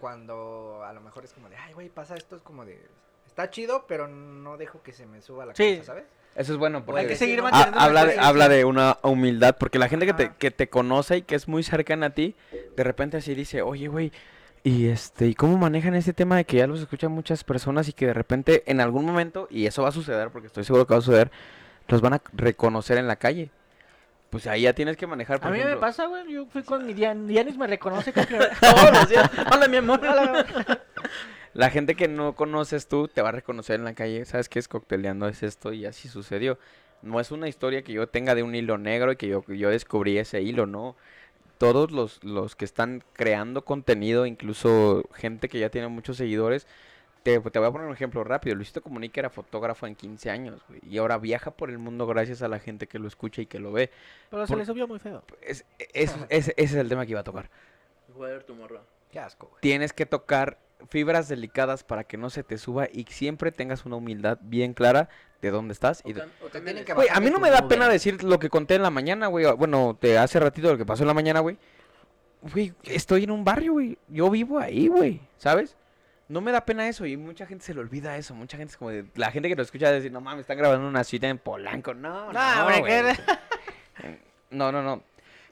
cuando 0.00 0.82
a 0.84 0.92
lo 0.92 1.00
mejor 1.00 1.24
es 1.24 1.32
como 1.32 1.48
de, 1.48 1.56
ay, 1.56 1.72
güey, 1.72 1.88
pasa 1.88 2.16
esto, 2.16 2.34
es 2.36 2.42
como 2.42 2.64
de, 2.64 2.84
está 3.26 3.48
chido, 3.50 3.84
pero 3.86 4.08
no 4.08 4.56
dejo 4.56 4.82
que 4.82 4.92
se 4.92 5.06
me 5.06 5.22
suba 5.22 5.46
la 5.46 5.54
Sí. 5.54 5.62
cabeza, 5.74 5.84
¿sabes? 5.84 6.04
Eso 6.36 6.52
es 6.52 6.58
bueno 6.58 6.84
porque 6.84 7.02
Hay 7.02 7.06
que 7.06 7.16
seguir 7.16 7.40
ha- 7.40 7.42
manteniendo 7.42 7.78
habla, 7.80 8.04
de, 8.04 8.18
habla 8.18 8.48
de 8.48 8.64
una 8.64 8.98
humildad, 9.02 9.56
porque 9.58 9.78
la 9.78 9.88
gente 9.88 10.06
que 10.06 10.14
te, 10.14 10.32
que 10.36 10.50
te 10.50 10.68
conoce 10.68 11.18
y 11.18 11.22
que 11.22 11.34
es 11.36 11.46
muy 11.48 11.62
cercana 11.62 12.06
a 12.06 12.10
ti, 12.10 12.34
de 12.76 12.84
repente 12.84 13.16
así 13.18 13.34
dice, 13.34 13.62
oye, 13.62 13.88
güey, 13.88 14.10
y 14.64 14.86
este, 14.88 15.26
¿y 15.26 15.34
cómo 15.34 15.58
manejan 15.58 15.94
este 15.94 16.12
tema 16.12 16.36
de 16.36 16.44
que 16.44 16.56
ya 16.56 16.66
los 16.66 16.80
escuchan 16.80 17.12
muchas 17.12 17.44
personas 17.44 17.88
y 17.88 17.92
que 17.92 18.06
de 18.06 18.14
repente 18.14 18.62
en 18.66 18.80
algún 18.80 19.04
momento, 19.04 19.46
y 19.50 19.66
eso 19.66 19.82
va 19.82 19.90
a 19.90 19.92
suceder, 19.92 20.30
porque 20.30 20.46
estoy 20.48 20.64
seguro 20.64 20.86
que 20.86 20.94
va 20.94 20.98
a 20.98 21.02
suceder, 21.02 21.30
los 21.86 22.00
van 22.00 22.14
a 22.14 22.22
reconocer 22.32 22.98
en 22.98 23.06
la 23.06 23.16
calle? 23.16 23.50
Pues 24.30 24.48
ahí 24.48 24.62
ya 24.62 24.72
tienes 24.72 24.96
que 24.96 25.06
manejar, 25.06 25.38
por 25.38 25.48
A 25.48 25.52
mí 25.52 25.60
me 25.62 25.76
pasa, 25.76 26.06
güey. 26.06 26.32
Yo 26.32 26.46
fui 26.46 26.64
con 26.64 26.84
mi 26.84 26.92
Dian. 26.92 27.28
Dianis 27.28 27.56
me 27.56 27.68
reconoce 27.68 28.12
que... 28.12 28.24
Todos 28.60 28.90
los 28.92 29.08
días. 29.08 29.30
Hola, 29.52 29.68
mi 29.68 29.76
amor. 29.76 30.00
La 31.54 31.70
gente 31.70 31.94
que 31.94 32.08
no 32.08 32.34
conoces 32.34 32.88
tú 32.88 33.08
te 33.08 33.22
va 33.22 33.30
a 33.30 33.32
reconocer 33.32 33.76
en 33.76 33.84
la 33.84 33.94
calle, 33.94 34.24
¿sabes 34.24 34.48
qué 34.48 34.58
es 34.58 34.68
cocteleando? 34.68 35.28
Es 35.28 35.42
esto 35.42 35.72
y 35.72 35.86
así 35.86 36.08
sucedió. 36.08 36.58
No 37.02 37.20
es 37.20 37.30
una 37.30 37.48
historia 37.48 37.82
que 37.82 37.92
yo 37.92 38.08
tenga 38.08 38.34
de 38.34 38.42
un 38.42 38.54
hilo 38.54 38.76
negro 38.78 39.12
y 39.12 39.16
que 39.16 39.28
yo, 39.28 39.44
yo 39.46 39.70
descubrí 39.70 40.18
ese 40.18 40.42
hilo, 40.42 40.66
no. 40.66 40.96
Todos 41.58 41.92
los, 41.92 42.22
los 42.24 42.56
que 42.56 42.64
están 42.64 43.04
creando 43.12 43.64
contenido, 43.64 44.26
incluso 44.26 45.04
gente 45.14 45.48
que 45.48 45.58
ya 45.60 45.70
tiene 45.70 45.86
muchos 45.88 46.16
seguidores, 46.16 46.66
te, 47.22 47.38
te 47.38 47.58
voy 47.58 47.68
a 47.68 47.70
poner 47.70 47.86
un 47.86 47.92
ejemplo 47.94 48.24
rápido. 48.24 48.56
Luisito 48.56 48.82
Comunica 48.82 49.20
era 49.20 49.30
fotógrafo 49.30 49.86
en 49.86 49.94
15 49.94 50.30
años 50.30 50.60
güey, 50.68 50.80
y 50.82 50.98
ahora 50.98 51.18
viaja 51.18 51.52
por 51.52 51.70
el 51.70 51.78
mundo 51.78 52.06
gracias 52.06 52.42
a 52.42 52.48
la 52.48 52.58
gente 52.58 52.86
que 52.88 52.98
lo 52.98 53.06
escucha 53.06 53.40
y 53.42 53.46
que 53.46 53.60
lo 53.60 53.70
ve. 53.70 53.90
Pero 54.30 54.46
se 54.46 54.56
le 54.56 54.64
subió 54.66 54.88
muy 54.88 54.98
feo. 54.98 55.22
Es, 55.40 55.64
es- 55.92 56.16
es- 56.28 56.48
ese 56.48 56.54
es 56.56 56.74
el 56.74 56.88
tema 56.88 57.04
que 57.06 57.12
iba 57.12 57.20
a 57.20 57.24
tocar. 57.24 57.48
Voy 58.14 58.28
a 58.30 58.32
ver 58.32 58.42
tu 58.44 58.54
morro. 58.56 58.80
Qué 59.12 59.20
asco, 59.20 59.46
güey. 59.46 59.60
tienes 59.60 59.92
que 59.92 60.06
tocar 60.06 60.58
fibras 60.88 61.28
delicadas 61.28 61.84
para 61.84 62.04
que 62.04 62.16
no 62.16 62.30
se 62.30 62.42
te 62.42 62.58
suba 62.58 62.88
y 62.92 63.04
siempre 63.08 63.52
tengas 63.52 63.84
una 63.86 63.96
humildad 63.96 64.38
bien 64.42 64.74
clara 64.74 65.08
de 65.42 65.50
dónde 65.50 65.72
estás. 65.72 66.02
Y 66.04 66.12
de- 66.12 66.22
O 66.44 66.48
Te 66.50 66.62
que 66.84 66.92
Güey, 66.94 67.08
a 67.10 67.20
mí 67.20 67.30
no 67.30 67.38
me 67.38 67.50
da 67.50 67.68
pena 67.68 67.88
decir 67.88 68.22
lo 68.24 68.38
que 68.38 68.48
conté 68.48 68.74
en 68.76 68.82
la 68.82 68.90
mañana, 68.90 69.26
güey. 69.26 69.44
Bueno, 69.56 69.96
te 70.00 70.16
hace 70.18 70.40
ratito 70.40 70.70
lo 70.70 70.78
que 70.78 70.86
pasó 70.86 71.02
en 71.02 71.08
la 71.08 71.14
mañana, 71.14 71.40
güey. 71.40 71.58
Güey, 72.40 72.74
estoy 72.84 73.24
en 73.24 73.30
un 73.30 73.44
barrio, 73.44 73.72
güey. 73.72 73.98
Yo 74.08 74.28
vivo 74.30 74.58
ahí, 74.58 74.88
güey. 74.88 75.20
¿Sabes? 75.38 75.76
No 76.28 76.40
me 76.40 76.52
da 76.52 76.64
pena 76.64 76.88
eso 76.88 77.04
y 77.04 77.16
mucha 77.16 77.46
gente 77.46 77.64
se 77.64 77.74
le 77.74 77.80
olvida 77.80 78.16
eso. 78.16 78.34
Mucha 78.34 78.56
gente 78.56 78.70
es 78.72 78.76
como 78.78 78.90
de... 78.90 79.04
La 79.14 79.30
gente 79.30 79.48
que 79.48 79.56
lo 79.56 79.62
escucha 79.62 79.90
decir, 79.90 80.10
no 80.12 80.20
mames, 80.22 80.40
están 80.42 80.56
grabando 80.58 80.88
una 80.88 81.04
cita 81.04 81.28
en 81.28 81.38
Polanco. 81.38 81.92
No, 81.94 82.32
no, 82.32 82.32
No, 82.32 82.60
hombre, 82.62 82.80
güey. 82.80 82.92
¿qué- 83.96 84.18
No, 84.50 84.70
no, 84.72 84.82
no. 84.82 85.02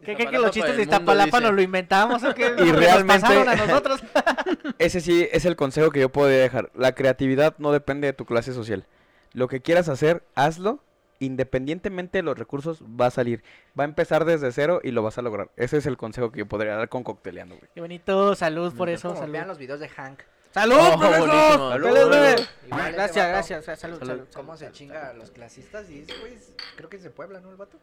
¿Qué, 0.05 0.17
qué, 0.17 0.27
que 0.27 0.39
los 0.39 0.51
chistes 0.51 0.77
de 0.77 0.83
Iztapalapa 0.83 1.25
dice. 1.39 1.41
nos 1.49 1.55
lo 1.55 1.63
inventamos 1.63 2.23
o 2.25 2.35
qué? 2.35 2.47
Y 2.59 2.65
Nos 2.73 2.77
realmente- 2.77 3.21
pasaron 3.23 3.49
a 3.49 3.55
nosotros. 3.55 4.01
Ese 4.79 5.01
sí 5.01 5.29
es 5.33 5.45
el 5.45 5.57
consejo 5.57 5.91
que 5.91 6.01
yo 6.01 6.09
podría 6.11 6.39
dejar. 6.39 6.71
La 6.75 6.95
creatividad 6.95 7.55
no 7.59 7.73
depende 7.73 8.07
de 8.09 8.13
tu 8.13 8.25
clase 8.27 8.53
social. 8.53 8.87
Lo 9.33 9.49
que 9.49 9.61
quieras 9.63 9.89
hacer, 9.89 10.23
hazlo. 10.35 10.81
Independientemente 11.21 12.19
de 12.19 12.23
los 12.23 12.37
recursos, 12.37 12.83
va 12.83 13.07
a 13.07 13.11
salir. 13.13 13.45
Va 13.79 13.85
a 13.85 13.87
empezar 13.87 14.25
desde 14.25 14.51
cero 14.51 14.81
y 14.83 14.91
lo 14.91 15.05
vas 15.05 15.19
a 15.19 15.23
lograr. 15.23 15.51
Ese 15.57 15.77
es 15.77 15.87
el 15.87 15.97
consejo 15.97 16.33
que 16.33 16.41
yo 16.41 16.47
podría 16.47 16.75
dar 16.75 16.89
con 16.89 17.05
cocteleando, 17.05 17.55
güey. 17.57 17.69
Qué 17.73 17.81
bonito, 17.81 18.35
salud 18.35 18.75
por 18.75 18.89
Es 18.89 18.99
eso, 18.99 19.15
salud. 19.15 19.31
vean 19.33 19.47
los 19.47 19.57
videos 19.57 19.79
de 19.79 19.89
Hank. 19.89 20.19
¡Salud, 20.51 20.77
Oh, 20.79 20.97
buenísimo. 20.99 21.71
¡Feliz 21.71 21.93
Salud. 21.95 22.11
bebé! 22.11 22.35
Ese 22.35 22.93
Gracias, 22.93 23.29
gracias. 23.29 23.65
Salud, 23.65 23.99
Salud. 24.01 24.07
salud. 24.07 24.25
¿Cómo 24.35 24.57
se 24.57 24.71
chinga 24.73 25.11
a 25.11 25.13
los 25.15 25.31
clasistas? 25.31 25.89
Y 25.91 26.01
es- 26.01 26.53
creo 26.77 26.91
que 26.91 26.97
es 26.97 27.03
de 27.05 27.11
Puebla, 27.11 27.41
¿no? 27.41 27.51
El 27.51 27.57
vato. 27.57 27.79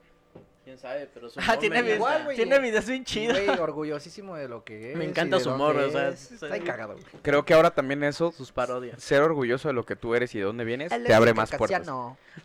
¿Quién 0.70 0.78
sabe? 0.78 1.10
Pero 1.12 1.32
su 1.32 1.40
Ah, 1.40 1.58
tiene 1.58 1.78
me 1.78 1.82
videos, 1.82 1.96
igual, 1.98 2.12
encanta. 2.12 2.26
güey. 2.26 2.36
tiene 2.38 2.60
videos 2.60 2.86
bien 2.86 3.02
Y, 3.02 3.06
chidos. 3.06 3.42
Güey, 3.44 3.58
orgullosísimo 3.60 4.36
de 4.36 4.48
lo 4.48 4.64
que 4.64 4.92
es. 4.92 4.98
Me 4.98 5.04
encanta 5.06 5.40
su 5.40 5.50
humor, 5.50 5.76
o 5.78 5.90
sea, 5.90 6.10
es. 6.10 6.32
Está 6.32 6.60
cagado, 6.60 6.94
güey. 6.94 7.06
Creo 7.24 7.44
que 7.44 7.56
ahora 7.56 7.72
también 7.72 8.04
eso, 8.04 8.32
Sus 8.32 8.52
parodias. 8.52 9.02
ser 9.02 9.24
orgulloso 9.24 9.68
de 9.68 9.74
lo 9.74 9.84
que 9.84 9.96
tú 9.96 10.14
eres 10.14 10.36
y 10.36 10.38
de 10.38 10.44
dónde 10.44 10.66
vienes, 10.66 10.90
te 10.90 11.12
abre 11.16 11.34
más 11.34 11.50
puertas. 11.50 11.90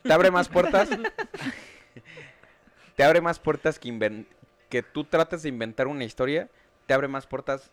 Te 0.03 0.11
abre 0.15 0.31
más 0.31 0.49
puertas. 0.49 0.89
te 2.97 3.05
abre 3.05 3.21
más 3.21 3.39
puertas 3.39 3.79
que, 3.79 3.91
inven- 3.91 4.27
que 4.71 4.83
tú 4.83 5.05
trates 5.05 5.43
de 5.43 5.51
inventar 5.51 5.87
una 5.87 6.05
historia. 6.05 6.49
Te 6.87 6.95
abre 6.95 7.09
más 7.09 7.27
puertas 7.27 7.71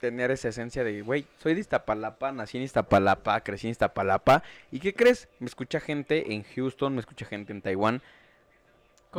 tener 0.00 0.30
esa 0.32 0.48
esencia 0.48 0.84
de, 0.84 1.00
güey, 1.00 1.26
soy 1.42 1.54
de 1.54 1.60
Iztapalapa, 1.60 2.30
nací 2.30 2.58
en 2.58 2.64
Iztapalapa, 2.64 3.40
crecí 3.40 3.68
en 3.68 3.70
Iztapalapa. 3.70 4.42
¿Y 4.70 4.80
qué 4.80 4.92
crees? 4.92 5.28
Me 5.38 5.46
escucha 5.46 5.80
gente 5.80 6.34
en 6.34 6.42
Houston, 6.42 6.92
me 6.94 7.00
escucha 7.00 7.24
gente 7.24 7.54
en 7.54 7.62
Taiwán. 7.62 8.02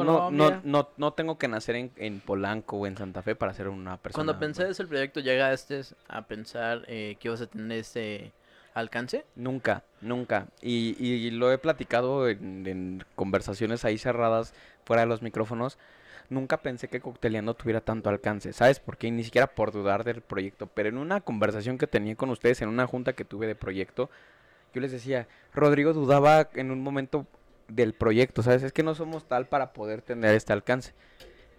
No, 0.03 0.31
no, 0.31 0.61
no, 0.63 0.89
no 0.97 1.13
tengo 1.13 1.37
que 1.37 1.47
nacer 1.47 1.75
en, 1.75 1.91
en 1.97 2.19
Polanco 2.19 2.77
o 2.77 2.87
en 2.87 2.97
Santa 2.97 3.21
Fe 3.21 3.35
para 3.35 3.53
ser 3.53 3.69
una 3.69 3.97
persona. 3.97 4.25
Cuando 4.25 4.39
pensé 4.39 4.63
güey. 4.63 4.71
ese 4.71 4.85
proyecto, 4.85 5.19
¿llegaste 5.19 5.81
a 6.07 6.27
pensar 6.27 6.83
eh, 6.87 7.17
que 7.19 7.27
ibas 7.27 7.41
a 7.41 7.47
tener 7.47 7.79
ese 7.79 8.31
alcance? 8.73 9.25
Nunca, 9.35 9.83
nunca. 10.01 10.47
Y, 10.61 10.95
y 10.99 11.31
lo 11.31 11.51
he 11.51 11.57
platicado 11.57 12.27
en, 12.27 12.67
en 12.67 13.03
conversaciones 13.15 13.85
ahí 13.85 13.97
cerradas, 13.97 14.53
fuera 14.85 15.03
de 15.03 15.07
los 15.07 15.21
micrófonos. 15.21 15.77
Nunca 16.29 16.57
pensé 16.57 16.87
que 16.87 17.01
Cocteleando 17.01 17.53
tuviera 17.53 17.81
tanto 17.81 18.09
alcance, 18.09 18.51
¿sabes? 18.51 18.79
Porque 18.79 19.11
ni 19.11 19.23
siquiera 19.23 19.47
por 19.47 19.71
dudar 19.71 20.03
del 20.03 20.21
proyecto. 20.21 20.67
Pero 20.67 20.89
en 20.89 20.97
una 20.97 21.21
conversación 21.21 21.77
que 21.77 21.85
tenía 21.85 22.15
con 22.15 22.31
ustedes, 22.31 22.61
en 22.61 22.69
una 22.69 22.87
junta 22.87 23.13
que 23.13 23.25
tuve 23.25 23.45
de 23.45 23.55
proyecto, 23.55 24.09
yo 24.73 24.81
les 24.81 24.91
decía, 24.91 25.27
Rodrigo 25.53 25.93
dudaba 25.93 26.49
en 26.53 26.71
un 26.71 26.81
momento 26.81 27.27
del 27.67 27.93
proyecto, 27.93 28.43
¿sabes? 28.43 28.63
Es 28.63 28.73
que 28.73 28.83
no 28.83 28.95
somos 28.95 29.27
tal 29.27 29.47
para 29.47 29.73
poder 29.73 30.01
tener 30.01 30.35
este 30.35 30.53
alcance. 30.53 30.93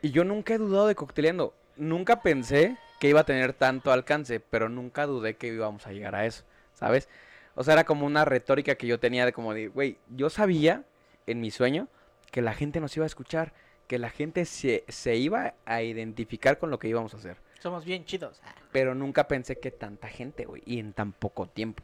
Y 0.03 0.11
yo 0.11 0.25
nunca 0.25 0.55
he 0.55 0.59
dudado 0.59 0.87
de 0.87 0.95
Cocteleando. 0.95 1.55
Nunca 1.77 2.23
pensé 2.23 2.77
que 3.01 3.09
iba 3.09 3.21
a 3.21 3.27
tener 3.27 3.53
tanto 3.53 3.93
alcance, 3.93 4.41
pero 4.41 4.69
nunca 4.69 5.07
dudé 5.07 5.37
que 5.37 5.49
íbamos 5.49 5.87
a 5.87 5.93
llegar 5.93 6.15
a 6.15 6.27
eso, 6.27 6.45
¿sabes? 6.75 7.09
O 7.55 7.65
sea, 7.65 7.75
era 7.75 7.85
como 7.85 8.07
una 8.07 8.25
retórica 8.25 8.75
que 8.75 8.87
yo 8.87 9.01
tenía 9.01 9.25
de 9.25 9.33
como 9.33 9.55
de, 9.55 9.69
güey, 9.69 9.99
yo 10.09 10.31
sabía 10.31 10.85
en 11.27 11.41
mi 11.41 11.51
sueño 11.51 11.89
que 12.31 12.43
la 12.43 12.55
gente 12.55 12.81
nos 12.81 12.97
iba 12.97 13.05
a 13.05 13.07
escuchar, 13.07 13.53
que 13.87 13.99
la 13.99 14.11
gente 14.11 14.45
se, 14.45 14.85
se 14.89 15.17
iba 15.17 15.55
a 15.65 15.83
identificar 15.83 16.59
con 16.59 16.71
lo 16.71 16.79
que 16.79 16.89
íbamos 16.89 17.15
a 17.15 17.19
hacer. 17.19 17.39
Somos 17.61 17.85
bien 17.85 18.05
chidos. 18.05 18.41
Pero 18.73 18.95
nunca 18.95 19.29
pensé 19.29 19.59
que 19.59 19.71
tanta 19.71 20.09
gente, 20.09 20.45
güey, 20.45 20.63
y 20.67 20.79
en 20.79 20.93
tan 20.93 21.13
poco 21.13 21.47
tiempo. 21.47 21.83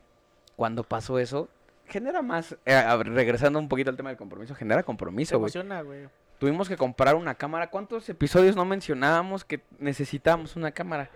Cuando 0.56 0.84
pasó 0.84 1.18
eso, 1.18 1.48
genera 1.92 2.22
más, 2.22 2.56
eh, 2.64 2.74
a 2.74 2.96
ver, 2.96 3.10
regresando 3.10 3.58
un 3.58 3.68
poquito 3.68 3.90
al 3.90 3.96
tema 3.96 4.08
del 4.10 4.16
compromiso, 4.16 4.54
genera 4.54 4.82
compromiso, 4.82 5.38
güey. 5.38 5.44
emociona, 5.52 5.82
güey. 5.82 6.08
Tuvimos 6.38 6.68
que 6.68 6.76
comprar 6.76 7.14
una 7.14 7.34
cámara. 7.36 7.70
¿Cuántos 7.70 8.08
episodios 8.08 8.56
no 8.56 8.64
mencionábamos 8.64 9.44
que 9.44 9.60
necesitábamos 9.78 10.56
una 10.56 10.72
cámara? 10.72 11.08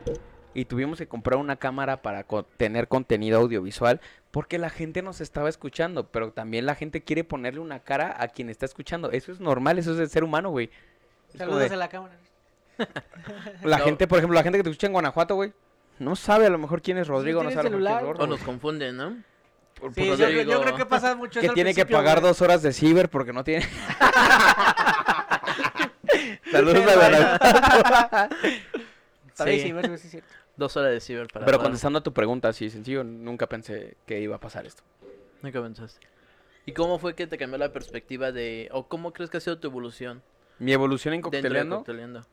Y 0.54 0.64
tuvimos 0.66 0.98
que 0.98 1.06
comprar 1.08 1.38
una 1.38 1.56
cámara 1.56 2.00
para 2.00 2.24
co- 2.24 2.44
tener 2.44 2.86
contenido 2.88 3.38
audiovisual 3.40 4.00
porque 4.30 4.58
la 4.58 4.70
gente 4.70 5.02
nos 5.02 5.20
estaba 5.20 5.48
escuchando, 5.48 6.06
pero 6.08 6.30
también 6.32 6.64
la 6.64 6.74
gente 6.74 7.02
quiere 7.02 7.24
ponerle 7.24 7.60
una 7.60 7.80
cara 7.80 8.14
a 8.18 8.28
quien 8.28 8.48
está 8.50 8.64
escuchando. 8.66 9.10
Eso 9.10 9.32
es 9.32 9.40
normal, 9.40 9.78
eso 9.78 9.92
es 9.94 9.98
el 9.98 10.08
ser 10.08 10.22
humano, 10.24 10.50
güey. 10.50 10.70
Saludos 11.36 11.68
de- 11.68 11.74
a 11.74 11.78
la 11.78 11.88
cámara. 11.88 12.14
La 13.64 13.78
No. 13.78 13.84
gente, 13.84 14.06
por 14.06 14.18
ejemplo, 14.18 14.34
la 14.34 14.42
gente 14.42 14.58
que 14.58 14.62
te 14.64 14.70
escucha 14.70 14.86
en 14.86 14.92
Guanajuato, 14.92 15.34
güey, 15.34 15.52
no 15.98 16.14
sabe 16.14 16.46
a 16.46 16.50
lo 16.50 16.58
mejor 16.58 16.82
quién 16.82 16.98
es 16.98 17.08
Rodrigo, 17.08 17.42
no 17.42 17.50
sabe 17.50 17.68
a 17.68 17.70
lo 17.70 17.78
mejor 17.78 17.82
quién 17.82 17.94
es 17.94 18.00
celular, 18.00 18.04
Gordo, 18.04 18.24
O 18.24 18.26
nos 18.26 18.40
confunden, 18.42 18.96
¿no? 18.96 19.16
Por- 19.78 19.94
Sí, 19.94 20.00
por 20.08 20.16
yo, 20.16 20.26
creo- 20.26 20.42
yo 20.42 20.60
creo 20.62 20.74
que 20.76 20.86
pasa 20.86 21.14
mucho 21.14 21.40
que 21.40 21.48
tiene 21.50 21.74
que 21.74 21.84
pagar 21.86 22.20
güey. 22.20 22.28
dos 22.30 22.40
horas 22.42 22.62
de 22.62 22.72
ciber 22.72 23.08
porque 23.10 23.32
no 23.32 23.44
tiene... 23.44 23.66
Saludos 26.50 26.76
a. 26.86 28.28
Sabéis, 29.34 29.62
Sí. 29.62 29.68
sí, 29.68 29.72
güey, 29.72 29.98
sí, 29.98 30.08
sí. 30.08 30.20
Dos 30.56 30.74
horas 30.76 30.92
de 30.92 31.00
ciber 31.00 31.26
para 31.28 31.44
Pero 31.44 31.58
contestando 31.58 31.98
a 31.98 32.02
tu 32.02 32.12
pregunta, 32.12 32.48
así 32.48 32.70
sencillo, 32.70 33.04
nunca 33.04 33.46
pensé 33.46 33.96
que 34.06 34.20
iba 34.20 34.36
a 34.36 34.40
pasar 34.40 34.64
esto. 34.66 34.82
Nunca 35.42 35.60
pensaste. 35.60 36.06
¿Y 36.64 36.72
cómo 36.72 36.98
fue 36.98 37.14
que 37.14 37.26
te 37.26 37.36
cambió 37.36 37.58
la 37.58 37.72
perspectiva 37.72 38.32
de... 38.32 38.68
o 38.72 38.88
cómo 38.88 39.12
crees 39.12 39.30
que 39.30 39.36
ha 39.36 39.40
sido 39.40 39.58
tu 39.58 39.68
evolución 39.68 40.22
Mi 40.58 40.72
evolución 40.72 41.14
en 41.14 41.20
de 41.20 41.22
Cocteleando, 41.22 41.76
Cocteleando? 41.76 42.26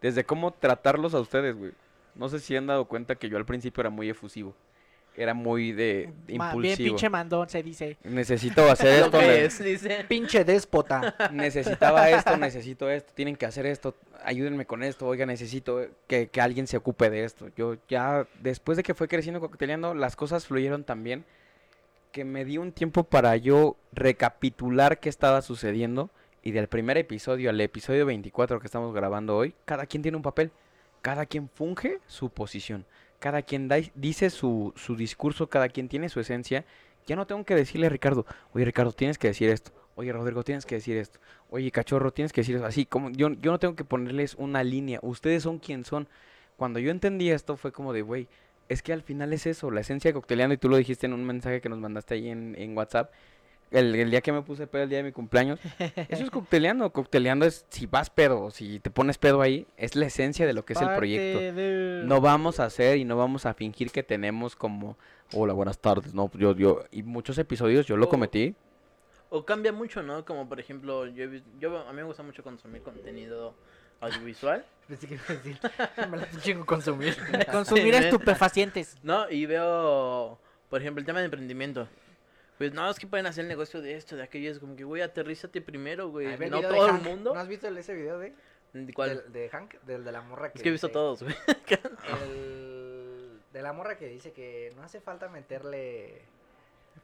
desde 0.00 0.24
cómo 0.24 0.52
tratarlos 0.52 1.14
a 1.14 1.20
ustedes, 1.20 1.56
güey. 1.56 1.72
No 2.14 2.28
sé 2.28 2.38
si 2.40 2.54
han 2.54 2.66
dado 2.66 2.84
cuenta 2.84 3.14
que 3.14 3.28
yo 3.30 3.38
al 3.38 3.46
principio 3.46 3.80
era 3.80 3.90
muy 3.90 4.10
efusivo. 4.10 4.54
Era 5.16 5.34
muy 5.34 5.72
de 5.72 6.06
Ma- 6.08 6.14
Bien 6.26 6.42
impulsivo. 6.42 6.88
pinche 6.88 7.10
mandón, 7.10 7.48
se 7.48 7.62
dice. 7.62 7.98
Necesito 8.04 8.62
hacer 8.70 9.04
esto, 9.04 9.20
es, 9.20 9.62
dice. 9.62 10.04
Pinche 10.08 10.44
déspota. 10.44 11.14
necesitaba 11.32 12.08
esto, 12.10 12.36
necesito 12.36 12.88
esto, 12.88 13.12
tienen 13.14 13.36
que 13.36 13.44
hacer 13.44 13.66
esto, 13.66 13.94
ayúdenme 14.24 14.64
con 14.64 14.82
esto, 14.82 15.06
oiga, 15.06 15.26
necesito 15.26 15.86
que, 16.06 16.28
que 16.28 16.40
alguien 16.40 16.66
se 16.66 16.78
ocupe 16.78 17.10
de 17.10 17.24
esto. 17.24 17.48
Yo 17.56 17.76
ya, 17.88 18.26
después 18.40 18.76
de 18.76 18.82
que 18.82 18.94
fue 18.94 19.06
creciendo 19.08 19.40
Cocteleando, 19.40 19.94
las 19.94 20.16
cosas 20.16 20.46
fluyeron 20.46 20.84
tan 20.84 21.04
bien 21.04 21.24
que 22.10 22.24
me 22.24 22.44
di 22.44 22.58
un 22.58 22.72
tiempo 22.72 23.04
para 23.04 23.36
yo 23.36 23.76
recapitular 23.92 25.00
qué 25.00 25.08
estaba 25.08 25.42
sucediendo 25.42 26.10
y 26.42 26.52
del 26.52 26.68
primer 26.68 26.98
episodio 26.98 27.50
al 27.50 27.60
episodio 27.60 28.04
24 28.06 28.60
que 28.60 28.66
estamos 28.66 28.94
grabando 28.94 29.36
hoy, 29.36 29.54
cada 29.64 29.86
quien 29.86 30.02
tiene 30.02 30.16
un 30.16 30.22
papel, 30.22 30.50
cada 31.00 31.26
quien 31.26 31.48
funge 31.48 31.98
su 32.06 32.30
posición, 32.30 32.84
cada 33.22 33.42
quien 33.42 33.68
da- 33.68 33.78
dice 33.94 34.30
su, 34.30 34.72
su 34.74 34.96
discurso, 34.96 35.48
cada 35.48 35.68
quien 35.68 35.88
tiene 35.88 36.08
su 36.08 36.18
esencia. 36.18 36.64
Ya 37.06 37.14
no 37.14 37.24
tengo 37.24 37.44
que 37.44 37.54
decirle 37.54 37.86
a 37.86 37.90
Ricardo, 37.90 38.26
oye 38.52 38.64
Ricardo, 38.64 38.92
tienes 38.92 39.16
que 39.16 39.28
decir 39.28 39.48
esto, 39.48 39.70
oye 39.94 40.12
Rodrigo, 40.12 40.42
tienes 40.42 40.66
que 40.66 40.74
decir 40.74 40.96
esto, 40.96 41.20
oye 41.50 41.70
Cachorro, 41.70 42.12
tienes 42.12 42.32
que 42.32 42.40
decir 42.40 42.56
eso, 42.56 42.66
así 42.66 42.84
como 42.84 43.10
yo, 43.10 43.30
yo 43.30 43.52
no 43.52 43.58
tengo 43.60 43.76
que 43.76 43.84
ponerles 43.84 44.34
una 44.34 44.64
línea, 44.64 44.98
ustedes 45.02 45.44
son 45.44 45.58
quien 45.58 45.84
son. 45.84 46.08
Cuando 46.56 46.80
yo 46.80 46.90
entendí 46.90 47.30
esto 47.30 47.56
fue 47.56 47.70
como 47.72 47.92
de, 47.92 48.02
güey, 48.02 48.28
es 48.68 48.82
que 48.82 48.92
al 48.92 49.02
final 49.02 49.32
es 49.32 49.46
eso, 49.46 49.70
la 49.70 49.80
esencia 49.82 50.12
cocteleando, 50.12 50.54
y 50.54 50.58
tú 50.58 50.68
lo 50.68 50.76
dijiste 50.76 51.06
en 51.06 51.12
un 51.12 51.24
mensaje 51.24 51.60
que 51.60 51.68
nos 51.68 51.78
mandaste 51.78 52.14
ahí 52.14 52.28
en, 52.28 52.54
en 52.58 52.76
WhatsApp, 52.76 53.12
el, 53.72 53.94
el 53.94 54.10
día 54.10 54.20
que 54.20 54.32
me 54.32 54.42
puse 54.42 54.66
pedo, 54.66 54.84
el 54.84 54.88
día 54.88 54.98
de 54.98 55.04
mi 55.04 55.12
cumpleaños, 55.12 55.58
eso 55.78 56.24
es 56.24 56.30
cocteleando, 56.30 56.90
cocteleando 56.92 57.46
es 57.46 57.66
si 57.68 57.86
vas 57.86 58.10
pedo, 58.10 58.42
o 58.42 58.50
si 58.50 58.80
te 58.80 58.90
pones 58.90 59.18
pedo 59.18 59.42
ahí, 59.42 59.66
es 59.76 59.96
la 59.96 60.06
esencia 60.06 60.46
de 60.46 60.52
lo 60.52 60.64
que 60.64 60.74
es 60.74 60.80
el 60.80 60.94
proyecto. 60.94 62.06
No 62.06 62.20
vamos 62.20 62.60
a 62.60 62.64
hacer 62.64 62.98
y 62.98 63.04
no 63.04 63.16
vamos 63.16 63.46
a 63.46 63.54
fingir 63.54 63.90
que 63.90 64.02
tenemos 64.02 64.56
como, 64.56 64.96
hola, 65.32 65.52
buenas 65.52 65.78
tardes, 65.78 66.14
no, 66.14 66.30
yo, 66.34 66.54
yo, 66.54 66.84
y 66.90 67.02
muchos 67.02 67.38
episodios 67.38 67.86
yo 67.86 67.96
lo 67.96 68.08
cometí, 68.08 68.54
O 69.30 69.44
cambia 69.44 69.72
mucho, 69.72 70.02
¿no? 70.02 70.24
Como 70.24 70.48
por 70.48 70.60
ejemplo, 70.60 71.06
yo, 71.06 71.24
yo 71.58 71.78
a 71.78 71.90
mí 71.90 71.96
me 71.96 72.02
gusta 72.02 72.22
mucho 72.22 72.42
consumir 72.42 72.82
contenido 72.82 73.54
audiovisual, 74.00 74.64
Pensé 74.88 75.06
que 75.06 75.14
iba 75.14 75.24
a 75.28 75.32
decir, 75.32 75.58
me 76.10 76.16
la 76.18 76.28
chingo 76.40 76.66
consumir. 76.66 77.16
Consumir 77.50 77.94
estupefacientes. 77.94 78.96
¿no? 79.02 79.30
Y 79.30 79.46
veo, 79.46 80.38
por 80.68 80.80
ejemplo, 80.80 81.00
el 81.00 81.06
tema 81.06 81.20
de 81.20 81.26
emprendimiento. 81.26 81.88
Pues 82.62 82.74
no, 82.74 82.88
es 82.88 82.96
que 83.00 83.08
pueden 83.08 83.26
hacer 83.26 83.42
el 83.42 83.48
negocio 83.48 83.82
de 83.82 83.96
esto, 83.96 84.14
de 84.14 84.22
aquello. 84.22 84.48
Es 84.48 84.60
como 84.60 84.76
que, 84.76 84.84
güey, 84.84 85.02
aterrízate 85.02 85.60
primero, 85.60 86.10
güey. 86.10 86.28
No 86.48 86.60
todo 86.60 86.86
el 86.90 87.00
mundo. 87.02 87.34
¿No 87.34 87.40
has 87.40 87.48
visto 87.48 87.66
el- 87.66 87.76
ese 87.76 87.92
video 87.92 88.20
de, 88.20 88.34
¿Cuál? 88.94 89.16
del- 89.24 89.32
de 89.32 89.48
Hank? 89.48 89.74
Del 89.82 90.04
de 90.04 90.12
la 90.12 90.20
morra 90.20 90.52
que 90.52 90.58
Es 90.58 90.62
que 90.62 90.68
he 90.68 90.72
visto 90.72 90.86
dice- 90.86 90.92
todos, 90.94 91.24
güey. 91.24 91.34
El 92.20 93.40
de 93.52 93.62
la 93.62 93.72
morra 93.72 93.96
que 93.98 94.06
dice 94.06 94.32
que 94.32 94.72
no 94.76 94.84
hace 94.84 95.00
falta 95.00 95.28
meterle 95.28 96.22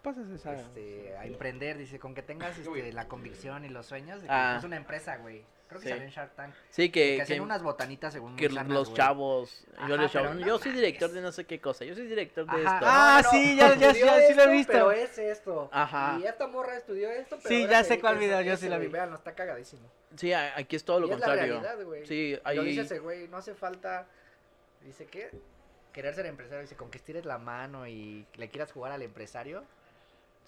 este, 0.05 1.17
a 1.17 1.27
emprender, 1.27 1.77
dice, 1.77 1.99
con 1.99 2.15
que 2.15 2.23
tengas 2.23 2.57
este, 2.57 2.93
la 2.93 3.09
convicción 3.09 3.65
y 3.65 3.69
los 3.69 3.85
sueños 3.87 4.21
de 4.23 4.29
que 4.29 4.33
Ah. 4.33 4.55
es 4.59 4.65
una 4.65 4.77
empresa, 4.77 5.17
güey. 5.17 5.43
Creo 5.69 5.81
que 5.81 5.87
Sí. 5.87 5.91
salió 5.91 6.05
en 6.07 6.11
Shark 6.11 6.35
Tank. 6.35 6.55
Sí, 6.71 6.89
Que, 6.91 7.17
que, 7.17 7.23
hacen 7.23 7.43
unas 7.43 7.63
botanitas 7.63 8.15
según 8.15 8.37
que 8.37 8.49
muy 8.49 8.57
sanas, 8.57 8.73
los 8.73 8.89
güey. 8.89 8.97
chavos. 8.97 9.67
Ajá, 9.77 9.89
yo 9.89 9.97
no 9.99 10.59
soy 10.59 10.73
director 10.73 11.11
de 11.11 11.21
no 11.21 11.31
sé 11.31 11.45
qué 11.45 11.61
cosa. 11.61 11.85
Yo 11.85 11.95
soy 11.95 12.07
director 12.07 12.47
de 12.47 12.67
Ajá. 12.67 12.75
esto. 12.77 12.87
Ah, 12.89 13.23
sí, 13.31 13.55
ya- 13.57 13.75
ya- 13.75 13.91
estudió 13.91 14.07
ya 14.07 14.27
sí 14.29 14.35
lo 14.35 14.43
he 14.45 14.49
visto. 14.53 14.73
Pero 14.73 14.93
es 14.93 15.19
esto. 15.19 15.69
Ajá. 15.71 16.19
Y 16.21 16.27
esta 16.27 16.47
morra 16.47 16.75
estudió 16.77 17.11
esto, 17.11 17.37
pero 17.43 17.49
Sí, 17.55 17.67
ya 17.69 17.85
sé 17.85 18.01
cuál 18.01 18.17
video, 18.19 18.41
yo 18.41 18.57
sí 18.57 18.69
la 18.69 18.79
vi. 18.79 18.87
Vean, 18.89 19.11
no 19.11 19.17
está 19.17 19.35
cagadísimo. 19.35 19.91
Sí, 20.17 20.33
aquí 20.33 20.75
es 20.77 20.85
todo 20.85 21.01
lo 21.01 21.07
y 21.09 21.11
es 21.13 21.21
la 21.21 21.27
contrario. 21.27 21.61
realidad, 21.61 21.85
güey. 21.85 22.07
Sí, 22.07 22.39
Lo 22.55 22.63
dice 22.63 22.81
ahí. 22.81 22.87
ese 22.87 22.99
güey, 23.01 23.29
no 23.29 23.37
hace 23.37 23.55
falta, 23.55 24.07
dice 24.83 25.05
que 25.07 25.31
querer 25.93 26.15
ser 26.15 26.25
empresario, 26.27 26.63
dice, 26.63 26.77
con 26.77 26.91
que 26.91 26.97
estires 26.97 27.27
la 27.27 27.37
mano 27.39 27.87
y 27.87 28.27
le 28.37 28.49
quieras 28.49 28.73
jugar 28.73 28.93
al 28.93 29.03
empresario. 29.03 29.65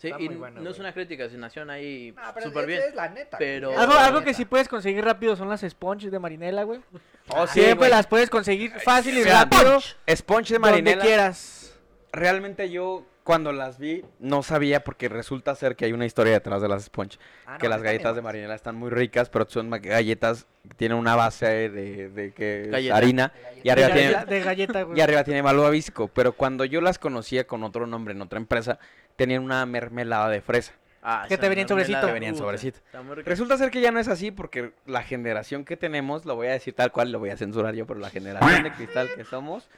Sí, 0.01 0.09
está 0.09 0.21
y 0.21 0.29
muy 0.29 0.37
bueno, 0.37 0.61
no 0.63 0.71
es 0.71 0.79
una 0.79 0.95
crítica, 0.95 1.25
es 1.25 1.33
nación 1.35 1.69
ahí 1.69 2.15
Ah, 2.17 2.31
pero 2.35 2.47
súper 2.47 2.63
esa 2.63 2.67
bien. 2.79 2.83
es 2.89 2.95
la 2.95 3.09
neta. 3.11 3.37
pero- 3.39 3.69
güey, 3.69 3.81
Algo, 3.81 3.93
es 3.93 3.99
la 4.01 4.07
algo 4.07 4.19
que 4.21 4.27
neta. 4.27 4.37
sí 4.39 4.45
puedes 4.47 4.67
conseguir 4.69 5.05
rápido 5.05 5.37
son 5.37 5.49
las 5.51 5.61
sponges 5.61 6.11
de 6.11 6.19
marinela, 6.19 6.63
güey. 6.63 6.81
Oh, 7.29 7.47
sí, 7.47 7.61
Siempre 7.61 7.75
güey. 7.77 7.91
las 7.91 8.07
puedes 8.07 8.31
conseguir 8.31 8.73
fácil 8.81 9.15
y 9.19 9.23
Mira, 9.25 9.41
rápido. 9.45 9.79
Sponge 10.09 10.55
de 10.55 10.59
Donde 10.59 10.59
marinela. 10.71 11.03
quieras. 11.05 11.79
realmente 12.13 12.71
yo 12.71 13.05
cuando 13.23 13.53
las 13.53 13.79
vi 13.79 14.03
no 14.19 14.43
sabía 14.43 14.83
porque 14.83 15.09
resulta 15.09 15.55
ser 15.55 15.77
que 15.77 15.85
hay 15.85 15.93
una 15.93 16.07
historia 16.07 16.33
detrás 16.33 16.63
de 16.63 16.69
las 16.69 16.85
sponge. 16.85 17.19
Ah, 17.47 17.53
no, 17.53 17.59
que 17.59 17.69
las 17.69 17.83
galletas 17.83 18.17
de 18.17 18.23
marinela 18.23 18.55
están 18.55 18.75
muy 18.75 18.91
ricas, 18.91 19.29
pero 19.29 19.47
son 19.49 19.69
ma- 19.69 19.79
galletas 19.79 20.47
que 20.69 20.75
tienen 20.75 20.99
una 20.99 21.15
base 21.15 21.69
de, 21.69 22.09
de 22.09 22.33
que 22.33 22.63
es 22.63 22.71
Galleta. 22.71 22.97
harina 22.97 23.33
y 23.59 23.61
De, 23.65 23.71
arriba 23.71 23.89
galleta- 23.89 24.25
tiene 24.25 24.35
de 24.39 24.41
galleta, 24.45 24.83
güey. 24.83 24.99
y 24.99 25.03
arriba 25.03 25.23
tiene 25.25 25.43
malvavisco, 25.43 26.09
pero 26.09 26.33
cuando 26.33 26.65
yo 26.65 26.81
las 26.81 26.99
conocía 26.99 27.47
con 27.47 27.63
otro 27.63 27.87
nombre 27.87 28.15
en 28.15 28.23
otra 28.23 28.39
empresa, 28.39 28.79
tenían 29.21 29.43
una 29.43 29.67
mermelada 29.67 30.29
de 30.31 30.41
fresa. 30.41 30.73
Ah, 31.03 31.27
Que 31.29 31.37
te 31.39 31.49
venía 31.49 31.63
en 31.63 31.69
mermelada, 31.69 32.01
sobrecito. 32.01 32.07
Te 32.07 32.13
venía 32.13 32.29
en 32.29 32.35
puta, 32.35 32.45
sobrecito. 32.45 32.81
Resulta 33.25 33.57
ser 33.59 33.71
que 33.71 33.81
ya 33.81 33.91
no 33.91 34.01
es 34.01 34.09
así 34.09 34.31
porque 34.31 34.73
la 34.87 35.03
generación 35.03 35.65
que 35.65 35.77
tenemos, 35.77 36.25
lo 36.25 36.37
voy 36.37 36.47
a 36.49 36.53
decir 36.53 36.75
tal 36.75 36.91
cual, 36.91 37.13
lo 37.13 37.19
voy 37.19 37.31
a 37.31 37.37
censurar 37.37 37.75
yo, 37.75 37.87
pero 37.87 38.01
la 38.01 38.11
generación 38.11 38.63
de 38.63 38.73
cristal 38.73 39.09
que 39.15 39.25
somos 39.25 39.69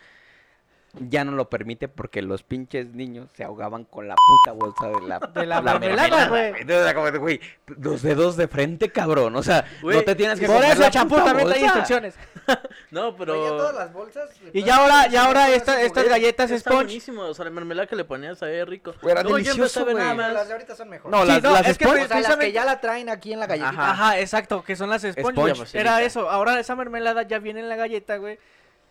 ya 0.98 1.24
no 1.24 1.32
lo 1.32 1.48
permite 1.48 1.88
porque 1.88 2.20
los 2.20 2.42
pinches 2.42 2.88
niños 2.88 3.30
se 3.34 3.44
ahogaban 3.44 3.84
con 3.84 4.08
la 4.08 4.14
puta 4.14 4.52
bolsa 4.52 4.88
de 4.88 5.08
la, 5.08 5.18
De 5.18 5.46
la 5.46 5.62
mermelada, 5.62 6.28
güey. 6.28 6.48
Entonces 6.48 6.82
era 6.82 6.94
como 6.94 7.10
de, 7.10 7.18
güey, 7.18 7.40
los 7.78 8.02
dedos 8.02 8.36
de 8.36 8.46
frente, 8.46 8.90
cabrón. 8.90 9.34
O 9.36 9.42
sea, 9.42 9.64
Güey, 9.80 9.96
no 9.96 10.02
te 10.04 10.14
tienes 10.14 10.38
que 10.38 10.46
Por 10.46 10.62
eso 10.62 10.80
la 10.82 10.90
champú 10.90 11.16
también 11.16 11.48
trae 11.48 11.60
bolsa. 11.60 11.64
instrucciones. 11.78 12.14
No, 12.90 13.16
Pero 13.16 13.34
todas 13.34 13.74
las 13.74 13.92
bolsas. 13.92 14.28
Y 14.52 14.62
ya 14.64 14.76
ahora, 14.76 15.06
ya 15.06 15.24
ahora 15.24 15.48
esta- 15.50 15.80
estas 15.80 16.06
galletas 16.08 16.50
Está 16.50 16.70
sponge. 16.70 16.84
buenísimo, 16.86 17.22
o 17.22 17.32
sea, 17.32 17.44
la 17.46 17.50
mermelada 17.52 17.86
que 17.86 17.96
le 17.96 18.04
ponías 18.04 18.38
sabía 18.38 18.64
rico. 18.66 18.92
Güey, 19.00 19.12
era 19.12 19.22
ya 19.22 19.28
delicioso, 19.34 19.84
güey. 19.84 19.94
nada 19.94 20.10
Pero 20.10 20.22
más. 20.22 20.32
las 20.34 20.48
de 20.48 20.52
ahorita 20.54 20.76
son 20.76 20.88
mejores. 20.90 21.10
No, 21.18 21.22
Sí, 21.24 21.28
las, 21.28 21.42
no, 21.42 21.52
las 21.52 21.68
es 21.68 21.78
que 21.78 21.86
O 21.86 21.88
sponge- 21.88 21.92
sea, 21.92 22.00
las 22.00 22.08
que 22.08 22.14
precisamente- 22.16 22.52
ya 22.52 22.64
la 22.66 22.80
traen 22.80 23.08
aquí 23.08 23.32
en 23.32 23.40
la 23.40 23.46
galletita. 23.46 23.70
Ajá. 23.70 23.90
Ajá, 23.92 24.18
exacto, 24.20 24.62
que 24.64 24.76
son 24.76 24.90
las 24.90 25.02
sponge. 25.02 25.78
Era 25.78 26.02
eso. 26.02 26.28
Ahora 26.28 26.58
esa 26.60 26.74
mermelada 26.76 27.22
ya 27.22 27.38
viene 27.38 27.60
en 27.60 27.68
la 27.70 27.76
galleta, 27.76 28.16
güey. 28.16 28.38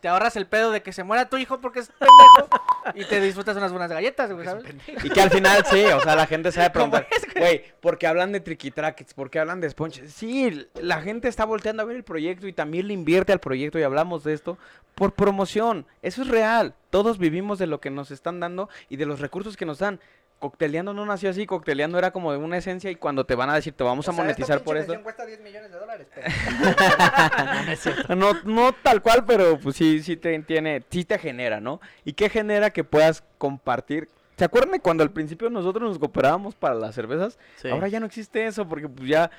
Te 0.02 0.08
ahorras 0.08 0.36
el 0.36 0.48
pedo 0.48 0.72
de 0.72 0.82
que 0.82 0.94
se 0.94 1.04
muera 1.04 1.30
tu 1.30 1.38
hijo 1.38 1.62
porque 1.62 1.80
es 1.80 1.90
pendejo 1.90 2.50
y 2.96 3.06
te 3.06 3.22
disfrutas 3.22 3.56
unas 3.56 3.72
buenas 3.72 3.92
galletas, 3.92 4.32
güey, 4.34 4.46
¿sabes? 4.46 4.66
Y 5.04 5.10
que 5.10 5.22
al 5.22 5.30
final 5.30 5.64
sí, 5.66 5.86
o 5.86 6.02
sea, 6.02 6.16
la 6.16 6.26
gente 6.26 6.52
sabe 6.52 6.72
¿Cómo 6.74 6.90
preguntar, 6.92 7.08
güey, 7.40 7.64
¿por 7.80 8.00
qué 8.00 8.08
hablan 8.08 8.32
de 8.32 8.40
triquitraques? 8.40 9.14
¿Por 9.14 9.30
qué 9.30 9.40
hablan 9.40 9.62
de 9.62 9.70
sponge? 9.70 10.08
Sí, 10.08 10.68
la 10.74 11.02
gente 11.02 11.28
está 11.28 11.46
volteando 11.46 11.84
a 11.84 11.86
ver 11.86 11.96
el 11.96 12.04
proyecto 12.04 12.48
y 12.48 12.54
también 12.54 12.88
le 12.88 12.94
invierte 12.94 13.32
al 13.32 13.40
proyecto 13.40 13.78
y 13.78 13.84
hablamos 13.84 14.24
de 14.24 14.34
esto 14.34 14.58
por 14.96 15.14
promoción. 15.14 15.86
Eso 16.02 16.24
es 16.24 16.28
real. 16.28 16.74
Todos 16.90 17.18
vivimos 17.18 17.60
de 17.60 17.68
lo 17.68 17.80
que 17.80 17.90
nos 17.90 18.12
están 18.12 18.40
dando 18.40 18.70
y 18.90 18.98
de 18.98 19.06
los 19.06 19.20
recursos 19.20 19.56
que 19.56 19.66
nos 19.66 19.80
dan. 19.80 20.00
Cocteleando 20.42 20.92
no 20.94 21.06
nació 21.06 21.30
así, 21.30 21.46
cocteleando 21.46 21.98
era 22.00 22.10
como 22.12 22.32
de 22.32 22.40
una 22.40 22.58
esencia 22.58 22.90
y 22.90 22.96
cuando 22.96 23.26
te 23.28 23.36
van 23.36 23.52
a 23.52 23.54
decir 23.56 23.74
te 23.74 23.84
vamos 23.84 24.08
a 24.08 24.12
O 24.12 24.14
sea, 24.16 24.24
monetizar 24.24 24.58
esta 24.58 24.66
por 24.66 24.76
esto. 24.76 25.02
cuesta 25.04 25.24
10 25.26 25.40
millones 25.42 25.72
de 25.72 25.78
dólares. 25.78 26.08
pero- 26.14 26.28
No, 28.16 28.34
no 28.44 28.74
tal 28.74 29.02
cual, 29.02 29.24
pero 29.26 29.60
pues 29.60 29.76
sí, 29.76 30.02
sí 30.02 30.18
te 30.18 30.38
tiene, 30.40 30.84
sí 30.90 31.06
te 31.06 31.18
genera, 31.20 31.60
¿no? 31.62 31.80
¿Y 32.04 32.14
qué 32.14 32.28
genera 32.30 32.72
que 32.72 32.84
puedas 32.84 33.24
compartir? 33.38 34.10
¿Se 34.38 34.46
acuerdan 34.46 34.72
de 34.72 34.80
cuando 34.80 35.04
al 35.04 35.12
principio 35.12 35.50
nosotros 35.52 35.88
nos 35.88 36.00
cooperábamos 36.00 36.56
para 36.56 36.74
las 36.76 36.96
cervezas? 36.96 37.38
Sí. 37.58 37.70
Ahora 37.70 37.88
ya 37.88 38.00
no 38.00 38.08
existe 38.08 38.46
eso 38.48 38.68
porque 38.68 38.90
pues 38.90 39.08
ya 39.08 39.30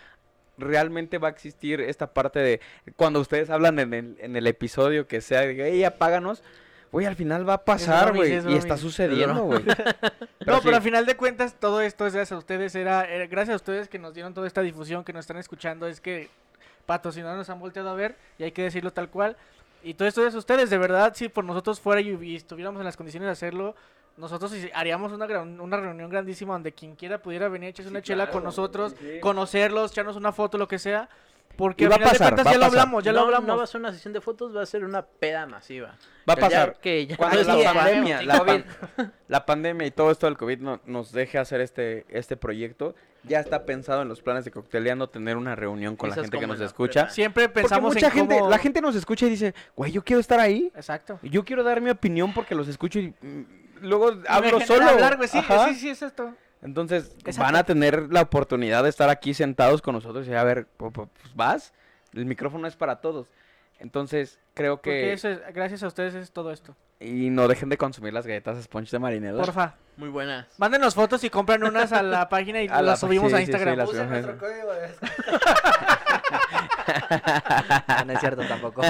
realmente 0.59 1.19
va 1.19 1.29
a 1.29 1.31
existir 1.33 1.81
esta 1.81 2.13
parte 2.15 2.39
de 2.39 2.61
cuando 2.95 3.19
ustedes 3.21 3.51
hablan 3.51 3.79
en 3.81 3.93
el, 3.95 4.17
en 4.21 4.37
el 4.37 4.47
episodio 4.47 5.09
que 5.09 5.21
sea 5.21 5.41
de, 5.41 5.57
hey, 5.71 5.83
apáganos, 5.83 6.45
güey, 6.93 7.07
al 7.07 7.17
final 7.17 7.49
va 7.49 7.55
a 7.55 7.65
pasar, 7.65 8.15
güey, 8.15 8.33
es 8.33 8.45
y 8.47 8.55
está 8.55 8.77
sucediendo, 8.77 9.43
güey. 9.45 9.65
no, 10.47 10.57
sí. 10.57 10.61
pero 10.63 10.77
al 10.77 10.83
final 10.83 11.05
de 11.07 11.17
cuentas 11.17 11.55
todo 11.59 11.81
esto 11.81 12.07
es 12.07 12.15
gracias 12.15 12.33
a 12.37 12.39
ustedes, 12.39 12.75
era, 12.77 13.05
era 13.07 13.27
gracias 13.27 13.55
a 13.55 13.57
ustedes 13.57 13.89
que 13.89 13.99
nos 13.99 14.15
dieron 14.15 14.35
toda 14.35 14.47
esta 14.47 14.61
difusión, 14.61 15.03
que 15.03 15.13
nos 15.13 15.21
están 15.25 15.39
escuchando, 15.39 15.87
es 15.89 16.01
que 16.01 16.29
patrocinados 16.87 17.39
nos 17.39 17.51
han 17.51 17.59
volteado 17.59 17.91
a 17.91 17.95
ver 17.95 18.17
y 18.39 18.45
hay 18.45 18.53
que 18.53 18.63
decirlo 18.63 18.93
tal 18.93 19.09
cual. 19.09 19.37
Y 19.83 19.95
todo 19.95 20.07
esto 20.07 20.25
es 20.27 20.35
ustedes, 20.35 20.71
de 20.71 20.79
verdad, 20.79 21.13
si 21.17 21.29
por 21.29 21.45
nosotros 21.45 21.81
fuera 21.81 22.01
y, 22.01 22.11
y 22.23 22.37
estuviéramos 22.37 22.79
en 22.81 22.85
las 22.85 22.97
condiciones 22.97 23.27
de 23.27 23.33
hacerlo, 23.33 23.75
nosotros 24.17 24.55
haríamos 24.75 25.11
una, 25.13 25.27
gran- 25.27 25.59
una 25.61 25.77
reunión 25.79 26.11
grandísima 26.11 26.53
donde 26.53 26.73
quien 26.73 26.95
quiera 26.95 27.19
pudiera 27.19 27.49
venir, 27.49 27.71
echarse 27.71 27.91
una 27.91 28.03
chela 28.03 28.31
con 28.31 28.45
nosotros, 28.45 28.95
conocerlos, 29.21 29.91
echarnos 29.93 30.17
una 30.17 30.33
foto, 30.33 30.59
lo 30.59 30.69
que 30.69 30.79
sea. 30.79 31.09
Porque 31.57 31.85
Y 31.85 31.87
va 31.87 31.97
a 31.97 31.99
pasar, 31.99 32.35
cuentas 32.35 32.47
va 32.47 32.51
a 32.51 32.53
ya 32.55 32.59
lo 32.59 32.65
hablamos, 32.67 33.05
ya 33.05 33.13
no, 33.13 33.19
lo 33.19 33.25
hablamos. 33.25 33.47
No 33.49 33.57
va 33.57 33.65
a 33.65 33.67
ser 33.67 33.81
una 33.81 33.93
sesión 33.93 34.13
de 34.13 34.21
fotos, 34.21 34.57
va 34.57 34.63
a 34.63 34.67
ser 34.67 34.85
una 34.85 35.03
peda 35.03 35.47
masiva. 35.47 35.97
Va 36.29 36.35
a 36.35 36.37
pasar. 36.37 36.79
Que 36.81 37.07
ya 37.07 37.17
Cuando 37.17 37.43
la 37.43 37.73
pandemia, 37.75 38.23
la, 38.23 38.45
pan- 38.45 38.65
la 39.29 39.47
pandemia 39.47 39.87
y 39.87 39.91
todo 39.91 40.11
esto 40.11 40.27
del 40.27 40.37
COVID 40.37 40.59
no- 40.61 40.81
nos 40.87 41.13
deje 41.13 41.39
hacer 41.39 41.61
este, 41.61 42.07
este 42.09 42.37
proyecto, 42.37 42.95
ya 43.25 43.39
está 43.41 43.65
pensado 43.65 44.03
en 44.03 44.09
los 44.09 44.21
planes 44.23 44.45
de 44.45 44.51
Cocteleando 44.51 45.09
tener 45.09 45.37
una 45.37 45.55
reunión 45.55 45.95
con 45.97 46.09
Esas 46.09 46.17
la 46.19 46.23
gente 46.25 46.39
que 46.41 46.47
nos 46.47 46.61
escucha. 46.61 47.09
Siempre 47.11 47.49
Porque 47.49 47.63
pensamos 47.63 47.95
mucha 47.95 48.07
en 48.07 48.13
gente, 48.13 48.39
cómo- 48.39 48.51
la 48.51 48.59
gente 48.59 48.81
nos 48.81 48.97
escucha 48.97 49.27
y 49.27 49.31
dice, 49.31 49.55
güey, 49.77 49.93
yo 49.93 50.03
quiero 50.03 50.21
estar 50.21 50.41
ahí. 50.41 50.73
Exacto. 50.75 51.19
Yo 51.23 51.45
quiero 51.45 51.63
dar 51.63 51.81
mi 51.81 51.91
opinión 51.91 52.33
porque 52.35 52.55
los 52.55 52.67
escucho 52.69 52.99
y 52.99 53.15
mm, 53.21 53.45
luego 53.83 54.13
hablo 54.27 54.61
solo. 54.61 54.89
hablar, 54.89 55.17
güey, 55.17 55.29
sí, 55.29 55.41
sí, 55.69 55.75
sí, 55.75 55.91
es 55.91 56.03
esto. 56.03 56.35
Entonces 56.63 57.13
Exacto. 57.19 57.41
van 57.43 57.57
a 57.57 57.65
tener 57.65 58.09
la 58.13 58.23
oportunidad 58.23 58.83
de 58.85 58.89
estar 58.89 59.09
aquí 59.11 59.35
sentados 59.35 59.83
con 59.83 59.95
nosotros 59.95 60.27
y 60.29 60.33
a 60.35 60.45
ver, 60.45 60.67
pu- 60.79 60.93
pu- 60.93 61.09
pues 61.21 61.35
vas, 61.35 61.73
el 62.15 62.25
micrófono 62.25 62.67
es 62.69 62.77
para 62.77 63.01
todos. 63.01 63.27
Entonces 63.81 64.39
creo 64.55 64.77
Porque 64.77 64.91
que... 64.91 65.13
eso 65.13 65.29
es, 65.29 65.41
gracias 65.53 65.83
a 65.83 65.89
ustedes 65.89 66.15
es 66.15 66.31
todo 66.31 66.53
esto. 66.53 66.77
Y 67.01 67.31
no 67.31 67.49
dejen 67.49 67.69
de 67.69 67.77
consumir 67.77 68.13
las 68.13 68.29
galletas 68.29 68.63
sponge 68.63 68.93
de 68.93 69.01
marinela. 69.01 69.43
Porfa, 69.43 69.75
Muy 69.97 70.09
buenas. 70.09 70.47
mándenos 70.57 70.95
fotos 70.95 71.25
y 71.25 71.31
compran 71.31 71.65
unas 71.65 71.93
a 71.93 72.01
la 72.05 72.29
página 72.29 72.63
y 72.63 72.69
A 72.71 72.81
las 72.81 73.01
subimos 73.01 73.31
sí, 73.31 73.35
a 73.35 73.39
sí, 73.39 73.47
sí, 73.47 73.51
Instagram. 73.51 73.79
las- 73.79 73.89
Usen 73.89 74.07
subimos. 74.09 74.25
nuestro 74.27 74.49
código 74.49 74.73
de 74.73 74.81
descuento. 74.89 75.41
no 78.07 78.13
es 78.13 78.21
cierto 78.21 78.43
tampoco. 78.47 78.83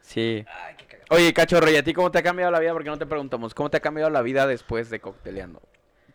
Sí. 0.00 0.44
Ay, 0.48 0.74
qué 0.76 0.86
cagado. 0.86 1.06
Oye, 1.10 1.32
cachorro, 1.34 1.70
¿y 1.70 1.76
a 1.76 1.82
ti 1.84 1.92
cómo 1.92 2.10
te 2.10 2.18
ha 2.18 2.22
cambiado 2.22 2.50
la 2.50 2.58
vida? 2.60 2.72
Porque 2.72 2.88
no 2.88 2.98
te 2.98 3.04
preguntamos, 3.06 3.54
¿cómo 3.54 3.70
te 3.70 3.76
ha 3.76 3.80
cambiado 3.80 4.10
la 4.10 4.22
vida 4.22 4.46
después 4.46 4.88
de 4.90 5.00
cocteleando? 5.00 5.60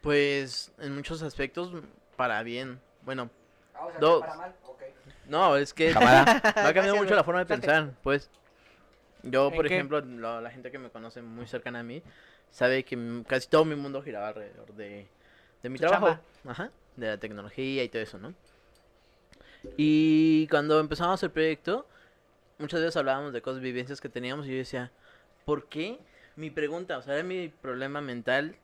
Pues 0.07 0.71
en 0.79 0.95
muchos 0.95 1.21
aspectos 1.21 1.69
para 2.15 2.41
bien. 2.41 2.79
Bueno, 3.01 3.29
Ah, 3.75 3.87
o 3.87 3.91
sea, 3.91 3.99
Dos. 3.99 4.21
para 4.21 4.35
mal, 4.37 4.55
ok. 4.65 4.81
no, 5.27 5.57
es 5.57 5.73
que 5.73 5.93
me 5.93 5.99
ha 5.99 6.73
cambiado 6.73 6.95
mucho 6.95 7.13
la 7.13 7.25
forma 7.25 7.41
de 7.41 7.45
pensar, 7.45 7.91
pues. 8.03 8.29
Yo, 9.23 9.49
¿En 9.49 9.55
por 9.57 9.67
qué? 9.67 9.73
ejemplo, 9.73 9.99
lo- 9.99 10.39
la 10.39 10.49
gente 10.49 10.71
que 10.71 10.79
me 10.79 10.89
conoce 10.89 11.21
muy 11.21 11.45
cercana 11.45 11.81
a 11.81 11.83
mí 11.83 12.01
sabe 12.51 12.85
que 12.85 12.97
casi 13.27 13.49
todo 13.49 13.65
mi 13.65 13.75
mundo 13.75 14.01
giraba 14.01 14.29
alrededor 14.29 14.73
de, 14.75 15.09
de 15.61 15.69
mi 15.69 15.77
trabajo. 15.77 16.05
chamba. 16.05 16.53
Ajá, 16.53 16.71
de 16.95 17.07
la 17.07 17.17
tecnología 17.17 17.83
y 17.83 17.89
todo 17.89 18.01
eso, 18.01 18.17
¿no? 18.17 18.33
Y 19.75 20.47
cuando 20.47 20.79
empezamos 20.79 21.21
el 21.21 21.31
proyecto, 21.31 21.85
muchas 22.59 22.79
veces 22.79 22.95
hablábamos 22.95 23.33
de 23.33 23.41
cosas, 23.41 23.61
vivencias 23.61 23.99
que 23.99 24.07
teníamos 24.07 24.45
y 24.47 24.51
yo 24.51 24.55
decía, 24.55 24.89
¿por 25.43 25.67
qué? 25.67 25.99
Mi 26.37 26.49
pregunta, 26.49 26.97
o 26.97 27.01
sea, 27.01 27.15
era 27.15 27.23
mi 27.23 27.49
problema 27.49 27.99
mental, 27.99 28.55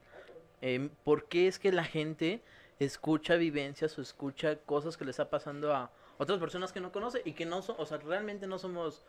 eh, 0.66 0.90
¿por 1.04 1.26
qué 1.28 1.48
es 1.48 1.60
que 1.60 1.72
la 1.72 1.84
gente 1.84 2.42
escucha 2.80 3.36
vivencias 3.36 3.98
o 4.00 4.02
escucha 4.02 4.56
cosas 4.56 4.98
que 4.98 5.06
le 5.06 5.12
está 5.12 5.30
pasando 5.30 5.76
a 5.76 5.92
otras 6.18 6.40
personas 6.40 6.72
que 6.72 6.80
no 6.80 6.92
conoce 6.92 7.22
y 7.26 7.34
que 7.34 7.46
no 7.46 7.62
son, 7.62 7.76
o 7.78 7.86
sea, 7.86 7.98
realmente 7.98 8.48
no 8.48 8.58
somos 8.58 9.04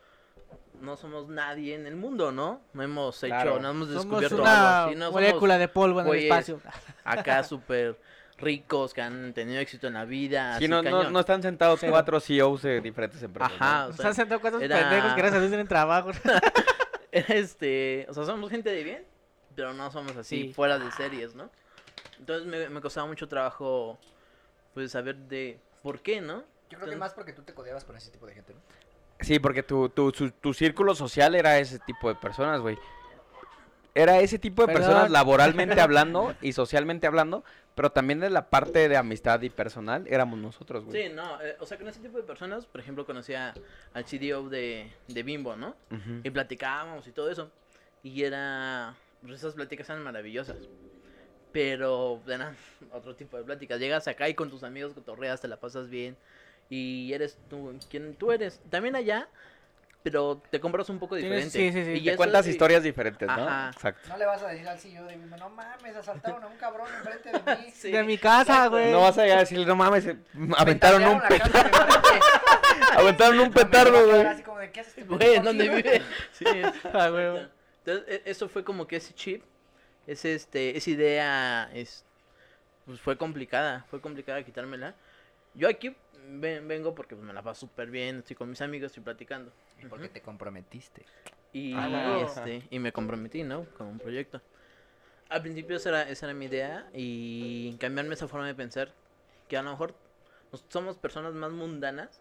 no 0.81 0.97
somos 0.97 1.29
nadie 1.29 1.73
en 1.75 1.87
el 1.87 1.95
mundo, 1.95 2.31
¿no? 2.33 2.61
No 2.73 2.83
hemos 2.83 3.23
hecho, 3.23 3.33
Claro. 3.33 3.59
no 3.59 3.69
hemos 3.69 3.87
Somos 3.87 4.03
descubierto 4.03 4.35
una 4.41 4.79
algo 4.79 4.87
así, 4.89 4.95
no 4.99 5.05
somos 5.07 5.21
molécula 5.21 5.57
de 5.57 5.67
polvo 5.69 6.01
en 6.01 6.07
el 6.07 6.15
espacio. 6.23 6.59
acá 7.05 7.43
súper 7.45 7.97
ricos 8.37 8.93
que 8.93 9.01
han 9.01 9.33
tenido 9.33 9.59
éxito 9.61 9.87
en 9.87 9.93
la 9.93 10.03
vida. 10.03 10.57
Sí, 10.57 10.65
así 10.65 10.67
no, 10.67 10.83
no, 10.83 10.83
cañón. 10.83 11.13
no 11.13 11.19
están 11.21 11.41
sentados 11.41 11.79
Cero. 11.79 11.93
cuatro 11.93 12.19
CEOs 12.19 12.63
de 12.63 12.81
diferentes 12.81 13.23
empresas. 13.23 13.49
¿no? 13.57 13.65
Ajá, 13.65 13.83
o 13.87 13.93
sea, 13.93 13.95
Están 13.95 14.13
sentados 14.15 14.41
cuantos 14.41 14.61
era- 14.61 14.77
pendejos 14.77 15.13
que 15.13 15.17
gracias 15.21 15.35
a 15.37 15.39
Dios 15.39 15.51
tienen 15.51 15.67
trabajo. 15.69 16.11
este, 17.11 18.05
o 18.09 18.13
sea, 18.13 18.25
somos 18.25 18.49
gente 18.49 18.69
de 18.71 18.83
bien, 18.83 19.05
pero 19.55 19.73
no 19.73 19.91
somos 19.91 20.15
así 20.17 20.47
Sí. 20.47 20.53
fuera 20.53 20.77
de 20.79 20.91
series, 20.91 21.35
¿no? 21.35 21.49
Entonces 22.19 22.45
me, 22.47 22.69
me 22.69 22.81
costaba 22.81 23.07
mucho 23.07 23.27
trabajo, 23.27 23.97
pues, 24.73 24.91
saber 24.91 25.15
de 25.15 25.59
por 25.83 25.99
qué, 26.01 26.21
¿no? 26.21 26.43
Yo 26.69 26.77
creo 26.79 26.89
que 26.89 26.95
más 26.95 27.13
porque 27.13 27.33
tú 27.33 27.41
te 27.43 27.53
codeabas 27.53 27.83
con 27.83 27.95
ese 27.95 28.09
tipo 28.11 28.25
de 28.25 28.33
gente, 28.33 28.53
¿no? 28.53 28.59
Sí, 29.21 29.39
porque 29.39 29.63
tu, 29.63 29.89
tu, 29.89 30.11
su- 30.11 30.31
tu 30.31 30.53
círculo 30.53 30.93
social 30.95 31.35
era 31.35 31.57
ese 31.59 31.79
tipo 31.79 32.09
de 32.09 32.15
personas, 32.15 32.59
güey. 32.61 32.77
Era 33.93 34.19
ese 34.19 34.37
tipo 34.37 34.61
de 34.63 34.67
Perdón. 34.73 34.81
personas 34.81 35.11
laboralmente 35.11 35.79
hablando 35.81 36.35
y 36.41 36.51
socialmente 36.51 37.07
hablando, 37.07 37.45
pero 37.75 37.91
también 37.91 38.19
de 38.19 38.29
la 38.29 38.49
parte 38.49 38.89
de 38.89 38.97
amistad 38.97 39.41
y 39.41 39.49
personal 39.49 40.05
éramos 40.09 40.37
nosotros, 40.37 40.83
güey. 40.83 41.03
Sí, 41.07 41.13
no, 41.13 41.41
eh, 41.41 41.55
o 41.61 41.65
sea, 41.65 41.77
con 41.77 41.87
ese 41.87 42.01
tipo 42.01 42.17
de 42.17 42.23
personas, 42.23 42.65
por 42.65 42.81
ejemplo, 42.81 43.05
conocía 43.05 43.53
al 43.93 44.03
CDO 44.05 44.49
de, 44.49 44.91
de 45.07 45.23
Bimbo, 45.23 45.55
¿no? 45.55 45.75
Y 46.23 46.29
platicábamos 46.29 47.07
y 47.07 47.11
todo 47.13 47.29
eso. 47.31 47.49
Y 48.03 48.23
era. 48.23 48.95
Esas 49.29 49.53
pláticas 49.53 49.89
eran 49.89 50.03
maravillosas. 50.03 50.57
Pero 51.51 52.21
eran 52.27 52.55
otro 52.91 53.15
tipo 53.15 53.37
de 53.37 53.43
pláticas. 53.43 53.79
Llegas 53.79 54.07
acá 54.07 54.27
y 54.29 54.33
con 54.33 54.49
tus 54.49 54.63
amigos 54.63 54.93
cotorreas, 54.93 55.41
te 55.41 55.47
la 55.47 55.57
pasas 55.57 55.89
bien. 55.89 56.17
Y 56.69 57.13
eres 57.13 57.37
tú 57.49 57.77
quien 57.89 58.15
tú 58.15 58.31
eres. 58.31 58.59
También 58.69 58.95
allá, 58.95 59.27
pero 60.03 60.41
te 60.49 60.59
compras 60.59 60.89
un 60.89 60.99
poco 60.99 61.15
diferente. 61.15 61.49
sí, 61.49 61.71
sí, 61.71 61.85
sí. 61.85 61.91
Y 61.91 62.03
Te 62.05 62.15
cuentas 62.15 62.45
historias 62.47 62.83
diferentes, 62.83 63.27
¿no? 63.27 63.33
Ajá. 63.33 63.69
Exacto. 63.73 64.09
No 64.09 64.17
le 64.17 64.25
vas 64.25 64.41
a 64.43 64.47
decir 64.49 64.67
al 64.67 64.79
CEO 64.79 65.05
de 65.05 65.15
no 65.15 65.49
mames, 65.49 65.95
asaltaron 65.95 66.43
a 66.43 66.47
un 66.47 66.57
cabrón 66.57 66.87
enfrente 66.97 67.31
de 67.31 67.55
mí. 67.57 67.71
Sí. 67.73 67.91
De 67.91 68.03
mi 68.03 68.17
casa, 68.17 68.41
exacto. 68.53 68.71
güey. 68.71 68.91
No 68.91 69.01
vas 69.01 69.17
a 69.17 69.21
llegar 69.23 69.37
a 69.37 69.41
decirle, 69.41 69.65
no 69.65 69.75
mames, 69.75 70.07
aventaron 70.57 71.03
un, 71.03 71.19
la 71.19 71.27
pe- 71.27 71.39
casa 71.39 71.63
de 71.63 71.69
enfrente. 71.69 72.19
aventaron 72.97 73.39
un 73.39 73.51
petardo, 73.51 74.05
güey. 74.07 74.21
así 74.25 74.43
como 74.43 74.59
de, 74.59 74.71
¿qué 74.71 74.79
haces 74.81 74.95
Güey, 74.95 75.07
pendejo 75.07 75.33
¿en 75.35 75.43
dónde 75.43 75.69
vive? 75.69 76.01
Sí. 76.31 76.45
Ah, 76.93 77.09
güey. 77.09 77.47
Entonces, 77.85 78.05
e- 78.25 78.29
eso 78.29 78.49
fue 78.49 78.63
como 78.63 78.87
que 78.87 78.95
ese 78.95 79.13
chip, 79.13 79.43
ese, 80.07 80.33
este, 80.33 80.75
esa 80.75 80.89
idea, 80.89 81.69
es, 81.73 82.03
pues 82.85 82.99
fue 82.99 83.15
complicada, 83.17 83.85
fue 83.89 84.01
complicada 84.01 84.43
quitármela. 84.43 84.95
Yo 85.53 85.69
aquí 85.69 85.95
ven- 86.27 86.67
vengo 86.67 86.95
porque 86.95 87.15
pues, 87.15 87.25
me 87.25 87.33
la 87.33 87.43
paso 87.43 87.61
súper 87.67 87.89
bien, 87.91 88.19
estoy 88.19 88.35
con 88.35 88.49
mis 88.49 88.61
amigos, 88.61 88.87
estoy 88.87 89.03
platicando. 89.03 89.51
Porque 89.89 90.09
te 90.09 90.21
comprometiste. 90.21 91.05
Y, 91.53 91.73
Ah, 91.75 92.21
este, 92.25 92.63
y 92.71 92.79
me 92.79 92.91
comprometí, 92.91 93.43
¿no? 93.43 93.65
Con 93.77 93.87
un 93.87 93.99
proyecto. 93.99 94.41
Al 95.29 95.41
principio 95.41 95.77
esa 95.77 95.89
era, 95.89 96.09
esa 96.09 96.25
era 96.25 96.33
mi 96.33 96.45
idea 96.45 96.89
y 96.93 97.75
cambiarme 97.79 98.13
esa 98.15 98.27
forma 98.27 98.47
de 98.47 98.55
pensar 98.55 98.91
que 99.47 99.57
a 99.57 99.61
lo 99.61 99.71
mejor 99.71 99.93
nos- 100.51 100.65
somos 100.69 100.97
personas 100.97 101.33
más 101.33 101.51
mundanas, 101.51 102.19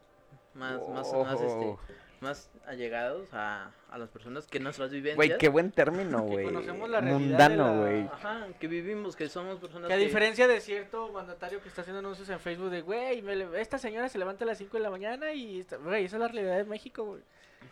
más, 0.54 0.86
más, 0.88 1.12
más, 1.12 1.40
este, 1.40 1.64
Oh. 1.64 1.78
Más 2.20 2.50
allegados 2.66 3.28
a, 3.32 3.70
a 3.90 3.98
las 3.98 4.08
personas 4.08 4.46
que 4.46 4.58
nuestras 4.60 4.90
vivencias. 4.90 5.16
Güey, 5.16 5.36
qué 5.38 5.48
buen 5.48 5.70
término, 5.72 6.24
Que 6.24 6.32
güey. 6.32 6.44
conocemos 6.46 6.88
la 6.88 7.00
realidad 7.00 7.50
Mundano, 7.50 7.74
la- 7.74 7.80
güey. 7.82 8.00
Ajá, 8.06 8.46
que 8.58 8.66
vivimos, 8.68 9.14
que 9.16 9.28
somos 9.28 9.58
personas 9.60 9.88
Que 9.88 9.94
a 9.94 9.96
diferencia 9.98 10.48
de 10.48 10.60
cierto 10.60 11.10
mandatario 11.12 11.60
que 11.62 11.68
está 11.68 11.82
haciendo 11.82 11.98
anuncios 12.00 12.28
en 12.30 12.40
Facebook 12.40 12.70
de, 12.70 12.80
güey, 12.82 13.20
le- 13.22 13.60
esta 13.60 13.78
señora 13.78 14.08
se 14.08 14.18
levanta 14.18 14.44
a 14.44 14.46
las 14.46 14.58
5 14.58 14.76
de 14.76 14.82
la 14.82 14.90
mañana 14.90 15.32
y, 15.32 15.64
güey, 15.82 16.04
esa 16.06 16.16
es 16.16 16.20
la 16.20 16.28
realidad 16.28 16.56
de 16.56 16.64
México, 16.64 17.04
güey. 17.04 17.22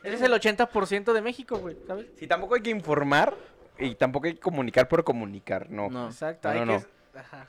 Ese 0.03 0.15
es 0.17 0.23
el 0.23 0.33
80% 0.33 1.13
de 1.13 1.23
México, 1.23 1.59
güey, 1.59 1.77
¿sabes? 1.87 2.07
Sí, 2.17 2.27
tampoco 2.27 2.55
hay 2.55 2.63
que 2.63 2.71
informar 2.71 3.35
y 3.79 3.95
tampoco 3.95 4.27
hay 4.27 4.35
que 4.35 4.41
comunicar 4.41 4.89
por 4.89 5.05
comunicar, 5.05 5.71
no. 5.71 5.89
No. 5.91 6.07
Exacto, 6.07 6.49
No, 6.53 6.61
hay 6.61 6.67
no, 6.67 6.79
que... 6.79 7.19
Ajá. 7.19 7.47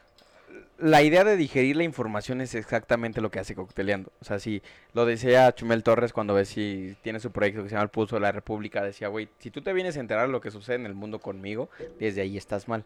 La 0.77 1.01
idea 1.01 1.23
de 1.23 1.37
digerir 1.37 1.75
la 1.77 1.83
información 1.83 2.41
es 2.41 2.55
exactamente 2.55 3.21
lo 3.21 3.31
que 3.31 3.39
hace 3.39 3.55
Cocteleando. 3.55 4.11
O 4.21 4.25
sea, 4.25 4.39
si 4.39 4.61
lo 4.93 5.05
decía 5.05 5.53
Chumel 5.53 5.83
Torres 5.83 6.11
cuando 6.13 6.33
ve 6.33 6.45
si 6.45 6.95
tiene 7.01 7.19
su 7.19 7.31
proyecto 7.31 7.63
que 7.63 7.69
se 7.69 7.75
llama 7.75 7.83
El 7.83 7.89
Pulso 7.89 8.15
de 8.15 8.21
la 8.21 8.31
República, 8.31 8.83
decía, 8.83 9.07
güey, 9.07 9.29
si 9.39 9.49
tú 9.51 9.61
te 9.61 9.71
vienes 9.73 9.95
a 9.97 9.99
enterar 9.99 10.27
de 10.27 10.31
lo 10.31 10.41
que 10.41 10.51
sucede 10.51 10.75
en 10.75 10.85
el 10.85 10.93
mundo 10.93 11.19
conmigo, 11.19 11.69
desde 11.99 12.21
ahí 12.21 12.37
estás 12.37 12.67
mal. 12.67 12.83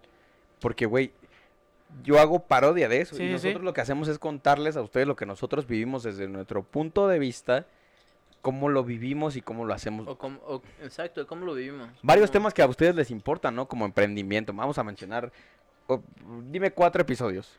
Porque, 0.60 0.86
güey, 0.86 1.12
yo 2.04 2.20
hago 2.20 2.40
parodia 2.40 2.88
de 2.90 3.02
eso. 3.02 3.16
Sí, 3.16 3.24
y 3.24 3.32
nosotros 3.32 3.62
sí. 3.62 3.66
lo 3.66 3.74
que 3.74 3.82
hacemos 3.82 4.08
es 4.10 4.20
contarles 4.20 4.76
a 4.78 4.82
ustedes 4.82 5.08
lo 5.08 5.16
que 5.16 5.26
nosotros 5.26 5.66
vivimos 5.68 6.04
desde 6.04 6.28
nuestro 6.28 6.64
punto 6.64 7.08
de 7.08 7.18
vista, 7.20 7.66
cómo 8.42 8.70
lo 8.70 8.84
vivimos 8.84 9.36
y 9.36 9.42
cómo 9.42 9.66
lo 9.66 9.74
hacemos. 9.74 10.08
O 10.08 10.18
como- 10.18 10.40
o- 10.46 10.62
exacto, 10.84 11.26
¿cómo 11.28 11.46
lo 11.46 11.54
vivimos? 11.54 11.90
Varios 12.04 12.30
¿Cómo- 12.30 12.34
temas 12.34 12.54
que 12.54 12.62
a 12.62 12.68
ustedes 12.68 12.96
les 12.96 13.10
importan, 13.12 13.56
¿no? 13.56 13.68
Como 13.68 13.86
emprendimiento. 13.86 14.54
Vamos 14.54 14.78
a 14.78 14.84
mencionar, 14.84 15.32
o, 15.88 16.04
dime 16.44 16.72
cuatro 16.72 17.02
episodios. 17.02 17.52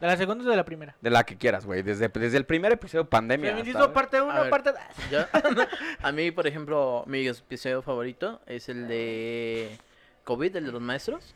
¿De 0.00 0.06
la 0.06 0.16
segunda 0.16 0.44
o 0.44 0.48
de 0.48 0.56
la 0.56 0.64
primera? 0.64 0.96
De 1.00 1.10
la 1.10 1.24
que 1.24 1.36
quieras, 1.36 1.66
güey. 1.66 1.82
Desde, 1.82 2.08
desde 2.08 2.38
el 2.38 2.46
primer 2.46 2.72
episodio 2.72 3.08
pandemia. 3.08 3.50
Feminismo 3.50 3.80
hasta- 3.80 3.92
parte 3.92 4.16
A 4.16 4.24
1, 4.24 4.40
ver. 4.42 4.50
parte 4.50 4.72
2. 4.72 4.80
Yo- 5.10 5.26
a 6.02 6.12
mí, 6.12 6.30
por 6.30 6.46
ejemplo, 6.46 7.04
mi 7.06 7.26
episodio 7.28 7.82
favorito 7.82 8.40
es 8.46 8.68
el 8.70 8.88
de 8.88 9.78
COVID, 10.24 10.56
el 10.56 10.64
de 10.66 10.72
los 10.72 10.80
maestros. 10.80 11.34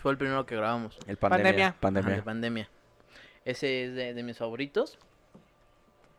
Fue 0.00 0.12
el 0.12 0.18
primero 0.18 0.46
que 0.46 0.54
grabamos. 0.56 0.96
El 1.08 1.16
Pandemia. 1.16 1.42
pandemia. 1.46 1.66
Ajá, 1.68 1.76
Pandemia. 1.80 2.14
de 2.16 2.22
pandemia. 2.22 2.68
Ese 3.44 3.84
es 3.86 3.94
de, 3.94 4.14
de 4.14 4.22
mis 4.22 4.38
favoritos. 4.38 4.98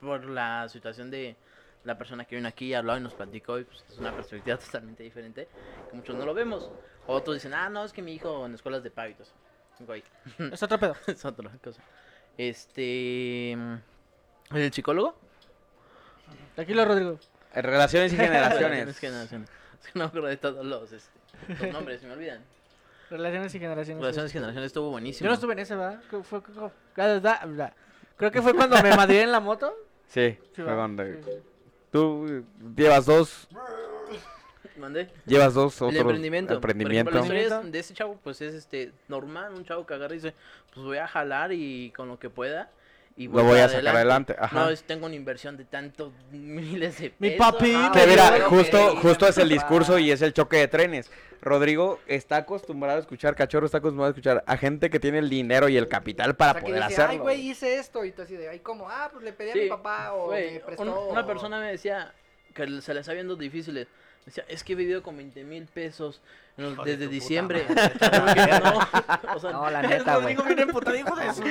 Por 0.02 0.26
la 0.26 0.68
situación 0.70 1.10
de 1.10 1.36
la 1.84 1.98
persona 1.98 2.26
que 2.26 2.36
vino 2.36 2.48
aquí 2.50 2.66
y 2.68 2.74
habló 2.74 2.98
y 2.98 3.00
nos 3.00 3.14
platicó. 3.14 3.60
Y 3.60 3.64
pues, 3.64 3.84
es 3.90 3.98
una 3.98 4.14
perspectiva 4.14 4.58
totalmente 4.66 5.04
diferente. 5.04 5.48
Que 5.90 5.96
muchos 5.96 6.16
no 6.16 6.26
lo 6.26 6.34
vemos. 6.34 6.70
Otros 7.08 7.38
dicen, 7.38 7.54
ah, 7.54 7.70
no, 7.70 7.86
es 7.86 7.94
que 7.94 8.02
mi 8.02 8.14
hijo 8.14 8.46
en 8.46 8.56
escuelas 8.56 8.84
de 8.84 8.92
pávitos. 8.92 9.32
Güey, 9.80 10.04
Es 10.52 10.64
otro 10.64 10.80
pedo. 10.80 10.96
es 11.08 11.24
otra 11.26 11.50
cosa. 11.64 11.82
Este. 12.38 13.52
El 13.52 14.74
psicólogo. 14.74 15.16
Tranquilo, 16.56 16.86
Rodrigo. 16.86 17.20
Eh, 17.54 17.62
Relaciones 17.62 18.14
y 18.14 18.16
generaciones. 18.18 18.88
Es 18.88 19.00
que 19.00 19.10
no, 19.10 19.22
es 19.22 19.30
que 19.30 19.38
no- 19.38 19.46
me 19.94 20.04
acuerdo 20.04 20.28
de 20.28 20.38
todos 20.38 20.66
los, 20.66 20.92
este, 20.92 21.10
los 21.64 21.72
nombres, 21.74 22.02
se 22.02 22.08
me 22.08 22.14
olvidan. 22.14 22.44
Relaciones 23.10 23.56
y 23.56 23.60
generaciones. 23.60 24.02
Relaciones 24.02 24.32
y 24.32 24.34
generaciones 24.34 24.68
estuvo 24.68 24.90
buenísimo. 24.90 25.24
Yo 25.26 25.30
no 25.30 25.36
estuve 25.36 25.54
en 25.54 25.60
ese, 25.60 25.76
¿verdad? 25.76 26.02
Creo- 26.10 26.24
Fue, 26.24 26.42
creo- 26.44 28.32
que 28.32 28.42
fue 28.42 28.54
cuando 28.54 28.82
me 28.84 28.96
madré 28.96 29.22
en 29.22 29.32
la 29.32 29.40
moto. 29.40 29.74
Sí, 30.08 30.38
Sí, 30.56 30.62
fue 30.62 30.76
cuando- 30.76 31.04
Sí, 31.06 31.14
sí. 31.24 31.32
Tú 31.92 32.44
llevas 32.76 33.06
dos, 33.06 33.48
¿Mandé? 34.78 35.10
llevas 35.26 35.54
dos 35.54 35.80
El 35.82 35.88
otros 35.88 36.02
emprendimiento. 36.02 36.54
emprendimiento. 36.54 37.12
Por 37.12 37.18
ejemplo, 37.20 37.34
la 37.36 37.42
historia 37.42 37.58
Emprendimiento. 37.58 37.68
es- 37.68 37.72
de 37.74 37.80
ese 37.80 37.94
chavo, 37.94 38.20
pues 38.24 38.42
es 38.42 38.54
este 38.54 38.92
normal, 39.08 39.54
un 39.54 39.66
chavo 39.66 39.86
que 39.86 39.94
agarra 39.94 40.14
y 40.14 40.18
dice, 40.18 40.34
pues 40.74 40.86
voy 40.86 40.98
a 40.98 41.08
jalar 41.08 41.52
y 41.52 41.92
con 41.96 42.08
lo 42.08 42.20
que 42.20 42.30
pueda. 42.30 42.70
Y 43.20 43.28
Lo 43.28 43.44
voy 43.44 43.58
a 43.60 43.68
sacar 43.68 43.96
adelante, 43.96 44.36
ajá. 44.38 44.56
No, 44.66 44.70
es- 44.70 44.84
tengo 44.84 45.08
una 45.08 45.16
inversión 45.16 45.58
de 45.58 45.66
tantos 45.66 46.12
miles 46.32 47.00
de 47.00 47.10
pesos. 47.10 47.20
Mi 47.20 47.32
papi, 47.32 47.74
ajá, 47.74 47.92
Que 47.92 48.06
mira, 48.08 48.42
justo, 48.48 48.78
que 48.94 48.98
justo 49.02 49.28
es 49.28 49.38
el 49.40 49.50
discurso 49.50 49.98
y 49.98 50.12
es 50.12 50.22
el 50.22 50.34
choque 50.34 50.58
de 50.58 50.68
trenes. 50.68 51.10
Rodrigo 51.42 52.00
está 52.08 52.38
acostumbrado 52.38 52.98
a 52.98 53.02
escuchar, 53.02 53.36
Cachorro 53.36 53.66
está 53.68 53.78
acostumbrado 53.80 54.08
a 54.10 54.12
escuchar 54.12 54.44
a 54.46 54.58
gente 54.58 54.90
que 54.90 55.00
tiene 55.00 55.20
el 55.20 55.30
dinero 55.30 55.70
y 55.70 55.78
el 55.78 55.88
capital 55.88 56.36
para 56.36 56.52
O 56.52 56.54
sea, 56.56 56.62
que 56.62 56.68
poder 56.68 56.82
dice, 56.84 56.94
hacerlo. 56.94 57.12
Ay, 57.12 57.18
güey, 57.20 57.50
hice 57.50 57.76
esto. 57.80 58.06
Y 58.06 58.12
tú 58.12 58.22
así 58.24 58.36
de, 58.36 58.50
ay, 58.50 58.60
¿cómo? 58.60 58.88
Ah, 58.90 59.10
pues 59.12 59.24
le 59.24 59.34
pedí 59.34 59.52
a 59.52 59.56
mi 59.56 59.70
papá 59.70 60.14
o 60.14 60.32
me 60.32 60.62
prestó. 60.66 60.84
un- 60.84 61.12
una 61.12 61.22
o- 61.22 61.28
persona 61.28 61.60
me 61.60 61.72
decía 61.72 62.14
que 62.54 62.82
se 62.82 62.94
le 62.94 63.00
está 63.00 63.14
viendo 63.14 63.36
difíciles. 63.36 63.88
Decía, 64.28 64.44
es 64.50 64.64
que 64.64 64.74
he 64.74 64.76
vivido 64.76 65.02
con 65.02 65.16
20 65.18 65.44
mil 65.46 65.66
pesos 65.68 66.22
los- 66.58 66.74
Hijo 66.74 66.84
de 66.84 66.98
desde 66.98 67.08
diciembre. 67.12 67.66
madre. 67.70 68.60
no, 68.64 68.80
o 69.36 69.40
sea, 69.40 69.52
No, 69.54 69.70
la 69.72 69.82
neta, 69.82 70.18
güey. 70.18 70.36
Rodrigo 70.36 70.44
viene 70.44 70.62
emputado, 70.64 70.96
hijo 70.98 71.16
de 71.16 71.34
su... 71.34 71.44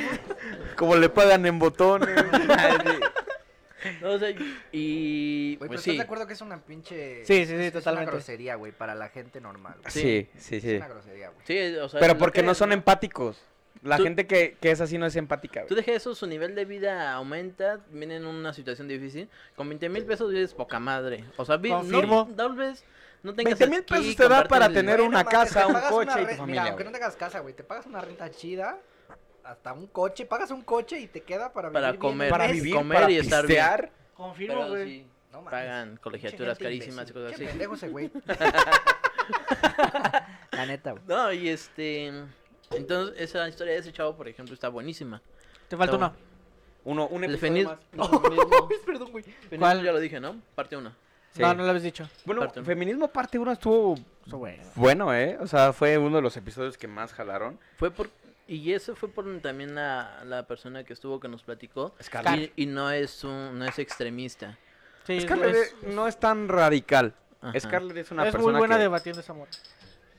Como 0.76 0.94
le 0.96 1.08
pagan 1.08 1.46
en 1.46 1.58
botones. 1.58 2.14
no, 4.02 4.10
o 4.10 4.18
sea, 4.18 4.28
y 4.72 5.56
Güey, 5.56 5.58
pero 5.58 5.68
pues 5.68 5.80
¿estás 5.80 5.84
sí. 5.92 5.96
de 5.96 6.02
acuerdo 6.02 6.26
que 6.26 6.32
es 6.34 6.40
una 6.42 6.58
pinche... 6.58 7.24
Sí, 7.24 7.46
sí, 7.46 7.46
sí, 7.46 7.54
es- 7.54 7.60
es 7.60 7.72
totalmente. 7.72 8.10
una 8.10 8.12
grosería, 8.12 8.54
güey, 8.56 8.72
para 8.72 8.94
la 8.94 9.08
gente 9.08 9.40
normal. 9.40 9.76
güey. 9.80 9.90
sí, 9.90 10.28
sí, 10.38 10.56
Es 10.56 10.62
sí. 10.62 10.76
una 10.76 10.88
grosería, 10.88 11.30
güey. 11.30 11.46
Sí, 11.46 11.76
o 11.76 11.88
sea, 11.88 12.00
Pero 12.00 12.18
porque 12.18 12.42
no 12.42 12.48
crees, 12.48 12.58
son 12.58 12.72
empáticos. 12.72 13.40
La 13.86 13.96
Tú- 13.98 14.02
gente 14.04 14.26
que, 14.26 14.56
que 14.60 14.70
es 14.70 14.80
así 14.80 14.98
no 14.98 15.06
es 15.06 15.16
empática. 15.16 15.60
güey. 15.60 15.68
Tú 15.68 15.74
dejes 15.74 15.96
eso, 15.96 16.14
su 16.14 16.26
nivel 16.26 16.54
de 16.54 16.64
vida 16.64 17.12
aumenta, 17.12 17.80
viene 17.90 18.16
en 18.16 18.26
una 18.26 18.52
situación 18.52 18.88
difícil. 18.88 19.28
Con 19.54 19.68
20 19.68 19.88
mil 19.88 20.04
pesos 20.04 20.30
vives 20.32 20.52
poca 20.54 20.78
madre. 20.80 21.24
O 21.36 21.44
sea, 21.44 21.56
vi- 21.56 21.70
Confirmo. 21.70 22.26
no, 22.28 22.34
tal 22.34 22.54
vez 22.56 22.84
no 23.22 23.32
tengas 23.34 23.58
20 23.58 23.66
mil 23.68 23.80
aquí, 23.80 23.94
pesos 23.94 24.16
te 24.16 24.28
da 24.28 24.44
para 24.44 24.68
tener 24.68 25.00
una 25.00 25.24
casa, 25.24 25.66
un 25.66 25.74
coche 25.88 26.10
una 26.12 26.22
y 26.22 26.26
tu 26.26 26.34
familia, 26.36 26.44
Mira, 26.46 26.62
aunque 26.62 26.82
güey. 26.82 26.86
no 26.86 26.92
tengas 26.92 27.16
casa, 27.16 27.40
güey, 27.40 27.54
te 27.54 27.64
pagas 27.64 27.86
una 27.86 28.00
renta 28.00 28.30
chida, 28.30 28.78
hasta 29.44 29.72
un 29.72 29.86
coche, 29.86 30.26
pagas 30.26 30.50
un 30.50 30.62
coche 30.62 30.98
y 31.00 31.06
te 31.06 31.22
queda 31.22 31.52
para 31.52 31.68
vivir 31.68 31.74
Para 31.80 31.90
bien 31.92 32.00
comer. 32.00 32.26
un 32.26 32.38
Para 32.38 32.46
vivir, 32.52 32.74
comer 32.74 32.98
para 33.00 33.10
y 33.12 33.16
estar 33.18 33.46
bien. 33.46 33.90
Confirmo, 34.14 34.68
güey. 34.68 34.84
sí, 35.00 35.06
No 35.32 35.44
pagan 35.44 35.96
colegiaturas 35.98 36.58
carísimas 36.58 37.08
y 37.10 37.12
cosas 37.12 37.28
Qué 37.30 37.34
así. 37.36 37.44
pendejo 37.46 37.74
ese 37.74 37.88
güey. 37.88 38.10
La 40.52 40.66
neta, 40.66 40.92
güey. 40.92 41.02
No, 41.06 41.32
y 41.32 41.48
este... 41.48 42.12
Entonces, 42.72 43.20
esa 43.20 43.48
historia 43.48 43.74
de 43.74 43.80
ese 43.80 43.92
chavo, 43.92 44.16
por 44.16 44.28
ejemplo, 44.28 44.54
está 44.54 44.68
buenísima. 44.68 45.20
Te 45.68 45.76
falta 45.76 45.96
No. 45.96 45.98
uno. 45.98 46.14
Uno, 46.84 47.08
un 47.08 47.24
episodio 47.24 47.40
feminismo... 47.40 47.78
más. 47.94 48.08
Perdón, 48.86 49.10
güey. 49.10 49.24
¿Cuál? 49.58 49.82
Ya 49.82 49.92
lo 49.92 49.98
dije, 49.98 50.20
¿no? 50.20 50.36
Parte 50.54 50.76
1. 50.76 50.92
Sí. 51.32 51.42
No, 51.42 51.54
no 51.54 51.64
lo 51.64 51.70
habéis 51.70 51.82
dicho. 51.84 52.08
Bueno, 52.24 52.42
Parte 52.42 52.60
uno. 52.60 52.66
Feminismo 52.66 53.08
parte 53.08 53.38
1 53.38 53.52
estuvo 53.52 53.96
bueno, 54.74 55.14
¿eh? 55.14 55.38
O 55.40 55.46
sea, 55.46 55.72
fue 55.72 55.98
uno 55.98 56.16
de 56.16 56.22
los 56.22 56.36
episodios 56.36 56.76
que 56.76 56.88
más 56.88 57.12
jalaron. 57.12 57.58
Fue 57.76 57.90
por... 57.90 58.08
Y 58.48 58.72
eso 58.72 58.94
fue 58.94 59.08
por 59.08 59.24
también 59.40 59.74
la, 59.74 60.22
la 60.24 60.46
persona 60.46 60.84
que 60.84 60.92
estuvo 60.92 61.18
que 61.18 61.28
nos 61.28 61.42
platicó. 61.42 61.94
Scarlett. 62.00 62.52
Y, 62.56 62.62
y 62.62 62.66
no 62.66 62.90
es 62.90 63.24
un, 63.24 63.58
no 63.58 63.64
es 63.64 63.78
extremista. 63.78 64.56
Sí, 65.04 65.20
Scarlett 65.20 65.54
es, 65.54 65.74
no 65.82 66.06
es 66.06 66.18
tan 66.18 66.48
radical. 66.48 67.14
Ajá. 67.40 67.58
Scarlett 67.58 67.96
es 67.96 68.10
una 68.10 68.26
es 68.26 68.32
persona 68.32 68.52
muy 68.52 68.58
buena 68.58 68.76
que... 68.76 68.82
debatiendo 68.82 69.20
esa 69.20 69.32
moto. 69.32 69.58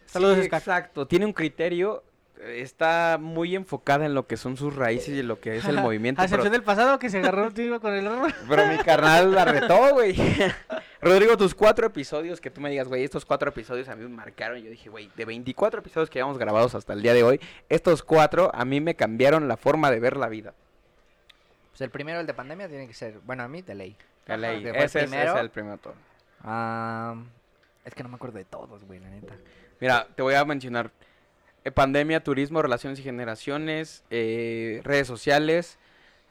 Saludos, 0.06 0.38
Sí, 0.40 0.46
exacto. 0.46 1.06
Tiene 1.08 1.26
un 1.26 1.34
criterio, 1.34 2.04
está 2.46 3.18
muy 3.20 3.56
enfocada 3.56 4.06
en 4.06 4.14
lo 4.14 4.28
que 4.28 4.38
son 4.38 4.58
sus 4.58 4.76
raíces 4.76 5.10
y 5.10 5.20
en 5.20 5.28
lo 5.28 5.40
que 5.40 5.58
es 5.58 5.66
el 5.66 5.80
movimiento. 5.80 6.22
A 6.22 6.26
pero- 6.26 6.36
excepción 6.36 6.52
del 6.54 6.64
pasado 6.64 7.00
que 7.00 7.10
se 7.10 7.18
agarró 7.20 7.48
un 7.48 7.80
con 7.80 7.94
el 7.94 8.06
error. 8.06 8.34
Pero 8.48 8.68
mi 8.68 8.78
carnal 8.78 9.34
la 9.34 9.46
retó, 9.46 9.94
güey. 9.94 10.16
Rodrigo, 11.02 11.38
tus 11.38 11.54
cuatro 11.54 11.88
episodios, 11.88 12.42
que 12.42 12.50
tú 12.50 12.60
me 12.62 12.70
digas, 12.70 12.88
güey, 12.88 13.04
estos 13.04 13.26
cuatro 13.26 13.50
episodios 13.50 13.88
a 13.90 13.96
mí 13.96 14.04
me 14.04 14.10
marcaron. 14.10 14.60
Yo 14.60 14.70
dije, 14.70 14.90
güey, 14.90 15.10
de 15.16 15.26
24 15.26 15.80
episodios 15.80 16.10
que 16.10 16.20
llevamos 16.20 16.38
grabados 16.38 16.76
hasta 16.76 16.94
el 16.94 17.02
día 17.02 17.14
de 17.14 17.24
hoy, 17.24 17.40
estos 17.70 18.04
cuatro 18.04 18.52
a 18.54 18.66
mí 18.66 18.82
me 18.82 18.96
cambiaron 18.96 19.48
la 19.48 19.58
forma 19.58 19.92
de 19.92 20.00
ver 20.00 20.18
la 20.18 20.28
vida. 20.28 20.54
Pues 21.72 21.82
el 21.82 21.90
primero, 21.92 22.20
el 22.20 22.26
de 22.28 22.34
pandemia, 22.34 22.68
tiene 22.68 22.88
que 22.88 22.94
ser, 22.94 23.20
bueno, 23.26 23.44
a 23.44 23.48
mí, 23.48 23.62
de 23.62 23.76
ley. 23.76 23.96
La 24.26 24.38
ley. 24.38 24.62
fue 24.62 24.72
el 24.72 24.76
Ese 24.78 24.84
es, 24.86 24.96
ese 24.96 25.08
primero. 25.08 25.36
es 25.36 25.40
el 25.42 25.50
primero 25.52 25.78
todo. 25.78 25.94
Ah, 26.44 27.16
es 27.86 27.94
que 27.94 28.04
no 28.04 28.10
me 28.10 28.16
acuerdo 28.16 28.38
de 28.38 28.46
todos, 28.46 28.84
güey, 28.84 29.00
la 29.00 29.10
neta. 29.10 29.36
Mira, 29.80 30.08
te 30.16 30.22
voy 30.24 30.34
a 30.34 30.44
mencionar 30.44 30.92
pandemia, 31.72 32.24
turismo, 32.24 32.62
relaciones 32.62 33.00
y 33.00 33.04
generaciones, 33.04 34.04
eh, 34.10 34.82
redes 34.84 35.08
sociales, 35.08 35.78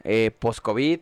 eh, 0.04 0.30
post-COVID, 0.38 1.00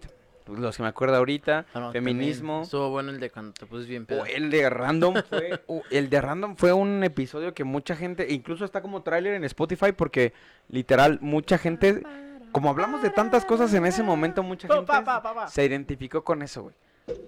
los 0.49 0.77
que 0.77 0.83
me 0.83 0.89
acuerdo 0.89 1.17
ahorita, 1.17 1.67
Ah, 1.73 1.81
no, 1.81 1.93
feminismo. 1.93 2.63
Estuvo 2.63 2.91
bueno 2.91 3.11
el 3.11 3.21
de 3.21 3.31
cuando 3.31 3.53
te 3.53 3.65
bien 3.87 4.07
pedo. 4.07 4.23
O 4.23 4.27
el 4.27 4.51
de 4.51 4.69
Random 4.69 5.15
fue, 5.29 5.63
uh, 5.67 5.81
el 5.91 6.11
de 6.11 6.21
Random 6.21 6.57
fue 6.57 6.73
un 6.73 7.03
episodio 7.03 7.55
que 7.55 7.65
mucha 7.65 7.97
gente, 7.97 8.27
incluso 8.31 8.65
está 8.65 8.83
como 8.83 9.03
tráiler 9.03 9.35
en 9.35 9.45
Spotify 9.45 9.93
porque 9.93 10.33
literal 10.69 11.19
mucha 11.23 11.57
gente, 11.57 12.03
como 12.53 12.71
hablamos 12.71 13.03
de 13.03 13.11
tantas 13.11 13.45
cosas 13.45 13.73
en 13.75 13.87
ese 13.87 14.03
momento, 14.03 14.43
mucha 14.43 14.69
gente 14.69 14.87
pa, 14.87 15.03
pa, 15.05 15.23
pa, 15.23 15.35
pa. 15.35 15.49
se 15.49 15.65
identificó 15.65 16.25
con 16.25 16.43
eso, 16.43 16.65
güey. 16.65 16.75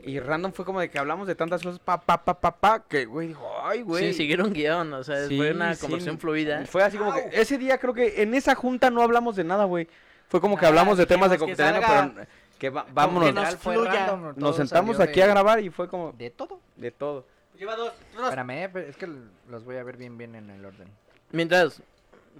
Y 0.05 0.21
random 0.21 0.53
fue 0.53 0.65
como 0.65 0.81
de 0.81 0.89
que 0.89 0.99
hablamos 0.99 1.27
de 1.27 1.35
tantas 1.35 1.63
cosas, 1.63 1.79
pa, 1.79 2.01
pa, 2.01 2.25
pa, 2.25 2.41
pa, 2.41 2.51
pa, 2.57 2.83
que, 2.89 3.05
güey, 3.05 3.29
dijo, 3.29 3.47
ay, 3.63 3.83
güey. 3.83 4.07
Sí, 4.13 4.15
siguieron 4.19 4.53
guion, 4.55 4.93
o 4.95 5.05
sea, 5.05 5.27
Sí, 5.27 5.37
fue 5.37 5.53
una 5.53 5.75
sí, 5.75 5.81
conversación 5.83 6.19
fluida. 6.19 6.65
Fue 6.65 6.83
así 6.83 6.97
como 6.97 7.13
que, 7.13 7.29
ese 7.33 7.59
día 7.59 7.77
creo 7.79 7.93
que 7.93 8.23
en 8.23 8.33
esa 8.35 8.55
junta 8.55 8.91
no 8.91 9.03
hablamos 9.03 9.37
de 9.37 9.45
nada, 9.45 9.65
güey. 9.65 9.87
Fue 10.29 10.41
como 10.41 10.57
que 10.57 10.65
Ah, 10.65 10.69
hablamos 10.69 10.97
de 10.97 11.05
temas 11.07 11.31
de 11.31 11.39
salga 11.55 12.11
pero 12.15 12.27
que 12.59 12.71
va- 12.71 12.87
vámonos. 12.91 13.29
que 13.29 13.35
nos 13.35 13.57
fluya. 13.57 14.07
random, 14.07 14.33
Nos 14.37 14.57
sentamos 14.57 14.97
salió 14.97 15.11
aquí 15.11 15.21
de- 15.21 15.25
a 15.25 15.29
grabar 15.29 15.61
y 15.61 15.69
fue 15.71 15.89
como 15.89 16.13
De 16.13 16.31
todo. 16.31 16.59
de 16.77 16.91
todo. 16.91 17.27
Lleva 17.59 17.77
dos. 17.77 17.93
dos. 18.15 18.25
Espérame, 18.25 18.71
pero 18.73 18.87
es 18.89 18.97
que 18.97 19.09
los 19.49 19.65
voy 19.65 19.77
a 19.77 19.83
ver 19.85 19.97
bien 19.99 20.17
bien 20.17 20.35
en 20.37 20.49
el 20.51 20.65
orden. 20.65 20.89
Mientras, 21.33 21.83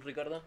Ricardo. 0.03 0.41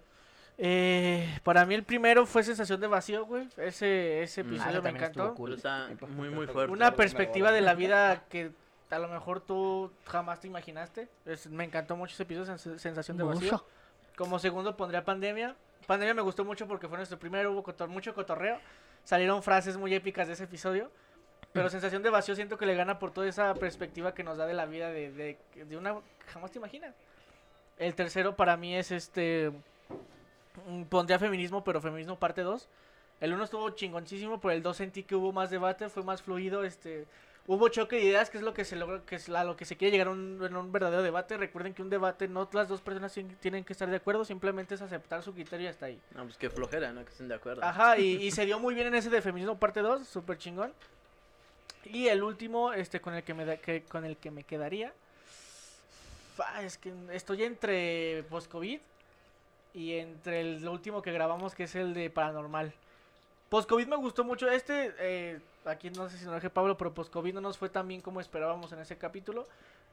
Eh, 0.59 1.39
para 1.43 1.65
mí 1.65 1.75
el 1.75 1.85
primero 1.85 2.27
fue 2.27 2.43
sensación 2.43 2.81
de 2.81 2.87
vacío, 2.87 3.25
güey. 3.25 3.49
Ese, 3.57 4.23
ese 4.23 4.45
Mm. 4.45 4.47
episodio 4.49 4.83
me 4.83 4.91
encantó. 4.91 5.35
cool. 5.35 5.55
Está 5.55 5.89
muy, 6.09 6.29
muy 6.31 6.47
fuerte. 6.47 6.73
Una 6.73 6.95
perspectiva 6.95 7.51
de 7.53 7.61
la 7.63 7.75
vida 7.75 8.25
que 8.29 8.53
a 8.91 8.99
lo 8.99 9.09
mejor 9.09 9.41
tú 9.41 9.91
jamás 10.07 10.41
te 10.41 10.49
imaginaste. 10.49 11.09
Es- 11.25 11.49
me 11.49 11.65
encantó 11.65 11.97
mucho 11.97 12.13
ese 12.15 12.25
episodio, 12.25 12.53
sens- 12.55 12.79
sensación 12.79 13.17
de 13.17 13.25
vacío. 13.25 13.65
Como 14.17 14.39
segundo 14.39 14.77
pondría 14.77 15.05
Pandemia. 15.05 15.55
Pandemia 15.87 16.13
me 16.15 16.23
gustó 16.23 16.45
mucho 16.45 16.69
porque 16.69 16.89
fue 16.89 16.99
nuestro 16.99 17.19
primero, 17.19 17.53
hubo 17.53 17.63
cotor- 17.65 17.89
mucho 17.89 18.15
cotorreo. 18.15 18.59
Salieron 19.05 19.43
frases 19.43 19.77
muy 19.79 19.95
épicas 19.95 20.27
de 20.27 20.35
ese 20.35 20.45
episodio. 20.45 20.91
Pero 21.53 21.69
sensación 21.71 22.03
de 22.03 22.11
vacío 22.11 22.37
siento 22.37 22.59
que 22.59 22.67
le 22.67 22.75
gana 22.77 22.99
por 23.01 23.11
toda 23.13 23.27
esa 23.27 23.55
perspectiva 23.55 24.15
que 24.15 24.23
nos 24.23 24.37
da 24.37 24.47
de 24.47 24.55
la 24.55 24.67
vida 24.67 24.91
de, 24.91 25.11
de, 25.11 25.39
de 25.65 25.77
una 25.77 25.97
jamás 26.27 26.53
te 26.53 26.59
imaginas. 26.59 26.95
El 27.79 27.95
tercero 27.95 28.37
para 28.37 28.57
mí 28.57 28.77
es 28.77 28.91
este... 28.93 29.51
Pondría 30.89 31.19
feminismo, 31.19 31.63
pero 31.65 31.81
feminismo 31.81 32.19
parte 32.19 32.43
2. 32.43 32.69
El 33.21 33.33
uno 33.35 33.45
estuvo 33.45 33.69
chingoncísimo, 33.71 34.41
pero 34.41 34.53
el 34.53 34.63
2 34.63 34.77
sentí 34.77 35.03
que 35.03 35.15
hubo 35.15 35.33
más 35.33 35.51
debate, 35.51 35.89
fue 35.89 36.03
más 36.03 36.23
fluido, 36.23 36.65
este... 36.65 37.07
Hubo 37.47 37.69
choque 37.69 37.97
de 37.97 38.03
ideas, 38.03 38.31
que 38.31 38.37
es 38.39 38.45
lo 38.45 38.55
que 38.55 38.65
se 38.65 38.77
logra, 38.77 39.01
que 39.05 39.17
es 39.17 39.29
a 39.29 39.43
lo 39.45 39.57
que 39.57 39.65
se 39.65 39.77
quiere 39.77 39.91
llegar 39.91 40.07
a 40.09 40.11
un, 40.11 40.41
en 40.45 40.55
un 40.55 40.71
verdadero 40.71 41.03
debate. 41.03 41.37
Recuerden 41.37 41.75
que 41.75 41.83
un 41.83 41.91
debate 41.91 42.29
no 42.29 42.49
las 42.53 42.69
dos 42.69 42.81
personas 42.81 43.17
tien- 43.17 43.35
tienen 43.41 43.65
que 43.65 43.73
estar 43.73 43.91
de 43.91 43.97
acuerdo, 43.97 44.25
simplemente 44.25 44.75
es 44.77 44.83
aceptar 44.83 45.23
su 45.23 45.33
criterio 45.35 45.67
y 45.67 45.71
hasta 45.71 45.87
ahí. 45.87 46.01
No, 46.15 46.23
pues 46.25 46.37
qué 46.37 46.49
flojera, 46.49 46.93
¿no? 46.93 47.03
Que 47.03 47.11
estén 47.11 47.27
de 47.29 47.35
acuerdo. 47.35 47.65
Ajá, 47.65 47.99
y, 47.99 48.23
y 48.23 48.31
se 48.31 48.45
dio 48.47 48.61
muy 48.61 48.75
bien 48.75 48.87
en 48.89 48.95
ese 48.95 49.11
de 49.11 49.21
feminismo 49.21 49.59
parte 49.59 49.81
2, 49.81 50.07
súper 50.07 50.39
chingón. 50.39 50.73
Y 51.87 52.07
el 52.09 52.23
último, 52.23 52.73
este, 52.73 53.01
con 53.01 53.15
el 53.15 53.25
que 53.25 53.35
me 53.35 53.45
da- 53.45 53.57
que, 53.57 53.83
con 53.83 54.05
el 54.05 54.17
que 54.19 54.31
me 54.31 54.45
quedaría. 54.45 54.93
es 56.63 56.79
que 56.79 56.93
estoy 57.13 57.43
entre 57.45 58.23
post-COVID 58.31 58.79
y 59.75 59.95
entre 59.95 60.41
el 60.41 60.67
último 60.69 61.03
que 61.03 61.13
grabamos, 61.13 61.55
que 61.55 61.65
es 61.65 61.75
el 61.75 61.95
de 61.95 62.11
paranormal. 62.11 62.73
Post-COVID 63.49 63.87
me 63.87 63.97
gustó 63.97 64.25
mucho. 64.25 64.49
Este, 64.49 64.95
eh, 65.01 65.41
aquí 65.65 65.91
no 65.91 66.09
sé 66.09 66.19
si 66.19 66.25
nos 66.25 66.35
deje 66.35 66.51
Pablo, 66.51 66.77
pero 66.77 66.95
post-COVID 66.95 67.35
no 67.35 67.41
nos 67.41 67.59
fue 67.59 67.69
tan 67.69 67.89
bien 67.89 68.01
como 68.01 68.21
esperábamos 68.21 68.73
en 68.73 68.81
ese 68.81 68.97
capítulo. 68.97 69.47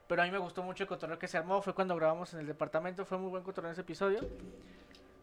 Pero 0.08 0.22
a 0.22 0.26
mí 0.26 0.32
me 0.32 0.38
gustó 0.38 0.64
mucho 0.64 0.84
el 0.84 0.88
cotorreo 0.88 1.20
que 1.20 1.28
se 1.28 1.38
armó. 1.38 1.62
Fue 1.62 1.74
cuando 1.74 1.96
grabamos 1.96 2.34
en 2.34 2.40
el 2.40 2.48
departamento. 2.48 3.06
Fue 3.06 3.18
muy 3.18 3.30
buen 3.30 3.44
cotorreo 3.44 3.70
en 3.70 3.74
ese 3.74 3.82
episodio. 3.82 4.22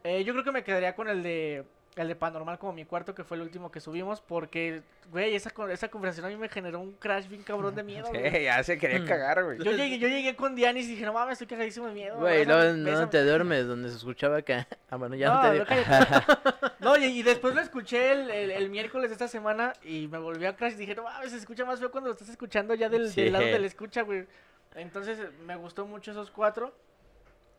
Eh, 0.02 0.24
yo 0.24 0.34
creo 0.34 0.44
que 0.44 0.52
me 0.52 0.64
quedaría 0.64 0.94
con 0.94 1.08
el 1.08 1.22
de 1.22 1.64
el 1.96 2.08
de 2.08 2.16
Paranormal 2.16 2.58
como 2.58 2.72
mi 2.72 2.84
cuarto, 2.84 3.14
que 3.14 3.22
fue 3.22 3.36
el 3.36 3.42
último 3.44 3.70
que 3.70 3.80
subimos. 3.80 4.20
Porque, 4.20 4.82
güey, 5.12 5.34
esa, 5.34 5.50
con- 5.50 5.70
esa 5.70 5.88
conversación 5.88 6.26
a 6.26 6.28
mí 6.28 6.36
me 6.36 6.48
generó 6.48 6.80
un 6.80 6.92
crash 6.92 7.28
bien 7.28 7.42
cabrón 7.42 7.74
de 7.74 7.82
miedo. 7.84 8.08
güey. 8.08 8.30
Sí, 8.30 8.42
ya 8.44 8.62
se 8.64 8.78
quería 8.78 8.98
Mm. 9.00 9.06
cagar, 9.06 9.44
güey. 9.44 9.58
Yo 9.58 9.70
llegué, 9.72 9.98
yo 9.98 10.08
llegué 10.08 10.34
con 10.34 10.54
Dianis 10.56 10.86
y 10.86 10.90
dije, 10.92 11.04
no 11.04 11.12
mames, 11.12 11.34
estoy 11.34 11.46
cagadísimo 11.46 11.86
de 11.86 11.94
miedo. 11.94 12.16
Güey, 12.18 12.44
no 12.46 12.56
bésame". 12.56 13.06
te 13.06 13.22
duermes 13.24 13.66
donde 13.66 13.90
se 13.90 13.96
escuchaba 13.96 14.42
que... 14.42 14.66
Ah, 14.90 14.96
bueno, 14.96 15.14
ya 15.16 15.28
no, 15.28 15.54
No, 15.54 15.64
te 15.64 15.74
no. 15.76 15.84
No, 16.80 16.96
y, 16.96 17.04
y 17.06 17.22
después 17.22 17.54
lo 17.54 17.60
escuché 17.60 18.12
el, 18.12 18.30
el- 18.30 18.50
el 18.50 18.70
miércoles 18.70 19.10
de 19.10 19.14
esta 19.14 19.28
semana 19.28 19.72
y 19.84 20.06
me 20.08 20.18
volví 20.18 20.44
a 20.46 20.54
crash 20.56 20.72
y 20.74 20.76
dije, 20.76 20.94
no 20.94 21.04
mames, 21.04 21.30
se 21.30 21.36
escucha 21.38 21.64
más 21.64 21.80
feo 21.80 21.90
cuando 21.90 22.08
lo 22.08 22.14
estás 22.14 22.28
escuchando 22.28 22.74
ya 22.74 22.88
del, 22.88 23.10
Sí. 23.10 23.22
del 23.22 23.32
lado 23.32 23.44
de 23.44 23.58
la 23.58 23.66
escucha, 23.66 24.02
güey. 24.02 24.26
Entonces 24.74 25.18
me 25.46 25.54
gustó 25.56 25.86
mucho 25.86 26.10
esos 26.10 26.30
cuatro, 26.30 26.74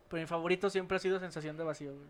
pero 0.10 0.22
mi 0.22 0.28
favorito 0.28 0.70
siempre 0.70 0.98
ha 0.98 1.00
sido 1.00 1.20
Sensación 1.20 1.56
de 1.58 1.64
Vacío, 1.64 1.92
güey. 1.94 2.06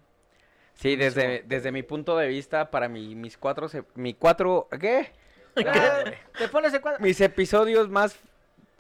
Sí, 0.76 0.96
desde, 0.96 1.44
desde 1.48 1.72
mi 1.72 1.84
punto 1.84 2.18
de 2.18 2.28
vista, 2.28 2.70
para 2.70 2.88
mi, 2.90 3.16
mis 3.16 3.38
cuatro, 3.38 3.68
se- 3.70 3.84
mi 3.96 4.14
cuatro, 4.14 4.68
¿qué? 4.80 5.12
Ah, 5.66 6.04
Te 6.38 6.50
pones 6.50 6.74
el 6.74 6.82
cuadro. 6.82 7.00
Mis 7.02 7.20
episodios 7.22 7.90
más 7.90 8.18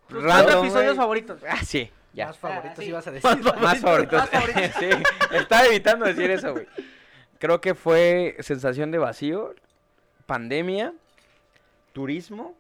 Tus 0.09 0.22
random, 0.22 0.43
cuatro 0.43 0.59
episodios 0.59 0.85
güey. 0.88 0.97
favoritos. 0.97 1.41
Ah, 1.49 1.63
sí, 1.63 1.89
ya. 2.13 2.27
Más 2.27 2.38
favoritos 2.38 2.72
Ah, 2.77 2.81
sí. 2.81 2.85
ibas 2.89 3.07
a 3.07 3.11
decir. 3.11 3.30
Más 3.61 3.80
favoritos. 3.80 4.19
Más 4.19 4.30
favoritos. 4.30 4.72
sí, 4.80 4.89
estaba 5.31 5.65
evitando 5.67 6.05
decir 6.05 6.30
eso, 6.31 6.51
güey. 6.51 6.67
Creo 7.39 7.61
que 7.61 7.76
fue 7.76 8.35
sensación 8.41 8.91
de 8.91 8.97
vacío, 8.97 9.55
pandemia, 10.26 10.93
turismo 11.93 12.55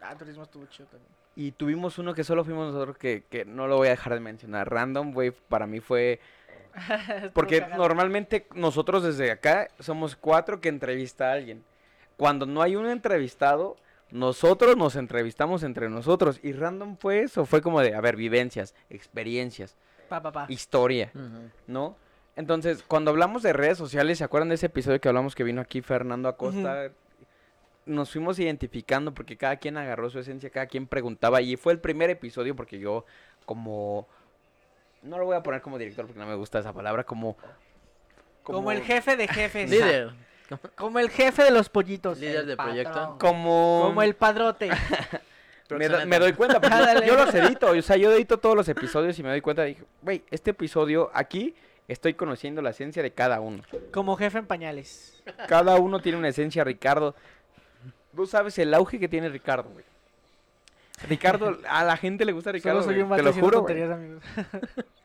Ah, 0.00 0.14
turismo 0.16 0.42
estuvo 0.42 0.66
chido 0.66 0.88
también. 0.88 1.10
y 1.36 1.52
tuvimos 1.52 1.98
uno 1.98 2.14
que 2.14 2.22
solo 2.24 2.44
fuimos 2.44 2.72
nosotros 2.72 2.96
que, 2.98 3.24
que 3.30 3.44
no 3.44 3.66
lo 3.66 3.76
voy 3.76 3.86
a 3.88 3.90
dejar 3.90 4.12
de 4.14 4.20
mencionar. 4.20 4.68
Random, 4.70 5.12
güey, 5.12 5.30
para 5.30 5.66
mí 5.66 5.80
fue... 5.80 6.20
Porque 7.34 7.66
normalmente 7.76 8.46
nosotros 8.54 9.02
desde 9.02 9.30
acá 9.30 9.68
somos 9.80 10.16
cuatro 10.16 10.60
que 10.60 10.68
entrevista 10.68 11.30
a 11.30 11.32
alguien. 11.32 11.64
Cuando 12.16 12.46
no 12.46 12.62
hay 12.62 12.76
un 12.76 12.86
entrevistado, 12.86 13.76
nosotros 14.10 14.76
nos 14.76 14.96
entrevistamos 14.96 15.62
entre 15.62 15.88
nosotros. 15.88 16.40
Y 16.42 16.52
random 16.52 16.96
fue 16.96 17.20
eso, 17.20 17.44
fue 17.46 17.60
como 17.60 17.80
de, 17.80 17.94
a 17.94 18.00
ver, 18.00 18.16
vivencias, 18.16 18.74
experiencias, 18.90 19.76
Pa, 20.08 20.22
pa, 20.22 20.32
pa. 20.32 20.46
historia. 20.48 21.10
¿no? 21.66 21.96
Entonces, 22.36 22.82
cuando 22.86 23.10
hablamos 23.10 23.42
de 23.42 23.52
redes 23.52 23.78
sociales, 23.78 24.18
¿se 24.18 24.24
acuerdan 24.24 24.50
de 24.50 24.56
ese 24.56 24.66
episodio 24.66 25.00
que 25.00 25.08
hablamos 25.08 25.34
que 25.34 25.44
vino 25.44 25.60
aquí 25.60 25.80
Fernando 25.80 26.28
Acosta? 26.28 26.90
Nos 27.86 28.10
fuimos 28.10 28.38
identificando 28.38 29.14
porque 29.14 29.36
cada 29.36 29.56
quien 29.56 29.76
agarró 29.76 30.10
su 30.10 30.18
esencia, 30.18 30.50
cada 30.50 30.66
quien 30.66 30.86
preguntaba. 30.86 31.40
Y 31.40 31.56
fue 31.56 31.72
el 31.72 31.80
primer 31.80 32.10
episodio 32.10 32.54
porque 32.54 32.78
yo, 32.78 33.04
como. 33.44 34.08
No 35.06 35.18
lo 35.18 35.24
voy 35.24 35.36
a 35.36 35.42
poner 35.42 35.60
como 35.62 35.78
director 35.78 36.06
porque 36.06 36.18
no 36.18 36.26
me 36.26 36.34
gusta 36.34 36.58
esa 36.58 36.72
palabra, 36.72 37.04
como. 37.04 37.36
Como 38.42 38.70
el 38.72 38.82
jefe 38.82 39.16
de 39.16 39.26
jefes. 39.28 39.70
Líder. 39.70 40.10
Como 40.76 41.00
el 41.00 41.10
jefe 41.10 41.42
de 41.42 41.50
los 41.50 41.68
pollitos. 41.68 42.20
Líder 42.20 42.36
El 42.42 42.46
de 42.46 42.56
proyecto. 42.56 43.16
Como. 43.18 43.82
Como 43.86 44.02
el 44.02 44.14
padrote. 44.14 44.70
Me, 45.68 45.88
do- 45.88 45.96
Proxeneta. 45.96 46.06
me 46.06 46.18
doy 46.20 46.32
cuenta, 46.34 46.60
porque 46.60 47.04
yo 47.04 47.16
los 47.16 47.34
edito, 47.34 47.72
o 47.72 47.82
sea, 47.82 47.96
yo 47.96 48.12
edito 48.12 48.38
todos 48.38 48.54
los 48.54 48.68
episodios 48.68 49.18
y 49.18 49.24
me 49.24 49.30
doy 49.30 49.40
cuenta, 49.40 49.64
dije, 49.64 49.82
güey, 50.00 50.22
este 50.30 50.52
episodio 50.52 51.10
aquí 51.12 51.56
estoy 51.88 52.14
conociendo 52.14 52.62
la 52.62 52.70
esencia 52.70 53.02
de 53.02 53.10
cada 53.10 53.40
uno. 53.40 53.64
Como 53.92 54.14
jefe 54.16 54.38
en 54.38 54.46
pañales. 54.46 55.20
Cada 55.48 55.74
uno 55.80 55.98
tiene 55.98 56.18
una 56.18 56.28
esencia, 56.28 56.62
Ricardo. 56.62 57.16
Tú 58.14 58.26
sabes 58.28 58.56
el 58.60 58.72
auge 58.74 59.00
que 59.00 59.08
tiene 59.08 59.28
Ricardo, 59.28 59.68
güey. 59.70 59.84
Ricardo, 61.08 61.58
a 61.68 61.82
la 61.82 61.96
gente 61.96 62.24
le 62.24 62.30
gusta 62.30 62.52
Ricardo, 62.52 62.82
Solo 62.82 62.92
soy 62.94 63.02
un 63.02 63.16
te 63.16 63.22
lo 63.24 63.32
juro, 63.32 63.62
güey. 63.62 63.74
tonterías, 63.74 63.90
amigos. 63.90 64.22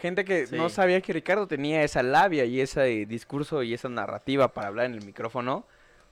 Gente 0.00 0.24
que 0.24 0.46
no 0.52 0.68
Sí. 0.68 0.74
sabía 0.76 1.00
que 1.00 1.12
Ricardo 1.12 1.46
tenía 1.46 1.82
esa 1.82 2.02
labia 2.02 2.44
y 2.44 2.60
ese 2.60 3.04
discurso 3.06 3.62
y 3.62 3.74
esa 3.74 3.88
narrativa 3.88 4.48
para 4.54 4.68
hablar 4.68 4.86
en 4.86 4.94
el 4.94 5.04
micrófono, 5.04 5.66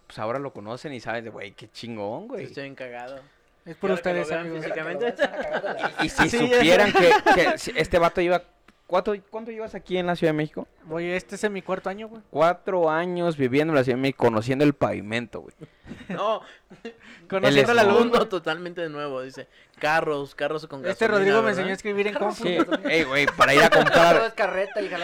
pues 0.07 0.19
ahora 0.19 0.39
lo 0.39 0.53
conocen 0.53 0.93
y 0.93 1.01
saben 1.01 1.25
de, 1.25 1.31
güey, 1.31 1.53
qué 1.53 1.71
chingón, 1.71 2.29
güey. 2.29 2.45
Estoy 2.45 2.65
bien 2.65 2.75
cagado. 2.75 3.21
Es 3.65 3.77
por 3.77 3.91
ustedes, 3.91 4.31
amigos. 4.33 4.61
físicamente. 4.65 5.15
Y 6.03 6.09
si 6.09 6.29
Sí, 6.31 6.39
supieran 6.39 6.93
que, 6.93 7.11
que 7.35 7.55
este 7.81 7.99
vato 7.99 8.21
lleva... 8.21 8.43
¿cuánto, 8.89 9.15
¿Cuánto 9.31 9.53
llevas 9.53 9.77
aquí 9.77 9.97
en 9.97 10.07
la 10.07 10.17
Ciudad 10.17 10.33
de 10.33 10.39
México? 10.39 10.67
Voy, 10.85 11.05
este 11.05 11.37
es 11.37 11.45
en 11.45 11.53
mi 11.53 11.63
cuarto 11.63 11.89
año, 11.89 12.09
güey. 12.09 12.23
Cuatro 12.31 12.91
años 12.91 13.37
viviendo 13.37 13.71
en 13.73 13.77
la 13.77 13.85
Ciudad 13.85 13.97
de 13.97 14.03
México, 14.03 14.25
conociendo 14.25 14.65
el 14.65 14.75
pavimento, 14.75 15.43
güey. 15.43 15.55
No, 16.09 16.41
Conociendo 17.29 17.75
la 17.75 17.85
luz. 17.85 18.01
un 18.01 18.09
mundo 18.09 18.29
totalmente 18.29 18.89
nuevo, 18.89 19.23
dice. 19.23 19.47
Carros, 19.79 20.35
carros 20.35 20.67
con 20.67 20.81
gasolina, 20.81 20.93
Este 20.93 21.07
Rodrigo 21.07 21.43
me 21.43 21.51
enseñó 21.51 21.69
a 21.69 21.73
escribir 21.73 22.09
en 22.09 22.15
compu. 22.15 22.43
Sí, 22.43 22.59
ey, 22.85 23.05
güey, 23.05 23.27
para 23.27 23.55
ir 23.55 23.63
a 23.63 23.71
comprar... 23.71 24.35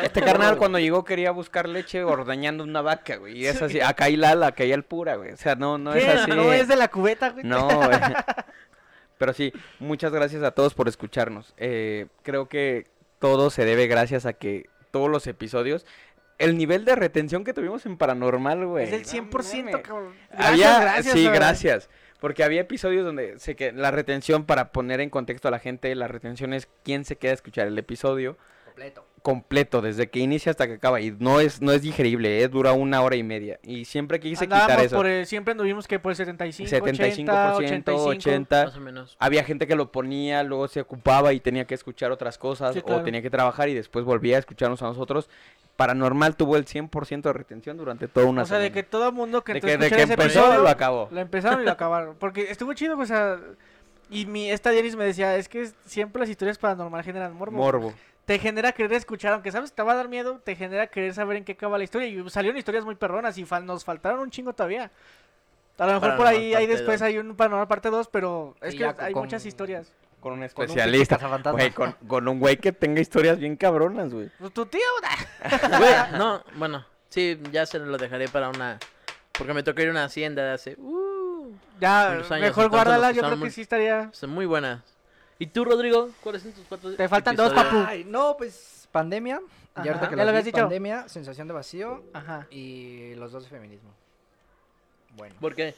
Este 0.02 0.22
carnal 0.22 0.56
cuando 0.56 0.78
llegó 0.78 1.04
quería 1.04 1.30
buscar 1.30 1.68
leche 1.68 2.02
ordeñando 2.02 2.64
una 2.64 2.82
vaca, 2.82 3.16
güey. 3.16 3.38
Y 3.38 3.46
es 3.46 3.60
así, 3.62 3.80
acá 3.80 4.06
hay 4.06 4.16
Lala, 4.16 4.48
acá 4.48 4.64
hay 4.64 4.72
el 4.72 4.82
pura, 4.82 5.16
güey. 5.16 5.32
O 5.32 5.36
sea, 5.36 5.54
no, 5.54 5.78
no 5.78 5.94
es 5.94 6.08
así. 6.08 6.30
No 6.30 6.52
es 6.52 6.66
de 6.66 6.76
la 6.76 6.88
cubeta, 6.88 7.30
güey. 7.30 7.44
No, 7.44 7.68
güey. 7.68 7.98
Pero 9.18 9.32
sí, 9.32 9.52
muchas 9.78 10.12
gracias 10.12 10.42
a 10.42 10.50
todos 10.50 10.74
por 10.74 10.88
escucharnos. 10.88 11.54
Eh, 11.56 12.06
creo 12.22 12.48
que 12.48 12.86
todo 13.24 13.48
se 13.48 13.64
debe 13.64 13.86
gracias 13.86 14.26
a 14.26 14.34
que 14.34 14.68
todos 14.90 15.08
los 15.08 15.26
episodios, 15.26 15.86
el 16.36 16.58
nivel 16.58 16.84
de 16.84 16.94
retención 16.94 17.42
que 17.42 17.54
tuvimos 17.54 17.86
en 17.86 17.96
Paranormal, 17.96 18.66
güey. 18.66 18.92
Es 18.92 19.14
no 19.14 19.30
100%, 19.30 19.64
mames. 19.64 19.76
cabrón. 19.78 20.12
Había, 20.36 20.78
gracias, 20.78 21.14
sí, 21.14 21.22
güey. 21.22 21.34
gracias. 21.34 21.88
Porque 22.20 22.44
había 22.44 22.60
episodios 22.60 23.02
donde 23.02 23.38
sé 23.38 23.56
que 23.56 23.72
la 23.72 23.90
retención, 23.90 24.44
para 24.44 24.72
poner 24.72 25.00
en 25.00 25.08
contexto 25.08 25.48
a 25.48 25.50
la 25.50 25.58
gente, 25.58 25.94
la 25.94 26.06
retención 26.06 26.52
es 26.52 26.68
quién 26.82 27.06
se 27.06 27.16
queda 27.16 27.30
a 27.30 27.34
escuchar 27.36 27.66
el 27.66 27.78
episodio 27.78 28.36
Completo. 28.66 29.06
Completo, 29.24 29.80
desde 29.80 30.10
que 30.10 30.18
inicia 30.18 30.50
hasta 30.50 30.66
que 30.66 30.74
acaba. 30.74 31.00
Y 31.00 31.10
no 31.18 31.40
es, 31.40 31.62
no 31.62 31.72
es 31.72 31.80
digerible, 31.80 32.42
eh, 32.42 32.48
dura 32.48 32.72
una 32.74 33.00
hora 33.00 33.16
y 33.16 33.22
media. 33.22 33.58
Y 33.62 33.86
siempre 33.86 34.20
quise 34.20 34.44
quitar 34.44 34.60
Andábamos 34.60 34.86
eso. 34.86 34.96
por 34.96 35.06
el- 35.06 35.24
siempre 35.26 35.52
anduvimos 35.52 35.88
que 35.88 35.98
por 35.98 36.12
el 36.12 36.16
75, 36.16 36.68
75%, 36.70 37.56
80, 37.56 37.56
85. 37.56 38.04
80. 38.04 38.64
Más 38.66 38.76
o 38.76 38.80
menos. 38.80 39.16
Había 39.18 39.42
gente 39.42 39.66
que 39.66 39.76
lo 39.76 39.90
ponía, 39.90 40.42
luego 40.42 40.68
se 40.68 40.82
ocupaba 40.82 41.32
y 41.32 41.40
tenía 41.40 41.64
que 41.64 41.74
escuchar 41.74 42.12
otras 42.12 42.36
cosas 42.36 42.74
Sí, 42.74 42.82
o 42.84 43.00
tenía 43.02 43.22
que 43.22 43.30
trabajar 43.30 43.70
y 43.70 43.74
después 43.74 44.04
volvía 44.04 44.36
a 44.36 44.40
escucharnos 44.40 44.82
a 44.82 44.86
nosotros. 44.88 45.30
Paranormal 45.76 46.36
tuvo 46.36 46.56
el 46.58 46.66
100% 46.66 47.22
de 47.22 47.32
retención 47.32 47.78
durante 47.78 48.06
toda 48.08 48.26
una 48.26 48.42
O 48.42 48.46
sea, 48.46 48.58
de 48.58 48.66
semana. 48.66 48.74
que 48.74 48.82
todo 48.88 49.08
el 49.08 49.14
mundo 49.14 49.42
que 49.42 49.54
De 49.54 49.60
que, 49.62 49.78
de 49.78 49.88
que 49.88 50.02
ese 50.02 50.12
empezó, 50.12 50.40
episodio, 50.40 50.60
lo 50.62 50.68
acabó. 50.68 51.08
lo 51.10 51.20
empezaron 51.20 51.62
y 51.62 51.64
lo 51.64 51.72
acabaron. 51.72 52.14
Porque 52.20 52.50
estuvo 52.50 52.74
chido, 52.74 52.98
o 52.98 53.06
sea... 53.06 53.38
Y 54.10 54.26
mi, 54.26 54.50
esta 54.50 54.70
Denise 54.70 54.98
me 54.98 55.04
decía, 55.04 55.34
es 55.38 55.48
que 55.48 55.70
siempre 55.86 56.20
las 56.20 56.28
historias 56.28 56.58
paranormales 56.58 57.06
generan 57.06 57.34
morbo. 57.34 57.56
Morbo. 57.56 57.94
Te 58.24 58.38
genera 58.38 58.72
querer 58.72 58.92
escuchar, 58.94 59.32
aunque 59.34 59.52
sabes 59.52 59.72
te 59.72 59.82
va 59.82 59.92
a 59.92 59.96
dar 59.96 60.08
miedo, 60.08 60.40
te 60.42 60.56
genera 60.56 60.86
querer 60.86 61.12
saber 61.14 61.36
en 61.36 61.44
qué 61.44 61.52
acaba 61.52 61.76
la 61.78 61.84
historia. 61.84 62.08
Y 62.08 62.30
salieron 62.30 62.56
historias 62.58 62.84
muy 62.84 62.94
perronas 62.94 63.36
y 63.38 63.44
fal- 63.44 63.64
nos 63.64 63.84
faltaron 63.84 64.20
un 64.20 64.30
chingo 64.30 64.52
todavía. 64.52 64.90
A 65.78 65.86
lo 65.86 65.94
mejor 65.94 66.16
por 66.16 66.26
ahí 66.26 66.54
hay 66.54 66.66
parte 66.66 66.66
después 66.68 67.00
dos. 67.00 67.06
hay 67.06 67.18
un 67.18 67.34
paranormal 67.34 67.66
parte 67.68 67.90
2, 67.90 68.08
pero 68.08 68.54
es 68.60 68.72
Sí, 68.72 68.78
que 68.78 68.84
hay 68.98 69.12
con- 69.12 69.24
muchas 69.24 69.44
historias. 69.44 69.92
Con 70.20 70.32
un 70.32 70.38
Con 70.38 70.38
un 70.38 70.44
especialista. 70.44 71.18
Güey, 71.52 71.70
con, 71.72 71.92
con 72.06 72.26
un 72.28 72.38
güey 72.40 72.56
que 72.56 72.72
tenga 72.72 73.00
historias 73.00 73.38
bien 73.38 73.56
cabronas, 73.56 74.10
güey. 74.14 74.30
Pues 74.38 74.52
tu 74.54 74.64
tío, 74.64 74.80
Güey, 75.78 75.94
no, 76.18 76.42
bueno, 76.54 76.86
sí, 77.10 77.38
ya 77.52 77.66
se 77.66 77.78
lo 77.78 77.98
dejaré 77.98 78.28
para 78.28 78.48
una. 78.48 78.78
Porque 79.36 79.52
me 79.52 79.62
tocó 79.62 79.82
ir 79.82 79.88
a 79.88 79.90
una 79.90 80.04
hacienda 80.04 80.42
de 80.44 80.52
hace. 80.52 80.76
Uh, 80.78 81.52
ya, 81.80 82.12
años, 82.12 82.30
mejor 82.30 82.70
guárdala, 82.70 83.10
yo 83.10 83.20
creo 83.20 83.30
que 83.32 83.36
muy- 83.36 83.50
sí 83.50 83.62
estaría... 83.62 84.08
son 84.12 84.30
muy 84.30 84.46
buenas. 84.46 84.80
¿Y 85.38 85.46
tú, 85.48 85.64
Rodrigo? 85.64 86.10
¿Cuáles 86.22 86.42
son 86.42 86.52
tus 86.52 86.64
cuatro 86.66 86.94
Te 86.94 87.08
faltan 87.08 87.34
dos, 87.36 87.52
papu. 87.52 87.84
Ay, 87.86 88.04
no, 88.04 88.36
pues 88.36 88.88
pandemia. 88.92 89.40
Ajá. 89.74 89.84
Y 89.84 89.88
ahorita 89.88 90.08
que 90.08 90.16
Ya 90.16 90.22
lo 90.24 90.28
habías 90.30 90.44
vi, 90.44 90.50
dicho. 90.52 90.62
pandemia, 90.62 91.08
sensación 91.08 91.48
de 91.48 91.54
vacío 91.54 92.04
Ajá. 92.12 92.46
y 92.50 93.14
los 93.16 93.32
dos 93.32 93.42
de 93.44 93.50
feminismo. 93.50 93.90
Bueno. 95.16 95.34
¿Por 95.40 95.54
qué? 95.54 95.74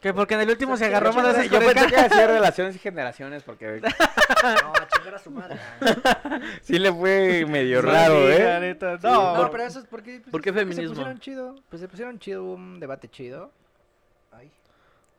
Que 0.00 0.12
porque 0.14 0.34
en 0.34 0.40
el 0.40 0.50
último 0.50 0.76
se 0.78 0.86
agarró 0.86 1.12
más 1.12 1.36
pensé- 1.36 1.48
Yo 1.50 1.58
pensé 1.58 1.86
que 1.86 1.96
hacía 1.96 2.26
relaciones 2.26 2.76
y 2.76 2.78
generaciones 2.78 3.42
porque 3.42 3.80
No, 3.82 3.88
a 3.88 4.88
chingar 4.88 5.14
a 5.14 5.18
su 5.18 5.30
madre. 5.30 5.58
sí 6.62 6.78
le 6.78 6.92
fue 6.92 7.44
medio 7.46 7.82
raro, 7.82 8.30
¿eh? 8.30 8.76
No, 9.02 9.42
No, 9.42 9.50
pero 9.50 9.64
eso 9.64 9.80
es 9.80 9.86
porque. 9.86 10.20
pues, 10.20 10.30
¿Por 10.30 10.40
qué 10.42 10.52
feminismo? 10.52 10.82
Se 10.84 10.88
pusieron 10.88 11.18
chido. 11.20 11.54
Pues 11.68 11.80
se 11.80 11.88
pusieron 11.88 12.18
chido 12.18 12.44
un 12.44 12.80
debate 12.80 13.08
chido. 13.08 13.50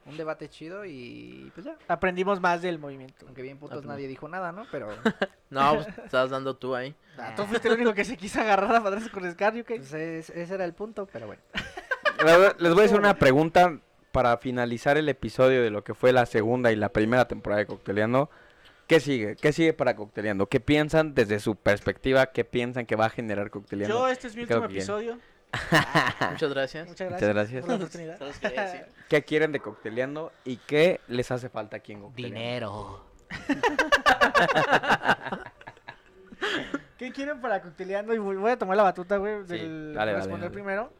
Un 0.05 0.17
debate 0.17 0.49
chido 0.49 0.85
y 0.85 1.51
pues 1.55 1.65
ya. 1.65 1.75
aprendimos 1.87 2.39
más 2.39 2.61
del 2.61 2.77
movimiento. 2.77 3.25
Aunque 3.25 3.41
bien 3.41 3.57
putos 3.57 3.83
nadie 3.85 4.07
dijo 4.07 4.27
nada, 4.27 4.51
¿no? 4.51 4.65
Pero. 4.71 4.89
No, 5.49 5.75
pues, 5.75 5.87
estabas 6.03 6.31
dando 6.31 6.55
tú 6.57 6.75
ahí. 6.75 6.93
Ah, 7.17 7.33
Tú 7.35 7.43
fuiste 7.45 7.67
el 7.69 7.75
único 7.75 7.93
que 7.93 8.03
se 8.03 8.17
quiso 8.17 8.41
agarrar 8.41 8.75
a 8.75 8.79
madrazo 8.81 9.09
con 9.11 9.29
Scar, 9.31 9.53
¿ok? 9.57 9.65
Pues 9.67 9.93
es- 9.93 10.29
ese 10.31 10.53
era 10.55 10.65
el 10.65 10.73
punto, 10.73 11.07
pero 11.11 11.27
bueno. 11.27 11.41
Les 12.59 12.73
voy 12.73 12.81
a 12.81 12.85
hacer 12.85 12.99
una 12.99 13.13
pregunta 13.17 13.79
para 14.11 14.37
finalizar 14.37 14.97
el 14.97 15.07
episodio 15.09 15.61
de 15.61 15.69
lo 15.69 15.83
que 15.83 15.93
fue 15.93 16.11
la 16.13 16.25
segunda 16.25 16.71
y 16.71 16.75
la 16.75 16.89
primera 16.89 17.27
temporada 17.27 17.59
de 17.59 17.67
Cocteleando. 17.67 18.29
¿Qué 18.87 18.99
sigue? 18.99 19.35
¿Qué 19.35 19.51
sigue 19.53 19.73
para 19.73 19.95
Cocteleando? 19.95 20.47
¿Qué 20.47 20.59
piensan 20.59 21.13
desde 21.15 21.39
su 21.39 21.55
perspectiva? 21.55 22.27
¿Qué 22.27 22.43
piensan 22.45 22.85
que 22.85 22.95
va 22.95 23.05
a 23.05 23.09
generar 23.09 23.49
Cocteleando? 23.49 23.97
Yo, 23.99 24.07
este 24.07 24.27
es 24.27 24.35
mi 24.35 24.41
último 24.43 24.61
que 24.61 24.67
bien. 24.67 24.85
Muchas 26.31 26.53
gracias. 26.53 26.87
Muchas 26.87 27.09
gracias. 27.09 27.11
Muchas 27.11 27.29
gracias. 27.33 27.61
por 27.61 27.69
la 27.69 27.75
oportunidad. 27.75 28.17
Solo 28.17 28.31
os 28.31 28.39
quería 28.39 28.63
decir. 28.63 28.85
¿Qué 29.09 29.23
quieren 29.23 29.51
de 29.51 29.59
Cocteleando 29.59 30.31
y 30.43 30.57
qué 30.57 30.99
les 31.07 31.29
hace 31.31 31.49
falta 31.49 31.77
aquí 31.77 31.93
en 31.93 32.01
Cocteleando? 32.01 32.39
Dinero. 32.39 33.05
¿Qué 36.97 37.11
quieren 37.11 37.41
para 37.41 37.61
cocteleando? 37.61 38.13
Y 38.13 38.17
voy 38.19 38.51
a 38.51 38.57
tomar 38.57 38.77
la 38.77 38.83
batuta, 38.83 39.17
güey, 39.17 39.41
Sí, 39.47 39.57
del 39.57 39.93
dale, 39.93 40.11
dale, 40.11 40.13
responder 40.13 40.49
dale. 40.49 40.53
primero. 40.53 40.93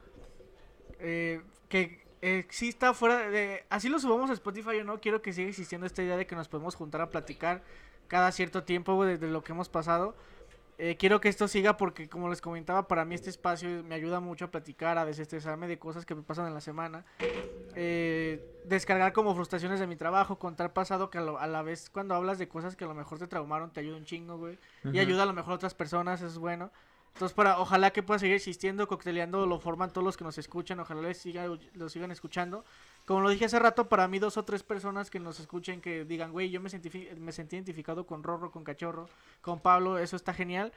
Eh, 0.99 1.41
que 1.69 2.03
exista 2.21 2.93
fuera 2.93 3.29
de... 3.29 3.63
Así 3.69 3.89
lo 3.89 3.99
subamos 3.99 4.29
a 4.29 4.33
Spotify 4.33 4.79
o 4.79 4.83
no, 4.83 4.99
quiero 4.99 5.21
que 5.21 5.31
siga 5.31 5.49
existiendo 5.49 5.87
esta 5.87 6.03
idea 6.03 6.17
de 6.17 6.27
que 6.27 6.35
nos 6.35 6.47
podemos 6.47 6.75
juntar 6.75 7.01
a 7.01 7.09
platicar 7.09 7.61
cada 8.07 8.31
cierto 8.31 8.63
tiempo, 8.63 8.95
güey, 8.95 9.11
de, 9.11 9.17
de 9.17 9.27
lo 9.27 9.43
que 9.43 9.53
hemos 9.53 9.69
pasado. 9.69 10.15
Eh, 10.77 10.97
quiero 10.97 11.21
que 11.21 11.29
esto 11.29 11.47
siga 11.47 11.77
porque, 11.77 12.09
como 12.09 12.29
les 12.29 12.41
comentaba, 12.41 12.87
para 12.87 13.05
mí 13.05 13.15
este 13.15 13.29
espacio 13.29 13.83
me 13.83 13.95
ayuda 13.95 14.19
mucho 14.19 14.45
a 14.45 14.51
platicar, 14.51 14.97
a 14.97 15.05
desestresarme 15.05 15.67
de 15.67 15.79
cosas 15.79 16.05
que 16.05 16.15
me 16.15 16.21
pasan 16.21 16.47
en 16.47 16.53
la 16.53 16.61
semana. 16.61 17.05
Eh, 17.75 18.41
descargar 18.63 19.13
como 19.13 19.35
frustraciones 19.35 19.79
de 19.79 19.87
mi 19.87 19.95
trabajo, 19.95 20.39
contar 20.39 20.73
pasado, 20.73 21.09
que 21.09 21.17
a, 21.17 21.21
lo- 21.21 21.39
a 21.39 21.47
la 21.47 21.61
vez 21.61 21.89
cuando 21.89 22.15
hablas 22.15 22.37
de 22.39 22.47
cosas 22.47 22.75
que 22.75 22.83
a 22.85 22.87
lo 22.87 22.93
mejor 22.93 23.19
te 23.19 23.27
traumaron, 23.27 23.71
te 23.71 23.81
ayuda 23.81 23.97
un 23.97 24.05
chingo, 24.05 24.37
güey 24.37 24.57
y 24.93 24.99
ayuda 24.99 25.23
a 25.23 25.25
lo 25.25 25.33
mejor 25.33 25.53
a 25.53 25.55
otras 25.55 25.73
personas, 25.75 26.19
eso 26.21 26.27
es 26.27 26.37
bueno. 26.37 26.71
Entonces, 27.13 27.33
para, 27.33 27.59
ojalá 27.59 27.91
que 27.91 28.03
pueda 28.03 28.19
seguir 28.19 28.35
existiendo, 28.35 28.87
cocteleando, 28.87 29.45
lo 29.45 29.59
forman 29.59 29.91
todos 29.91 30.03
los 30.03 30.17
que 30.17 30.25
nos 30.25 30.37
escuchan, 30.37 30.79
ojalá 30.81 31.01
les 31.01 31.17
siga, 31.17 31.45
lo 31.73 31.89
sigan 31.89 32.11
escuchando. 32.11 32.65
Como 33.05 33.21
lo 33.21 33.29
dije 33.29 33.45
hace 33.45 33.59
rato, 33.59 33.87
para 33.87 34.07
mí 34.07 34.17
dos 34.17 34.37
o 34.37 34.43
tres 34.43 34.63
personas 34.63 35.11
que 35.11 35.19
nos 35.19 35.39
escuchen, 35.39 35.79
que 35.79 36.05
digan, 36.05 36.31
güey, 36.31 36.49
yo 36.49 36.59
me 36.59 36.69
sentí, 36.69 36.89
me 37.17 37.31
sentí 37.31 37.55
identificado 37.55 38.07
con 38.07 38.23
Rorro, 38.23 38.51
con 38.51 38.63
Cachorro, 38.63 39.07
con 39.41 39.59
Pablo, 39.59 39.99
eso 39.99 40.15
está 40.15 40.33
genial. 40.33 40.73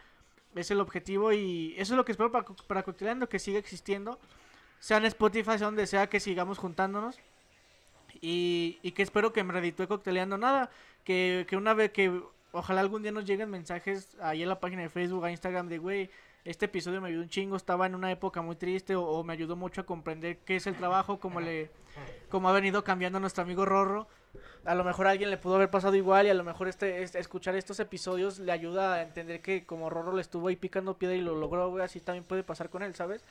Es 0.55 0.70
el 0.70 0.80
objetivo 0.80 1.32
y 1.32 1.74
eso 1.78 1.94
es 1.94 1.96
lo 1.96 2.05
que 2.05 2.12
espero 2.12 2.30
para, 2.30 2.44
para 2.66 2.82
Cocteleando, 2.82 3.28
que 3.28 3.38
siga 3.38 3.59
existiendo. 3.59 4.18
Sea 4.78 4.98
en 4.98 5.06
Spotify, 5.06 5.59
sea 5.59 5.66
donde 5.66 5.86
sea, 5.86 6.09
que 6.09 6.20
sigamos 6.20 6.59
juntándonos. 6.59 7.18
Y, 8.20 8.78
y 8.82 8.92
que 8.92 9.02
espero 9.02 9.32
que 9.32 9.44
me 9.44 9.52
reditúe 9.52 9.88
cocteleando 9.88 10.38
nada. 10.38 10.70
Que, 11.05 11.46
que 11.48 11.56
una 11.56 11.74
vez 11.74 11.92
que 11.92 12.22
ojalá 12.52 12.80
algún 12.80 13.02
día 13.02 13.12
nos 13.12 13.24
lleguen 13.24 13.50
mensajes 13.50 14.16
ahí 14.20 14.42
en 14.42 14.48
la 14.48 14.60
página 14.60 14.82
de 14.82 14.88
Facebook, 14.88 15.28
Instagram 15.28 15.68
de 15.68 15.78
güey, 15.78 16.10
este 16.44 16.66
episodio 16.66 17.01
me 17.01 17.09
ayudó 17.09 17.23
un 17.23 17.28
chingo, 17.28 17.56
estaba 17.56 17.86
en 17.86 17.94
una 17.94 18.10
época 18.10 18.43
muy 18.43 18.56
triste 18.56 18.97
o, 18.97 19.23
me 19.24 19.32
ayudó 19.32 19.56
mucho 19.56 19.82
a 19.82 19.86
comprender 19.86 20.39
qué 20.39 20.56
es 20.56 20.66
el 20.66 20.77
trabajo, 20.77 21.19
cómo 21.19 21.40
le 21.40 21.70
cómo 22.31 22.48
ha 22.48 22.52
venido 22.52 22.85
cambiando 22.85 23.20
nuestro 23.20 23.43
amigo 23.43 23.65
Rorro. 23.65 24.06
A 24.65 24.74
lo 24.74 24.85
mejor 24.85 25.06
a 25.06 25.10
alguien 25.10 25.31
le 25.31 25.39
pudo 25.39 25.56
haber 25.56 25.70
pasado 25.70 25.94
igual 25.97 26.27
y 26.27 26.31
a 26.31 26.35
lo 26.35 26.44
mejor 26.44 26.69
este, 26.69 27.02
este- 27.02 27.19
escuchar 27.19 27.55
estos 27.56 27.81
episodios 27.81 28.39
le 28.39 28.52
ayuda 28.52 28.94
a 28.94 29.02
entender 29.02 29.40
que 29.40 29.65
como 29.65 29.90
Rorro 29.90 30.12
le 30.12 30.20
estuvo 30.20 30.48
ahí 30.48 30.56
picando 30.56 30.98
piedra 30.98 31.16
y 31.16 31.20
lo 31.20 31.35
logró, 31.35 31.82
así 31.82 32.01
también 32.01 32.24
puede 32.24 32.44
pasar 32.44 32.69
con 32.69 32.82
él, 32.82 32.94
¿sabes? 32.94 33.24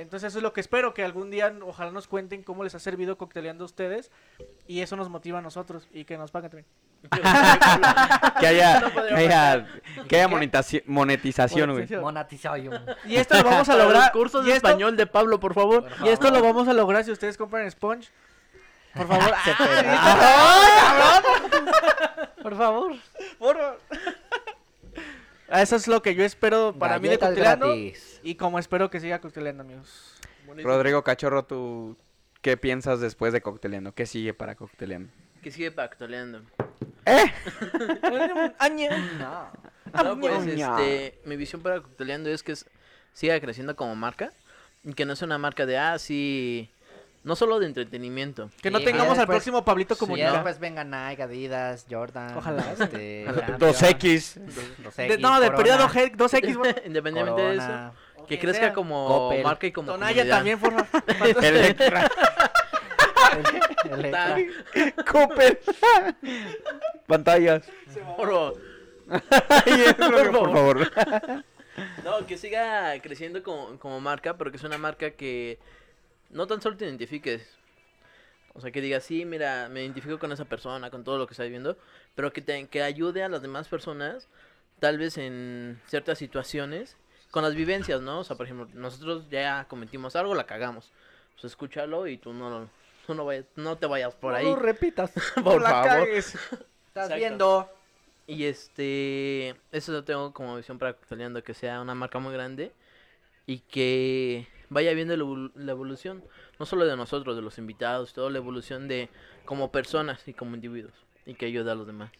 Entonces 0.00 0.28
eso 0.28 0.38
es 0.38 0.42
lo 0.42 0.52
que 0.52 0.60
espero, 0.60 0.94
que 0.94 1.04
algún 1.04 1.30
día 1.30 1.52
ojalá 1.62 1.90
nos 1.92 2.06
cuenten 2.08 2.42
cómo 2.42 2.64
les 2.64 2.74
ha 2.74 2.78
servido 2.78 3.18
cocteleando 3.18 3.64
a 3.64 3.66
ustedes 3.66 4.10
y 4.66 4.80
eso 4.80 4.96
nos 4.96 5.08
motiva 5.08 5.38
a 5.38 5.42
nosotros 5.42 5.86
y 5.92 6.04
que 6.04 6.16
nos 6.18 6.30
paguen 6.30 6.50
también. 6.50 6.66
Que 8.40 8.46
haya, 8.46 8.80
No 8.80 8.92
que 8.92 9.14
haya, 9.14 9.66
que 10.08 10.16
haya 10.16 10.28
monetizaci- 10.28 10.82
monetización, 10.86 11.70
güey. 11.72 11.86
Monetización. 12.00 12.68
Monetización. 12.74 12.96
Y 13.06 13.16
esto 13.16 13.36
lo 13.36 13.44
vamos 13.44 13.68
a 13.68 13.76
lograr. 13.84 14.12
cursos 14.12 14.44
y 14.44 14.48
de 14.50 14.56
esto- 14.56 14.68
español 14.68 14.96
de 14.96 15.06
Pablo, 15.06 15.38
por 15.40 15.54
favor. 15.54 15.86
Y 16.04 16.08
esto 16.08 16.30
lo 16.30 16.42
vamos 16.42 16.66
a 16.68 16.72
lograr 16.72 17.04
si 17.04 17.10
ustedes 17.12 17.36
compran 17.36 17.70
Sponge. 17.70 18.08
Por 18.94 19.06
favor. 19.08 19.34
¡Ah. 19.34 21.22
Por 22.42 22.56
favor. 22.56 22.92
Por 23.38 23.56
favor. 23.56 23.78
Eso 25.52 25.76
es 25.76 25.88
lo 25.88 26.02
que 26.02 26.14
yo 26.14 26.24
espero 26.24 26.74
para 26.78 26.98
mí 26.98 27.08
de 27.08 27.16
Galletas 27.16 27.28
cocteleando. 27.30 27.66
gratis. 27.66 28.20
Y 28.22 28.34
como 28.36 28.58
espero 28.58 28.90
que 28.90 29.00
siga 29.00 29.20
cocteleando, 29.20 29.62
amigos. 29.62 30.14
Rodrigo 30.62 31.02
Cachorro, 31.04 31.44
¿tú 31.44 31.96
qué 32.42 32.56
piensas 32.56 33.00
después 33.00 33.32
de 33.32 33.40
Cocteleando? 33.40 33.94
¿Qué 33.94 34.06
sigue 34.06 34.34
para 34.34 34.54
Cocteleando? 34.56 35.10
Que 35.42 35.50
sigue 35.50 35.70
pactoleando. 35.70 36.42
No. 39.18 39.50
No, 40.04 40.20
pues 40.20 40.46
este, 40.46 41.18
mi 41.24 41.36
visión 41.36 41.62
para 41.62 41.80
Cocteleando 41.80 42.30
es 42.30 42.42
que 42.42 42.52
es- 42.52 42.66
siga 43.12 43.38
creciendo 43.40 43.74
como 43.76 43.94
marca 43.96 44.32
y 44.84 44.92
que 44.94 45.04
no 45.04 45.16
sea 45.16 45.26
una 45.26 45.38
marca 45.38 45.66
de, 45.66 45.78
ah, 45.78 45.98
sí, 45.98 46.70
no 47.22 47.36
solo 47.36 47.58
de 47.58 47.66
entretenimiento. 47.66 48.50
Que 48.62 48.70
no 48.70 48.78
Sí, 48.78 48.84
tengamos 48.86 49.08
ya 49.08 49.12
al 49.12 49.18
después- 49.18 49.36
próximo 49.36 49.64
Pablito 49.64 49.94
sí, 49.94 50.06
Ya 50.16 50.28
¿no? 50.28 50.32
después 50.34 50.58
vengan 50.58 50.90
Nike, 50.90 51.22
Adidas, 51.22 51.86
Jordan. 51.90 52.36
Ojalá. 52.36 52.72
Este, 52.72 53.24
Champion, 53.26 53.58
2X. 53.60 54.38
2X, 54.82 55.08
De- 55.08 55.18
no, 55.18 55.38
de 55.40 55.50
periodo 55.50 55.88
G, 55.88 56.12
2X, 56.16 56.56
bueno. 56.56 56.74
Independientemente 56.86 57.42
de 57.42 57.56
eso, 57.56 57.92
que 58.22 58.38
quien 58.38 58.40
crezca 58.40 58.64
sea. 58.66 58.72
como 58.72 59.06
Coppel. 59.08 59.42
marca 59.42 59.66
y 59.66 59.72
como 59.72 59.92
Tonaya 59.92 60.12
comunidad. 60.22 60.36
también, 60.36 60.58
por 60.58 60.86
favor. 60.86 61.44
Electra. 61.44 62.10
Electra. 63.90 64.36
Coppel. 65.10 65.58
Pantallas. 67.06 67.64
Oro. 68.18 68.54
Por 69.08 70.52
favor. 70.52 70.90
No, 72.04 72.26
que 72.26 72.36
siga 72.36 73.00
creciendo 73.02 73.42
como, 73.42 73.78
como 73.78 74.00
marca, 74.00 74.36
pero 74.36 74.50
que 74.50 74.56
es 74.56 74.64
una 74.64 74.78
marca 74.78 75.10
que 75.12 75.58
no 76.30 76.46
tan 76.46 76.60
solo 76.60 76.76
te 76.76 76.84
identifiques. 76.86 77.56
O 78.52 78.60
sea, 78.60 78.70
que 78.72 78.80
digas, 78.80 79.04
sí, 79.04 79.24
mira, 79.24 79.68
me 79.68 79.82
identifico 79.82 80.18
con 80.18 80.32
esa 80.32 80.44
persona, 80.44 80.90
con 80.90 81.04
todo 81.04 81.18
lo 81.18 81.26
que 81.26 81.34
está 81.34 81.44
viviendo, 81.44 81.76
pero 82.14 82.32
que, 82.32 82.40
te, 82.40 82.66
que 82.66 82.82
ayude 82.82 83.22
a 83.22 83.28
las 83.28 83.42
demás 83.42 83.68
personas, 83.68 84.28
tal 84.80 84.98
vez 84.98 85.18
en 85.18 85.80
ciertas 85.86 86.18
situaciones, 86.18 86.96
con 87.30 87.44
las 87.44 87.54
vivencias, 87.54 88.00
¿no? 88.00 88.20
O 88.20 88.24
sea, 88.24 88.36
por 88.36 88.46
ejemplo, 88.46 88.68
nosotros 88.74 89.28
ya 89.30 89.66
cometimos 89.68 90.16
algo, 90.16 90.34
la 90.34 90.46
cagamos. 90.46 90.90
Pues 91.34 91.44
escúchalo 91.44 92.06
y 92.06 92.16
tú 92.18 92.32
no, 92.32 92.68
tú 93.06 93.14
no, 93.14 93.24
vayas, 93.24 93.46
no 93.54 93.78
te 93.78 93.86
vayas 93.86 94.14
por 94.14 94.34
ahí. 94.34 94.44
No 94.44 94.56
lo 94.56 94.56
repitas. 94.56 95.12
por 95.44 95.62
la 95.62 95.70
favor. 95.70 95.86
cagues. 95.86 96.34
Estás 96.34 97.04
Exacto. 97.04 97.14
viendo. 97.14 97.70
Y 98.26 98.44
este, 98.44 99.56
eso 99.72 99.92
lo 99.92 100.04
tengo 100.04 100.32
como 100.32 100.56
visión 100.56 100.78
para 100.78 100.92
Cocteleando, 100.92 101.42
que 101.42 101.54
sea 101.54 101.80
una 101.80 101.94
marca 101.94 102.18
muy 102.18 102.32
grande 102.32 102.72
y 103.46 103.58
que 103.58 104.46
vaya 104.70 104.94
viendo 104.94 105.14
la 105.16 105.22
evol- 105.24 105.52
la 105.54 105.72
evolución, 105.72 106.24
no 106.58 106.64
solo 106.64 106.86
de 106.86 106.96
nosotros, 106.96 107.36
de 107.36 107.42
los 107.42 107.58
invitados, 107.58 108.12
toda 108.14 108.30
la 108.30 108.38
evolución 108.38 108.88
de 108.88 109.08
como 109.44 109.70
personas 109.70 110.26
y 110.26 110.32
como 110.32 110.54
individuos 110.54 110.94
y 111.26 111.34
que 111.34 111.46
ayude 111.46 111.70
a 111.70 111.74
los 111.74 111.86
demás. 111.86 112.10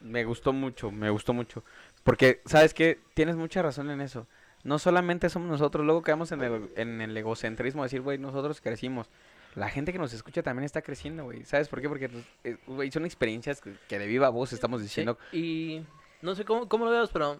Me 0.00 0.24
gustó 0.24 0.52
mucho, 0.52 0.90
me 0.90 1.10
gustó 1.10 1.32
mucho. 1.34 1.62
Porque, 2.02 2.40
¿sabes 2.46 2.74
qué? 2.74 2.98
Tienes 3.14 3.36
mucha 3.36 3.60
razón 3.62 3.90
en 3.90 4.00
eso. 4.00 4.26
no 4.64 4.78
solamente 4.78 5.28
somos 5.28 5.50
nosotros, 5.50 5.84
luego 5.84 6.02
quedamos 6.02 6.32
en 6.32 6.40
el, 6.42 6.70
en 6.76 7.00
el 7.02 7.14
egocentrismo, 7.16 7.82
de 7.82 7.86
decir, 7.86 8.00
güey, 8.00 8.16
nosotros 8.16 8.62
crecimos. 8.62 9.08
La 9.54 9.68
gente 9.68 9.92
que 9.92 9.98
nos 9.98 10.12
escucha 10.14 10.42
también 10.42 10.64
está 10.64 10.80
creciendo, 10.82 11.24
güey. 11.24 11.44
¿Sabes 11.44 11.68
por 11.68 11.80
qué? 11.82 11.88
Porque, 11.88 12.10
eh, 12.44 12.56
güey, 12.66 12.90
son 12.90 13.04
experiencias 13.04 13.60
que, 13.60 13.98
de 13.98 14.06
viva 14.06 14.28
voz 14.30 14.52
estamos 14.54 14.80
Sí, 14.80 14.84
diciendo. 14.86 15.18
Y 15.32 15.82
no 16.22 16.34
sé 16.34 16.44
cómo, 16.46 16.66
cómo 16.68 16.86
lo 16.86 16.90
veas, 16.90 17.10
pero 17.10 17.38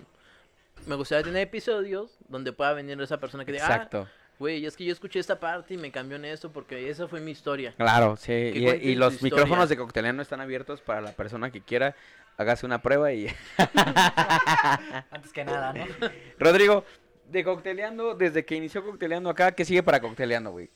me 0.87 0.95
gustaría 0.97 1.25
tener 1.25 1.43
episodios 1.43 2.19
donde 2.29 2.53
pueda 2.53 2.73
venir 2.75 3.01
esa 3.01 3.19
persona 3.19 3.45
que 3.45 3.53
diga, 3.53 3.67
ah, 3.69 3.75
Exacto. 3.75 4.09
Güey, 4.39 4.67
es 4.67 4.77
que 4.77 4.85
yo 4.85 4.93
escuché 4.93 5.21
esta 5.21 5.39
parte 5.39 5.75
y 5.75 5.77
me 5.77 5.91
cambió 5.91 6.17
en 6.17 6.25
esto 6.25 6.51
porque 6.53 6.91
esa 6.91 7.09
fue 7.09 7.21
mi 7.21 7.31
historia. 7.31 7.75
Claro, 7.77 8.17
sí. 8.17 8.33
Y, 8.33 8.69
y 8.69 8.95
los 8.95 9.15
historia. 9.15 9.37
micrófonos 9.37 9.69
de 9.69 9.77
Cocteleano 9.77 10.23
están 10.23 10.41
abiertos 10.41 10.81
para 10.81 11.01
la 11.01 11.13
persona 11.13 11.51
que 11.51 11.61
quiera. 11.61 11.95
Hágase 12.37 12.67
una 12.67 12.83
prueba 12.83 13.13
y... 13.13 13.29
Antes 15.11 15.33
que 15.33 15.45
nada, 15.45 15.73
¿no? 15.73 15.85
Rodrigo, 16.39 16.85
de 17.31 17.45
Cocteleando, 17.45 18.15
desde 18.15 18.45
que 18.45 18.57
inició 18.57 18.85
Cocteleando 18.85 19.31
acá, 19.31 19.53
¿qué 19.53 19.65
sigue 19.65 19.83
para 19.83 20.01
Cocteleando, 20.01 20.51
güey? 20.51 20.71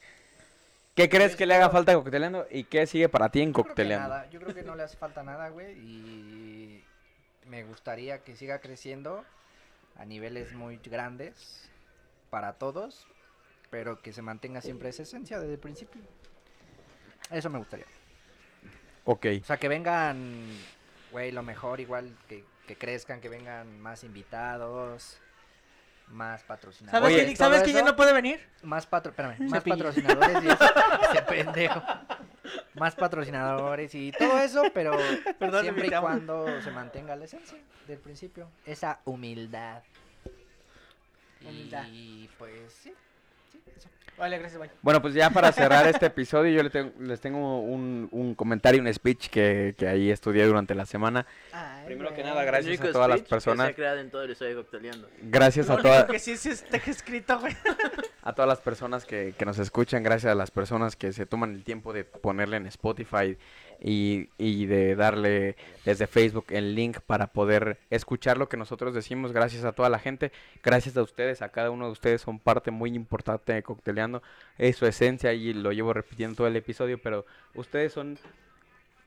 ¿Qué 0.95 1.09
crees 1.09 1.37
que 1.37 1.47
le 1.47 1.55
haga 1.55 1.71
falta 1.71 1.93
a 1.93 1.95
Cocteleando 1.95 2.47
y 2.51 2.65
qué 2.65 2.87
sigue 2.87 3.09
para 3.09 3.29
ti 3.31 3.41
en 3.41 3.49
Yo 3.49 3.53
creo 3.55 3.65
que 3.65 3.69
Cocteleando? 3.71 4.09
nada, 4.09 4.31
yo 4.31 4.41
creo 4.41 4.55
que 4.55 4.63
no 4.63 4.75
le 4.75 4.83
hace 4.83 4.97
falta 4.97 5.23
nada, 5.23 5.49
güey, 5.49 5.73
y 5.79 6.85
me 7.47 7.65
gustaría 7.65 8.19
que 8.25 8.35
siga 8.37 8.61
creciendo 8.61 9.25
a 9.97 10.05
niveles 10.05 10.53
muy 10.55 10.77
grandes 10.79 11.71
para 12.31 12.55
todos, 12.55 13.07
pero 13.71 14.01
que 14.01 14.13
se 14.13 14.23
mantenga 14.23 14.61
siempre 14.61 14.89
esa 14.89 15.03
esencia 15.03 15.39
desde 15.39 15.55
el 15.55 15.61
principio. 15.61 16.01
Eso 17.31 17.51
me 17.51 17.59
gustaría. 17.59 17.87
Ok. 19.05 19.27
O 19.43 19.45
sea, 19.45 19.57
que 19.59 19.69
vengan, 19.69 20.47
güey, 21.13 21.33
lo 21.33 21.43
mejor, 21.43 21.81
igual 21.81 22.17
que, 22.29 22.45
que 22.67 22.77
crezcan, 22.77 23.21
que 23.21 23.29
vengan 23.29 23.81
más 23.81 24.05
invitados, 24.05 25.19
más 26.11 26.43
patrocinadores. 26.43 27.01
¿Sabes, 27.01 27.15
Oye, 27.15 27.25
quién, 27.25 27.37
todo 27.37 27.49
¿sabes 27.49 27.63
quién 27.63 27.77
ya 27.77 27.83
no 27.83 27.97
puede 27.97 28.13
venir? 28.13 28.41
Más, 28.63 28.87
patro... 28.87 29.11
espérame, 29.11 29.37
más 29.49 29.63
patrocinadores 29.63 30.45
y 30.45 30.49
eso, 30.49 30.65
ese 31.11 31.23
pendejo. 31.23 31.83
Más 32.75 32.95
patrocinadores 32.95 33.95
y 33.95 34.13
todo 34.13 34.39
eso, 34.39 34.63
pero 34.73 34.97
Perdón, 35.39 35.63
siempre 35.63 35.89
y 35.89 35.91
cuando 35.91 36.63
se 36.63 36.71
mantenga 36.71 37.17
la 37.17 37.25
esencia 37.25 37.59
del 37.87 37.99
principio. 37.99 38.51
Esa 38.65 39.01
humildad. 39.05 39.83
Humildad. 41.43 41.85
Y 41.91 42.29
pues 42.39 42.73
sí. 42.73 42.95
Vale, 44.17 44.37
gracias, 44.37 44.61
bye. 44.61 44.69
Bueno, 44.83 45.01
pues 45.01 45.15
ya 45.15 45.31
para 45.31 45.53
cerrar 45.53 45.87
este 45.87 46.07
episodio, 46.07 46.51
yo 46.57 46.63
le 46.65 46.71
tengo- 46.71 46.93
les 46.99 47.21
tengo 47.21 47.61
un, 47.63 48.09
un 48.11 48.35
comentario, 48.35 48.81
un 48.83 48.93
speech 48.93 49.29
que, 49.29 49.77
que 49.79 49.87
ahí 49.87 50.11
estudié 50.11 50.45
durante 50.45 50.75
la 50.75 50.87
semana. 50.87 51.25
Primero 51.87 52.13
que 52.13 52.25
nada, 52.25 52.43
gracias 52.43 52.67
único 52.81 52.89
a 52.89 52.93
todas 52.93 53.09
las 53.09 53.19
speech 53.21 53.25
que 53.27 53.29
se 53.29 53.35
personas. 53.37 53.69
ha 53.69 53.75
creado 53.75 53.99
en 54.01 54.11
todo 54.11 54.25
el 54.25 54.33
estudio 54.33 54.57
de 54.57 54.63
Cocteleando. 54.63 55.09
Gracias 55.23 55.71
a 55.71 55.77
todas. 55.77 55.99
único 55.99 56.13
que 56.15 56.19
sí, 56.19 56.37
sí 56.37 56.51
está 56.51 56.79
escrito, 56.79 57.39
güey. 57.39 57.57
a 58.23 58.33
todas 58.33 58.49
las 58.49 58.59
personas 58.61 59.05
que, 59.05 59.35
que 59.39 59.45
nos 59.45 59.59
escuchan, 59.61 60.03
gracias 60.03 60.33
a 60.33 60.35
las 60.35 60.51
personas 60.51 60.97
que 60.97 61.13
se 61.13 61.25
toman 61.25 61.53
el 61.55 61.63
tiempo 61.63 61.93
de 61.93 62.03
ponerle 62.03 62.57
en 62.57 62.67
Spotify 62.67 63.39
y, 63.81 64.29
y 64.39 64.67
de 64.67 64.97
darle 64.97 65.57
desde 65.85 66.07
Facebook 66.07 66.47
el 66.51 66.75
link 66.75 66.99
para 67.01 67.29
poder 67.29 67.79
escuchar 67.91 68.37
lo 68.39 68.49
que 68.49 68.57
nosotros 68.57 68.95
decimos. 68.95 69.33
Gracias 69.33 69.65
a 69.65 69.73
toda 69.73 69.89
la 69.89 69.99
gente, 69.99 70.33
gracias 70.63 70.97
a 70.97 71.03
ustedes, 71.03 71.43
a 71.43 71.51
cada 71.51 71.71
uno 71.71 71.87
de 71.87 71.93
ustedes 71.93 72.21
son 72.21 72.39
parte 72.39 72.71
muy 72.71 72.95
importante 72.95 73.53
de 73.53 73.63
Cocteleando. 73.63 74.23
Es 74.57 74.77
su 74.77 74.87
esencia 74.87 75.33
y 75.33 75.53
lo 75.53 75.73
llevo 75.73 75.93
repitiendo 75.93 76.37
todo 76.37 76.47
el 76.47 76.57
episodio, 76.57 77.01
pero 77.01 77.25
ustedes 77.55 77.93
son, 77.93 78.19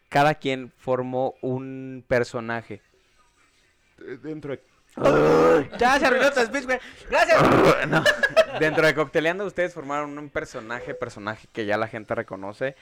cada 0.10 0.36
quien 0.36 0.72
formó 0.78 1.36
un 1.42 2.04
personaje. 2.08 2.82
Eh, 4.00 4.18
Dentro 4.22 4.52
de 4.52 4.62
Ya 5.78 6.00
se 6.00 6.06
arruinó 6.06 6.32
tu 6.32 6.42
speech, 6.42 6.66
güey. 6.66 6.80
Gracias. 7.10 7.42
no. 7.88 8.04
Dentro 8.60 8.86
de 8.86 8.94
Cocteleando 8.94 9.46
ustedes 9.46 9.74
formaron 9.74 10.18
un 10.18 10.30
personaje, 10.30 10.94
personaje 10.94 11.48
que 11.54 11.66
ya 11.66 11.78
la 11.78 11.88
gente 11.88 12.14
reconoce. 12.14 12.76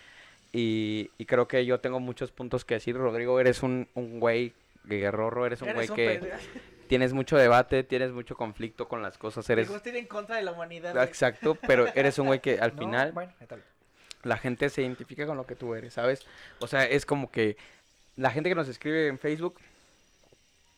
Y, 0.51 1.11
y 1.17 1.26
creo 1.26 1.47
que 1.47 1.65
yo 1.65 1.80
tengo 1.80 1.99
muchos 1.99 2.31
puntos 2.31 2.65
que 2.65 2.76
decir. 2.76 2.95
Rodrigo, 2.95 3.39
eres 3.39 3.61
un, 3.63 3.88
un 3.93 4.19
güey 4.19 4.53
guerrorro, 4.85 5.45
eres 5.45 5.61
un 5.61 5.73
güey 5.73 5.89
un 5.89 5.95
que 5.95 6.34
tienes 6.88 7.13
mucho 7.13 7.38
debate, 7.38 7.84
tienes 7.84 8.11
mucho 8.11 8.35
conflicto 8.35 8.88
con 8.88 9.01
las 9.01 9.17
cosas. 9.17 9.49
Eres 9.49 9.69
ir 9.85 9.95
en 9.95 10.07
contra 10.07 10.38
de 10.38 10.41
la 10.43 10.51
humanidad. 10.51 10.93
güey. 10.93 11.05
exacto, 11.05 11.55
pero 11.67 11.88
eres 11.95 12.17
un 12.17 12.27
güey 12.27 12.39
que 12.39 12.59
al 12.59 12.73
No, 12.76 12.80
final 12.80 13.11
bueno, 13.11 13.31
la 14.23 14.38
gente 14.38 14.69
se 14.69 14.81
identifica 14.81 15.26
con 15.26 15.38
lo 15.38 15.45
que 15.45 15.55
tú 15.55 15.76
eres, 15.76 15.93
¿sabes? 15.93 16.26
O 16.59 16.67
sea, 16.67 16.85
es 16.85 17.05
como 17.05 17.31
que 17.31 17.57
la 18.15 18.31
gente 18.31 18.49
que 18.49 18.55
nos 18.55 18.67
escribe 18.67 19.07
en 19.07 19.19
Facebook 19.19 19.59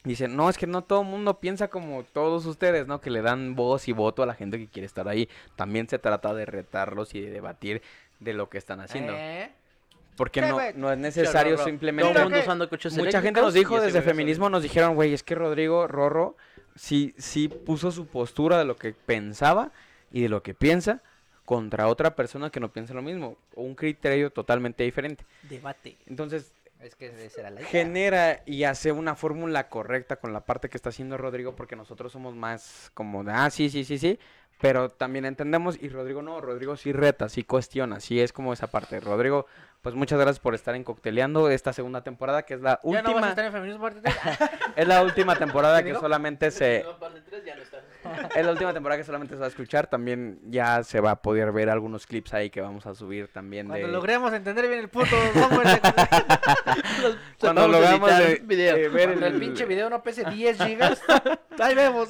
dice, 0.03 0.27
no, 0.27 0.49
es 0.49 0.57
que 0.57 0.68
no 0.68 0.84
todo 0.84 1.02
el 1.02 1.07
mundo 1.07 1.39
piensa 1.39 1.69
como 1.69 2.03
todos 2.03 2.45
ustedes, 2.45 2.88
¿no? 2.88 3.02
Que 3.02 3.10
le 3.10 3.22
dan 3.22 3.56
voz 3.56 3.88
y 3.88 3.93
voto 3.93 4.22
a 4.22 4.26
la 4.26 4.34
gente 4.34 4.57
que 4.57 4.68
quiere 4.68 4.85
estar 4.85 5.07
ahí. 5.07 5.30
También 5.56 5.88
se 5.88 5.98
trata 5.98 6.34
de 6.34 6.45
retarlos 6.45 7.15
y 7.15 7.22
de 7.22 7.31
debatir 7.31 7.81
de 8.19 8.34
lo 8.34 8.49
que 8.49 8.57
están 8.57 8.81
haciendo. 8.81 9.14
Eh, 9.15 9.49
Porque 10.16 10.42
¿Qué, 10.42 10.48
no, 10.48 10.60
no 10.76 10.92
es 10.92 10.98
necesario 10.98 11.56
Todo 11.56 11.66
el 11.66 11.72
simplemente... 11.72 12.14
mundo 12.14 12.36
que 12.36 12.42
usando 12.42 12.70
coches 12.70 12.98
Mucha 12.98 13.22
gente 13.22 13.42
nos 13.42 13.54
dijo 13.54 13.80
desde 13.80 14.02
feminismo, 14.02 14.50
nos 14.50 14.64
dijeron, 14.64 14.96
güey, 14.96 15.14
es 15.14 15.24
que 15.24 15.36
Rodrigo 15.36 15.88
Rorro 15.88 16.36
sí, 16.76 17.14
sí 17.18 17.48
puso 17.48 17.92
su 17.92 18.08
postura 18.08 18.58
de 18.58 18.66
lo 18.66 18.76
que 18.76 18.94
pensaba 18.94 19.72
y 20.12 20.22
de 20.22 20.30
lo 20.30 20.44
que 20.44 20.54
piensa 20.54 21.02
contra 21.46 21.88
otra 21.88 22.16
persona 22.16 22.50
que 22.50 22.60
no 22.60 22.72
piensa 22.72 22.94
lo 22.94 23.02
mismo, 23.02 23.38
o 23.56 23.64
un 23.64 23.76
criterio 23.76 24.32
totalmente 24.32 24.84
diferente. 24.84 25.26
Debate. 25.44 25.98
Entonces, 26.08 26.54
es 26.80 26.96
que 26.96 27.08
esa 27.08 27.42
era 27.42 27.50
la 27.50 27.62
idea. 27.62 27.70
genera 27.70 28.42
y 28.46 28.64
hace 28.64 28.92
una 28.92 29.16
fórmula 29.16 29.68
correcta 29.70 30.16
con 30.16 30.34
la 30.34 30.46
parte 30.46 30.70
que 30.70 30.78
está 30.78 30.90
haciendo 30.90 31.18
Rodrigo, 31.18 31.56
porque 31.56 31.76
nosotros 31.76 32.12
somos 32.12 32.36
más 32.36 32.92
como 32.94 33.24
de, 33.24 33.32
ah, 33.34 33.50
sí, 33.50 33.70
sí, 33.70 33.84
sí, 33.84 33.98
sí, 33.98 34.20
pero 34.60 34.90
también 34.90 35.26
entendemos, 35.26 35.78
y 35.82 35.90
Rodrigo 35.90 36.22
no, 36.22 36.40
Rodrigo 36.40 36.78
sí 36.78 36.94
reta, 36.94 37.30
sí 37.30 37.44
cuestiona, 37.44 38.00
sí 38.00 38.20
es 38.20 38.32
como 38.32 38.54
esa 38.54 38.68
parte. 38.68 39.00
Rodrigo, 39.00 39.48
pues 39.82 39.95
muchas 39.95 40.20
gracias 40.20 40.40
por 40.40 40.53
estar 40.56 40.76
en 40.76 40.84
Cocteleando 40.84 41.49
esta 41.49 41.74
segunda 41.74 42.03
temporada, 42.03 42.44
que 42.44 42.53
es 42.53 42.62
la 42.62 42.80
Ya 42.84 42.90
no 42.90 42.91
vas 42.91 43.06
a 43.06 43.10
última, 43.12 43.30
estar 43.30 43.45
en 43.45 43.52
feminismo 43.52 43.82
parte 43.82 44.02
tres? 44.02 44.16
es 44.76 44.88
la 44.88 45.02
última 45.02 45.36
temporada 45.36 45.82
¿Qué 45.84 45.91
que 45.94 45.99
solamente 45.99 46.52
se, 46.52 46.84
No, 46.86 46.99
parte 46.99 47.22
tres 47.22 47.44
ya 47.45 47.56
no 47.56 47.62
está. 47.64 47.82
es 48.40 48.45
la 48.45 48.52
última 48.52 48.74
temporada 48.74 48.98
que 48.99 49.03
solamente 49.06 49.34
se 49.36 49.40
va 49.40 49.45
a 49.45 49.49
escuchar, 49.49 49.88
también 49.88 50.40
ya 50.49 50.84
se 50.84 50.99
va 51.02 51.12
a 51.12 51.22
poder 51.22 51.52
ver 51.52 51.70
algunos 51.70 52.06
clips 52.08 52.34
ahí 52.34 52.49
que 52.49 52.62
vamos 52.62 52.86
a 52.86 52.94
subir 52.95 53.28
también 53.30 53.68
Cuando 53.68 53.88
de... 53.88 53.94
logremos 53.94 54.34
entender 54.34 54.68
bien 54.68 54.80
el 54.80 54.90
puto 54.90 55.16
software 55.34 55.68
de- 55.68 55.80
Cuando 55.82 57.18
Sepamos 57.40 57.70
logramos 57.70 58.18
de- 58.18 58.41
video. 58.44 58.91
ver 58.91 59.08
Cuando 59.10 59.26
el 59.28 59.34
el- 59.34 59.40
pinche 59.40 59.66
video 59.66 59.90
no 59.90 60.03
pese 60.03 60.24
10 60.26 60.58
gigas. 60.64 61.02
Ahí 61.60 61.76
vemos. 61.76 62.10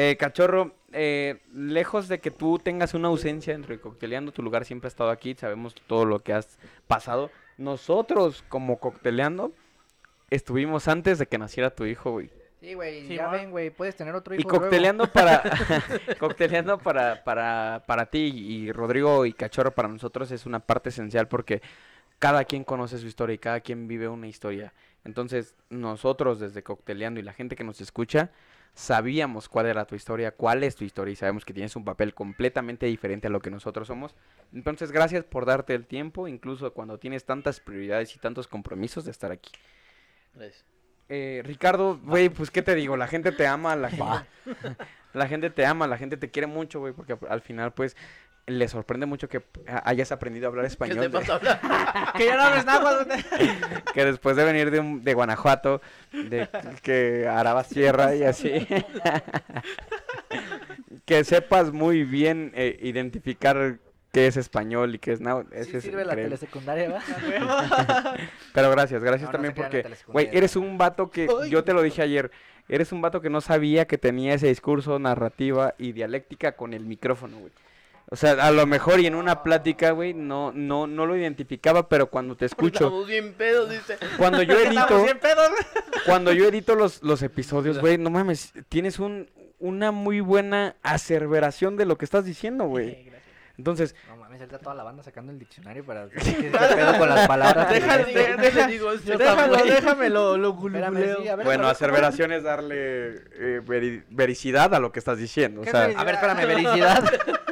Eh, 0.00 0.16
cachorro, 0.16 0.76
eh, 0.92 1.40
lejos 1.52 2.06
de 2.06 2.20
que 2.20 2.30
tú 2.30 2.60
tengas 2.60 2.94
una 2.94 3.08
ausencia 3.08 3.52
dentro 3.52 3.74
de 3.74 3.80
Cocteleando, 3.80 4.30
tu 4.30 4.44
lugar 4.44 4.64
siempre 4.64 4.86
ha 4.86 4.90
estado 4.94 5.10
aquí, 5.10 5.34
sabemos 5.34 5.74
todo 5.88 6.04
lo 6.04 6.20
que 6.20 6.32
has 6.32 6.56
pasado. 6.86 7.32
Nosotros, 7.56 8.44
como 8.48 8.78
Cocteleando, 8.78 9.52
estuvimos 10.30 10.86
antes 10.86 11.18
de 11.18 11.26
que 11.26 11.36
naciera 11.36 11.70
tu 11.70 11.84
hijo, 11.84 12.12
güey. 12.12 12.30
Sí, 12.60 12.74
güey, 12.74 13.08
Sí, 13.08 13.16
ya 13.16 13.26
ven, 13.26 13.50
güey, 13.50 13.70
puedes 13.70 13.96
tener 13.96 14.14
otro 14.14 14.36
Y 14.36 14.38
hijo 14.38 14.48
luego. 14.48 14.66
cocteleando 14.66 15.10
para 15.10 15.42
cocteleando 16.20 16.78
para, 16.78 17.24
para, 17.24 17.82
para 17.84 18.06
ti 18.06 18.20
y 18.32 18.70
Rodrigo 18.70 19.26
y 19.26 19.32
Cachorro 19.32 19.72
para 19.72 19.88
nosotros 19.88 20.30
es 20.30 20.46
una 20.46 20.60
parte 20.60 20.90
esencial 20.90 21.26
porque 21.26 21.60
cada 22.20 22.44
quien 22.44 22.62
conoce 22.62 22.98
su 22.98 23.06
historia 23.08 23.34
y 23.34 23.38
cada 23.38 23.58
quien 23.62 23.88
vive 23.88 24.06
una 24.06 24.28
historia. 24.28 24.72
Entonces, 25.04 25.56
nosotros 25.70 26.38
desde 26.38 26.62
Cocteleando 26.62 27.18
y 27.18 27.24
la 27.24 27.32
gente 27.32 27.56
que 27.56 27.64
nos 27.64 27.80
escucha, 27.80 28.30
sabíamos 28.78 29.48
cuál 29.48 29.66
era 29.66 29.84
tu 29.86 29.96
historia, 29.96 30.30
cuál 30.30 30.62
es 30.62 30.76
tu 30.76 30.84
historia 30.84 31.10
y 31.10 31.16
sabemos 31.16 31.44
que 31.44 31.52
tienes 31.52 31.74
un 31.74 31.84
papel 31.84 32.14
completamente 32.14 32.86
diferente 32.86 33.26
a 33.26 33.30
lo 33.30 33.40
que 33.40 33.50
nosotros 33.50 33.88
somos. 33.88 34.14
Entonces, 34.54 34.92
gracias 34.92 35.24
por 35.24 35.46
darte 35.46 35.74
el 35.74 35.84
tiempo, 35.84 36.28
incluso 36.28 36.72
cuando 36.72 36.96
tienes 36.96 37.24
tantas 37.24 37.58
prioridades 37.58 38.14
y 38.14 38.20
tantos 38.20 38.46
compromisos 38.46 39.04
de 39.04 39.10
estar 39.10 39.32
aquí. 39.32 39.50
Gracias. 40.32 40.64
Eh, 41.08 41.42
Ricardo, 41.44 41.98
güey, 42.04 42.28
pues 42.28 42.52
qué 42.52 42.62
te 42.62 42.76
digo, 42.76 42.96
la 42.96 43.08
gente 43.08 43.32
te 43.32 43.48
ama, 43.48 43.74
la 43.74 43.90
gente, 43.90 44.26
la 45.12 45.26
gente 45.26 45.50
te 45.50 45.66
ama, 45.66 45.88
la 45.88 45.98
gente 45.98 46.16
te 46.16 46.30
quiere 46.30 46.46
mucho, 46.46 46.78
güey, 46.78 46.92
porque 46.92 47.18
al 47.28 47.40
final, 47.40 47.72
pues, 47.72 47.96
le 48.48 48.66
sorprende 48.68 49.06
mucho 49.06 49.28
que 49.28 49.42
hayas 49.84 50.10
aprendido 50.12 50.46
a 50.46 50.48
hablar 50.50 50.64
¿Qué 50.64 50.68
te 50.68 50.72
español, 50.72 51.10
pasa 51.10 51.32
a 51.32 51.36
hablar? 51.36 52.12
Que 52.16 52.26
ya 52.26 52.36
no 52.36 52.42
hables 52.42 52.64
nada, 52.64 53.06
que 53.94 54.04
después 54.04 54.36
de 54.36 54.44
venir 54.44 54.70
de, 54.70 54.80
un- 54.80 55.04
de 55.04 55.14
Guanajuato, 55.14 55.80
de 56.12 56.48
que 56.82 57.26
araba 57.28 57.64
sierra 57.64 58.14
y 58.14 58.24
así, 58.24 58.66
que 61.04 61.24
sepas 61.24 61.72
muy 61.72 62.04
bien 62.04 62.52
eh, 62.54 62.78
identificar 62.82 63.78
qué 64.12 64.26
es 64.26 64.36
español 64.36 64.94
y 64.94 64.98
qué 64.98 65.12
es 65.12 65.20
no, 65.20 65.42
Sí 65.62 65.76
es 65.76 65.82
sirve 65.84 66.04
la 66.04 66.12
increíble. 66.14 66.36
telesecundaria, 66.36 66.90
¿va? 66.90 68.14
Pero 68.54 68.70
gracias, 68.70 69.02
gracias 69.02 69.28
No, 69.28 69.32
también 69.32 69.54
porque, 69.54 69.82
la 69.84 69.96
güey, 70.06 70.28
eres 70.32 70.56
un 70.56 70.78
vato 70.78 71.10
que, 71.10 71.28
yo 71.50 71.64
te 71.64 71.72
lo 71.72 71.82
dije 71.82 72.02
ayer, 72.02 72.30
eres 72.68 72.92
un 72.92 73.00
vato 73.00 73.20
que 73.20 73.30
no 73.30 73.40
sabía 73.40 73.86
que 73.86 73.98
tenía 73.98 74.34
ese 74.34 74.48
discurso, 74.48 74.98
narrativa 74.98 75.74
y 75.78 75.92
dialéctica 75.92 76.52
con 76.52 76.72
el 76.74 76.84
micrófono, 76.84 77.38
güey. 77.38 77.52
O 78.10 78.16
sea, 78.16 78.32
a 78.32 78.50
lo 78.50 78.64
mejor 78.64 79.00
y 79.00 79.06
en 79.06 79.14
una 79.14 79.42
plática, 79.42 79.90
güey, 79.90 80.14
no, 80.14 80.50
no, 80.54 80.86
no 80.86 81.04
lo 81.04 81.14
identificaba, 81.16 81.88
pero 81.90 82.08
cuando 82.08 82.36
te 82.36 82.46
escucho, 82.46 82.84
Estamos 82.86 83.06
bien 83.06 83.34
pedos, 83.34 83.68
dice. 83.68 83.98
cuando 84.16 84.42
yo 84.42 84.54
edito, 84.60 84.80
Estamos 84.80 85.04
bien 85.04 85.18
pedos, 85.18 85.50
cuando 86.06 86.32
yo 86.32 86.46
edito 86.48 86.74
los, 86.74 87.02
los 87.02 87.20
episodios, 87.22 87.78
güey, 87.78 87.98
no 87.98 88.08
mames, 88.08 88.54
tienes 88.70 88.98
un, 88.98 89.28
una 89.58 89.90
muy 89.92 90.20
buena 90.20 90.76
aseveración 90.82 91.76
de 91.76 91.84
lo 91.84 91.98
que 91.98 92.06
estás 92.06 92.24
diciendo, 92.24 92.64
güey. 92.64 93.08
Entonces, 93.58 93.94
No 94.08 94.16
mames, 94.16 94.40
ahorita 94.40 94.58
toda 94.60 94.74
la 94.76 94.84
banda 94.84 95.02
sacando 95.02 95.32
el 95.32 95.38
diccionario 95.38 95.84
para... 95.84 96.08
¿Qué, 96.08 96.18
qué 96.20 96.50
pedo 96.76 96.96
con 96.96 97.08
las 97.10 97.26
palabras? 97.26 97.68
Déjalo, 97.68 98.04
Sí, 98.06 98.14
de- 98.14 98.36
deja- 98.36 98.66
digo, 98.68 98.96
sí, 98.96 99.02
déjalo, 99.10 99.54
güey. 99.54 99.68
déjame 99.70 100.08
lo, 100.10 100.34
sí, 101.16 101.28
ver, 101.36 101.44
bueno, 101.44 101.66
aseveración 101.68 102.32
es 102.32 102.44
darle 102.44 102.76
eh, 103.34 103.60
veri- 103.66 104.04
vericidad 104.10 104.72
a 104.74 104.78
lo 104.80 104.92
que 104.92 105.00
estás 105.00 105.18
diciendo. 105.18 105.62
A 105.74 106.04
ver, 106.04 106.14
espérame, 106.14 106.46
vericidad. 106.46 107.04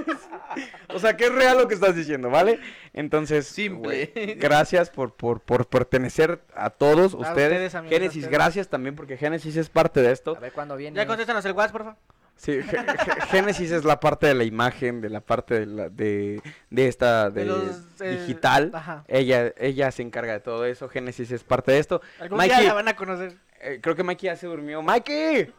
o 0.89 0.99
sea, 0.99 1.17
que 1.17 1.25
es 1.27 1.33
real 1.33 1.57
lo 1.59 1.69
que 1.69 1.75
estás 1.75 1.95
diciendo, 1.95 2.31
¿vale? 2.31 2.59
Entonces, 2.93 3.47
Simple. 3.47 4.37
gracias 4.39 4.91
por, 4.91 5.15
por, 5.15 5.41
por 5.41 5.67
pertenecer 5.69 6.41
a 6.55 6.71
todos 6.71 7.15
A 7.15 7.19
ustedes. 7.19 7.73
ustedes, 7.73 7.73
Génesis, 7.91 8.25
ustedes. 8.25 8.29
gracias 8.31 8.69
también 8.69 8.95
porque 8.97 9.17
Génesis 9.17 9.57
es 9.57 9.69
parte 9.69 10.01
de 10.03 10.13
esto. 10.13 10.37
A 10.37 10.41
ver 10.41 10.53
cuándo 10.53 10.77
viene. 10.77 10.97
Ya 10.97 11.07
contéstanos 11.07 11.45
el 11.45 11.53
WhatsApp, 11.53 11.73
por 11.73 11.83
favor. 11.83 11.97
Sí, 12.39 12.53
Gé- 12.53 12.85
Gé- 12.87 13.21
Génesis 13.29 13.71
es 13.71 13.85
la 13.85 13.99
parte 13.99 14.27
de 14.27 14.35
la 14.35 14.45
imagen, 14.45 15.01
de 15.01 15.09
la 15.09 15.21
parte 15.23 15.61
de, 15.61 15.65
la, 15.67 15.89
de, 15.89 16.43
de 16.69 16.87
esta 16.89 17.31
De 17.31 17.41
de 17.41 17.47
los, 17.47 17.83
eh, 18.01 18.11
digital. 18.21 18.73
Ella, 19.09 19.55
ella 19.57 19.91
se 19.91 20.03
encarga 20.03 20.35
de 20.35 20.41
todo 20.41 20.67
eso. 20.67 20.87
Génesis 20.91 21.31
es 21.33 21.45
parte 21.45 21.73
de 21.73 21.79
esto. 21.79 22.03
Algún 22.21 22.37
Mikey. 22.37 22.59
día 22.59 22.69
la 22.69 22.75
van 22.75 22.89
a 22.89 22.97
conocer. 22.97 23.39
Eh, 23.63 23.79
creo 23.83 23.97
que 23.97 24.03
Mikey 24.03 24.27
ya 24.27 24.37
se 24.37 24.47
durmió. 24.49 24.83
¡Mikey! 24.83 25.51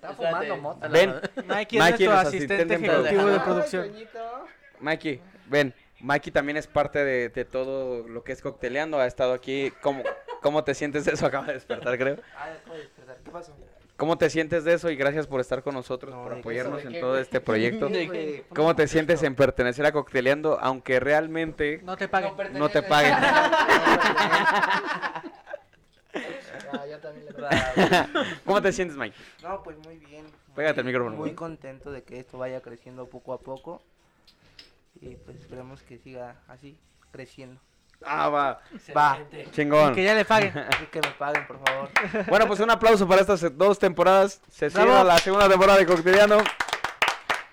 Está 0.00 0.14
fumando 0.14 0.56
mota. 0.56 0.88
Ven. 0.88 1.14
Mikey 1.46 1.78
es 1.78 1.84
Mikey, 1.84 2.06
nuestro 2.06 2.12
asistente 2.12 2.54
asistente 2.54 2.74
en 2.74 2.84
ejecutivo 2.84 3.26
de 3.26 3.40
producción. 3.40 3.92
Mikey, 4.80 5.20
ven. 5.46 5.74
Mikey 6.00 6.32
también 6.32 6.56
es 6.56 6.66
parte 6.66 7.04
de, 7.04 7.28
de 7.28 7.44
todo 7.44 8.08
lo 8.08 8.24
que 8.24 8.32
es 8.32 8.40
cocteleando. 8.40 8.98
Ha 8.98 9.06
estado 9.06 9.34
aquí. 9.34 9.70
¿Cómo, 9.82 10.02
cómo 10.40 10.64
te 10.64 10.74
sientes 10.74 11.04
de 11.04 11.12
eso? 11.12 11.26
Acaba 11.26 11.46
de 11.48 11.52
despertar, 11.52 11.98
creo. 11.98 12.16
¿Qué 12.16 13.30
pasó? 13.30 13.54
¿Cómo 13.98 14.16
te 14.16 14.30
sientes 14.30 14.64
de 14.64 14.72
eso? 14.72 14.88
Y 14.88 14.96
gracias 14.96 15.26
por 15.26 15.42
estar 15.42 15.62
con 15.62 15.74
nosotros, 15.74 16.14
No, 16.14 16.22
por 16.22 16.32
¿de 16.32 16.40
apoyarnos 16.40 16.80
¿Sobre 16.80 16.86
en 16.86 16.92
qué, 16.94 17.00
todo 17.00 17.10
güey? 17.10 17.22
este 17.22 17.40
proyecto. 17.42 17.88
¿De 17.90 18.08
qué? 18.08 18.44
¿Cómo 18.54 18.74
te 18.74 18.88
sientes 18.88 19.22
en 19.22 19.34
pertenecer 19.34 19.84
a 19.84 19.92
Cocteleando? 19.92 20.58
Aunque 20.62 20.98
realmente 21.00 21.80
No 21.84 21.98
te 21.98 22.08
paguen. 22.08 22.32
no 22.54 22.70
te 22.70 22.82
paguen. 22.82 23.12
Ah, 26.72 26.86
yo 26.88 26.98
también 27.00 27.26
le 27.26 27.29
¿Cómo 28.44 28.62
te 28.62 28.72
sientes, 28.72 28.96
Mike? 28.96 29.16
No, 29.42 29.62
pues 29.62 29.76
muy 29.78 29.96
bien. 29.96 30.26
Pégate 30.54 30.80
el 30.80 30.86
micrófono. 30.86 31.16
Muy 31.16 31.34
contento 31.34 31.90
de 31.90 32.02
que 32.02 32.18
esto 32.18 32.38
vaya 32.38 32.60
creciendo 32.60 33.08
poco 33.08 33.32
a 33.32 33.40
poco. 33.40 33.82
Y 35.00 35.16
pues 35.16 35.36
esperemos 35.38 35.82
que 35.82 35.98
siga 35.98 36.36
así, 36.48 36.78
creciendo. 37.12 37.60
Ah, 38.04 38.28
va. 38.28 38.60
Va, 38.96 39.18
Chingón. 39.52 39.94
Que 39.94 40.04
ya 40.04 40.14
le 40.14 40.24
paguen. 40.24 40.52
y 40.82 40.86
que 40.86 41.00
me 41.00 41.10
paguen, 41.10 41.46
por 41.46 41.58
favor. 41.64 41.90
Bueno, 42.28 42.46
pues 42.46 42.60
un 42.60 42.70
aplauso 42.70 43.06
para 43.06 43.20
estas 43.20 43.56
dos 43.56 43.78
temporadas. 43.78 44.40
Se 44.50 44.70
cierra 44.70 45.04
la 45.04 45.18
segunda 45.18 45.48
temporada 45.48 45.78
de 45.78 45.86
Cocteleando. 45.86 46.42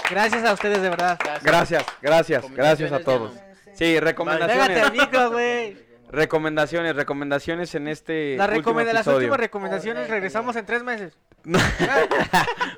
Gracias 0.10 0.44
a 0.46 0.54
ustedes, 0.54 0.82
de 0.82 0.90
verdad. 0.90 1.20
Gracias, 1.44 1.86
gracias, 2.02 2.52
gracias 2.52 2.92
a 2.92 3.00
todos. 3.00 3.34
Sí, 3.74 3.86
Pégate 3.86 4.00
recomendaciones. 4.00 4.84
al 4.84 4.92
micro, 4.94 5.32
güey. 5.32 5.78
Recomendaciones, 6.10 6.96
recomendaciones 6.96 7.76
en 7.76 7.88
este 7.88 8.38
Las, 8.38 8.48
último 8.50 8.80
recomenda- 8.80 8.94
las 8.94 9.08
últimas 9.08 9.38
recomendaciones 9.40 10.10
regresamos 10.10 10.56
en 10.56 10.66
tres 10.66 10.84
meses. 10.84 11.18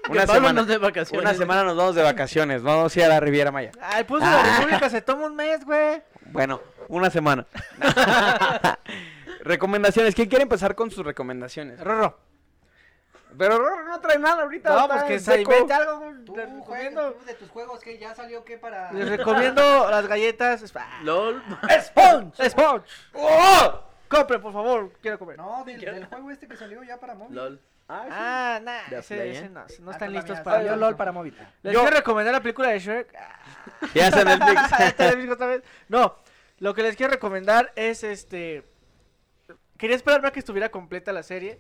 Una 0.10 0.26
semana, 0.28 0.54
nos 0.54 0.68
dé 0.68 0.78
vacaciones. 0.78 1.24
una 1.26 1.34
semana 1.36 1.64
nos 1.64 1.76
vamos 1.78 1.96
de 1.96 2.04
vacaciones. 2.04 2.62
Vamos 2.64 2.96
a 2.96 3.00
ir 3.00 3.06
a 3.06 3.10
la 3.10 3.20
Riviera 3.20 3.52
Maya. 3.52 3.72
Ay, 3.82 4.04
puso 4.04 4.26
la 4.26 4.42
República, 4.58 4.90
se 4.90 5.02
toma 5.02 5.28
un 5.28 5.36
mes, 5.36 5.64
güey. 5.66 6.02
Bueno, 6.32 6.62
una 6.88 7.10
semana. 7.10 7.46
recomendaciones. 9.42 10.16
¿Quién 10.16 10.28
quiere 10.30 10.44
empezar 10.44 10.76
con 10.76 10.92
sus 10.92 11.06
recomendaciones? 11.06 11.80
Rorro. 11.80 12.18
Pero 13.38 13.58
Rorro 13.58 13.86
no 13.86 14.00
trae 14.02 14.18
nada 14.18 14.44
ahorita. 14.44 14.70
No, 14.70 14.82
está 14.82 14.94
pues 14.96 15.04
que 15.04 15.20
se 15.20 15.42
invente 15.42 15.74
algo. 15.74 16.04
Tú, 16.26 16.36
Les 16.36 16.52
recomiendo, 16.52 17.12
de 17.26 17.34
tus 17.36 17.50
juegos 17.50 17.80
que 17.80 17.98
ya 17.98 18.14
salió 18.16 18.44
que 18.44 18.58
para... 18.58 18.92
les 18.92 19.08
recomiendo 19.10 19.62
las 19.92 20.08
galletas. 20.08 20.64
Ah, 20.76 21.00
LOL. 21.04 21.42
Sponge. 21.82 22.50
Sponge. 22.50 22.86
¡Oh! 23.14 23.84
Compre, 24.08 24.40
por 24.40 24.52
favor. 24.52 24.92
Quiero 25.02 25.20
comer. 25.20 25.38
No, 25.38 25.64
del, 25.64 25.80
del 25.80 26.06
juego 26.06 26.32
este 26.32 26.48
que 26.48 26.58
salió 26.58 26.84
ya 26.84 27.00
para 27.00 27.14
móvil. 27.14 27.36
LOL. 27.36 27.62
Ah, 27.88 28.60
nah. 28.64 28.88
De 28.90 29.00
Ese, 29.00 29.16
Play, 29.16 29.32
ese 29.32 29.46
¿eh? 29.46 29.50
no. 29.50 29.62
No 29.82 29.90
Ah, 29.90 29.94
están 29.94 30.10
tú 30.10 30.14
listos 30.16 30.40
para 30.42 30.58
Salió 30.58 30.72
verlo. 30.72 30.86
LOL 30.88 30.96
para 30.96 31.12
móvil. 31.12 31.36
Les 31.64 31.74
Yo- 31.74 31.82
quiero 31.82 31.96
recomendar 31.98 32.34
la 32.34 32.42
película 32.42 32.70
de 32.70 32.80
Shrek. 32.80 33.16
Ah, 33.16 33.40
Ya 33.94 34.08
está 34.08 34.22
en 34.22 34.28
Netflix. 34.28 34.62
está 34.82 35.04
en 35.06 35.10
Netflix 35.12 35.32
otra 35.34 35.48
vez. 35.48 35.64
No, 35.88 36.16
lo 36.60 36.74
que 36.74 36.84
les 36.84 36.96
quiero 36.96 37.12
recomendar 37.14 37.72
es 37.76 38.04
este. 38.04 38.64
Quería 39.78 39.96
esperar 39.96 40.20
para 40.22 40.32
que 40.34 40.40
estuviera 40.40 40.70
completa 40.70 41.12
la 41.14 41.24
serie, 41.24 41.60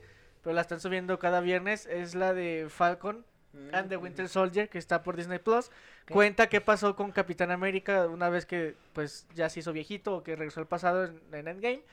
pero 0.49 0.55
la 0.55 0.61
están 0.61 0.79
subiendo 0.79 1.19
cada 1.19 1.41
viernes. 1.41 1.85
Es 1.85 2.15
la 2.15 2.33
de 2.33 2.65
Falcon 2.69 3.23
and 3.71 3.87
the 3.87 3.97
Winter 3.97 4.27
Soldier, 4.27 4.67
que 4.67 4.79
está 4.79 5.03
por 5.03 5.15
Disney 5.15 5.37
Plus. 5.37 5.69
Cuenta 6.09 6.49
qué 6.49 6.59
pasó 6.59 6.95
con 6.95 7.11
Capitán 7.11 7.51
América 7.51 8.07
una 8.07 8.29
vez 8.29 8.47
que 8.47 8.75
pues 8.93 9.27
ya 9.35 9.47
se 9.47 9.59
hizo 9.59 9.73
viejito 9.73 10.15
o 10.15 10.23
que 10.23 10.35
regresó 10.35 10.59
al 10.59 10.65
pasado 10.65 11.05
en, 11.05 11.21
en 11.33 11.47
Endgame. 11.49 11.83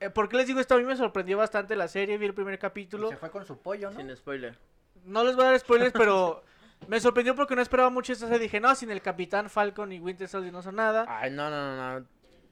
Eh, 0.00 0.10
¿Por 0.10 0.28
qué 0.28 0.36
les 0.36 0.46
digo 0.46 0.60
esto? 0.60 0.74
A 0.74 0.78
mí 0.78 0.84
me 0.84 0.94
sorprendió 0.94 1.38
bastante 1.38 1.74
la 1.74 1.88
serie, 1.88 2.18
vi 2.18 2.26
el 2.26 2.34
primer 2.34 2.58
capítulo. 2.58 3.08
Se 3.08 3.16
fue 3.16 3.30
con 3.30 3.46
su 3.46 3.56
pollo, 3.62 3.90
¿no? 3.90 3.96
Sin 3.96 4.14
spoiler. 4.14 4.58
No 5.06 5.24
les 5.24 5.34
voy 5.34 5.46
a 5.46 5.52
dar 5.52 5.58
spoilers, 5.58 5.92
pero 5.92 6.44
me 6.88 7.00
sorprendió 7.00 7.34
porque 7.34 7.56
no 7.56 7.62
esperaba 7.62 7.88
mucho 7.88 8.12
esta 8.12 8.26
serie. 8.26 8.42
Dije, 8.42 8.60
no, 8.60 8.74
sin 8.74 8.90
el 8.90 9.00
Capitán 9.00 9.48
Falcon 9.48 9.90
y 9.90 10.00
Winter 10.00 10.28
Soldier 10.28 10.52
no 10.52 10.60
son 10.60 10.76
nada. 10.76 11.06
Ay, 11.08 11.30
no, 11.30 11.48
no, 11.48 11.76
no. 11.76 12.00
no. 12.00 12.06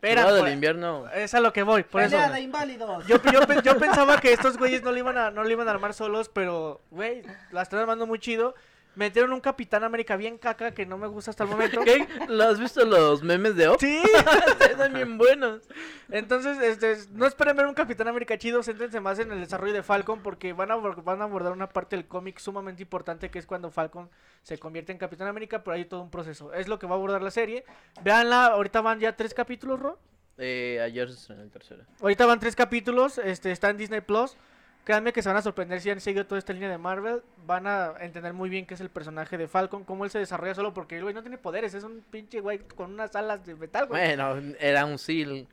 Espera, 0.04 0.22
Juego 0.22 0.38
pues, 0.38 0.44
del 0.44 0.54
invierno. 0.54 1.04
es 1.14 1.32
a 1.34 1.40
lo 1.40 1.52
que 1.52 1.62
voy, 1.62 1.82
por 1.82 2.02
eso. 2.02 2.10
Pelea 2.10 2.30
de 2.30 2.40
inválidos. 2.40 3.06
Yo, 3.06 3.16
yo, 3.32 3.40
yo 3.62 3.78
pensaba 3.78 4.20
que 4.20 4.32
estos 4.32 4.58
güeyes 4.58 4.82
no 4.82 4.92
le 4.92 4.98
iban 4.98 5.16
a, 5.16 5.30
no 5.30 5.44
le 5.44 5.52
iban 5.52 5.66
a 5.66 5.70
armar 5.70 5.94
solos, 5.94 6.28
pero, 6.28 6.82
güey, 6.90 7.22
la 7.50 7.62
están 7.62 7.80
armando 7.80 8.06
muy 8.06 8.18
chido. 8.18 8.54
Metieron 8.96 9.32
un 9.32 9.40
Capitán 9.40 9.82
América 9.84 10.16
bien 10.16 10.38
caca 10.38 10.72
que 10.72 10.86
no 10.86 10.96
me 10.98 11.06
gusta 11.08 11.30
hasta 11.30 11.44
el 11.44 11.50
momento. 11.50 11.80
¿Qué? 11.84 12.06
¿Lo 12.28 12.44
has 12.44 12.60
visto 12.60 12.84
los 12.84 13.22
memes 13.22 13.56
de 13.56 13.68
Op? 13.68 13.80
Sí, 13.80 14.00
Están 14.70 14.92
bien 14.92 15.18
buenos. 15.18 15.62
entonces, 16.10 16.58
este, 16.60 16.96
no 17.12 17.26
esperen 17.26 17.56
ver 17.56 17.66
un 17.66 17.74
Capitán 17.74 18.08
América 18.08 18.38
chido, 18.38 18.62
céntrense 18.62 19.00
más 19.00 19.18
en 19.18 19.32
el 19.32 19.40
desarrollo 19.40 19.72
de 19.72 19.82
Falcon 19.82 20.20
porque 20.22 20.52
van 20.52 20.70
a, 20.70 20.76
abor- 20.76 21.02
van 21.02 21.20
a 21.20 21.24
abordar 21.24 21.52
una 21.52 21.68
parte 21.68 21.96
del 21.96 22.06
cómic 22.06 22.38
sumamente 22.38 22.82
importante 22.82 23.30
que 23.30 23.38
es 23.38 23.46
cuando 23.46 23.70
Falcon 23.70 24.08
se 24.42 24.58
convierte 24.58 24.92
en 24.92 24.98
Capitán 24.98 25.26
América, 25.28 25.64
pero 25.64 25.74
hay 25.74 25.84
todo 25.86 26.00
un 26.02 26.10
proceso. 26.10 26.52
Es 26.52 26.68
lo 26.68 26.78
que 26.78 26.86
va 26.86 26.92
a 26.94 26.98
abordar 26.98 27.22
la 27.22 27.30
serie. 27.30 27.64
Véanla, 28.02 28.46
ahorita 28.46 28.80
van 28.80 29.00
ya 29.00 29.16
tres 29.16 29.34
capítulos, 29.34 29.80
Ro. 29.80 29.98
Eh, 30.38 30.80
ayer 30.84 31.08
se 31.10 31.14
estrenó 31.14 31.42
el 31.42 31.50
tercero. 31.50 31.82
Ahorita 32.00 32.26
van 32.26 32.40
tres 32.40 32.56
capítulos, 32.56 33.18
este, 33.18 33.52
está 33.52 33.70
en 33.70 33.76
Disney 33.76 34.00
Plus. 34.00 34.36
Créanme 34.84 35.12
que 35.14 35.22
se 35.22 35.28
van 35.30 35.38
a 35.38 35.42
sorprender 35.42 35.80
si 35.80 35.88
han 35.90 36.00
seguido 36.00 36.26
toda 36.26 36.38
esta 36.38 36.52
línea 36.52 36.68
de 36.68 36.76
Marvel. 36.78 37.22
Van 37.46 37.66
a 37.66 37.94
entender 38.00 38.32
muy 38.34 38.50
bien 38.50 38.66
qué 38.66 38.74
es 38.74 38.80
el 38.80 38.90
personaje 38.90 39.38
de 39.38 39.48
Falcon, 39.48 39.82
cómo 39.84 40.04
él 40.04 40.10
se 40.10 40.18
desarrolla 40.18 40.54
solo 40.54 40.74
porque 40.74 40.96
el 40.98 41.02
güey 41.02 41.14
no 41.14 41.22
tiene 41.22 41.38
poderes, 41.38 41.72
es 41.74 41.84
un 41.84 42.04
pinche 42.10 42.40
güey 42.40 42.58
con 42.58 42.92
unas 42.92 43.16
alas 43.16 43.44
de 43.46 43.54
metal, 43.54 43.86
güey. 43.86 44.02
Bueno, 44.16 44.54
era 44.60 44.84
un 44.84 44.98
seal. 44.98 45.48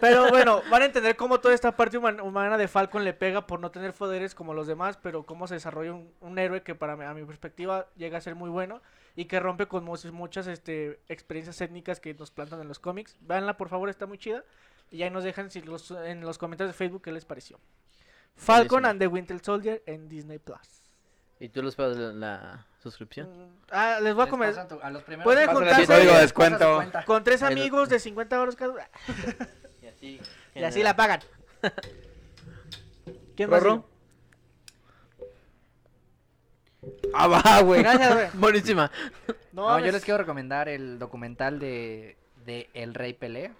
Pero 0.00 0.28
bueno, 0.28 0.60
van 0.70 0.82
a 0.82 0.86
entender 0.86 1.16
cómo 1.16 1.38
toda 1.40 1.54
esta 1.54 1.74
parte 1.76 1.96
human- 1.96 2.20
humana 2.20 2.58
de 2.58 2.68
Falcon 2.68 3.04
le 3.04 3.14
pega 3.14 3.46
por 3.46 3.60
no 3.60 3.70
tener 3.70 3.92
poderes 3.94 4.34
como 4.34 4.52
los 4.52 4.66
demás, 4.66 4.98
pero 5.02 5.24
cómo 5.24 5.46
se 5.46 5.54
desarrolla 5.54 5.92
un, 5.94 6.10
un 6.20 6.38
héroe 6.38 6.62
que 6.62 6.74
para 6.74 6.96
mí- 6.96 7.04
a 7.04 7.14
mi 7.14 7.24
perspectiva 7.24 7.86
llega 7.96 8.18
a 8.18 8.20
ser 8.20 8.34
muy 8.34 8.50
bueno 8.50 8.82
y 9.14 9.24
que 9.26 9.38
rompe 9.40 9.66
con 9.66 9.84
mu- 9.84 9.96
muchas 10.12 10.46
este, 10.48 10.98
experiencias 11.08 11.60
étnicas 11.62 12.00
que 12.00 12.12
nos 12.14 12.30
plantan 12.30 12.60
en 12.60 12.68
los 12.68 12.78
cómics. 12.78 13.16
Véanla, 13.20 13.56
por 13.56 13.68
favor, 13.70 13.88
está 13.88 14.04
muy 14.06 14.18
chida. 14.18 14.44
Y 14.90 15.02
ahí 15.02 15.10
nos 15.10 15.24
dejan 15.24 15.50
si 15.50 15.62
los, 15.62 15.90
en 15.92 16.20
los 16.20 16.36
comentarios 16.38 16.74
de 16.74 16.78
Facebook 16.78 17.02
qué 17.02 17.12
les 17.12 17.24
pareció. 17.24 17.58
Falcon 18.36 18.84
and 18.86 18.98
the 19.00 19.06
Winter 19.06 19.38
Soldier 19.42 19.82
en 19.86 20.08
Disney 20.08 20.38
Plus. 20.38 20.58
¿Y 21.40 21.48
tú 21.48 21.62
les 21.62 21.74
pagas 21.74 21.96
la, 21.96 22.12
la 22.12 22.66
suscripción? 22.82 23.28
Mm, 23.28 23.56
Ah, 23.70 23.98
les 24.02 24.14
voy 24.14 24.22
a 24.22 24.24
Les 24.26 24.30
comer. 24.30 24.48
pasan 24.50 24.68
tu- 24.68 24.80
a 24.80 24.90
los 24.90 25.02
primeros 25.02 25.24
Pueden 25.24 25.48
juntarse- 25.50 25.86
código 25.86 26.14
descuento. 26.18 26.82
Con 27.06 27.24
tres 27.24 27.40
los- 27.42 27.50
amigos 27.50 27.88
de 27.88 27.98
50 27.98 28.36
euros 28.36 28.56
cada 28.56 28.72
uno. 28.72 28.82
Y 29.82 29.86
así. 29.88 30.20
Y 30.54 30.62
así 30.64 30.82
la 30.82 30.96
pagan. 30.96 31.20
¿Quién 33.36 33.50
más? 33.50 33.62
¿Rorro? 33.62 33.86
Ah, 37.14 37.26
va, 37.28 37.60
güey. 37.62 37.82
Gracias, 37.82 38.14
güey. 38.14 38.26
Buenísima. 38.34 38.90
No, 39.52 39.68
No, 39.70 39.78
yo 39.78 39.84
ves- 39.84 39.94
les 39.94 40.04
quiero 40.04 40.18
recomendar 40.18 40.68
el 40.68 40.98
documental 40.98 41.58
de, 41.58 42.16
de 42.44 42.70
El 42.74 42.94
Rey 42.94 43.12
Pelé. 43.14 43.52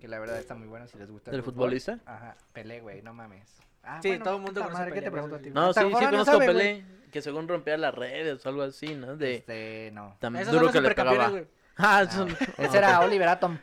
Que 0.00 0.08
la 0.08 0.18
verdad 0.18 0.38
está 0.38 0.54
muy 0.54 0.66
bueno 0.68 0.86
si 0.88 0.98
les 0.98 1.10
gusta. 1.10 1.30
el 1.30 1.36
¿Del 1.36 1.42
fútbol. 1.44 1.64
futbolista? 1.64 1.98
Ajá, 2.06 2.36
Pelé, 2.52 2.80
güey, 2.80 3.02
no 3.02 3.14
mames. 3.14 3.48
Ah, 3.86 4.00
Sí, 4.02 4.18
todo 4.18 4.36
el 4.36 4.42
mundo 4.42 4.60
puta 4.60 4.64
conoce 4.66 4.78
madre, 4.78 4.90
a 4.90 4.94
¿qué 4.94 5.00
te 5.02 5.10
pregunto 5.10 5.36
a 5.36 5.38
ti? 5.40 5.50
No, 5.50 5.72
sí, 5.72 5.80
sí 5.80 5.86
no 6.04 6.10
conozco 6.10 6.24
sabe, 6.24 6.44
a. 6.44 6.48
Pelé. 6.48 6.84
Que 7.10 7.22
según 7.22 7.46
rompía 7.46 7.76
las 7.76 7.94
redes 7.94 8.44
o 8.44 8.48
algo 8.48 8.62
así, 8.62 8.94
¿no? 8.94 9.16
De 9.16 9.34
Este, 9.36 9.90
no. 9.92 10.16
Esos 10.40 10.52
son 10.52 10.60
duro 10.62 10.72
que 10.72 10.80
le 10.80 10.94
güey. 11.30 11.46
Ah, 11.76 12.06
Ah, 12.08 12.26
Ese 12.58 12.78
era 12.78 13.00
Oliver 13.04 13.28
Atom. 13.28 13.58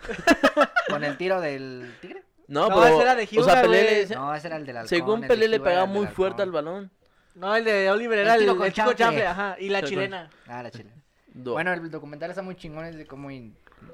Con 0.89 1.03
el 1.03 1.17
tiro 1.17 1.39
del 1.39 1.93
tigre. 2.01 2.23
No, 2.47 2.67
No, 2.69 2.75
pero. 2.75 2.87
ese 2.87 3.01
era 3.01 3.15
de 3.15 3.23
o 3.23 3.43
sea, 3.43 3.61
Pelé 3.61 4.05
le 4.07 4.15
No, 4.15 4.35
ese 4.35 4.47
era 4.47 4.57
el 4.57 4.65
del 4.65 4.77
halcón. 4.77 4.89
Según 4.89 5.21
el 5.23 5.27
Pelé 5.29 5.41
de 5.43 5.47
le 5.49 5.59
pegaba 5.61 5.85
muy 5.85 6.07
fuerte 6.07 6.41
al 6.41 6.51
balón. 6.51 6.91
No, 7.35 7.55
el 7.55 7.63
de 7.63 7.89
Oliver 7.89 8.19
El 8.19 8.25
era 8.25 8.35
el, 8.35 8.49
el 8.61 8.73
chico 8.73 8.91
chanfle, 8.93 9.25
ajá. 9.25 9.55
Y 9.59 9.69
la 9.69 9.79
Sí, 9.79 9.85
chilena. 9.87 10.29
Ah, 10.47 10.61
la 10.61 10.71
chile. 10.71 10.91
Do- 11.33 11.53
Bueno, 11.53 11.71
el 11.71 11.89
documental 11.89 12.29
está 12.29 12.41
muy 12.41 12.55
chingón, 12.55 12.85
es 12.85 12.97
de 12.97 13.05
cómo 13.05 13.29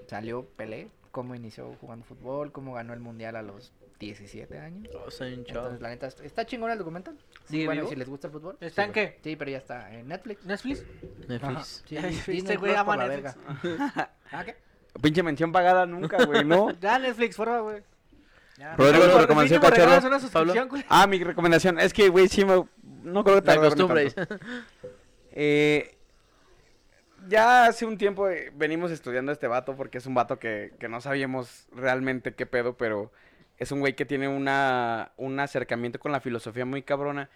salió 0.08 0.46
Pelé, 0.56 0.90
cómo 1.12 1.36
inició 1.36 1.76
jugando 1.80 2.04
fútbol, 2.04 2.52
cómo 2.52 2.74
ganó 2.74 2.94
el 2.94 3.00
mundial 3.00 3.36
a 3.36 3.44
los 3.44 3.72
17 4.00 4.60
años. 4.60 4.94
Oh. 4.96 5.24
Entonces, 5.24 5.82
la 5.82 5.90
neta, 5.90 6.08
est- 6.08 6.22
está 6.22 6.46
chingón 6.46 6.72
el 6.72 6.78
documental. 6.78 7.18
¿Sigue 7.46 7.66
bueno, 7.66 7.82
vivo? 7.82 7.90
si 7.90 7.96
les 7.96 8.08
gusta 8.10 8.28
el 8.28 8.34
fútbol. 8.34 8.58
¿Está 8.60 8.84
en 8.84 8.90
sí, 8.90 8.94
qué? 8.94 9.20
Sí, 9.24 9.36
pero 9.36 9.52
ya 9.52 9.58
está 9.58 9.94
en 9.94 10.08
Netflix. 10.08 10.46
¿Netflix? 10.46 10.84
Netflix. 11.28 11.84
Sí, 11.88 11.98
Este 11.98 12.32
Disney 12.32 12.58
güey 12.58 12.72
Plus 12.72 12.80
ama 12.82 12.96
por 12.96 12.98
la 12.98 13.08
Netflix. 13.08 13.36
verga. 13.64 14.12
¿Ah, 14.32 14.44
qué? 14.46 14.56
Pinche 15.02 15.24
mención 15.24 15.52
pagada 15.52 15.86
nunca, 15.86 16.24
güey, 16.26 16.44
¿no? 16.44 16.72
Ya 16.82 17.00
Netflix, 17.00 17.36
porfa, 17.36 17.60
güey. 17.60 17.82
Rodrigo, 18.76 19.04
Por 19.06 19.12
tu 19.14 19.18
recomendación, 19.20 19.62
cachorro. 19.62 20.84
Ah, 20.90 21.06
mi 21.06 21.24
recomendación. 21.24 21.80
Es 21.80 21.94
que, 21.94 22.10
güey, 22.10 22.28
sí 22.28 22.44
me... 22.44 22.64
No 23.04 23.24
creo 23.24 23.44
que 23.44 23.56
costumbre. 23.58 24.10
tanto. 24.10 24.40
Eh, 25.32 25.96
ya 27.28 27.66
hace 27.68 27.86
un 27.86 27.98
tiempo 27.98 28.28
eh, 28.30 28.52
venimos 28.56 28.90
estudiando 28.90 29.32
a 29.32 29.34
este 29.34 29.48
vato 29.48 29.76
porque 29.76 30.00
es 30.00 30.06
un 30.08 30.16
vato 30.16 30.40
que, 30.40 30.74
que 30.80 30.90
no 30.90 31.02
sabíamos 31.02 31.68
realmente 31.72 32.34
qué 32.34 32.46
pedo, 32.48 32.76
pero 32.76 33.12
es 33.58 33.72
un 33.72 33.80
güey 33.80 33.96
que 33.96 34.06
tiene 34.06 34.28
una, 34.28 35.12
un 35.18 35.40
acercamiento 35.40 36.00
con 36.00 36.12
la 36.12 36.20
filosofía 36.20 36.66
muy 36.66 36.84
cabrona. 36.84 37.30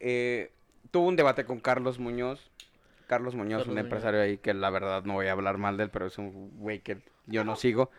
Eh, 0.00 0.52
tuvo 0.90 1.06
un 1.08 1.16
debate 1.16 1.44
con 1.44 1.60
Carlos 1.60 1.98
Muñoz. 1.98 2.50
Carlos 3.06 3.34
Muñoz, 3.34 3.58
Carlos 3.62 3.66
un 3.68 3.74
Muñoz. 3.74 3.84
empresario 3.84 4.20
ahí 4.20 4.38
que 4.38 4.54
la 4.54 4.70
verdad 4.70 5.04
no 5.04 5.14
voy 5.14 5.26
a 5.26 5.32
hablar 5.32 5.58
mal 5.58 5.76
de 5.76 5.84
él, 5.84 5.90
pero 5.90 6.06
es 6.06 6.16
un 6.18 6.50
güey 6.58 6.80
que 6.80 6.98
yo 7.26 7.44
no 7.44 7.56
sigo. 7.56 7.90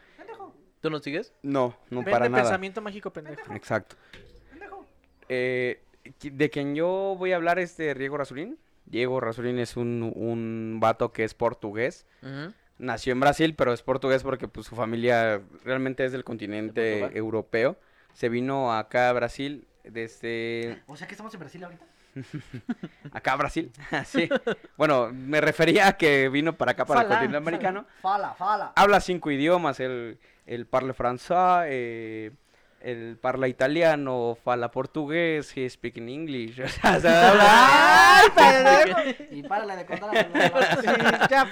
¿Tú 0.81 0.89
no 0.89 0.99
sigues? 0.99 1.33
No, 1.43 1.77
no 1.89 1.99
Vende 1.99 2.11
para 2.11 2.27
nada. 2.29 2.43
pensamiento 2.43 2.81
mágico 2.81 3.11
pendejo. 3.13 3.53
Exacto. 3.53 3.95
Eh, 5.29 5.81
de 6.21 6.49
quien 6.49 6.75
yo 6.75 7.15
voy 7.17 7.31
a 7.31 7.37
hablar 7.37 7.59
es 7.59 7.77
de 7.77 7.93
Diego 7.93 8.17
Razulín. 8.17 8.57
Diego 8.85 9.19
Razulín 9.21 9.59
es 9.59 9.77
un, 9.77 10.11
un 10.15 10.79
vato 10.81 11.13
que 11.13 11.23
es 11.23 11.33
portugués. 11.33 12.05
Nació 12.77 13.13
en 13.13 13.19
Brasil, 13.19 13.55
pero 13.55 13.73
es 13.73 13.81
portugués 13.81 14.23
porque 14.23 14.47
pues, 14.47 14.67
su 14.67 14.75
familia 14.75 15.41
realmente 15.63 16.05
es 16.05 16.11
del 16.11 16.23
continente 16.23 17.15
europeo. 17.17 17.77
Se 18.13 18.29
vino 18.29 18.73
acá 18.73 19.09
a 19.09 19.13
Brasil 19.13 19.67
desde... 19.83 20.81
O 20.87 20.95
sea 20.95 21.07
que 21.07 21.13
estamos 21.13 21.33
en 21.33 21.39
Brasil 21.39 21.63
ahorita. 21.63 21.85
Acá 23.11 23.33
a 23.33 23.35
Brasil, 23.37 23.71
sí. 24.05 24.29
Bueno, 24.77 25.09
me 25.11 25.41
refería 25.41 25.87
a 25.87 25.97
que 25.97 26.29
vino 26.29 26.53
para 26.53 26.71
acá, 26.71 26.85
para 26.85 27.01
el 27.01 27.07
continente 27.07 27.37
americano. 27.37 27.85
Fala, 28.01 28.33
fala. 28.35 28.73
Habla 28.75 28.99
cinco 28.99 29.31
idiomas, 29.31 29.79
el, 29.79 30.19
el 30.45 30.65
parla 30.65 30.93
francés, 30.93 31.35
eh, 31.65 32.31
el 32.83 33.17
parla 33.17 33.47
italiano, 33.47 34.37
fala 34.43 34.69
portugués, 34.71 35.55
he 35.55 35.69
speak 35.69 35.97
in 35.97 36.09
English. 36.09 36.59
O 36.63 36.67
sea, 36.67 36.97
o 36.97 36.99
sea, 36.99 37.29
habla, 37.31 37.45
¡Ay, 38.19 38.29
pendejo! 38.35 39.25
Y 39.31 39.43
párale 39.43 39.75
de 39.77 39.85
contar 39.85 40.09
a 40.09 40.23
los 40.23 40.33
demás. 40.33 40.79
Sí, 40.81 40.87
ya, 41.29 41.49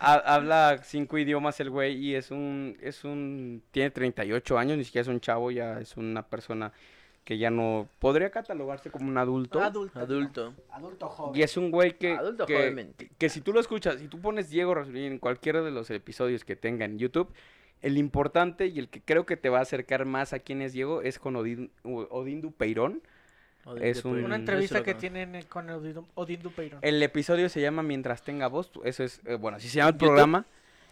ha- 0.00 0.34
habla 0.34 0.78
cinco 0.82 1.18
idiomas 1.18 1.60
el 1.60 1.70
güey 1.70 1.96
y 1.96 2.14
es 2.14 2.30
un, 2.30 2.76
es 2.80 3.04
un, 3.04 3.62
tiene 3.70 3.90
38 3.90 4.58
años, 4.58 4.78
ni 4.78 4.84
siquiera 4.84 5.02
es 5.02 5.08
un 5.08 5.20
chavo, 5.20 5.50
ya 5.50 5.78
es 5.80 5.96
una 5.96 6.26
persona 6.26 6.72
que 7.24 7.36
ya 7.36 7.50
no 7.50 7.86
podría 7.98 8.30
catalogarse 8.30 8.90
como 8.90 9.06
un 9.06 9.18
adulto. 9.18 9.60
Adulto. 9.60 9.98
Adulto. 10.00 10.54
Adulto 10.70 11.08
joven. 11.10 11.38
Y 11.38 11.42
es 11.42 11.58
un 11.58 11.70
güey 11.70 11.98
que, 11.98 12.12
Adulto 12.16 12.46
que, 12.46 12.54
jovenmente. 12.56 13.10
que 13.18 13.28
si 13.28 13.42
tú 13.42 13.52
lo 13.52 13.60
escuchas, 13.60 14.00
si 14.00 14.08
tú 14.08 14.18
pones 14.18 14.48
Diego 14.48 14.74
Rasulín 14.74 15.12
en 15.12 15.18
cualquiera 15.18 15.60
de 15.60 15.70
los 15.70 15.90
episodios 15.90 16.42
que 16.42 16.56
tenga 16.56 16.86
en 16.86 16.98
YouTube, 16.98 17.30
el 17.82 17.96
importante 17.98 18.66
y 18.66 18.78
el 18.78 18.88
que 18.88 19.00
creo 19.00 19.24
que 19.26 19.36
te 19.36 19.48
va 19.48 19.58
a 19.58 19.62
acercar 19.62 20.04
más 20.04 20.32
a 20.32 20.38
quién 20.40 20.62
es 20.62 20.72
Diego 20.72 21.02
es 21.02 21.18
con 21.18 21.36
Odín, 21.36 21.70
Odín 21.84 22.40
Dupeirón. 22.40 23.02
Odín 23.64 23.82
Es 23.84 24.04
un- 24.04 24.24
Una 24.24 24.36
entrevista 24.36 24.82
que 24.82 24.94
tienen 24.94 25.34
eh, 25.34 25.44
con 25.44 25.68
Odín 25.70 25.96
Odín 26.14 26.42
Dupeirón. 26.42 26.80
El 26.82 27.02
episodio 27.02 27.48
se 27.48 27.60
llama 27.60 27.82
Mientras 27.82 28.22
tenga 28.22 28.48
voz, 28.48 28.70
eso 28.84 29.04
es, 29.04 29.20
eh, 29.26 29.34
bueno, 29.36 29.56
así 29.58 29.68
se 29.68 29.76
llama 29.76 29.90
el 29.90 29.94
¿YouTube? 29.94 30.06
programa 30.08 30.46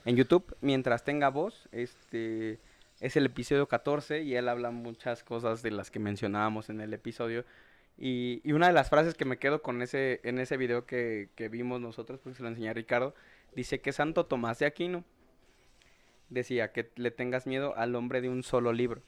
en 0.04 0.16
YouTube, 0.16 0.56
Mientras 0.60 1.02
tenga 1.04 1.28
voz, 1.30 1.68
este 1.72 2.58
es 3.00 3.16
el 3.16 3.26
episodio 3.26 3.66
14 3.66 4.22
y 4.22 4.36
él 4.36 4.48
habla 4.48 4.70
muchas 4.70 5.22
cosas 5.24 5.62
de 5.62 5.70
las 5.70 5.90
que 5.90 5.98
mencionábamos 5.98 6.70
en 6.70 6.80
el 6.80 6.94
episodio. 6.94 7.44
Y, 7.98 8.40
y 8.44 8.52
una 8.52 8.66
de 8.68 8.72
las 8.74 8.90
frases 8.90 9.14
que 9.14 9.24
me 9.24 9.38
quedo 9.38 9.62
con 9.62 9.80
ese, 9.82 10.20
en 10.22 10.38
ese 10.38 10.56
video 10.56 10.84
que, 10.86 11.28
que 11.34 11.48
vimos 11.48 11.80
nosotros, 11.80 12.20
porque 12.22 12.36
se 12.36 12.42
lo 12.42 12.50
enseñé 12.50 12.68
a 12.68 12.74
Ricardo, 12.74 13.14
dice 13.54 13.80
que 13.80 13.92
Santo 13.92 14.26
Tomás 14.26 14.58
de 14.58 14.66
Aquino 14.66 15.02
decía 16.28 16.72
que 16.72 16.90
le 16.96 17.10
tengas 17.10 17.46
miedo 17.46 17.76
al 17.76 17.94
hombre 17.94 18.20
de 18.20 18.28
un 18.28 18.42
solo 18.42 18.72
libro, 18.72 19.02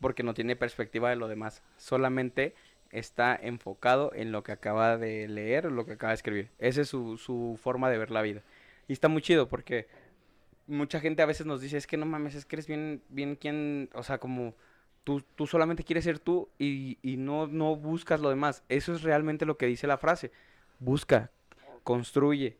porque 0.00 0.22
no 0.22 0.34
tiene 0.34 0.56
perspectiva 0.56 1.10
de 1.10 1.16
lo 1.16 1.28
demás, 1.28 1.62
solamente 1.76 2.54
está 2.90 3.34
enfocado 3.34 4.12
en 4.14 4.32
lo 4.32 4.42
que 4.42 4.52
acaba 4.52 4.98
de 4.98 5.26
leer 5.28 5.66
o 5.66 5.70
lo 5.70 5.86
que 5.86 5.92
acaba 5.92 6.10
de 6.10 6.16
escribir. 6.16 6.50
Esa 6.58 6.82
es 6.82 6.88
su, 6.88 7.16
su 7.16 7.58
forma 7.60 7.90
de 7.90 7.98
ver 7.98 8.10
la 8.10 8.22
vida. 8.22 8.42
Y 8.88 8.92
está 8.92 9.08
muy 9.08 9.22
chido 9.22 9.48
porque 9.48 9.86
mucha 10.66 11.00
gente 11.00 11.22
a 11.22 11.26
veces 11.26 11.46
nos 11.46 11.60
dice, 11.60 11.76
es 11.76 11.86
que 11.86 11.96
no 11.96 12.06
mames, 12.06 12.34
es 12.34 12.44
que 12.44 12.56
eres 12.56 12.66
bien, 12.66 13.02
bien 13.08 13.36
quien, 13.36 13.88
o 13.94 14.02
sea, 14.02 14.18
como 14.18 14.54
tú, 15.04 15.22
tú 15.36 15.46
solamente 15.46 15.84
quieres 15.84 16.04
ser 16.04 16.18
tú 16.18 16.48
y, 16.58 16.98
y 17.02 17.16
no, 17.16 17.46
no 17.46 17.76
buscas 17.76 18.20
lo 18.20 18.30
demás. 18.30 18.62
Eso 18.68 18.94
es 18.94 19.02
realmente 19.02 19.46
lo 19.46 19.56
que 19.56 19.66
dice 19.66 19.86
la 19.86 19.98
frase. 19.98 20.30
Busca, 20.78 21.30
construye. 21.82 22.56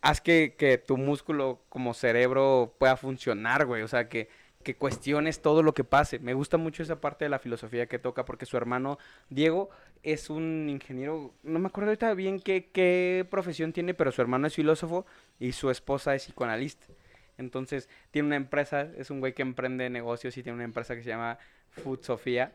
Haz 0.00 0.20
que, 0.20 0.54
que 0.56 0.78
tu 0.78 0.96
músculo 0.96 1.60
como 1.68 1.94
cerebro 1.94 2.74
pueda 2.78 2.96
funcionar, 2.96 3.66
güey. 3.66 3.82
O 3.82 3.88
sea, 3.88 4.08
que, 4.08 4.28
que 4.62 4.76
cuestiones 4.76 5.40
todo 5.42 5.62
lo 5.62 5.74
que 5.74 5.84
pase. 5.84 6.18
Me 6.18 6.34
gusta 6.34 6.56
mucho 6.56 6.82
esa 6.82 7.00
parte 7.00 7.24
de 7.24 7.30
la 7.30 7.38
filosofía 7.38 7.86
que 7.86 7.98
toca 7.98 8.24
porque 8.24 8.46
su 8.46 8.56
hermano 8.56 8.98
Diego 9.30 9.70
es 10.02 10.30
un 10.30 10.68
ingeniero, 10.68 11.32
no 11.42 11.58
me 11.58 11.68
acuerdo 11.68 11.90
ahorita 11.90 12.14
bien 12.14 12.40
qué, 12.40 12.70
qué 12.72 13.26
profesión 13.30 13.72
tiene, 13.72 13.94
pero 13.94 14.12
su 14.12 14.22
hermano 14.22 14.46
es 14.46 14.54
filósofo 14.54 15.06
y 15.38 15.52
su 15.52 15.70
esposa 15.70 16.14
es 16.14 16.24
psicoanalista. 16.24 16.86
Entonces, 17.36 17.88
tiene 18.10 18.26
una 18.26 18.36
empresa, 18.36 18.88
es 18.96 19.10
un 19.10 19.20
güey 19.20 19.32
que 19.32 19.42
emprende 19.42 19.88
negocios 19.90 20.36
y 20.36 20.42
tiene 20.42 20.56
una 20.56 20.64
empresa 20.64 20.94
que 20.94 21.02
se 21.02 21.10
llama 21.10 21.38
Food 21.70 22.02
Sofía, 22.02 22.52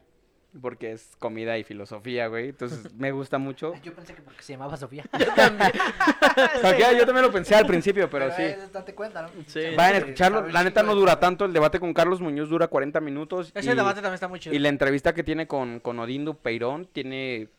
porque 0.61 0.91
es 0.91 1.15
comida 1.19 1.57
y 1.57 1.63
filosofía, 1.63 2.27
güey. 2.27 2.49
Entonces, 2.49 2.93
me 2.95 3.11
gusta 3.11 3.37
mucho. 3.37 3.73
Yo 3.83 3.93
pensé 3.93 4.13
que 4.13 4.21
porque 4.21 4.41
se 4.41 4.53
llamaba 4.53 4.77
Sofía. 4.77 5.03
Sofía, 6.61 6.93
yo 6.97 7.05
también 7.05 7.23
lo 7.23 7.31
pensé 7.31 7.55
al 7.55 7.65
principio, 7.65 8.09
pero 8.09 8.29
sí. 8.31 8.43
eh, 8.43 8.57
date 8.71 8.93
cuenta, 8.93 9.23
¿no? 9.23 9.29
Sí. 9.47 9.61
Vayan 9.75 9.95
a 9.95 9.97
escucharlo. 9.99 10.47
La 10.47 10.63
neta 10.63 10.83
no 10.83 10.95
dura 10.95 11.19
tanto. 11.19 11.45
El 11.45 11.53
debate 11.53 11.79
con 11.79 11.93
Carlos 11.93 12.21
Muñoz 12.21 12.49
dura 12.49 12.67
40 12.67 12.99
minutos. 13.01 13.51
Ese 13.55 13.71
y, 13.71 13.75
debate 13.75 14.01
también 14.01 14.15
está 14.15 14.27
muy 14.27 14.39
chido. 14.39 14.55
y 14.55 14.59
la 14.59 14.69
entrevista 14.69 15.13
que 15.13 15.23
tiene 15.23 15.47
con, 15.47 15.79
con 15.79 15.99
Odindo 15.99 16.35
Peirón 16.35 16.85
tiene, 16.85 17.49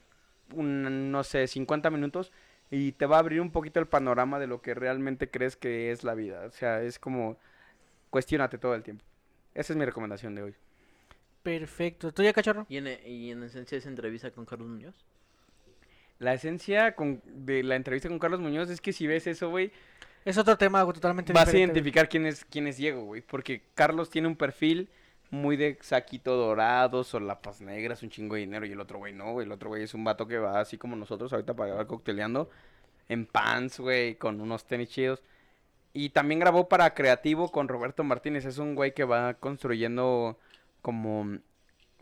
un, 0.52 1.10
no 1.10 1.24
sé, 1.24 1.46
50 1.46 1.90
minutos. 1.90 2.32
Y 2.70 2.92
te 2.92 3.06
va 3.06 3.16
a 3.16 3.20
abrir 3.20 3.40
un 3.40 3.50
poquito 3.50 3.78
el 3.78 3.86
panorama 3.86 4.38
de 4.38 4.46
lo 4.46 4.62
que 4.62 4.74
realmente 4.74 5.30
crees 5.30 5.56
que 5.56 5.90
es 5.90 6.02
la 6.02 6.14
vida. 6.14 6.44
O 6.46 6.50
sea, 6.50 6.82
es 6.82 6.98
como, 6.98 7.36
cuestiónate 8.10 8.58
todo 8.58 8.74
el 8.74 8.82
tiempo. 8.82 9.04
Esa 9.54 9.72
es 9.72 9.76
mi 9.76 9.84
recomendación 9.84 10.34
de 10.34 10.42
hoy. 10.42 10.54
Perfecto. 11.44 12.10
¿Tú 12.12 12.22
ya, 12.24 12.32
cachorro? 12.32 12.66
¿Y 12.68 12.78
en, 12.78 12.88
y 13.06 13.30
en 13.30 13.44
esencia 13.44 13.78
esa 13.78 13.88
entrevista 13.88 14.32
con 14.32 14.46
Carlos 14.46 14.66
Muñoz? 14.68 14.94
La 16.18 16.34
esencia 16.34 16.96
con- 16.96 17.22
de 17.24 17.62
la 17.62 17.76
entrevista 17.76 18.08
con 18.08 18.18
Carlos 18.18 18.40
Muñoz 18.40 18.70
es 18.70 18.80
que 18.80 18.92
si 18.92 19.06
ves 19.06 19.26
eso, 19.28 19.50
güey, 19.50 19.70
Es 20.24 20.38
otro 20.38 20.56
tema 20.56 20.82
güey, 20.82 20.94
totalmente 20.94 21.32
vas 21.34 21.48
a 21.48 21.50
güey. 21.52 21.62
identificar 21.62 22.08
quién 22.08 22.24
es, 22.26 22.44
quién 22.46 22.66
es 22.66 22.78
Diego, 22.78 23.04
güey. 23.04 23.20
Porque 23.20 23.62
Carlos 23.74 24.08
tiene 24.10 24.26
un 24.26 24.36
perfil 24.36 24.88
muy 25.30 25.56
de 25.56 25.76
saquito 25.82 26.34
dorado, 26.34 27.04
solapas 27.04 27.60
negras, 27.60 28.02
un 28.02 28.08
chingo 28.08 28.36
de 28.36 28.40
dinero. 28.42 28.64
Y 28.64 28.72
el 28.72 28.80
otro 28.80 28.98
güey 28.98 29.12
no, 29.12 29.32
güey. 29.32 29.44
El 29.44 29.52
otro 29.52 29.68
güey 29.68 29.82
es 29.82 29.92
un 29.92 30.02
vato 30.02 30.26
que 30.26 30.38
va 30.38 30.60
así 30.60 30.78
como 30.78 30.96
nosotros 30.96 31.30
ahorita 31.32 31.54
para 31.54 31.70
acabar 31.72 31.86
cocteleando. 31.86 32.48
En 33.10 33.26
pants, 33.26 33.80
güey, 33.80 34.14
con 34.14 34.40
unos 34.40 34.64
tenis 34.64 34.88
chidos. 34.88 35.22
Y 35.92 36.08
también 36.08 36.40
grabó 36.40 36.68
para 36.70 36.94
Creativo 36.94 37.52
con 37.52 37.68
Roberto 37.68 38.02
Martínez. 38.02 38.46
Es 38.46 38.56
un 38.56 38.74
güey 38.74 38.94
que 38.94 39.04
va 39.04 39.34
construyendo 39.34 40.38
como 40.84 41.38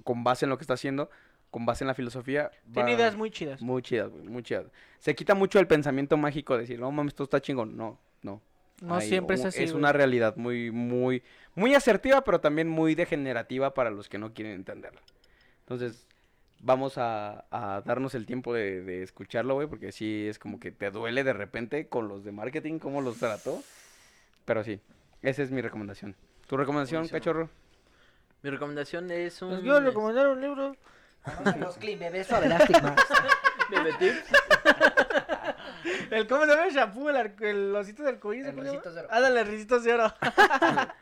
con 0.02 0.24
base 0.24 0.44
en 0.44 0.50
lo 0.50 0.58
que 0.58 0.64
está 0.64 0.74
haciendo, 0.74 1.08
con 1.52 1.64
base 1.64 1.84
en 1.84 1.88
la 1.88 1.94
filosofía. 1.94 2.50
Tiene 2.74 2.90
va- 2.90 2.96
ideas 2.98 3.14
muy 3.16 3.30
chidas. 3.30 3.62
muy 3.62 3.80
chidas, 3.80 4.10
güey, 4.10 4.24
muy 4.24 4.42
chidas. 4.42 4.66
Se 4.98 5.14
quita 5.14 5.36
mucho 5.36 5.60
el 5.60 5.68
pensamiento 5.68 6.16
mágico 6.16 6.54
de 6.54 6.62
decir, 6.62 6.80
no 6.80 6.90
mames, 6.90 7.12
esto 7.12 7.22
está 7.22 7.40
chingón. 7.40 7.76
No, 7.76 7.98
no. 8.22 8.42
No 8.80 8.96
Hay 8.96 9.06
siempre 9.08 9.36
es 9.36 9.44
así. 9.44 9.62
Es 9.62 9.70
güey. 9.70 9.78
una 9.80 9.92
realidad 9.92 10.34
muy, 10.36 10.72
muy, 10.72 11.22
muy 11.54 11.72
asertiva, 11.76 12.24
pero 12.24 12.40
también 12.40 12.68
muy 12.68 12.96
degenerativa 12.96 13.72
para 13.74 13.90
los 13.90 14.08
que 14.08 14.18
no 14.18 14.34
quieren 14.34 14.54
entenderla. 14.54 15.00
Entonces, 15.60 16.04
vamos 16.60 16.98
a, 16.98 17.44
a 17.52 17.82
darnos 17.86 18.16
el 18.16 18.26
tiempo 18.26 18.52
de, 18.52 18.82
de 18.82 19.04
escucharlo, 19.04 19.54
güey, 19.54 19.68
porque 19.68 19.92
sí 19.92 20.26
es 20.26 20.40
como 20.40 20.58
que 20.58 20.72
te 20.72 20.90
duele 20.90 21.22
de 21.22 21.32
repente 21.32 21.86
con 21.86 22.08
los 22.08 22.24
de 22.24 22.32
marketing, 22.32 22.80
cómo 22.80 23.00
los 23.00 23.18
trató. 23.18 23.62
Pero 24.44 24.64
sí, 24.64 24.80
esa 25.22 25.42
es 25.44 25.52
mi 25.52 25.60
recomendación. 25.60 26.16
¿Tu 26.48 26.56
recomendación, 26.56 27.02
Buenísimo. 27.02 27.18
cachorro? 27.20 27.50
Mi 28.42 28.50
recomendación 28.50 29.10
es 29.10 29.40
un... 29.42 29.50
Les 29.52 29.60
quiero 29.60 29.80
recomendar 29.80 30.28
un 30.28 30.40
libro. 30.40 30.76
Los 31.58 31.76
clean 31.76 31.98
bebés 32.00 32.26
suave. 32.26 32.48
Bebé 33.70 33.92
Tips. 33.98 34.24
El, 36.10 36.26
¿Cómo 36.26 36.42
se 36.44 36.50
llama 36.50 36.66
el 36.66 36.74
shampoo? 36.74 37.08
El, 37.08 37.16
arco- 37.16 37.44
el 37.44 37.74
osito 37.74 38.02
del 38.02 38.16
arcoíris. 38.16 38.46
El. 38.46 38.56
Risito 38.56 38.90
Cero. 38.92 39.08
Ándale, 39.10 39.40
el 39.40 39.46
risito 39.46 39.80
cero. 39.82 40.12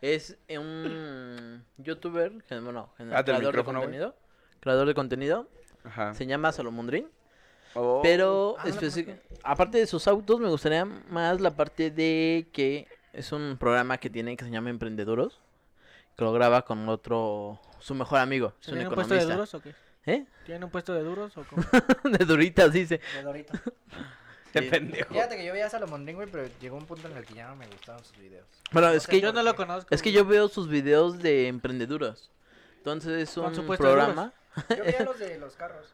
Es 0.00 0.36
un 0.50 1.64
youtuber, 1.78 2.32
bueno, 2.50 2.92
Date 2.98 3.30
el 3.30 3.36
creador 3.38 3.54
de 3.56 3.64
contenido. 3.64 4.16
Creador 4.58 4.86
de 4.88 4.94
contenido. 4.94 5.48
Ajá. 5.84 6.12
Se 6.14 6.26
llama 6.26 6.50
Salomondrín. 6.50 7.08
Oh. 7.74 8.00
Pero, 8.02 8.56
Ah, 8.58 8.64
no 8.66 8.70
especi- 8.74 9.16
aparte 9.44 9.78
de 9.78 9.86
sus 9.86 10.08
autos, 10.08 10.40
me 10.40 10.48
gustaría 10.48 10.84
más 10.84 11.40
la 11.40 11.52
parte 11.52 11.90
de 11.92 12.48
que 12.52 12.88
es 13.12 13.30
un 13.30 13.56
programa 13.60 13.98
que 13.98 14.10
tiene 14.10 14.36
que 14.36 14.44
se 14.44 14.50
llama 14.50 14.70
Emprendeduros. 14.70 15.40
Que 16.16 16.24
lo 16.24 16.32
graba 16.32 16.62
con 16.62 16.88
otro, 16.88 17.60
su 17.78 17.94
mejor 17.94 18.18
amigo, 18.20 18.54
es 18.60 18.68
un 18.68 18.74
¿Tienen 18.74 18.88
un 18.88 18.94
puesto 18.94 19.14
de 19.14 19.20
economista. 19.20 19.34
duros 19.34 19.54
o 19.54 19.60
qué? 19.62 19.74
¿Eh? 20.12 20.26
¿Tienen 20.44 20.64
un 20.64 20.70
puesto 20.70 20.92
de 20.94 21.02
duros 21.02 21.36
o 21.36 21.44
cómo? 21.44 21.62
de 22.18 22.24
duritas, 22.24 22.72
dice. 22.72 23.00
De 23.14 23.22
Dorito. 23.22 23.52
Te 24.52 24.60
Sí. 24.64 24.68
pendejo. 24.68 25.14
Fíjate 25.14 25.36
que 25.38 25.46
yo 25.46 25.52
veía 25.54 25.66
a 25.66 25.70
Salomondrín, 25.70 26.16
güey, 26.16 26.28
pero 26.30 26.46
llegó 26.60 26.76
un 26.76 26.84
punto 26.84 27.08
en 27.08 27.16
el 27.16 27.24
que 27.24 27.32
ya 27.34 27.48
no 27.48 27.56
me 27.56 27.66
gustaban 27.68 28.04
sus 28.04 28.18
videos. 28.18 28.46
Bueno, 28.70 28.88
No 28.88 28.94
es 28.94 29.06
que 29.06 29.18
Yo 29.20 29.32
no 29.32 29.42
lo 29.42 29.56
conozco. 29.56 29.94
Es 29.94 30.02
que 30.02 30.12
yo 30.12 30.26
veo 30.26 30.48
sus 30.48 30.68
videos 30.68 31.20
de 31.20 31.48
emprendeduras. 31.48 32.30
Entonces 32.76 33.30
es 33.30 33.36
un 33.38 33.66
programa. 33.76 34.32
Yo 34.76 34.84
veía 34.84 35.04
los 35.04 35.18
de 35.18 35.38
los 35.38 35.54
carros. 35.56 35.86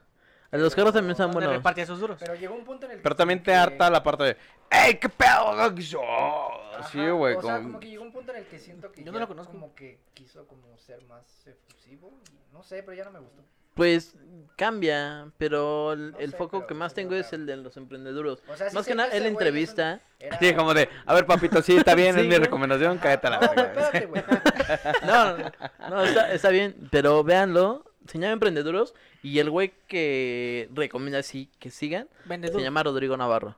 Los 0.50 0.74
carros 0.74 0.92
también 0.94 1.12
están 1.12 1.30
buenos. 1.30 1.52
repartía 1.52 1.86
sus 1.86 2.00
duros. 2.00 2.16
Pero 2.18 2.34
llegó 2.34 2.54
un 2.56 2.64
punto 2.64 2.86
en 2.86 2.92
el 2.92 2.96
que. 2.98 3.02
Pero 3.04 3.14
también 3.14 3.38
te 3.40 3.52
que- 3.52 3.54
harta 3.54 3.90
la 3.90 4.02
parte 4.02 4.24
de, 4.24 4.36
¡Ey, 4.70 4.94
qué 4.98 5.08
pedo! 5.08 5.74
Yo! 5.76 6.00
Ajá, 6.02 6.88
Sí, 6.90 7.08
güey. 7.08 7.34
O 7.36 7.42
sea, 7.42 7.56
como- 7.56 7.68
como 7.68 7.80
que 7.80 7.88
llegó 7.88 8.02
un 8.04 8.12
punto 8.12 8.32
en 8.32 8.38
el 8.38 8.46
que 8.46 8.58
siento 8.58 8.92
que. 8.92 9.02
Yo 9.02 9.10
no 9.12 9.18
lo 9.18 9.26
conozco. 9.28 9.52
Como 9.52 9.74
que 9.74 9.98
quiso 10.14 10.46
como 10.46 10.76
ser 10.78 11.02
más 11.06 11.46
efusivo. 11.46 12.12
y 12.30 12.54
no 12.54 12.62
sé, 12.62 12.82
pero 12.82 12.94
ya 12.96 13.04
no 13.04 13.10
me 13.12 13.20
gustó. 13.20 13.42
Pues 13.74 14.16
cambia, 14.56 15.30
pero 15.38 15.92
el, 15.92 16.10
No 16.12 16.18
el 16.18 16.30
sé, 16.32 16.36
foco 16.36 16.58
pero 16.58 16.66
que 16.66 16.74
más 16.74 16.92
tengo 16.94 17.14
es 17.14 17.32
el 17.32 17.46
de 17.46 17.56
los 17.56 17.76
emprendeduros. 17.76 18.42
O 18.48 18.56
sea, 18.56 18.70
Más 18.72 18.84
que 18.86 18.94
nada, 18.94 19.12
es 19.12 19.20
un- 19.20 19.26
entrevista. 19.28 20.00
era- 20.18 20.36
Sí, 20.38 20.52
como 20.54 20.74
de, 20.74 20.88
a 21.06 21.14
ver, 21.14 21.26
papito, 21.26 21.62
sí, 21.62 21.76
está 21.76 21.94
bien, 21.94 22.14
Sí, 22.16 22.22
es 22.22 22.26
mi 22.26 22.36
recomendación, 22.36 22.98
cállate 22.98 23.26
a 23.28 23.30
la 23.30 23.38
No, 23.40 23.44
espérate. 23.62 24.08
No, 25.06 25.38
no, 25.38 25.50
no, 25.90 26.02
está, 26.04 26.32
está 26.32 26.48
bien, 26.50 26.88
pero 26.90 27.22
véanlo. 27.22 27.84
Se 28.06 28.18
llama 28.18 28.32
Emprendeduros 28.32 28.94
y 29.22 29.38
el 29.38 29.50
güey 29.50 29.74
que 29.86 30.68
recomienda 30.72 31.18
así 31.18 31.50
que 31.58 31.70
sigan 31.70 32.08
se 32.26 32.60
llama 32.60 32.82
Rodrigo 32.82 33.16
Navarro. 33.16 33.54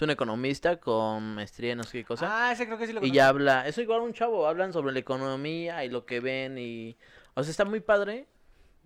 Es 0.00 0.02
un 0.02 0.08
economista 0.08 0.80
con 0.80 1.34
maestría 1.34 1.72
en 1.72 1.76
no 1.78 1.84
sé 1.84 1.98
qué 1.98 2.04
cosa. 2.06 2.26
Ah, 2.48 2.52
ese 2.52 2.64
creo 2.64 2.78
que 2.78 2.86
sí 2.86 2.94
lo 2.94 3.00
y 3.00 3.12
conozco. 3.12 3.14
ya 3.16 3.28
habla, 3.28 3.68
eso 3.68 3.82
igual 3.82 4.00
un 4.00 4.14
chavo, 4.14 4.46
hablan 4.46 4.72
sobre 4.72 4.94
la 4.94 4.98
economía 4.98 5.84
y 5.84 5.90
lo 5.90 6.06
que 6.06 6.20
ven 6.20 6.56
y... 6.56 6.96
O 7.34 7.42
sea, 7.42 7.50
está 7.50 7.66
muy 7.66 7.80
padre. 7.80 8.26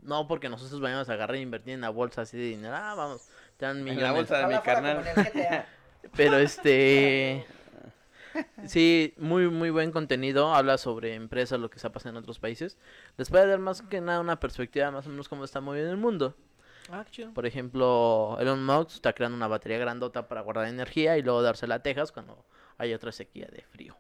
No 0.03 0.27
porque 0.27 0.49
nosotros 0.49 0.81
vayamos 0.81 1.09
a 1.09 1.13
agarrar 1.13 1.37
e 1.37 1.41
invertir 1.41 1.75
en 1.75 1.83
la 1.83 1.91
bolsa 1.91 2.23
así 2.23 2.37
de 2.37 2.43
dinero. 2.47 2.75
Ah, 2.77 2.95
vamos, 2.97 3.29
te 3.57 3.65
dan 3.65 3.79
En 3.79 3.85
millones. 3.85 4.03
la 4.03 4.11
bolsa 4.13 4.39
de 4.39 4.57
mi 4.57 4.61
carnal. 4.61 5.05
Pero 6.17 6.37
este. 6.39 7.47
Sí, 8.67 9.15
muy, 9.17 9.49
muy 9.49 9.71
buen 9.71 9.93
contenido. 9.93 10.53
Habla 10.53 10.79
sobre 10.79 11.15
empresas, 11.15 11.61
lo 11.61 11.71
que 11.71 11.77
está 11.77 11.93
pasando 11.93 12.19
en 12.19 12.25
otros 12.25 12.41
países. 12.41 12.77
Les 13.17 13.31
puede 13.31 13.47
dar 13.47 13.61
más 13.61 13.83
que 13.83 14.01
nada 14.01 14.19
una 14.19 14.41
perspectiva 14.41 14.91
más 14.91 15.07
o 15.07 15.11
menos 15.11 15.29
cómo 15.29 15.45
está 15.45 15.61
moviendo 15.61 15.93
el 15.93 15.97
mundo. 15.99 16.35
Ah, 16.91 17.05
chido. 17.11 17.33
Por 17.33 17.47
ejemplo, 17.47 18.37
Elon 18.41 18.65
Musk 18.65 18.91
está 18.97 19.13
creando 19.13 19.37
una 19.37 19.49
batería 19.49 19.79
grandota 19.79 20.29
para 20.29 20.43
guardar 20.43 20.69
energía 20.69 21.17
y 21.19 21.23
luego 21.23 21.43
dársela 21.43 21.77
a 21.77 21.83
Texas 21.83 22.13
cuando 22.13 22.45
hay 22.79 22.93
otra 22.93 23.11
sequía 23.13 23.47
de 23.51 23.63
frío. 23.63 23.97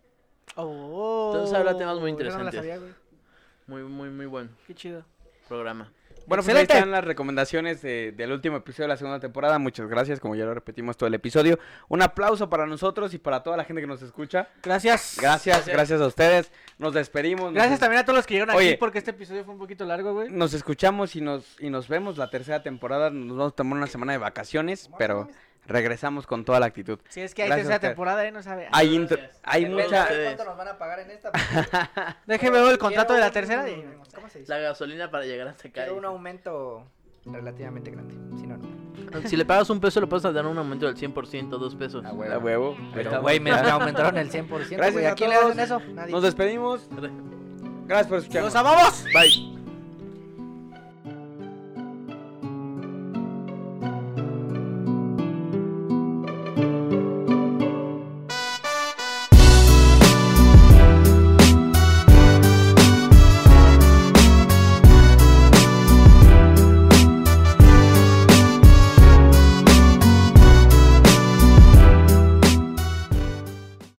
Oh, 0.56 1.30
Entonces 1.32 1.54
habla 1.56 1.76
temas 1.76 1.98
muy 1.98 2.12
no 2.12 2.18
la 2.18 2.24
interesantes. 2.24 2.54
sabía. 2.54 2.78
Muy, 3.66 3.82
muy, 3.84 4.10
muy 4.10 4.26
buen 4.26 4.50
Qué 4.66 4.74
chido. 4.74 5.04
programa. 5.48 5.90
Bueno, 6.26 6.42
pues 6.42 6.56
ahí 6.56 6.62
están 6.62 6.90
las 6.90 7.04
recomendaciones 7.04 7.82
de- 7.82 8.12
del 8.12 8.32
último 8.32 8.56
episodio 8.56 8.84
de 8.84 8.88
la 8.88 8.96
segunda 8.96 9.20
temporada. 9.20 9.58
Muchas 9.58 9.88
gracias, 9.88 10.20
como 10.20 10.34
ya 10.34 10.44
lo 10.44 10.54
repetimos 10.54 10.96
todo 10.96 11.06
el 11.06 11.14
episodio. 11.14 11.58
Un 11.88 12.02
aplauso 12.02 12.48
para 12.48 12.66
nosotros 12.66 13.12
y 13.14 13.18
para 13.18 13.42
toda 13.42 13.56
la 13.56 13.64
gente 13.64 13.80
que 13.82 13.86
nos 13.86 14.02
escucha. 14.02 14.48
Gracias. 14.62 15.18
Gracias, 15.20 15.66
gracias 15.66 16.00
a 16.00 16.06
ustedes. 16.06 16.50
Nos 16.78 16.94
despedimos. 16.94 17.52
Gracias 17.52 17.78
también 17.80 18.00
a 18.00 18.04
todos 18.04 18.16
los 18.16 18.26
que 18.26 18.34
llegaron 18.34 18.56
Oye. 18.56 18.70
aquí 18.70 18.76
porque 18.78 18.98
este 18.98 19.10
episodio 19.10 19.44
fue 19.44 19.54
un 19.54 19.60
poquito 19.60 19.84
largo, 19.84 20.12
güey. 20.14 20.30
Nos 20.30 20.54
escuchamos 20.54 21.14
y 21.16 21.20
nos, 21.20 21.56
y 21.60 21.70
nos 21.70 21.88
vemos 21.88 22.16
la 22.18 22.30
tercera 22.30 22.62
temporada. 22.62 23.10
Nos 23.10 23.36
vamos 23.36 23.52
a 23.52 23.56
tomar 23.56 23.76
una 23.78 23.86
semana 23.86 24.12
de 24.12 24.18
vacaciones, 24.18 24.88
pero 24.98 25.28
regresamos 25.66 26.26
con 26.26 26.44
toda 26.44 26.60
la 26.60 26.66
actitud. 26.66 26.98
Si 27.08 27.20
es 27.20 27.34
que 27.34 27.42
hay 27.44 27.50
a 27.50 27.56
tercera 27.56 27.78
temporada, 27.78 28.26
¿eh? 28.26 28.32
No 28.32 28.42
sabe. 28.42 28.68
Hay, 28.72 28.94
intro- 28.96 29.18
hay 29.42 29.66
mucha... 29.66 30.06
¿Cuánto 30.08 30.44
nos 30.44 30.56
van 30.56 30.68
a 30.68 30.78
pagar 30.78 31.00
en 31.00 31.10
esta? 31.10 31.30
Déjeme 32.26 32.60
ver 32.60 32.72
el 32.72 32.78
contrato 32.78 33.14
de 33.14 33.20
la 33.20 33.30
tercera. 33.30 33.68
y- 33.68 33.84
¿Cómo 34.14 34.28
se 34.28 34.40
dice? 34.40 34.52
La 34.52 34.58
gasolina 34.58 35.10
para 35.10 35.24
llegar 35.24 35.48
hasta 35.48 35.68
acá. 35.68 35.82
Quiero 35.82 35.96
un 35.96 36.04
aumento 36.04 36.84
relativamente 37.26 37.90
grande. 37.90 38.14
Si 38.38 38.46
no, 38.46 38.56
no. 38.58 38.84
Si 39.28 39.36
le 39.36 39.44
pagas 39.44 39.70
un 39.70 39.80
peso, 39.80 40.00
le 40.00 40.06
puedes 40.06 40.22
dar 40.34 40.44
un 40.46 40.56
aumento 40.58 40.86
del 40.86 40.96
100%, 40.96 41.48
dos 41.50 41.74
pesos. 41.76 42.04
A 42.04 42.08
A 42.08 42.12
huevo. 42.12 42.38
huevo. 42.44 42.76
Ahí 42.78 42.90
Pero, 42.94 43.20
güey, 43.22 43.40
me, 43.40 43.50
me 43.52 43.70
aumentaron 43.70 44.16
el 44.18 44.30
100%. 44.30 44.48
Gracias 44.48 44.92
güey. 44.92 45.06
a 45.06 45.12
¿A 45.12 45.14
quién 45.14 45.30
le 45.30 45.36
hacen 45.36 45.60
eso? 45.60 45.80
Nadie. 45.80 46.12
Nos 46.12 46.22
despedimos. 46.22 46.88
Gracias 47.86 48.06
por 48.08 48.18
escucharnos. 48.18 48.52
¡Los 48.54 48.60
amamos! 48.60 49.04
Bye. 49.14 49.63